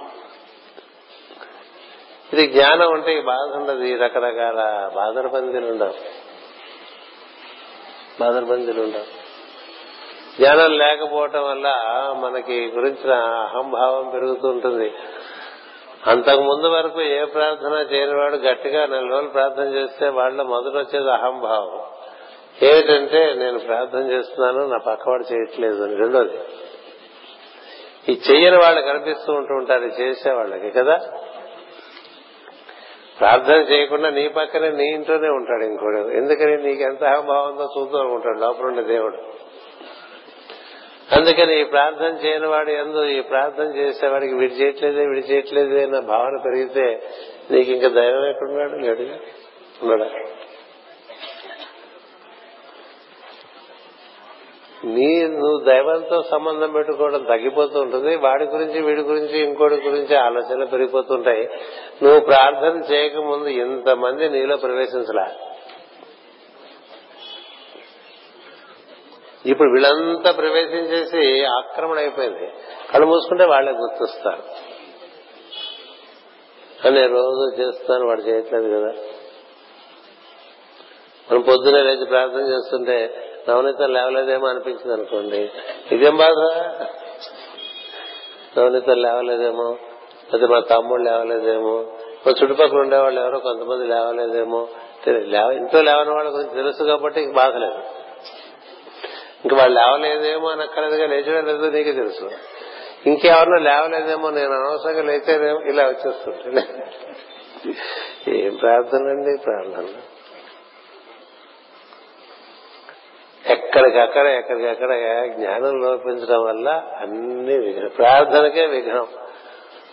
ఇది 2.33 2.47
జ్ఞానం 2.47 2.93
ఉంటే 2.93 3.19
ఈ 3.19 3.21
బాధ 3.21 3.57
ఉండదు. 3.57 3.83
ఈ 3.83 3.97
రకరకాల 3.97 4.91
బాధల 4.97 5.27
బందీలు 5.27 5.67
ఉండవు. 5.67 5.95
బాధల 8.21 8.45
బందీలు 8.45 8.83
ఉండవు. 8.83 9.21
జ్ఞానం 10.41 10.79
లేకపోవటం 10.79 11.43
వల్ల 11.43 11.75
మనకి 12.19 12.73
గురించిన 12.77 13.15
అహంభావం 13.15 14.11
పెరుగుతూ 14.11 14.49
ఉంటుంది. 14.49 14.95
అంతకు 16.07 16.41
ముందు 16.41 16.67
వరకు 16.67 17.03
ఏ 17.03 17.25
ప్రార్థన 17.25 17.87
చేయనివాడు 17.93 18.37
గట్టిగా 18.37 18.87
నెల 18.87 19.09
రోజులు 19.11 19.29
ప్రార్థన 19.29 19.75
చేస్తే 19.75 20.09
వాళ్ళ 20.09 20.43
మొదట 20.43 20.77
వచ్చేది 20.77 21.11
అహంభావం. 21.11 21.81
ఏమిటంటే 22.63 23.35
నేను 23.35 23.59
ప్రార్థన 23.59 24.11
చేస్తున్నాను 24.11 24.67
నా 24.67 24.79
పక్కవాడు 24.87 25.33
చేయట్లేదు 25.33 25.85
అని. 25.85 25.97
రెండోది 25.97 26.39
ఈ 28.09 28.21
చెయ్యని 28.31 28.57
వాళ్ళు 28.57 28.81
కనిపిస్తూ 28.81 29.33
ఉంటూ 29.33 29.55
ఉంటారు 29.55 29.85
చేసే 29.85 30.31
వాళ్ళకి 30.33 30.71
కదా? 30.71 31.01
ప్రార్థన 33.21 33.55
చేయకుండా 33.55 34.11
నీ 34.11 34.29
పక్కనే 34.29 34.71
నీ 34.71 34.85
ఇంట్లోనే 34.85 35.29
ఉంటాడు 35.29 35.65
ఇంకోడు. 35.65 35.99
ఎందుకని? 35.99 36.57
నీకు 36.57 36.83
ఎంత 36.83 37.05
అహంభావంతో 37.05 37.63
చూస్తూ 37.63 37.99
ఉంటాడు 37.99 38.39
లోపల 38.39 38.65
ఉండే 38.65 38.83
దేవుడు. 38.83 39.40
అందుకని 41.17 41.61
ఈ 41.61 41.65
ప్రార్థన 41.65 42.27
చేయని 42.27 42.47
వాడు 42.47 42.71
ఎందు 42.71 43.05
ఈ 43.05 43.21
ప్రార్థన 43.21 43.77
చేసేవాడికి 43.77 44.35
వీడి 44.35 44.55
చేయట్లేదే 44.55 45.07
వీడి 45.07 45.21
చేయట్లేదే 45.21 45.83
అన్న 45.83 45.99
భావన 45.99 46.43
పెరిగితే 46.45 47.03
నీకు 47.51 47.71
ఇంకా 47.71 47.89
దైవం 47.89 48.25
ఎక్కడున్నాడు? 48.25 48.77
లేడు. 48.77 49.03
ఉన్నాడా 49.83 50.11
నీ 54.85 55.29
నువ్వు 55.29 55.65
దైవంతో 55.65 56.23
సంబంధం 56.23 56.73
పెట్టుకోవడం 56.73 57.23
తగ్గిపోతూ 57.23 57.81
ఉంటుంది. 57.81 58.17
వాడి 58.17 58.45
గురించి 58.45 58.83
వీడి 58.83 59.01
గురించి 59.01 59.41
ఇంకోటి 59.41 59.75
గురించి 59.75 60.17
ఆలోచనలు 60.17 60.67
పెరిగిపోతుంటాయి 60.67 61.49
నువ్వు 62.03 62.21
ప్రార్థన 62.21 62.93
చేయకముందు 62.93 63.49
ఇంతమంది 63.49 64.29
నీలో 64.29 64.57
ప్రవేశించలా? 64.57 65.31
ఇప్పుడు 69.47 69.71
వీళ్ళంతా 69.71 70.33
ప్రవేశించేసి 70.33 71.45
ఆక్రమణ 71.45 71.99
అయిపోయింది. 71.99 72.53
కళ్ళు 72.93 73.07
మూసుకుంటే 73.07 73.45
వాళ్ళే 73.45 73.73
గుర్తిస్తారు. 73.73 74.43
అని 76.87 77.07
రోజు 77.07 77.63
చేస్తాను 77.63 78.07
వాడు 78.09 78.21
చేయట్లేదు 78.21 78.69
కదా. 78.69 78.93
మనం 81.31 81.41
పొద్దునే 81.41 81.83
లేచి 81.83 82.07
ప్రార్థన 82.07 82.41
చేస్తుంటే 82.41 83.27
నవనీత 83.49 83.83
లేవలేదేమో 83.83 84.49
అనిపించింది 84.49 84.93
అనుకోండి. 84.93 85.51
ఇదేం 85.93 86.17
బాధ? 86.17 86.39
నవనీతం 88.59 89.03
లేవలేదేమో? 89.03 89.77
లేదా 90.35 90.47
మా 90.47 90.61
తమ్ముడు 90.61 91.03
లేవలేదేమో? 91.03 91.85
మా 92.27 92.33
చుట్టుపక్కల 92.43 92.79
ఉండేవాళ్ళు 92.79 93.21
ఎవరో 93.21 93.39
కొంతమంది 93.39 93.87
లేవలేదేమో? 93.87 94.69
ఇంట్లో 95.53 95.83
లేవని 95.83 96.11
వాళ్ళ 96.11 96.31
గురించి 96.35 96.55
తెలుసు 96.55 96.85
కాబట్టి 96.85 97.33
బాధ 97.33 97.57
లేదు. 97.57 98.00
ఇంక 99.45 99.55
వాళ్ళు 99.55 99.81
లేవలేదేమో 99.81 100.49
అనక్కర్లేదుగా 100.51 101.07
లేచడం 101.07 101.47
లేదో 101.47 101.71
నీకే 101.71 101.93
తెలుసు. 101.93 102.31
ఇంకెవరినో 103.07 103.57
లేవలేదేమో 103.57 104.31
నేను 104.31 104.53
అనవసరంగా 104.53 105.03
లేచేదేమో 105.03 105.61
ఇలా 105.61 105.85
వచ్చేస్తుంటే 105.85 106.67
ఏం 108.29 108.57
ప్రార్థన 108.57 109.09
అండి 109.09 109.39
ప్రార్థన. 109.45 109.89
ఎక్కడికక్కడ 113.53 114.27
ఎక్కడికక్కడ 114.27 114.93
జ్ఞానం 115.33 115.83
లోపించడం 115.83 116.45
వల్ల 116.45 116.69
అన్ని 116.97 117.59
విఘ్నం. 117.59 117.89
ప్రార్థనకే 117.89 118.67
విఘ్నం. 118.67 119.09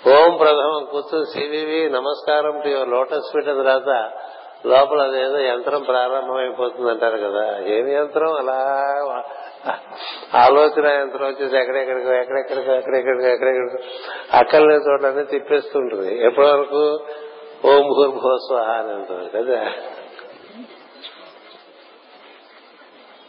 ఓం 0.08 0.38
ప్రథమం 0.38 0.88
కూర్చుని 0.92 1.26
సివివి 1.26 1.90
నమస్కారం 1.90 2.60
టు 2.60 2.68
యువర్ 2.68 2.90
లోటస్ 2.90 3.36
పెట్టిన 3.36 3.54
తర్వాత 3.54 4.12
లోపల 4.66 5.02
అదేదో 5.02 5.40
యంత్రం 5.40 5.84
ప్రారంభమైపోతుంది 5.84 6.92
అంటారు 6.92 7.18
కదా. 7.18 7.60
ఏమి 7.60 7.94
యంత్రం? 7.94 8.34
అలా 8.34 8.84
ఆలోచన 10.36 10.88
యంత్రం 10.88 11.28
వచ్చేసి 11.28 11.58
ఎక్కడెక్కడికో 11.58 12.14
ఎక్కడెక్కడికో 12.14 12.74
ఎక్కడెక్కడికో 12.74 13.28
ఎక్కడెక్కడికో 13.28 13.84
అక్కడనే 14.38 14.76
చోట్లన్నీ 14.76 15.24
తిప్పేస్తుంటుంది. 15.24 16.26
ఎప్పటి 16.26 16.48
వరకు 16.48 17.00
ఓం 17.66 17.82
భూర్భువస్వహ 17.82 18.70
అని 18.70 18.92
అంటారు 18.92 19.44
కదా. 19.44 19.72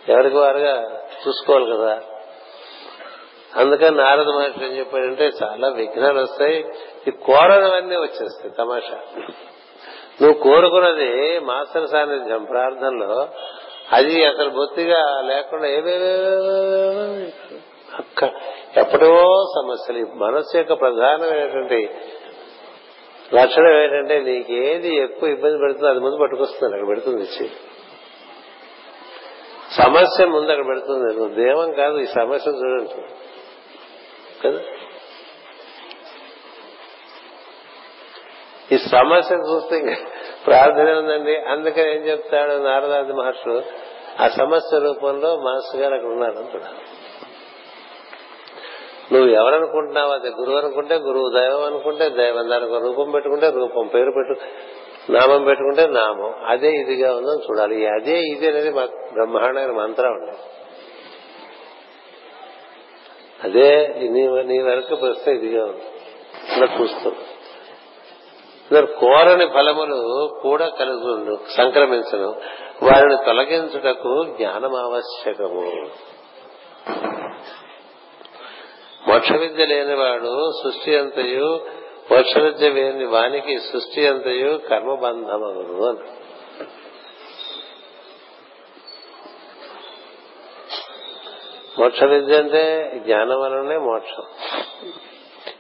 ఎవరికి 0.09 0.37
వారుగా? 0.37 1.01
చూసుకోవాలి 1.29 1.77
కదా. 1.77 2.03
అందుకని 3.57 3.97
నారద 3.97 4.27
మహర్షి 4.27 4.65
ఏం 4.65 4.73
చెప్పాడంటే 4.73 5.31
చాలా 5.43 5.69
విఘ్నాలు 5.69 6.21
వస్తాయి. 6.21 6.69
ఈ 7.09 7.11
కోరనవన్నీ 7.11 7.97
వచ్చేస్తాయి 7.97 8.51
తమాషా. 8.51 8.99
నువ్వు 10.23 10.43
కోరుకున్నది 10.43 11.39
మాస్టర్ 11.39 11.89
సాన్నిధ్యం 11.89 12.45
ప్రార్థనలో. 12.45 13.29
అది 13.93 14.25
అసలు 14.25 14.51
బొత్తిగా 14.51 15.21
లేకుండా 15.21 15.67
ఏవేవే 15.67 16.23
అక్క 17.99 18.25
ఎప్పుడో 18.77 19.45
సమస్యలు. 19.57 20.07
మనస్సు 20.15 20.57
యొక్క 20.57 20.73
ప్రధానమైనటువంటి 20.73 21.91
లక్షణం 23.35 23.83
ఏంటంటే 23.83 24.21
నీకు 24.21 24.53
ఏది 24.53 24.97
ఎక్కువ 24.97 25.29
ఇబ్బంది 25.29 25.59
పెడుతుందో 25.59 25.87
అది 25.87 25.99
ముందు 25.99 26.17
పట్టుకొస్తుంది 26.17 26.75
అక్కడ 26.75 26.89
పెడుతుంది 26.89 27.23
ఇచ్చి. 27.23 27.51
సమస్య 29.73 30.27
ముందు 30.27 30.51
అక్కడ 30.51 30.67
పెడుతుంది. 30.67 31.17
నువ్వు 31.17 31.35
దేవం 31.35 31.73
కాదు 31.73 31.99
ఈ 31.99 32.07
సమస్యను 32.07 32.57
చూడండి. 32.57 33.03
కదా? 34.45 34.61
ఈ 38.73 38.79
సమస్య 38.79 39.35
చూస్తే 39.35 39.97
ప్రార్థన 40.47 40.93
ఉందండి. 40.93 41.37
అందుకని 41.37 41.97
ఏం 41.97 42.03
చెప్తాడు 42.03 42.53
నారదాది 42.53 43.13
మహర్షులు 43.13 43.63
ఆ 44.21 44.29
సమస్య 44.29 44.79
రూపంలో 44.79 45.37
మాస్టర్ 45.37 45.83
గారు 45.83 45.95
అక్కడ 45.95 46.11
ఉన్నారు 46.11 46.39
అంటున్నారు 46.39 46.99
నువ్వు 49.13 49.31
ఎవరనుకుంటున్నావు? 49.31 50.11
అది 50.13 50.29
గురువు 50.29 50.57
అనుకుంటే 50.57 50.95
గురువు 50.95 51.31
దైవం 51.35 51.65
అనుకుంటే 51.65 52.09
దైవం. 52.09 52.51
దానికి 52.51 52.73
రూపం 52.73 53.11
పెట్టుకుంటే 53.11 53.51
రూపం. 53.51 53.87
పేరు 53.87 54.11
పెట్టు 54.11 54.35
నామం 55.13 55.45
పెట్టుకుంటే 55.45 55.87
నామం. 55.87 56.35
అదే 56.47 56.69
ఇదిగా 56.69 57.17
ఉందని 57.17 57.51
చూడాలి. 57.51 57.87
అదే 57.87 58.19
ఇది 58.19 58.49
అనేది 58.49 58.71
మా 58.71 58.85
బ్రహ్మాండమైన 59.13 59.71
మంత్రం 59.71 60.13
అండి. 60.13 60.37
అదే 63.45 63.87
నీ 64.09 64.43
నీ 64.43 64.63
వరకు 64.63 65.07
వస్తే 65.07 65.33
ఇదిగా 65.33 65.65
ఉంది. 65.65 65.83
ఇలా 66.57 66.67
కోరని 68.73 69.47
ఫలములు 69.47 70.29
కూడా 70.43 70.69
కలుగు 70.69 71.39
సంక్రమించను. 71.57 72.29
వారిని 72.83 73.17
తొలగించుటకు 73.27 74.25
జ్ఞానం 74.25 74.75
ఆవశ్యకము. 74.75 75.87
మోక్ష 79.09 79.33
విద్య 79.33 79.67
లేనివాడు 79.67 80.53
సృష్టి 80.63 80.99
అంతయు 80.99 81.61
మోక్ష 82.13 82.39
విద్య 82.39 82.71
లేని 82.71 83.05
వానికి 83.05 83.59
సృష్టి 83.59 84.09
అంతయు 84.09 84.61
కర్మబంధమగును 84.71 85.89
అని. 85.89 86.11
మోక్ష 91.81 92.05
విద్య 92.05 92.37
అంటే 92.37 92.93
జ్ఞానం 93.05 93.41
వలనే 93.41 93.77
మోక్షం. 93.77 94.23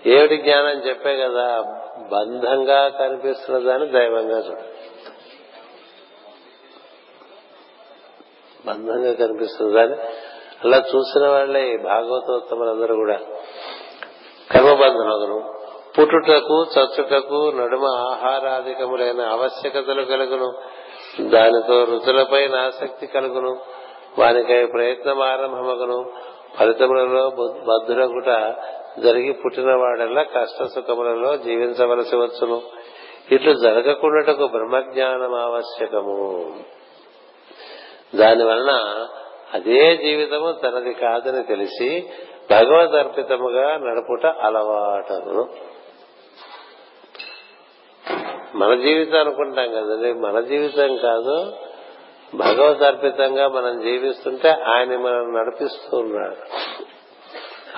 ఏమిటి 0.06 0.36
జ్ఞానం 0.36 0.88
చెప్పే 0.88 1.16
కదా? 1.16 1.62
బంధంగా 2.12 2.88
కనిపిస్తున్న 2.88 3.70
దాన్ని 3.70 3.88
దైవంగా 3.88 4.38
చూడ. 4.38 4.58
బంధంగా 8.66 9.12
కనిపిస్తుంది 9.12 9.72
దాన్ని 9.72 9.96
అలా 10.64 10.76
చూసిన 10.76 11.28
వాళ్ళే 11.28 11.76
భాగవతోత్తములందరూ 11.76 12.94
కూడా. 12.94 13.18
కర్మబంధనగును 14.50 15.54
పుట్టుటకు 15.98 16.66
చచ్చుటకు 16.78 17.52
నడుమ 17.56 17.84
ఆహారాధికములైన 17.84 19.20
ఆవశ్యకతలు 19.20 20.02
కలుగును. 20.02 20.52
దానితో 21.28 21.84
రుచులపై 21.84 22.48
ఆసక్తి 22.48 23.06
కలుగును. 23.06 23.58
వానికై 24.18 24.66
ప్రయత్నం 24.66 25.22
ఆరంభమగును. 25.22 26.12
ఫలితములలో 26.58 27.30
బద్ధురగుట 27.40 28.54
జరిగి 29.02 29.32
పుట్టినవాడల్లా 29.32 30.22
కష్ట 30.22 30.62
సుఖములలో 30.62 31.36
జీవించవలసి 31.36 32.16
వచ్చును. 32.16 32.62
ఇట్లు 33.32 33.54
జరగకుండాటకు 33.54 34.46
బ్రహ్మజ్ఞానం 34.46 35.34
ఆవశ్యకము. 35.34 36.54
దాని 38.14 38.44
వలన 38.44 39.06
అదే 39.54 39.96
జీవితము 39.96 40.52
తనది 40.52 40.94
కాదని 40.94 41.42
తెలిసి 41.42 42.10
భగవద్ 42.50 42.94
అర్పితముగా 42.94 43.76
నడుపుట 43.76 44.26
అలవాటను. 44.26 45.48
మన 48.54 48.74
జీవితం 48.74 49.20
అనుకుంటాం 49.20 49.70
కదండి. 49.70 50.12
మన 50.12 50.40
జీవితం 50.40 50.96
కాదు 50.96 51.52
భగవద్ 52.34 52.82
అర్పితంగా 52.82 53.48
మనం 53.48 53.80
జీవిస్తుంటే 53.80 54.50
ఆయన 54.50 54.98
మనం 54.98 55.34
నడిపిస్తూ 55.34 55.96
ఉన్నాడు 55.96 56.67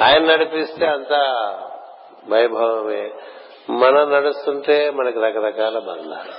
ఆయన 0.03 0.25
నడిపిస్తే 0.25 0.87
అంత 0.87 1.13
వైభవమే. 2.29 3.11
మనం 3.71 4.13
నడుస్తుంటే 4.13 4.91
మనకి 4.91 5.21
రకరకాల 5.21 5.79
బంధాలు. 5.79 6.33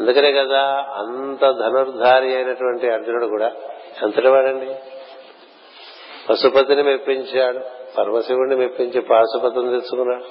అందుకనే 0.00 0.32
కదా 0.32 0.62
అంత 0.96 1.40
ధనుర్ధారి 1.50 2.36
అయినటువంటి 2.36 2.90
అర్జునుడు 2.90 3.26
కూడా 3.26 3.52
ఎంతటి 4.02 4.28
వాడండి 4.28 4.74
పశుపతిని 6.30 6.82
మెప్పించాడు 6.82 7.60
పరమశివుడిని 7.98 8.56
మెప్పించి 8.56 9.00
పాశుపతిని 9.00 9.68
తెచ్చుకున్నాడు. 9.68 10.24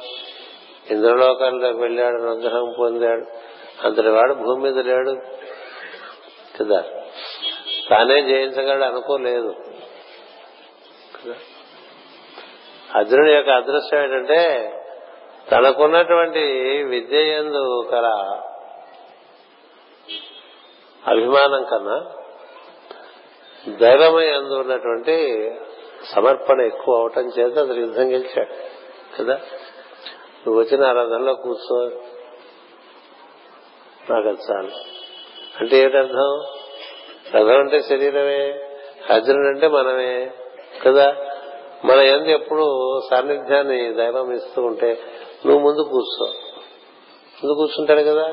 ఇంద్రలోకాల్లోకి 0.93 1.77
వెళ్ళాడు 1.77 2.21
అనుగ్రహం 2.21 2.75
పొందాడు. 2.79 3.25
అంతటి 3.87 4.09
వాడు 4.09 4.33
భూమి 4.33 4.63
మీద 4.63 4.85
లేడు 4.85 5.11
కదా. 6.59 6.83
తానే 7.89 8.21
జయించగలడు 8.21 8.83
అనుకోలేదు 8.83 9.55
అర్జునుడి 12.95 13.33
యొక్క 13.33 13.49
అదృష్టం 13.49 14.03
ఏంటంటే 14.03 14.71
తనకున్నటువంటి 15.51 16.39
విద్య 16.83 17.17
ఎందు 17.17 17.89
కల 17.91 18.05
అభిమానం 21.07 21.63
కన్నా 21.63 22.05
దైవమై 23.69 24.29
అందు 24.29 24.53
ఉన్నటువంటి 24.53 25.51
సమర్పణ 26.15 26.61
ఎక్కువ 26.61 26.95
అవటం 26.95 27.21
చేత 27.21 27.57
అతను 27.57 27.73
యుద్ధం 27.73 28.11
గెలిచాడు. 28.11 28.53
కదా? 29.17 29.33
నువ్వు 30.47 30.61
వచ్చిన 30.61 30.85
ఆరాధనలో 30.85 31.33
కూర్చో. 31.33 31.85
నాకు 34.09 34.27
అది 34.27 34.51
చాలు. 34.51 34.71
అంటే 35.59 35.77
ఏంటర్థం 35.77 36.45
రథం 37.35 37.59
అంటే 37.59 37.81
శరీరమే 37.81 38.69
అర్జునుడు 39.13 39.47
అంటే 39.47 39.67
మనమే. 39.67 40.31
కదా? 40.85 41.26
మన 41.85 41.97
ఎందు 41.97 42.27
ఎప్పుడు 42.27 42.99
సాన్నిధ్యాన్ని 43.09 43.93
దైవం 43.93 44.31
ఇస్తూ 44.31 44.61
ఉంటే 44.61 44.99
నువ్వు 45.45 45.69
ముందు 45.69 45.81
కూర్చో. 45.81 46.33
ముందు 47.43 47.53
కూర్చుంటాడు 47.53 48.01
కదా? 48.01 48.23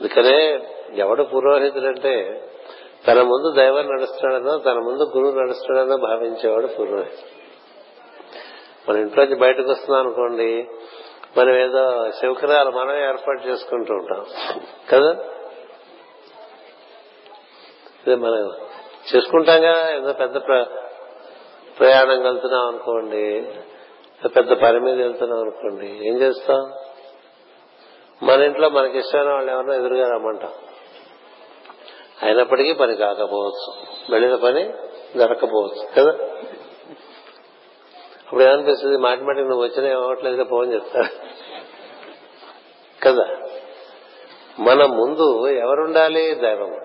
అందుకనే 0.00 0.60
ఎవడు 0.96 1.22
పురోహితుడంటే 1.22 2.44
తన 3.08 3.22
ముందు 3.22 3.52
దైవం 3.56 3.86
నడుస్తున్నాడనో 3.86 4.58
తన 4.58 4.72
ముందు 4.72 5.12
గురువు 5.16 5.40
నడుస్తున్నాడనో 5.40 5.96
భావించేవాడు 5.96 6.66
పురోహితుడు. 6.66 7.40
మన 8.90 9.00
ఇంట్లోంచి 9.00 9.34
బయటకు 9.34 9.70
వస్తున్నాం 9.70 10.06
అనుకోండి 10.06 10.68
మనం 11.38 11.58
ఏదో 11.60 12.10
శివకరాలు 12.10 12.70
మనం 12.70 12.96
ఏర్పాటు 12.96 13.48
చేసుకుంటూ 13.48 13.94
ఉంటాం. 13.94 14.24
కదా? 14.90 15.24
ఇదే 18.06 18.14
మన 18.14 18.50
చేసుకుంటాం 19.16 19.62
కదా 19.62 19.96
ఏదో 19.96 20.12
పెద్ద 20.12 20.36
ప్రయాణం 21.78 22.22
వెళ్తున్నాం 22.22 22.68
అనుకోండి 22.68 23.48
పెద్ద 24.36 24.52
పని 24.52 24.80
మీద 24.80 24.94
వెళ్తున్నాం 24.94 25.40
అనుకోండి 25.40 25.86
ఏం 25.86 26.20
చేస్తాం? 26.20 26.72
మన 28.22 28.42
ఇంట్లో 28.42 28.68
మనకి 28.68 28.98
ఇష్టమైన 28.98 29.32
వాళ్ళు 29.32 29.52
ఎవరన్నా 29.52 29.74
ఎదురుగా 29.74 30.08
రమ్మంటాం. 30.08 30.52
అయినప్పటికీ 32.22 32.72
పని 32.72 32.96
కాకపోవచ్చు. 32.96 33.74
వెళ్ళిన 34.10 34.34
పని 34.34 34.72
దొరకపోవచ్చు 35.18 35.88
కదా? 35.98 36.10
అప్పుడు 38.24 38.42
ఏమనిపిస్తుంది? 38.42 38.96
మాటి 38.96 39.22
మాటికి 39.22 39.48
నువ్వు 39.48 39.64
వచ్చినా 39.64 39.88
ఏమవట్లేదు 39.88 40.44
ఫోన్ 40.44 40.72
చెప్తా 40.72 41.08
కదా? 43.02 43.28
మన 44.58 44.84
ముందు 44.84 45.48
ఎవరుండాలి? 45.48 46.34
దైవం. 46.34 46.80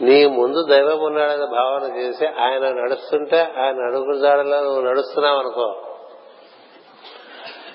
నీ 0.00 0.26
ముందు 0.26 0.66
దైవం 0.66 0.98
ఉన్నాడనే 0.98 1.46
భావన 1.46 1.96
చేసి 1.96 2.26
ఆయన 2.26 2.70
నడుస్తుంటే 2.70 3.40
ఆయన 3.40 3.86
అడుగు 3.86 4.20
జాడలో 4.20 4.60
నువ్వు 4.60 4.80
నడుస్తున్నావు 4.80 5.38
అనుకో. 5.38 5.96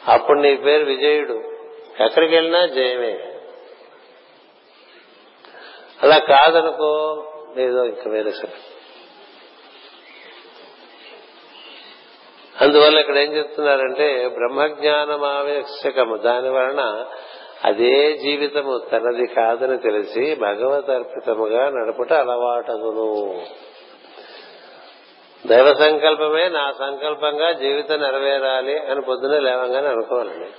అప్పుడు 0.08 0.40
నీ 0.40 0.56
పేరు 0.56 0.86
విజయుడు. 0.86 1.34
ఎక్కడికి 2.04 2.36
వెళ్ళినా 2.36 2.66
జయమే. 2.66 3.32
అలా 6.04 6.18
కాదనుకో 6.18 7.24
ఏదో 7.58 7.86
ఇంకా 7.86 8.10
వేరే 8.10 8.32
సరే. 8.32 8.54
అందువల్ల 12.62 13.00
ఇక్కడ 13.00 13.18
ఏం 13.18 13.34
చెప్తున్నారంటే 13.34 14.28
బ్రహ్మజ్ఞానం 14.28 15.24
ఆవశ్యకము 15.24 16.18
దాని 16.18 16.50
వలన 16.50 17.06
అదే 17.64 18.18
జీవితము 18.18 18.78
తనది 18.92 19.28
కాదని 19.28 19.78
తెలిసి 19.78 20.36
భగవత్ 20.36 20.90
అర్పితముగా 20.90 21.70
నడుపుట 21.70 22.14
అలవాటగును. 22.14 23.42
దైవ 25.48 25.74
సంకల్పమే 25.74 26.50
నా 26.50 26.72
సంకల్పంగా 26.72 27.52
జీవితం 27.52 28.02
నెరవేరాలి 28.02 28.80
అని 28.80 29.02
పొద్దున 29.02 29.40
లేవంగానే 29.40 29.88
అనుకోవాలండి. 29.88 30.50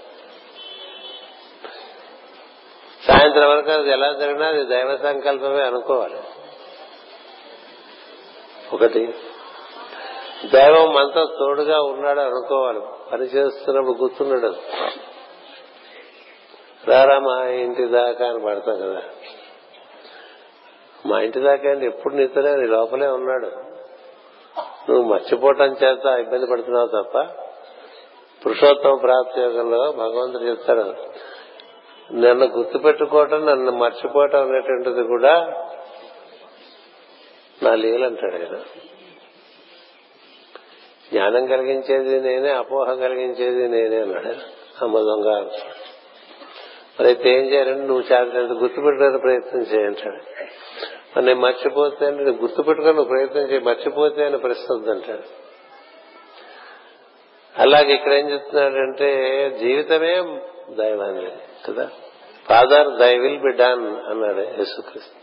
సాయంత్రం 3.09 3.51
వరకు 3.51 3.71
అది 3.71 3.91
ఎలా 3.91 4.13
జరిగినా 4.13 4.47
అది 4.47 4.65
దైవ 4.65 4.97
సంకల్పమే 4.97 5.63
అనుకోవాలి. 5.63 6.21
ఒకటి 8.73 9.15
దైవం 10.53 10.95
మనతో 10.95 11.25
తోడుగా 11.39 11.81
ఉన్నాడు 11.81 12.21
అనుకోవాలి. 12.21 12.81
పని 13.13 13.25
చేస్తున్నప్పుడు 13.25 13.97
గుర్తున్నాడు 14.03 14.55
రారా 16.89 17.19
మా 17.19 17.45
ఇంటి 17.49 17.87
దాకా 17.87 18.27
అని 18.29 18.45
పడతాం 18.45 18.77
కదా. 18.81 19.03
మా 21.07 21.21
ఇంటి 21.21 21.41
దాకా 21.41 21.71
అంటే 21.71 21.87
ఎప్పుడు 21.87 22.15
నీతోనే 22.15 22.57
నీ 22.57 22.67
లోపలే 22.67 23.09
ఉన్నాడు. 23.09 23.51
నువ్వు 24.91 25.03
మర్చిపోవటం 25.03 25.73
చేత 25.73 26.19
ఇబ్బంది 26.21 26.47
పడుతున్నావు 26.47 26.87
తప్ప 26.87 27.19
పురుషోత్తమ 28.43 28.95
ప్రాప్తి 28.95 29.41
యోగంలో 29.41 29.93
భగవంతుడు 29.93 30.45
చెప్తాడు 30.45 30.95
నన్ను 32.13 32.47
గుర్తుపెట్టుకోవటం 32.47 33.47
నన్ను 33.47 33.73
మర్చిపోవటం 33.73 34.43
అనేటువంటిది 34.43 35.03
కూడా 35.03 35.35
నా 37.63 37.75
లీలంటాడు 37.75 38.35
ఆయన 38.37 38.57
జ్ఞానం 41.13 41.47
కలిగించేది 41.47 42.21
నేనే 42.21 42.51
అపోహ 42.51 42.95
కలిగించేది 42.95 43.69
నేనే 43.69 44.01
అన్నాడు. 44.01 44.35
అమ్మ 44.85 44.99
దొంగ 44.99 45.49
అయితే 46.99 47.31
ఏం 47.31 47.45
చేయాలంటే 47.45 47.87
నువ్వు 47.87 48.03
చేతనంత 48.03 48.53
గుర్తుపెట్టుకునే 48.53 49.19
ప్రయత్నం 49.19 49.63
చేయంటాడు 49.63 50.21
నేను 51.21 51.41
మర్చిపోతే 51.41 52.07
అంటే 52.07 52.25
నువ్వు 52.25 52.43
గుర్తుపెట్టుకుని 52.43 52.95
నువ్వు 52.95 53.15
ప్రయత్నం 53.15 53.43
చేయి 53.43 53.61
మర్చిపోతే 53.61 54.25
అని 54.25 54.39
ప్రశ్న 54.39 54.75
వద్దంటాడు 54.75 55.23
అలాగే 57.57 57.95
ఇక్కడ 57.95 58.13
ఏం 58.13 58.31
చెప్తున్నాడంటే 58.31 59.09
జీవితమే 59.59 60.41
దైవాన్ని 60.71 61.31
కదా? 61.69 61.89
Father 62.49 62.89
thy 62.99 63.19
will 63.19 63.39
be 63.39 63.53
done 63.53 63.97
అన్నాడు 64.07 64.41
యేసుక్రీస్తు. 64.41 65.17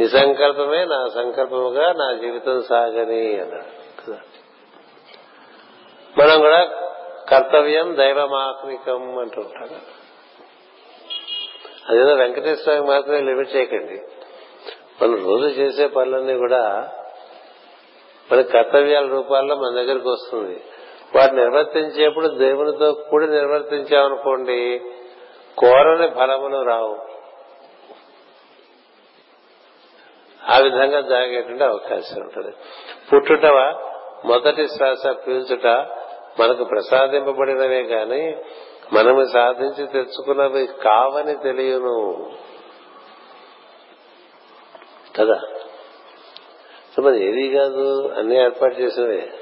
నీ 0.00 0.08
సంకల్పమే 0.08 0.84
నా 0.84 1.08
సంకల్పముగా 1.14 1.92
నా 1.92 2.12
జీవితం 2.12 2.62
సాగని 2.62 3.40
అన్నాడు 3.40 4.02
కదా? 4.02 4.18
మనం 6.18 6.40
కూడా 6.40 6.60
కర్తవ్యం 7.28 7.96
దైవమాత్మికం 7.96 9.18
అంటూ 9.18 9.40
ఉంటాం. 9.40 9.68
అదేదో 11.88 12.14
వెంకటేశ్వర 12.14 12.80
మాత్రమే 12.80 13.20
లిమిట్ 13.20 13.56
చేయకండి. 13.56 14.00
మనం 15.02 15.26
రోజు 15.26 15.46
చేసే 15.46 15.86
పనులన్నీ 15.86 16.36
కూడా 16.36 16.92
మన 18.32 18.40
కర్తవ్యాల 18.40 19.06
రూపాల్లో 19.06 19.56
మన 19.56 19.74
దగ్గరికి 19.74 20.08
వస్తుంది. 20.08 20.60
వారు 21.16 21.34
నిర్వర్తించేప్పుడు 21.34 22.28
దేవునితో 22.28 22.92
కూడి 22.92 23.26
నిర్వర్తించామనుకోండి 23.26 24.80
కోరని 25.58 26.08
ఫలములు 26.08 26.62
రావు. 26.62 26.96
ఆ 30.50 30.58
విధంగా 30.58 31.00
జరిగేటువంటి 31.00 31.64
అవకాశం 31.64 32.20
ఉంటుంది. 32.20 32.52
పుట్టుట 33.12 33.46
మొదటి 34.24 34.68
శ్వాస 34.68 35.06
పీల్చుట 35.06 35.66
మనకు 36.40 36.64
ప్రసాదింపబడినవే 36.64 37.82
గాని 37.82 38.36
మనము 38.92 39.24
సాధించి 39.32 39.86
తెచ్చుకున్నవి 39.86 40.66
కావని 40.66 41.34
తెలియను. 41.34 42.30
కదా? 45.18 45.40
సో 46.96 47.02
మరి 47.02 47.28
ఏది 47.28 47.58
కాదు? 47.58 48.08
అన్ని 48.08 48.36
ఏర్పాటు 48.36 48.74
చేసినవే. 48.74 49.32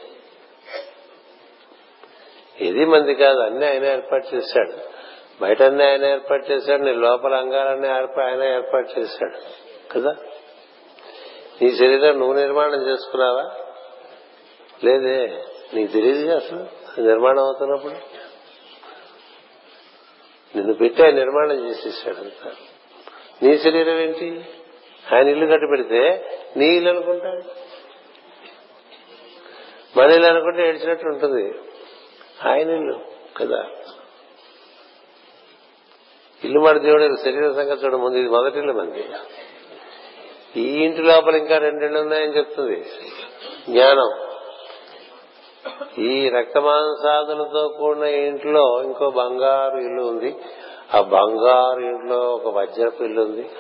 ఏది 2.61 2.85
మంది 2.85 3.15
కాదు? 3.15 3.39
అన్ని 3.39 3.67
ఆయన 3.67 3.85
ఏర్పాటు 3.85 4.37
చేశాడు. 4.37 4.73
బయట 5.43 5.63
అన్ని 5.63 5.85
ఆయన 5.85 6.05
ఏర్పాటు 6.05 6.53
చేశాడు. 6.53 6.83
నీ 6.83 6.93
లోపల 6.93 7.35
అంగాలన్నీ 7.35 7.89
ఆయన 7.89 8.43
ఏర్పాటు 8.43 9.01
చేశాడు. 9.01 9.37
కదా? 9.93 10.17
నీ 11.63 11.77
శరీరం 11.77 12.19
నువ్వు 12.19 12.35
నిర్మాణం 12.35 12.87
చేసుకున్నావా? 12.87 13.51
లేదే. 14.85 15.45
నీకు 15.75 15.93
తెలియదు 15.93 16.37
అసలు? 16.37 16.67
నిర్మాణం 17.01 17.39
అవుతున్నప్పుడు? 17.39 18.16
నిన్ను 20.55 20.75
పెట్టి 20.75 21.03
ఆయన 21.03 21.15
నిర్మాణం 21.15 21.69
చేసేసాడు 21.69 22.17
అంతా. 22.17 22.53
నీ 23.43 23.59
శరీరం 23.59 23.99
ఏంటి? 23.99 24.45
ఆయన 25.15 25.29
ఇల్లు 25.29 25.47
కట్టి 25.47 25.67
పెడితే 25.67 26.31
నీ 26.57 26.67
ఇల్లు 26.67 26.91
అనుకుంటాడు 26.91 27.43
మన 29.99 30.11
ఇల్లు 30.11 30.27
అనుకుంటే 30.27 30.69
ఏడ్చినట్టు 30.69 31.07
ఉంటుంది. 31.07 31.59
ఆయన 32.49 32.71
ఇల్లు 32.71 33.01
కదా. 33.37 33.67
ఇల్లు 36.45 36.61
మాట 36.61 36.77
దేవుడు 36.77 37.17
శరీర 37.17 37.53
సంగతి 37.53 37.85
చూడ 37.85 37.95
ముందు 37.97 38.19
ఇది 38.19 38.29
మొదటి 38.29 38.59
ఇల్లు 38.59 38.73
మంది 38.73 39.05
ఈ 40.61 40.85
ఇంటి 40.85 41.03
లోపల 41.03 41.35
ఇంకా 41.35 41.59
రెండిళ్ళు 41.59 41.99
ఉన్నాయని 41.99 42.37
చెప్తుంది. 42.37 42.81
జ్ఞానం. 43.69 44.26
ఈ 45.99 46.29
రక్తమాంసాదులతో 46.29 47.69
కూడిన 47.69 48.03
ఇంట్లో 48.03 48.83
ఇంకో 48.83 49.11
బంగారు 49.11 49.77
ఇల్లు 49.79 50.03
ఉంది. 50.03 50.37
ఆ 50.95 51.01
బంగారు 51.01 51.81
ఇంట్లో 51.81 52.17
ఒక 52.17 52.59
వజ్రపు 52.59 53.03
ఇల్లు 53.03 53.23
ఉంది. 53.23 53.51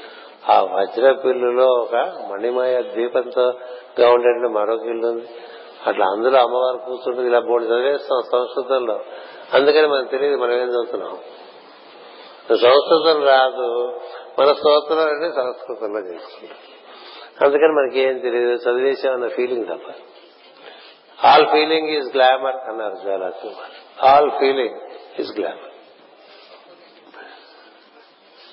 ఆ 0.48 0.62
వజ్రపిల్లులో 0.62 1.66
ఒక 1.66 1.94
మణిమయ 2.32 2.82
దీపంతో 2.82 3.42
ఉండే 4.08 4.48
మరొక 4.48 4.82
ఇల్లు 4.82 5.06
ఉంది. 5.06 5.28
అట్లా 5.86 6.06
అందులో 6.06 6.38
అమ్మవారు 6.38 6.76
కూర్చుంటుంది. 6.76 7.28
ఇలా 7.28 7.38
బోర్డు 7.38 7.66
చదివేస్తాం 7.66 8.22
సంస్కృతంలో. 8.32 9.00
అందుకని 9.54 9.86
మనకు 9.86 10.10
తెలియదు 10.10 10.36
మనం 10.36 10.52
ఏం 10.52 10.68
చదువుతున్నాం. 10.68 11.18
సంస్కృతం 12.56 13.24
రాదు. 13.26 14.00
మన 14.38 14.52
స్తోత్రాలన్నీ 14.52 15.32
సంస్కృతంలో 15.36 15.98
చేసుకుంటాం 15.98 16.58
అందుకని 17.40 17.72
మనకి 17.72 18.00
ఏం 18.00 18.18
తెలియదు. 18.18 18.70
చదివేసామన్న 18.70 19.28
ఫీలింగ్ 19.28 19.66
తప్ప. 19.66 19.92
ఆల్ 21.18 21.46
ఫీలింగ్ 21.46 21.88
ఈజ్ 21.88 22.16
గ్లామర్ 22.16 22.56
అన్నారు 22.68 22.94
చాలా 23.08 23.32
ఆల్ 24.02 24.30
ఫీలింగ్ 24.30 24.76
ఈజ్ 25.18 25.40
గ్లామర్ 25.40 25.72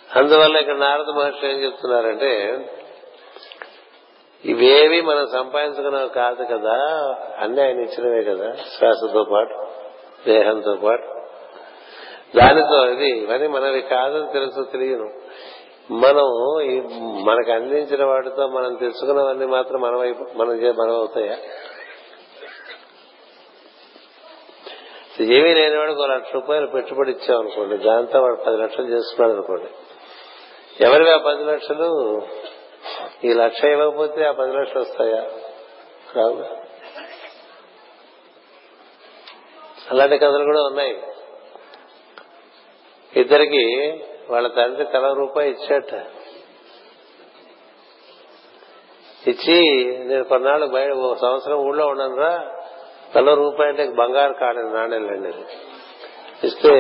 అందువల్ల 0.10 0.58
ఇక్కడ 0.58 0.76
నారద 0.76 1.10
మహర్షి 1.10 1.46
ఏం 1.46 1.64
చెప్తున్నారంటే 1.64 2.32
ఇవేవి 4.46 5.02
మనం 5.02 5.28
సంపాదించుకున్నవి 5.28 6.10
కాదు 6.10 6.44
కదా 6.44 6.76
అన్ని 7.40 7.62
ఆయన 7.62 7.80
ఇచ్చినవే 7.80 8.24
కదా 8.24 8.56
శ్వాసతో 8.56 9.24
పాటు 9.24 9.56
దేహంతో 10.28 10.76
పాటు. 10.76 11.08
దానితో 12.36 12.86
ఇది 12.86 13.10
ఇవన్నీ 13.10 13.48
మనవి 13.48 13.82
కాదని 13.82 14.34
తెలుసు 14.34 14.64
తెలియను 14.72 15.08
మనం 15.92 16.28
మనకు 17.26 17.52
అందించిన 17.52 18.04
వాటితో 18.04 18.48
మనం 18.48 18.76
తెచ్చుకున్నవన్నీ 18.76 19.46
మాత్రం 19.46 19.82
మన 19.82 19.92
మనం 20.36 20.76
మనం 20.78 20.96
అవుతాయా 20.96 21.36
ఏమీ 25.20 25.54
లేనివాడికి 25.54 26.00
ఒక 26.00 26.12
లక్ష 26.12 26.34
రూపాయలు 26.34 26.68
పెట్టుబడి 26.68 27.12
ఇచ్చామనుకోండి 27.12 27.78
దాంతో 27.78 28.22
వాడు 28.22 28.36
పది 28.36 28.58
లక్షలు 28.58 28.86
చేసుకున్నాడు 28.86 29.34
అనుకోండి. 29.34 29.68
ఎవరివి 30.84 31.12
ఆ 31.12 31.18
పది 31.18 31.44
లక్షలు? 31.44 32.22
ఈ 33.24 33.34
లక్ష 33.34 33.64
ఇవ్వకపోతే 33.64 34.24
ఆ 34.24 34.32
పది 34.32 34.52
లక్షలు 34.52 34.82
వస్తాయా? 34.82 35.22
రావు. 36.16 36.46
అలాంటి 39.92 40.18
కథలు 40.18 40.44
కూడా 40.44 40.64
ఉన్నాయి. 40.64 41.04
ఇద్దరికి 43.16 44.04
వాళ్ళ 44.30 44.48
తండ్రి 44.48 44.86
తల 44.86 45.14
రూపాయి 45.14 45.52
ఇచ్చాట. 45.52 45.94
ఇచ్చి 49.28 49.62
నేను 49.98 50.24
కొన్నాళ్ళు 50.24 50.66
బయట 50.66 50.92
ఓ 50.92 51.16
సంవత్సరం 51.16 51.58
ఊళ్ళో 51.58 51.88
ఉండను 51.88 52.16
రా 52.16 52.63
తల 53.14 53.34
రూపాయి 53.34 53.70
అంటే 53.70 53.90
బంగారు 53.90 54.34
కాడ 54.34 54.56
నాణ్యాలండి 54.58 55.34
ఇస్తే 56.48 56.74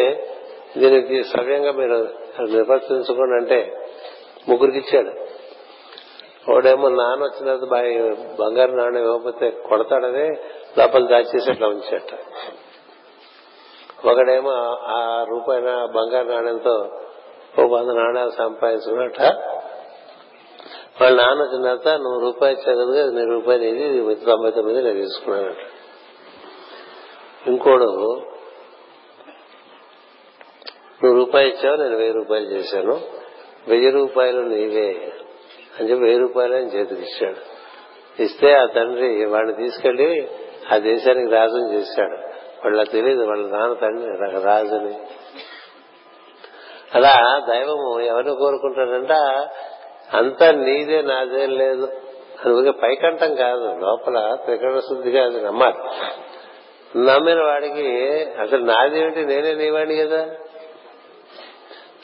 దీనికి 0.78 1.24
సవ్యంగా 1.24 1.72
మీరు 1.72 2.08
నిర్వర్తించుకోండి 2.42 3.36
అంటే 3.36 3.88
ముగ్గురికి 4.50 4.78
ఇచ్చాడు. 4.78 5.12
ఒకడేమో 6.52 6.90
నాన్న 6.90 7.24
వచ్చిన 7.24 7.56
తర్వాత 7.56 7.70
బంగారు 8.40 8.72
నాణ్యం 8.72 9.04
ఇవ్వకపోతే 9.04 9.50
కొడతాడని 9.50 10.28
లోపల 10.78 11.06
దాచేసి 11.06 11.52
అట్లా 11.52 11.68
ఉంచాట. 11.68 12.14
ఒకడేమో 14.06 14.52
ఆ 14.88 15.26
రూపాయి 15.30 15.62
బంగారు 15.94 16.28
నాణ్యంతో 16.28 16.92
ఓ 17.60 17.68
వంద 17.68 17.90
నాణ్యాలు 17.90 18.30
సంపాదించుకున్నట్ట 18.30 19.22
వాళ్ళ 21.02 21.24
నాన్న 21.24 21.44
వచ్చిన 21.44 21.62
తర్వాత 21.62 21.88
నువ్వు 21.88 22.20
రూపాయి 22.20 22.54
ఇచ్చావు 22.54 22.92
కదా 22.92 23.12
నీ 23.12 23.26
రూపాయలు 23.26 23.64
ఇది 23.64 24.16
తొంభై 24.26 24.52
తొమ్మిది 24.52 24.82
నేను 24.82 25.02
తీసుకున్నానట. 25.02 25.73
ఇంకోడు 27.48 28.24
నువ్వు 31.03 31.18
రూపాయి 31.18 31.49
ఇచ్చావు 31.49 31.76
నేను 31.76 31.95
వెయ్యి 31.95 32.14
రూపాయలు 32.14 32.45
చేశాను. 32.45 33.02
వెయ్యి 33.68 33.90
రూపాయలు 33.90 34.41
నీవే 34.41 35.14
అని 35.80 35.90
చెప్పి 35.90 36.03
వెయ్యి 36.03 36.20
రూపాయలు 36.20 36.56
అని 36.56 36.65
చేతికి 36.65 37.02
ఇచ్చాడు. 37.02 37.53
ఇస్తే 38.22 38.53
ఆ 38.53 38.65
తండ్రి 38.65 39.26
వాడిని 39.26 39.53
తీసుకెళ్ళి 39.53 40.28
ఆ 40.74 40.78
దేశానికి 40.78 41.32
రాజుని 41.32 41.74
చేశాడు. 41.74 42.15
వాళ్ళకి 42.65 42.91
తెలియదు 42.91 43.24
వాళ్ళ 43.24 43.49
నాన్న 43.49 43.74
తండ్రి 43.74 44.40
రాజుని. 44.41 44.99
అలా 46.95 47.45
దైవము 47.49 47.99
ఎవరిని 47.99 48.36
కోరుకుంటాడంట 48.36 49.11
అంతా 50.15 50.52
నీదే 50.52 51.02
నాదేం 51.02 51.49
లేదు. 51.49 51.91
అది 52.45 52.72
పైకంఠం 52.72 53.36
కాదు 53.36 53.80
లోపల 53.80 54.38
త్రికరణ 54.45 54.80
శుద్ధిగా 54.80 55.26
అది 55.26 55.41
నమ్మాలి. 55.41 55.78
నమ్మిన 56.98 57.44
వాడికి 57.44 58.10
అసలు 58.41 58.65
నాదేమిటి? 58.65 59.26
నేనే 59.26 59.56
నీవాడిని 59.56 59.95
కదా? 59.95 60.26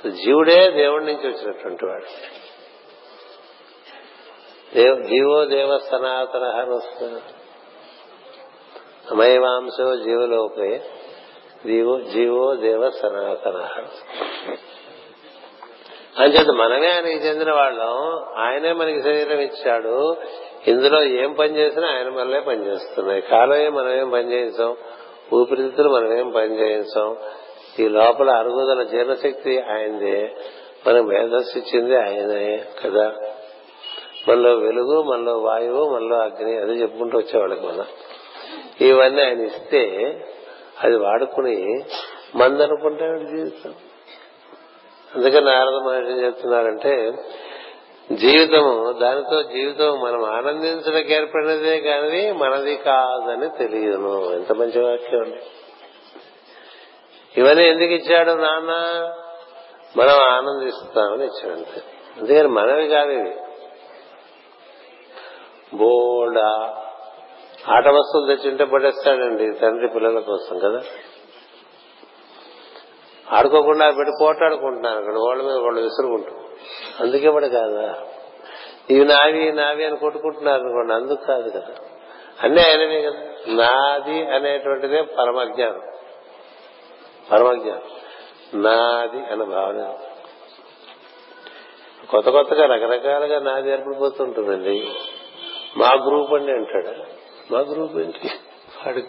జీవుడే 0.09 0.71
దేవుడి 0.71 1.05
నుంచి 1.05 1.27
వచ్చినటువంటి 1.27 1.85
వాడు. 1.85 2.39
జీవో 5.07 5.45
దేవ 5.45 5.77
సనాతన 5.77 6.43
అమయవాంశో 9.11 9.95
జీవలోపే 9.95 10.81
జీవో 11.65 12.01
జీవో 12.01 12.55
దేవ 12.55 12.89
సనాతన 12.89 13.83
అంచేత 16.17 16.49
మనమే 16.49 16.91
ఆయనకి 16.91 17.17
చెందిన 17.17 17.51
వాళ్ళం. 17.51 18.23
ఆయనే 18.37 18.71
మనకి 18.71 19.01
శరీరం 19.01 19.39
ఇచ్చాడు. 19.39 20.17
ఇందులో 20.67 21.03
ఏం 21.03 21.33
పని 21.33 21.57
చేసినా 21.57 21.87
ఆయన 21.87 22.09
మనలే 22.09 22.39
పనిచేస్తున్నాయి 22.39 23.21
కాలమే 23.21 23.69
మనమేం 23.69 24.09
పని 24.09 24.33
చేయించాం? 24.33 24.77
ఊపిరితిత్తులు 25.33 25.89
మనమేం 25.89 26.29
పని 26.29 26.59
చేయించాం? 26.59 27.17
ఈ 27.79 27.87
లోపల 27.87 28.29
అరుగుదల 28.29 28.83
జీర్ణశక్తి 28.83 29.61
ఆయనదే. 29.61 30.35
మనం 30.87 31.05
మేధస్సు 31.05 31.57
ఇచ్చింది 31.57 31.95
ఆయనే 31.95 32.65
కదా. 32.85 33.13
మనలో 34.27 34.55
వెలుగు 34.55 35.03
మనలో 35.03 35.37
వాయువు 35.37 35.89
మనలో 35.89 36.15
అగ్ని 36.15 36.57
అది 36.57 36.71
చెప్పుకుంటూ 36.71 37.17
వచ్చేవాళ్ళకి 37.17 37.61
మనం. 37.61 37.85
ఇవన్నీ 38.81 39.21
ఆయన 39.21 39.41
ఇస్తే 39.41 39.87
అది 40.83 40.97
వాడుకుని 40.97 41.79
మందనుకుంటాడు 42.35 43.19
జీవితం. 43.19 43.73
అందుకని 45.15 45.45
నారద 45.45 45.73
మహర్షి 45.73 46.25
చెప్తున్నారంటే 46.25 47.11
జీవితము 48.15 48.91
దానితో 49.01 49.43
జీవితం 49.43 49.99
మనం 49.99 50.25
ఆనందించడానికి 50.25 51.13
ఏర్పడినదే 51.13 51.79
కానీ 51.79 52.31
మనది 52.31 52.75
కాదని 52.75 53.49
తెలియను 53.57 54.33
ఎంత 54.33 54.53
మంచి 54.53 54.81
వాక్యం 54.81 55.21
అండి. 55.21 55.41
ఇవన్నీ 57.37 57.67
ఎందుకు 57.67 57.91
ఇచ్చాడు 57.91 58.31
నాన్న? 58.31 58.71
మనం 59.97 60.15
ఆనందిస్తామని 60.31 61.25
ఇచ్చాడు 61.25 61.57
అంతే 61.57 61.83
అందుకని 62.19 62.47
మనవి 62.47 62.87
కాదు 62.87 63.11
ఇవి 63.11 63.35
బోల్డా 65.73 66.75
ఆట 67.67 67.87
వస్తువులు 67.87 68.35
తెచ్చింటే 68.35 68.65
పడేస్తాడండి 68.65 69.51
తండ్రి 69.51 69.87
పిల్లల 69.87 70.19
కోసం 70.19 70.59
కదా. 70.59 70.81
ఆడుకోకుండా 73.31 73.91
పెట్టి 73.91 74.11
పోటాడుకుంటున్నారు 74.21 74.97
అక్కడ 74.97 75.13
వాళ్ళ 75.17 75.41
మీద 75.41 75.55
వాళ్ళు 75.55 75.81
విసురుకుంటాం. 75.81 76.38
అందుకే 76.99 77.31
పడి 77.31 77.49
కాదా. 77.49 77.95
ఇవి 78.89 79.05
నావి 79.05 79.51
నావి 79.51 79.85
అని 79.85 79.97
కొట్టుకుంటున్నారు 79.97 80.61
అనుకోండి 80.61 80.93
అందుకు 80.93 81.25
కాదు 81.25 81.49
కదా. 81.49 81.67
అన్నీ 82.41 82.61
ఆయనవే 82.61 83.01
కదా. 83.01 83.19
నాది 83.47 84.25
అనేటువంటిదే 84.25 85.01
పరమజ్ఞానం. 85.01 85.81
పరమజ్ఞానం. 87.31 87.81
నాది 88.63 89.31
అన్న 89.31 89.43
భావన. 89.43 89.97
కొత్త 92.11 92.29
కొత్తగా 92.29 92.65
రకరకాలుగా 92.65 93.39
నాది 93.39 93.71
ఏర్పడిపోతుంటుందండి. 93.71 94.91
మా 95.77 95.89
గ్రూప్ 96.07 96.33
అండి 96.33 96.51
అంటాడు. 96.51 97.03
మా 97.53 97.59
గ్రూప్ 97.59 97.97
ఏంటి? 97.97 98.31
వాడు 98.85 99.01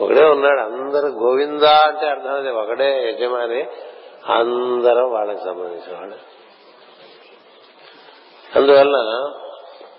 ఒకడే 0.00 0.24
ఉన్నాడు. 0.24 0.60
అందరు 0.60 1.06
గోవిందా 1.06 1.80
అంటే 1.84 2.06
అర్థం 2.06 2.34
అది. 2.34 2.50
ఒకడే 2.50 3.10
యజమాని 3.10 3.66
అందరం 4.28 5.12
వాళ్ళకి 5.12 5.44
సంబంధించిన 5.44 5.96
వాళ్ళు 5.96 6.16
అందువల్ల 8.56 8.96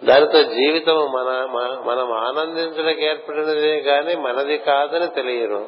దానితో 0.04 0.44
జీవితం 0.44 0.96
మన 0.96 1.48
మనం 1.86 2.14
ఆనందించడానికి 2.14 3.06
ఏర్పడినదే 3.06 3.82
కానీ 3.82 4.16
మనది 4.16 4.58
కాదని 4.58 5.08
తెలియరు. 5.08 5.66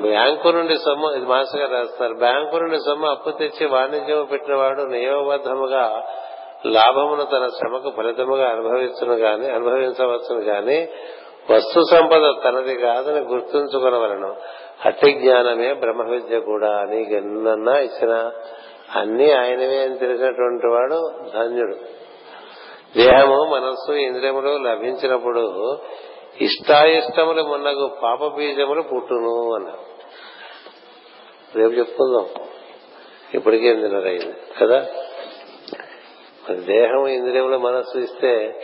బ్యాంకు 0.00 0.48
నుండి 0.48 0.76
సొమ్ము 0.76 1.10
ఇది 1.10 1.26
మాసగా 1.26 1.66
రాస్తారు 1.66 2.14
బ్యాంకు 2.14 2.56
నుండి 2.56 2.76
సొమ్ము 2.78 3.06
అప్పు 3.06 3.30
తెచ్చి 3.30 3.66
వాణిజ్యం 3.66 4.24
పెట్టినవాడు 4.24 4.82
నియమబద్ధముగా 4.82 6.08
లాభమును 6.66 7.24
తన 7.24 7.48
శ్రమకు 7.48 7.90
ఫలితముగా 7.90 8.48
అనుభవించను 8.48 9.14
గాని 9.14 9.50
అనుభవించవచ్చును 9.50 10.40
గాని 10.40 10.88
వస్తు 11.50 11.80
సంపద 11.90 12.30
తనది 12.44 12.76
కాదని 12.76 13.20
గుర్తుంచుకునవలను 13.20 14.36
అట్టి 14.84 15.12
జ్ఞానమే 15.12 15.72
బ్రహ్మ 15.72 16.02
విద్య 16.02 16.40
కూడా. 16.40 16.84
నీకెన్నన్నా 16.84 17.78
ఇచ్చిన 17.78 18.32
అన్ని 18.96 19.32
ఆయనవే 19.32 19.78
అని 19.78 19.98
తెలిసినటువంటి 19.98 20.66
వాడు 20.66 21.12
ధన్యుడు. 21.34 21.74
దేహము 22.96 23.44
మనస్సు 23.54 23.92
ఇంద్రియములు 23.92 24.58
లభించినప్పుడు 24.58 25.78
ఇష్టాయిష్టములు 26.40 27.42
మున్నగు 27.42 27.96
పాప 28.02 28.26
బీజములు 28.36 28.82
పుట్టును 28.82 29.54
అన్నారు. 29.54 29.96
రేపు 31.58 31.72
చెప్పుకుందాం. 31.72 32.26
ఇప్పటికే 33.34 33.66
ఎనిమిదిన్నర 33.66 34.06
అయింది 34.06 34.34
కదా? 34.60 34.86
దేహం 36.50 37.06
ఇంద్రియములు 37.06 37.58
మనస్సు 37.58 37.98
ఇస్తే 37.98 38.60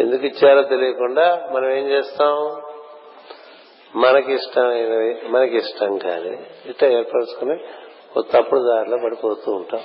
ఎందుకు 0.00 0.26
ఇచ్చారో 0.26 0.62
తెలియకుండా 0.62 1.48
మనం 1.52 1.70
ఏం 1.70 1.90
చేస్తాం? 1.90 2.62
మనకి 3.96 4.32
ఇష్టమైనవి 4.32 5.16
మనకి 5.24 5.56
ఇష్టం 5.56 5.98
కానీ 5.98 6.46
ఇట్లా 6.66 6.88
ఏర్పరచుకుని 6.88 7.58
ఒక 8.16 8.26
తప్పుడు 8.32 8.60
దారిలో 8.60 8.96
పడిపోతూ 9.04 9.52
ఉంటాం. 9.52 9.80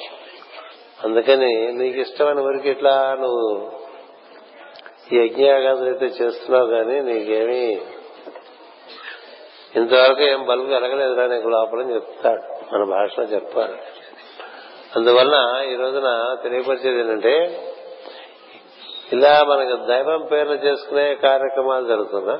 అందుకని 1.03 1.73
నీకు 1.73 1.99
ఇష్టమైన 1.99 2.39
వరకు 2.39 2.67
ఇట్లా 2.67 3.17
నువ్వు 3.19 3.71
ఈ 5.13 5.25
యజ్ఞయాగాదులు 5.25 5.85
అయితే 5.85 6.05
చేస్తున్నావు 6.05 6.67
కానీ 6.67 6.99
నీకేమీ 6.99 7.81
ఇంతవరకు 9.75 10.21
ఏం 10.21 10.45
బల్బు 10.45 10.65
కలగలేదురా 10.65 11.27
నీకు 11.27 11.47
లోపలని 11.47 11.93
చెప్తాడు. 11.93 12.75
మన 12.75 12.83
భాషలో 12.83 13.25
చెప్పాలి. 13.25 13.73
అందువల్ల 14.95 15.63
ఈ 15.71 15.75
రోజున 15.75 16.37
తెలియపరిచేది 16.43 16.99
ఏంటంటే 16.99 17.67
ఇలా 19.13 19.43
మనకు 19.43 19.85
దైవం 19.85 20.21
పేర్లు 20.21 20.53
చేసుకునే 20.53 21.15
కార్యక్రమాలు 21.15 21.87
జరుగుతున్నా. 21.87 22.39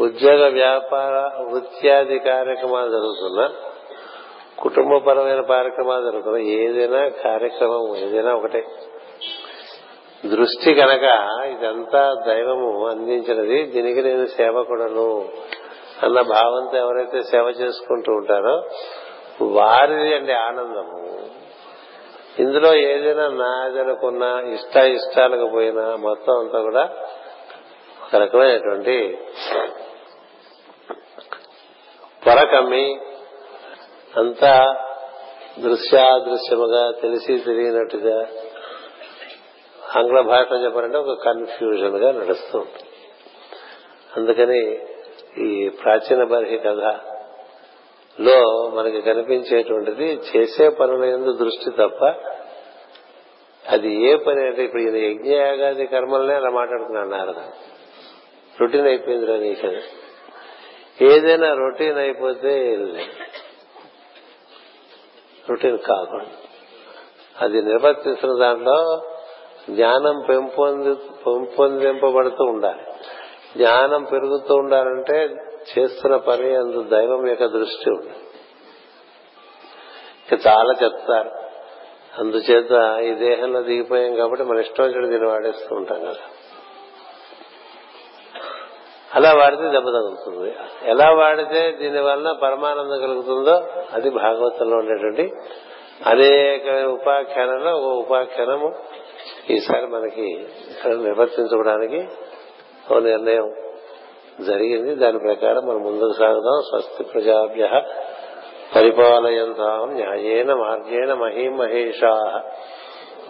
ఉద్యోగ 0.00 0.48
వ్యాపార 0.48 1.30
వృత్యాది 1.52 2.18
కార్యక్రమాలు 2.18 2.90
జరుగుతున్నా. 2.90 3.52
కుటుంబపరమైన 4.58 5.40
కార్యక్రమాలు 5.40 6.04
జరుగుతున్నా. 6.04 6.38
ఏదైనా 6.38 7.08
కార్యక్రమం 7.08 7.96
ఏదైనా 7.96 8.34
ఒకటే. 8.34 8.66
దృష్టి 10.26 10.74
కనుక 10.74 11.28
ఇదంతా 11.46 12.14
దైవము 12.26 12.88
అందించినది 12.88 13.62
దీనికి 13.62 14.02
నేను 14.02 14.26
సేవకుడను 14.26 15.28
అన్న 16.02 16.20
భావంతో 16.20 16.76
ఎవరైతే 16.78 17.22
సేవ 17.22 17.48
చేసుకుంటూ 17.48 18.12
ఉంటారో 18.12 18.64
వారిది 19.42 20.14
అండి 20.14 20.32
ఆనందము. 20.32 21.18
ఇందులో 22.38 22.74
ఏదైనా 22.74 23.28
నాదనుకున్నా 23.28 24.40
ఇష్ట 24.40 24.76
ఇష్టాలకు 24.76 25.48
పోయినా 25.48 25.96
మొత్తం 25.96 26.38
అంతా 26.38 26.60
కూడా 26.60 26.84
ఒక 28.02 28.16
రకమైనటువంటి 28.16 29.18
పొరకమ్మి 32.26 33.00
అంతా 34.16 34.76
దృశ్యాదృశ్యముగా 35.58 36.90
తెలిసి 36.90 37.38
తెలియనట్టుగా 37.38 38.26
ఆంగ్ల 39.96 40.20
భాషలో 40.20 40.64
చెప్పాలంటే 40.64 40.98
ఒక 40.98 41.24
కన్ఫ్యూజన్గా 41.24 42.12
నడుస్తూ 42.12 42.58
ఉంటుంది. 42.58 42.90
అందుకని 44.16 44.78
ఈ 45.38 45.68
ప్రాచీన 45.68 46.24
బర్హి 46.24 46.58
కథ 46.58 47.00
లో 48.18 48.68
మనకి 48.74 49.00
కనిపించేటువంటిది 49.00 50.04
చేసే 50.04 50.68
పనుల 50.68 51.04
ఎందు 51.04 51.32
దృష్టి 51.32 51.70
తప్ప 51.70 52.04
అది 53.68 54.02
ఏ 54.02 54.16
పని 54.16 54.46
అంటే 54.46 54.64
ఇప్పుడు 54.64 54.82
ఈయన 54.82 54.96
యజ్ఞయాగాది 54.96 55.86
కర్మలనే 55.86 56.34
అలా 56.34 56.50
మాట్లాడుతున్నాను 56.50 57.10
నారద 57.10 57.38
రొటీన్ 58.60 58.86
అయిపోయిందిరా 58.86 59.36
నీకు. 59.36 59.70
ఏదైనా 61.04 61.54
రొటీన్ 61.54 61.98
అయిపోతే 61.98 62.76
రొటీన్ 65.50 65.78
కాకుండా 65.78 66.26
అది 67.40 67.62
నిర్వర్తిస్తున్న 67.62 68.38
దాంట్లో 68.38 69.02
జ్ఞానం 69.70 70.24
పెంపొంది 70.28 70.94
పెంపొందింపబడుతూ 71.26 72.44
ఉండాలి. 72.44 72.82
జ్ఞానం 73.56 74.04
పెరుగుతూ 74.04 74.54
ఉండాలంటే 74.54 75.18
చేస్తున్న 75.70 76.16
పని 76.16 76.54
అందు 76.54 76.82
దైవం 76.82 77.28
యొక్క 77.28 77.44
దృష్టి 77.44 77.90
ఉంది. 77.90 78.12
చాలా 80.48 80.74
చెప్తారు. 80.84 81.30
అందుచేత 82.18 83.00
ఈ 83.00 83.14
దేహంలో 83.14 83.62
దిగిపోయాం 83.62 84.14
కాబట్టి 84.14 84.44
మన 84.44 84.58
ఇష్టం 84.58 84.84
వచ్చిన 84.84 85.06
దీన్ని 85.06 85.28
వాడేస్తూ 85.28 85.76
ఉంటాం 85.76 86.00
కదా. 86.00 86.24
అలా 89.14 89.34
వాడితే 89.34 89.62
దెబ్బ 89.62 89.88
తగులుతుంది. 89.88 90.56
ఎలా 90.82 91.12
వాడితే 91.12 91.72
దీని 91.72 92.00
వలన 92.00 92.32
పరమానందం 92.32 93.00
కలుగుతుందో 93.00 93.66
అది 93.92 94.10
భాగవతంలో 94.10 94.76
ఉండేటువంటి 94.76 95.32
అనేక 96.06 96.86
ఉపాఖ్యానంలో. 96.86 97.76
ఓ 97.76 97.98
ఉపాఖ్యానము 98.00 98.74
ఈసారి 99.50 99.86
మనకి 99.86 100.30
ఇక్కడ 100.70 100.90
నిర్వర్తించుకోవడానికి 100.90 102.08
ఓ 102.94 102.98
నిర్ణయం 102.98 103.63
జరిగింది. 104.40 104.94
దాని 104.94 105.18
ప్రకారం 105.18 105.66
మనం 105.66 105.82
ముందుకు 105.82 106.12
సాగుదాం. 106.12 106.62
స్వస్తి 106.62 107.04
ప్రజాభ్య 107.04 107.82
పరిపాలయంతాం 108.76 109.92
న్యాయేన 109.92 110.54
మార్గేణ 110.54 111.14
మహీం 111.14 111.56
మహేషా 111.56 112.42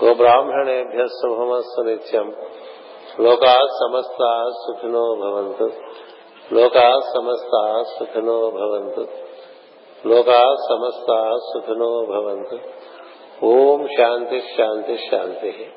గోబ్రాహ్మణేభ్య 0.05 1.07
శుభమస్సు 1.07 1.81
నిత్యం. 1.81 2.35
లోకా 3.21 3.55
సమస్త 3.55 4.45
సుఖినో 4.67 5.15
భవంతు. 5.15 5.71
లోకా 6.53 7.01
సమస్త 7.15 7.83
సుఖినో 7.99 8.51
భవంతు. 8.51 9.07
లోకా 10.09 10.57
సమస్త 10.71 11.37
సుఖినో 11.53 12.07
భవంతు. 12.09 12.59
ఓం 13.45 13.87
శాంతి 13.87 14.43
శాంతి 14.57 14.97
శాంతి. 15.11 15.73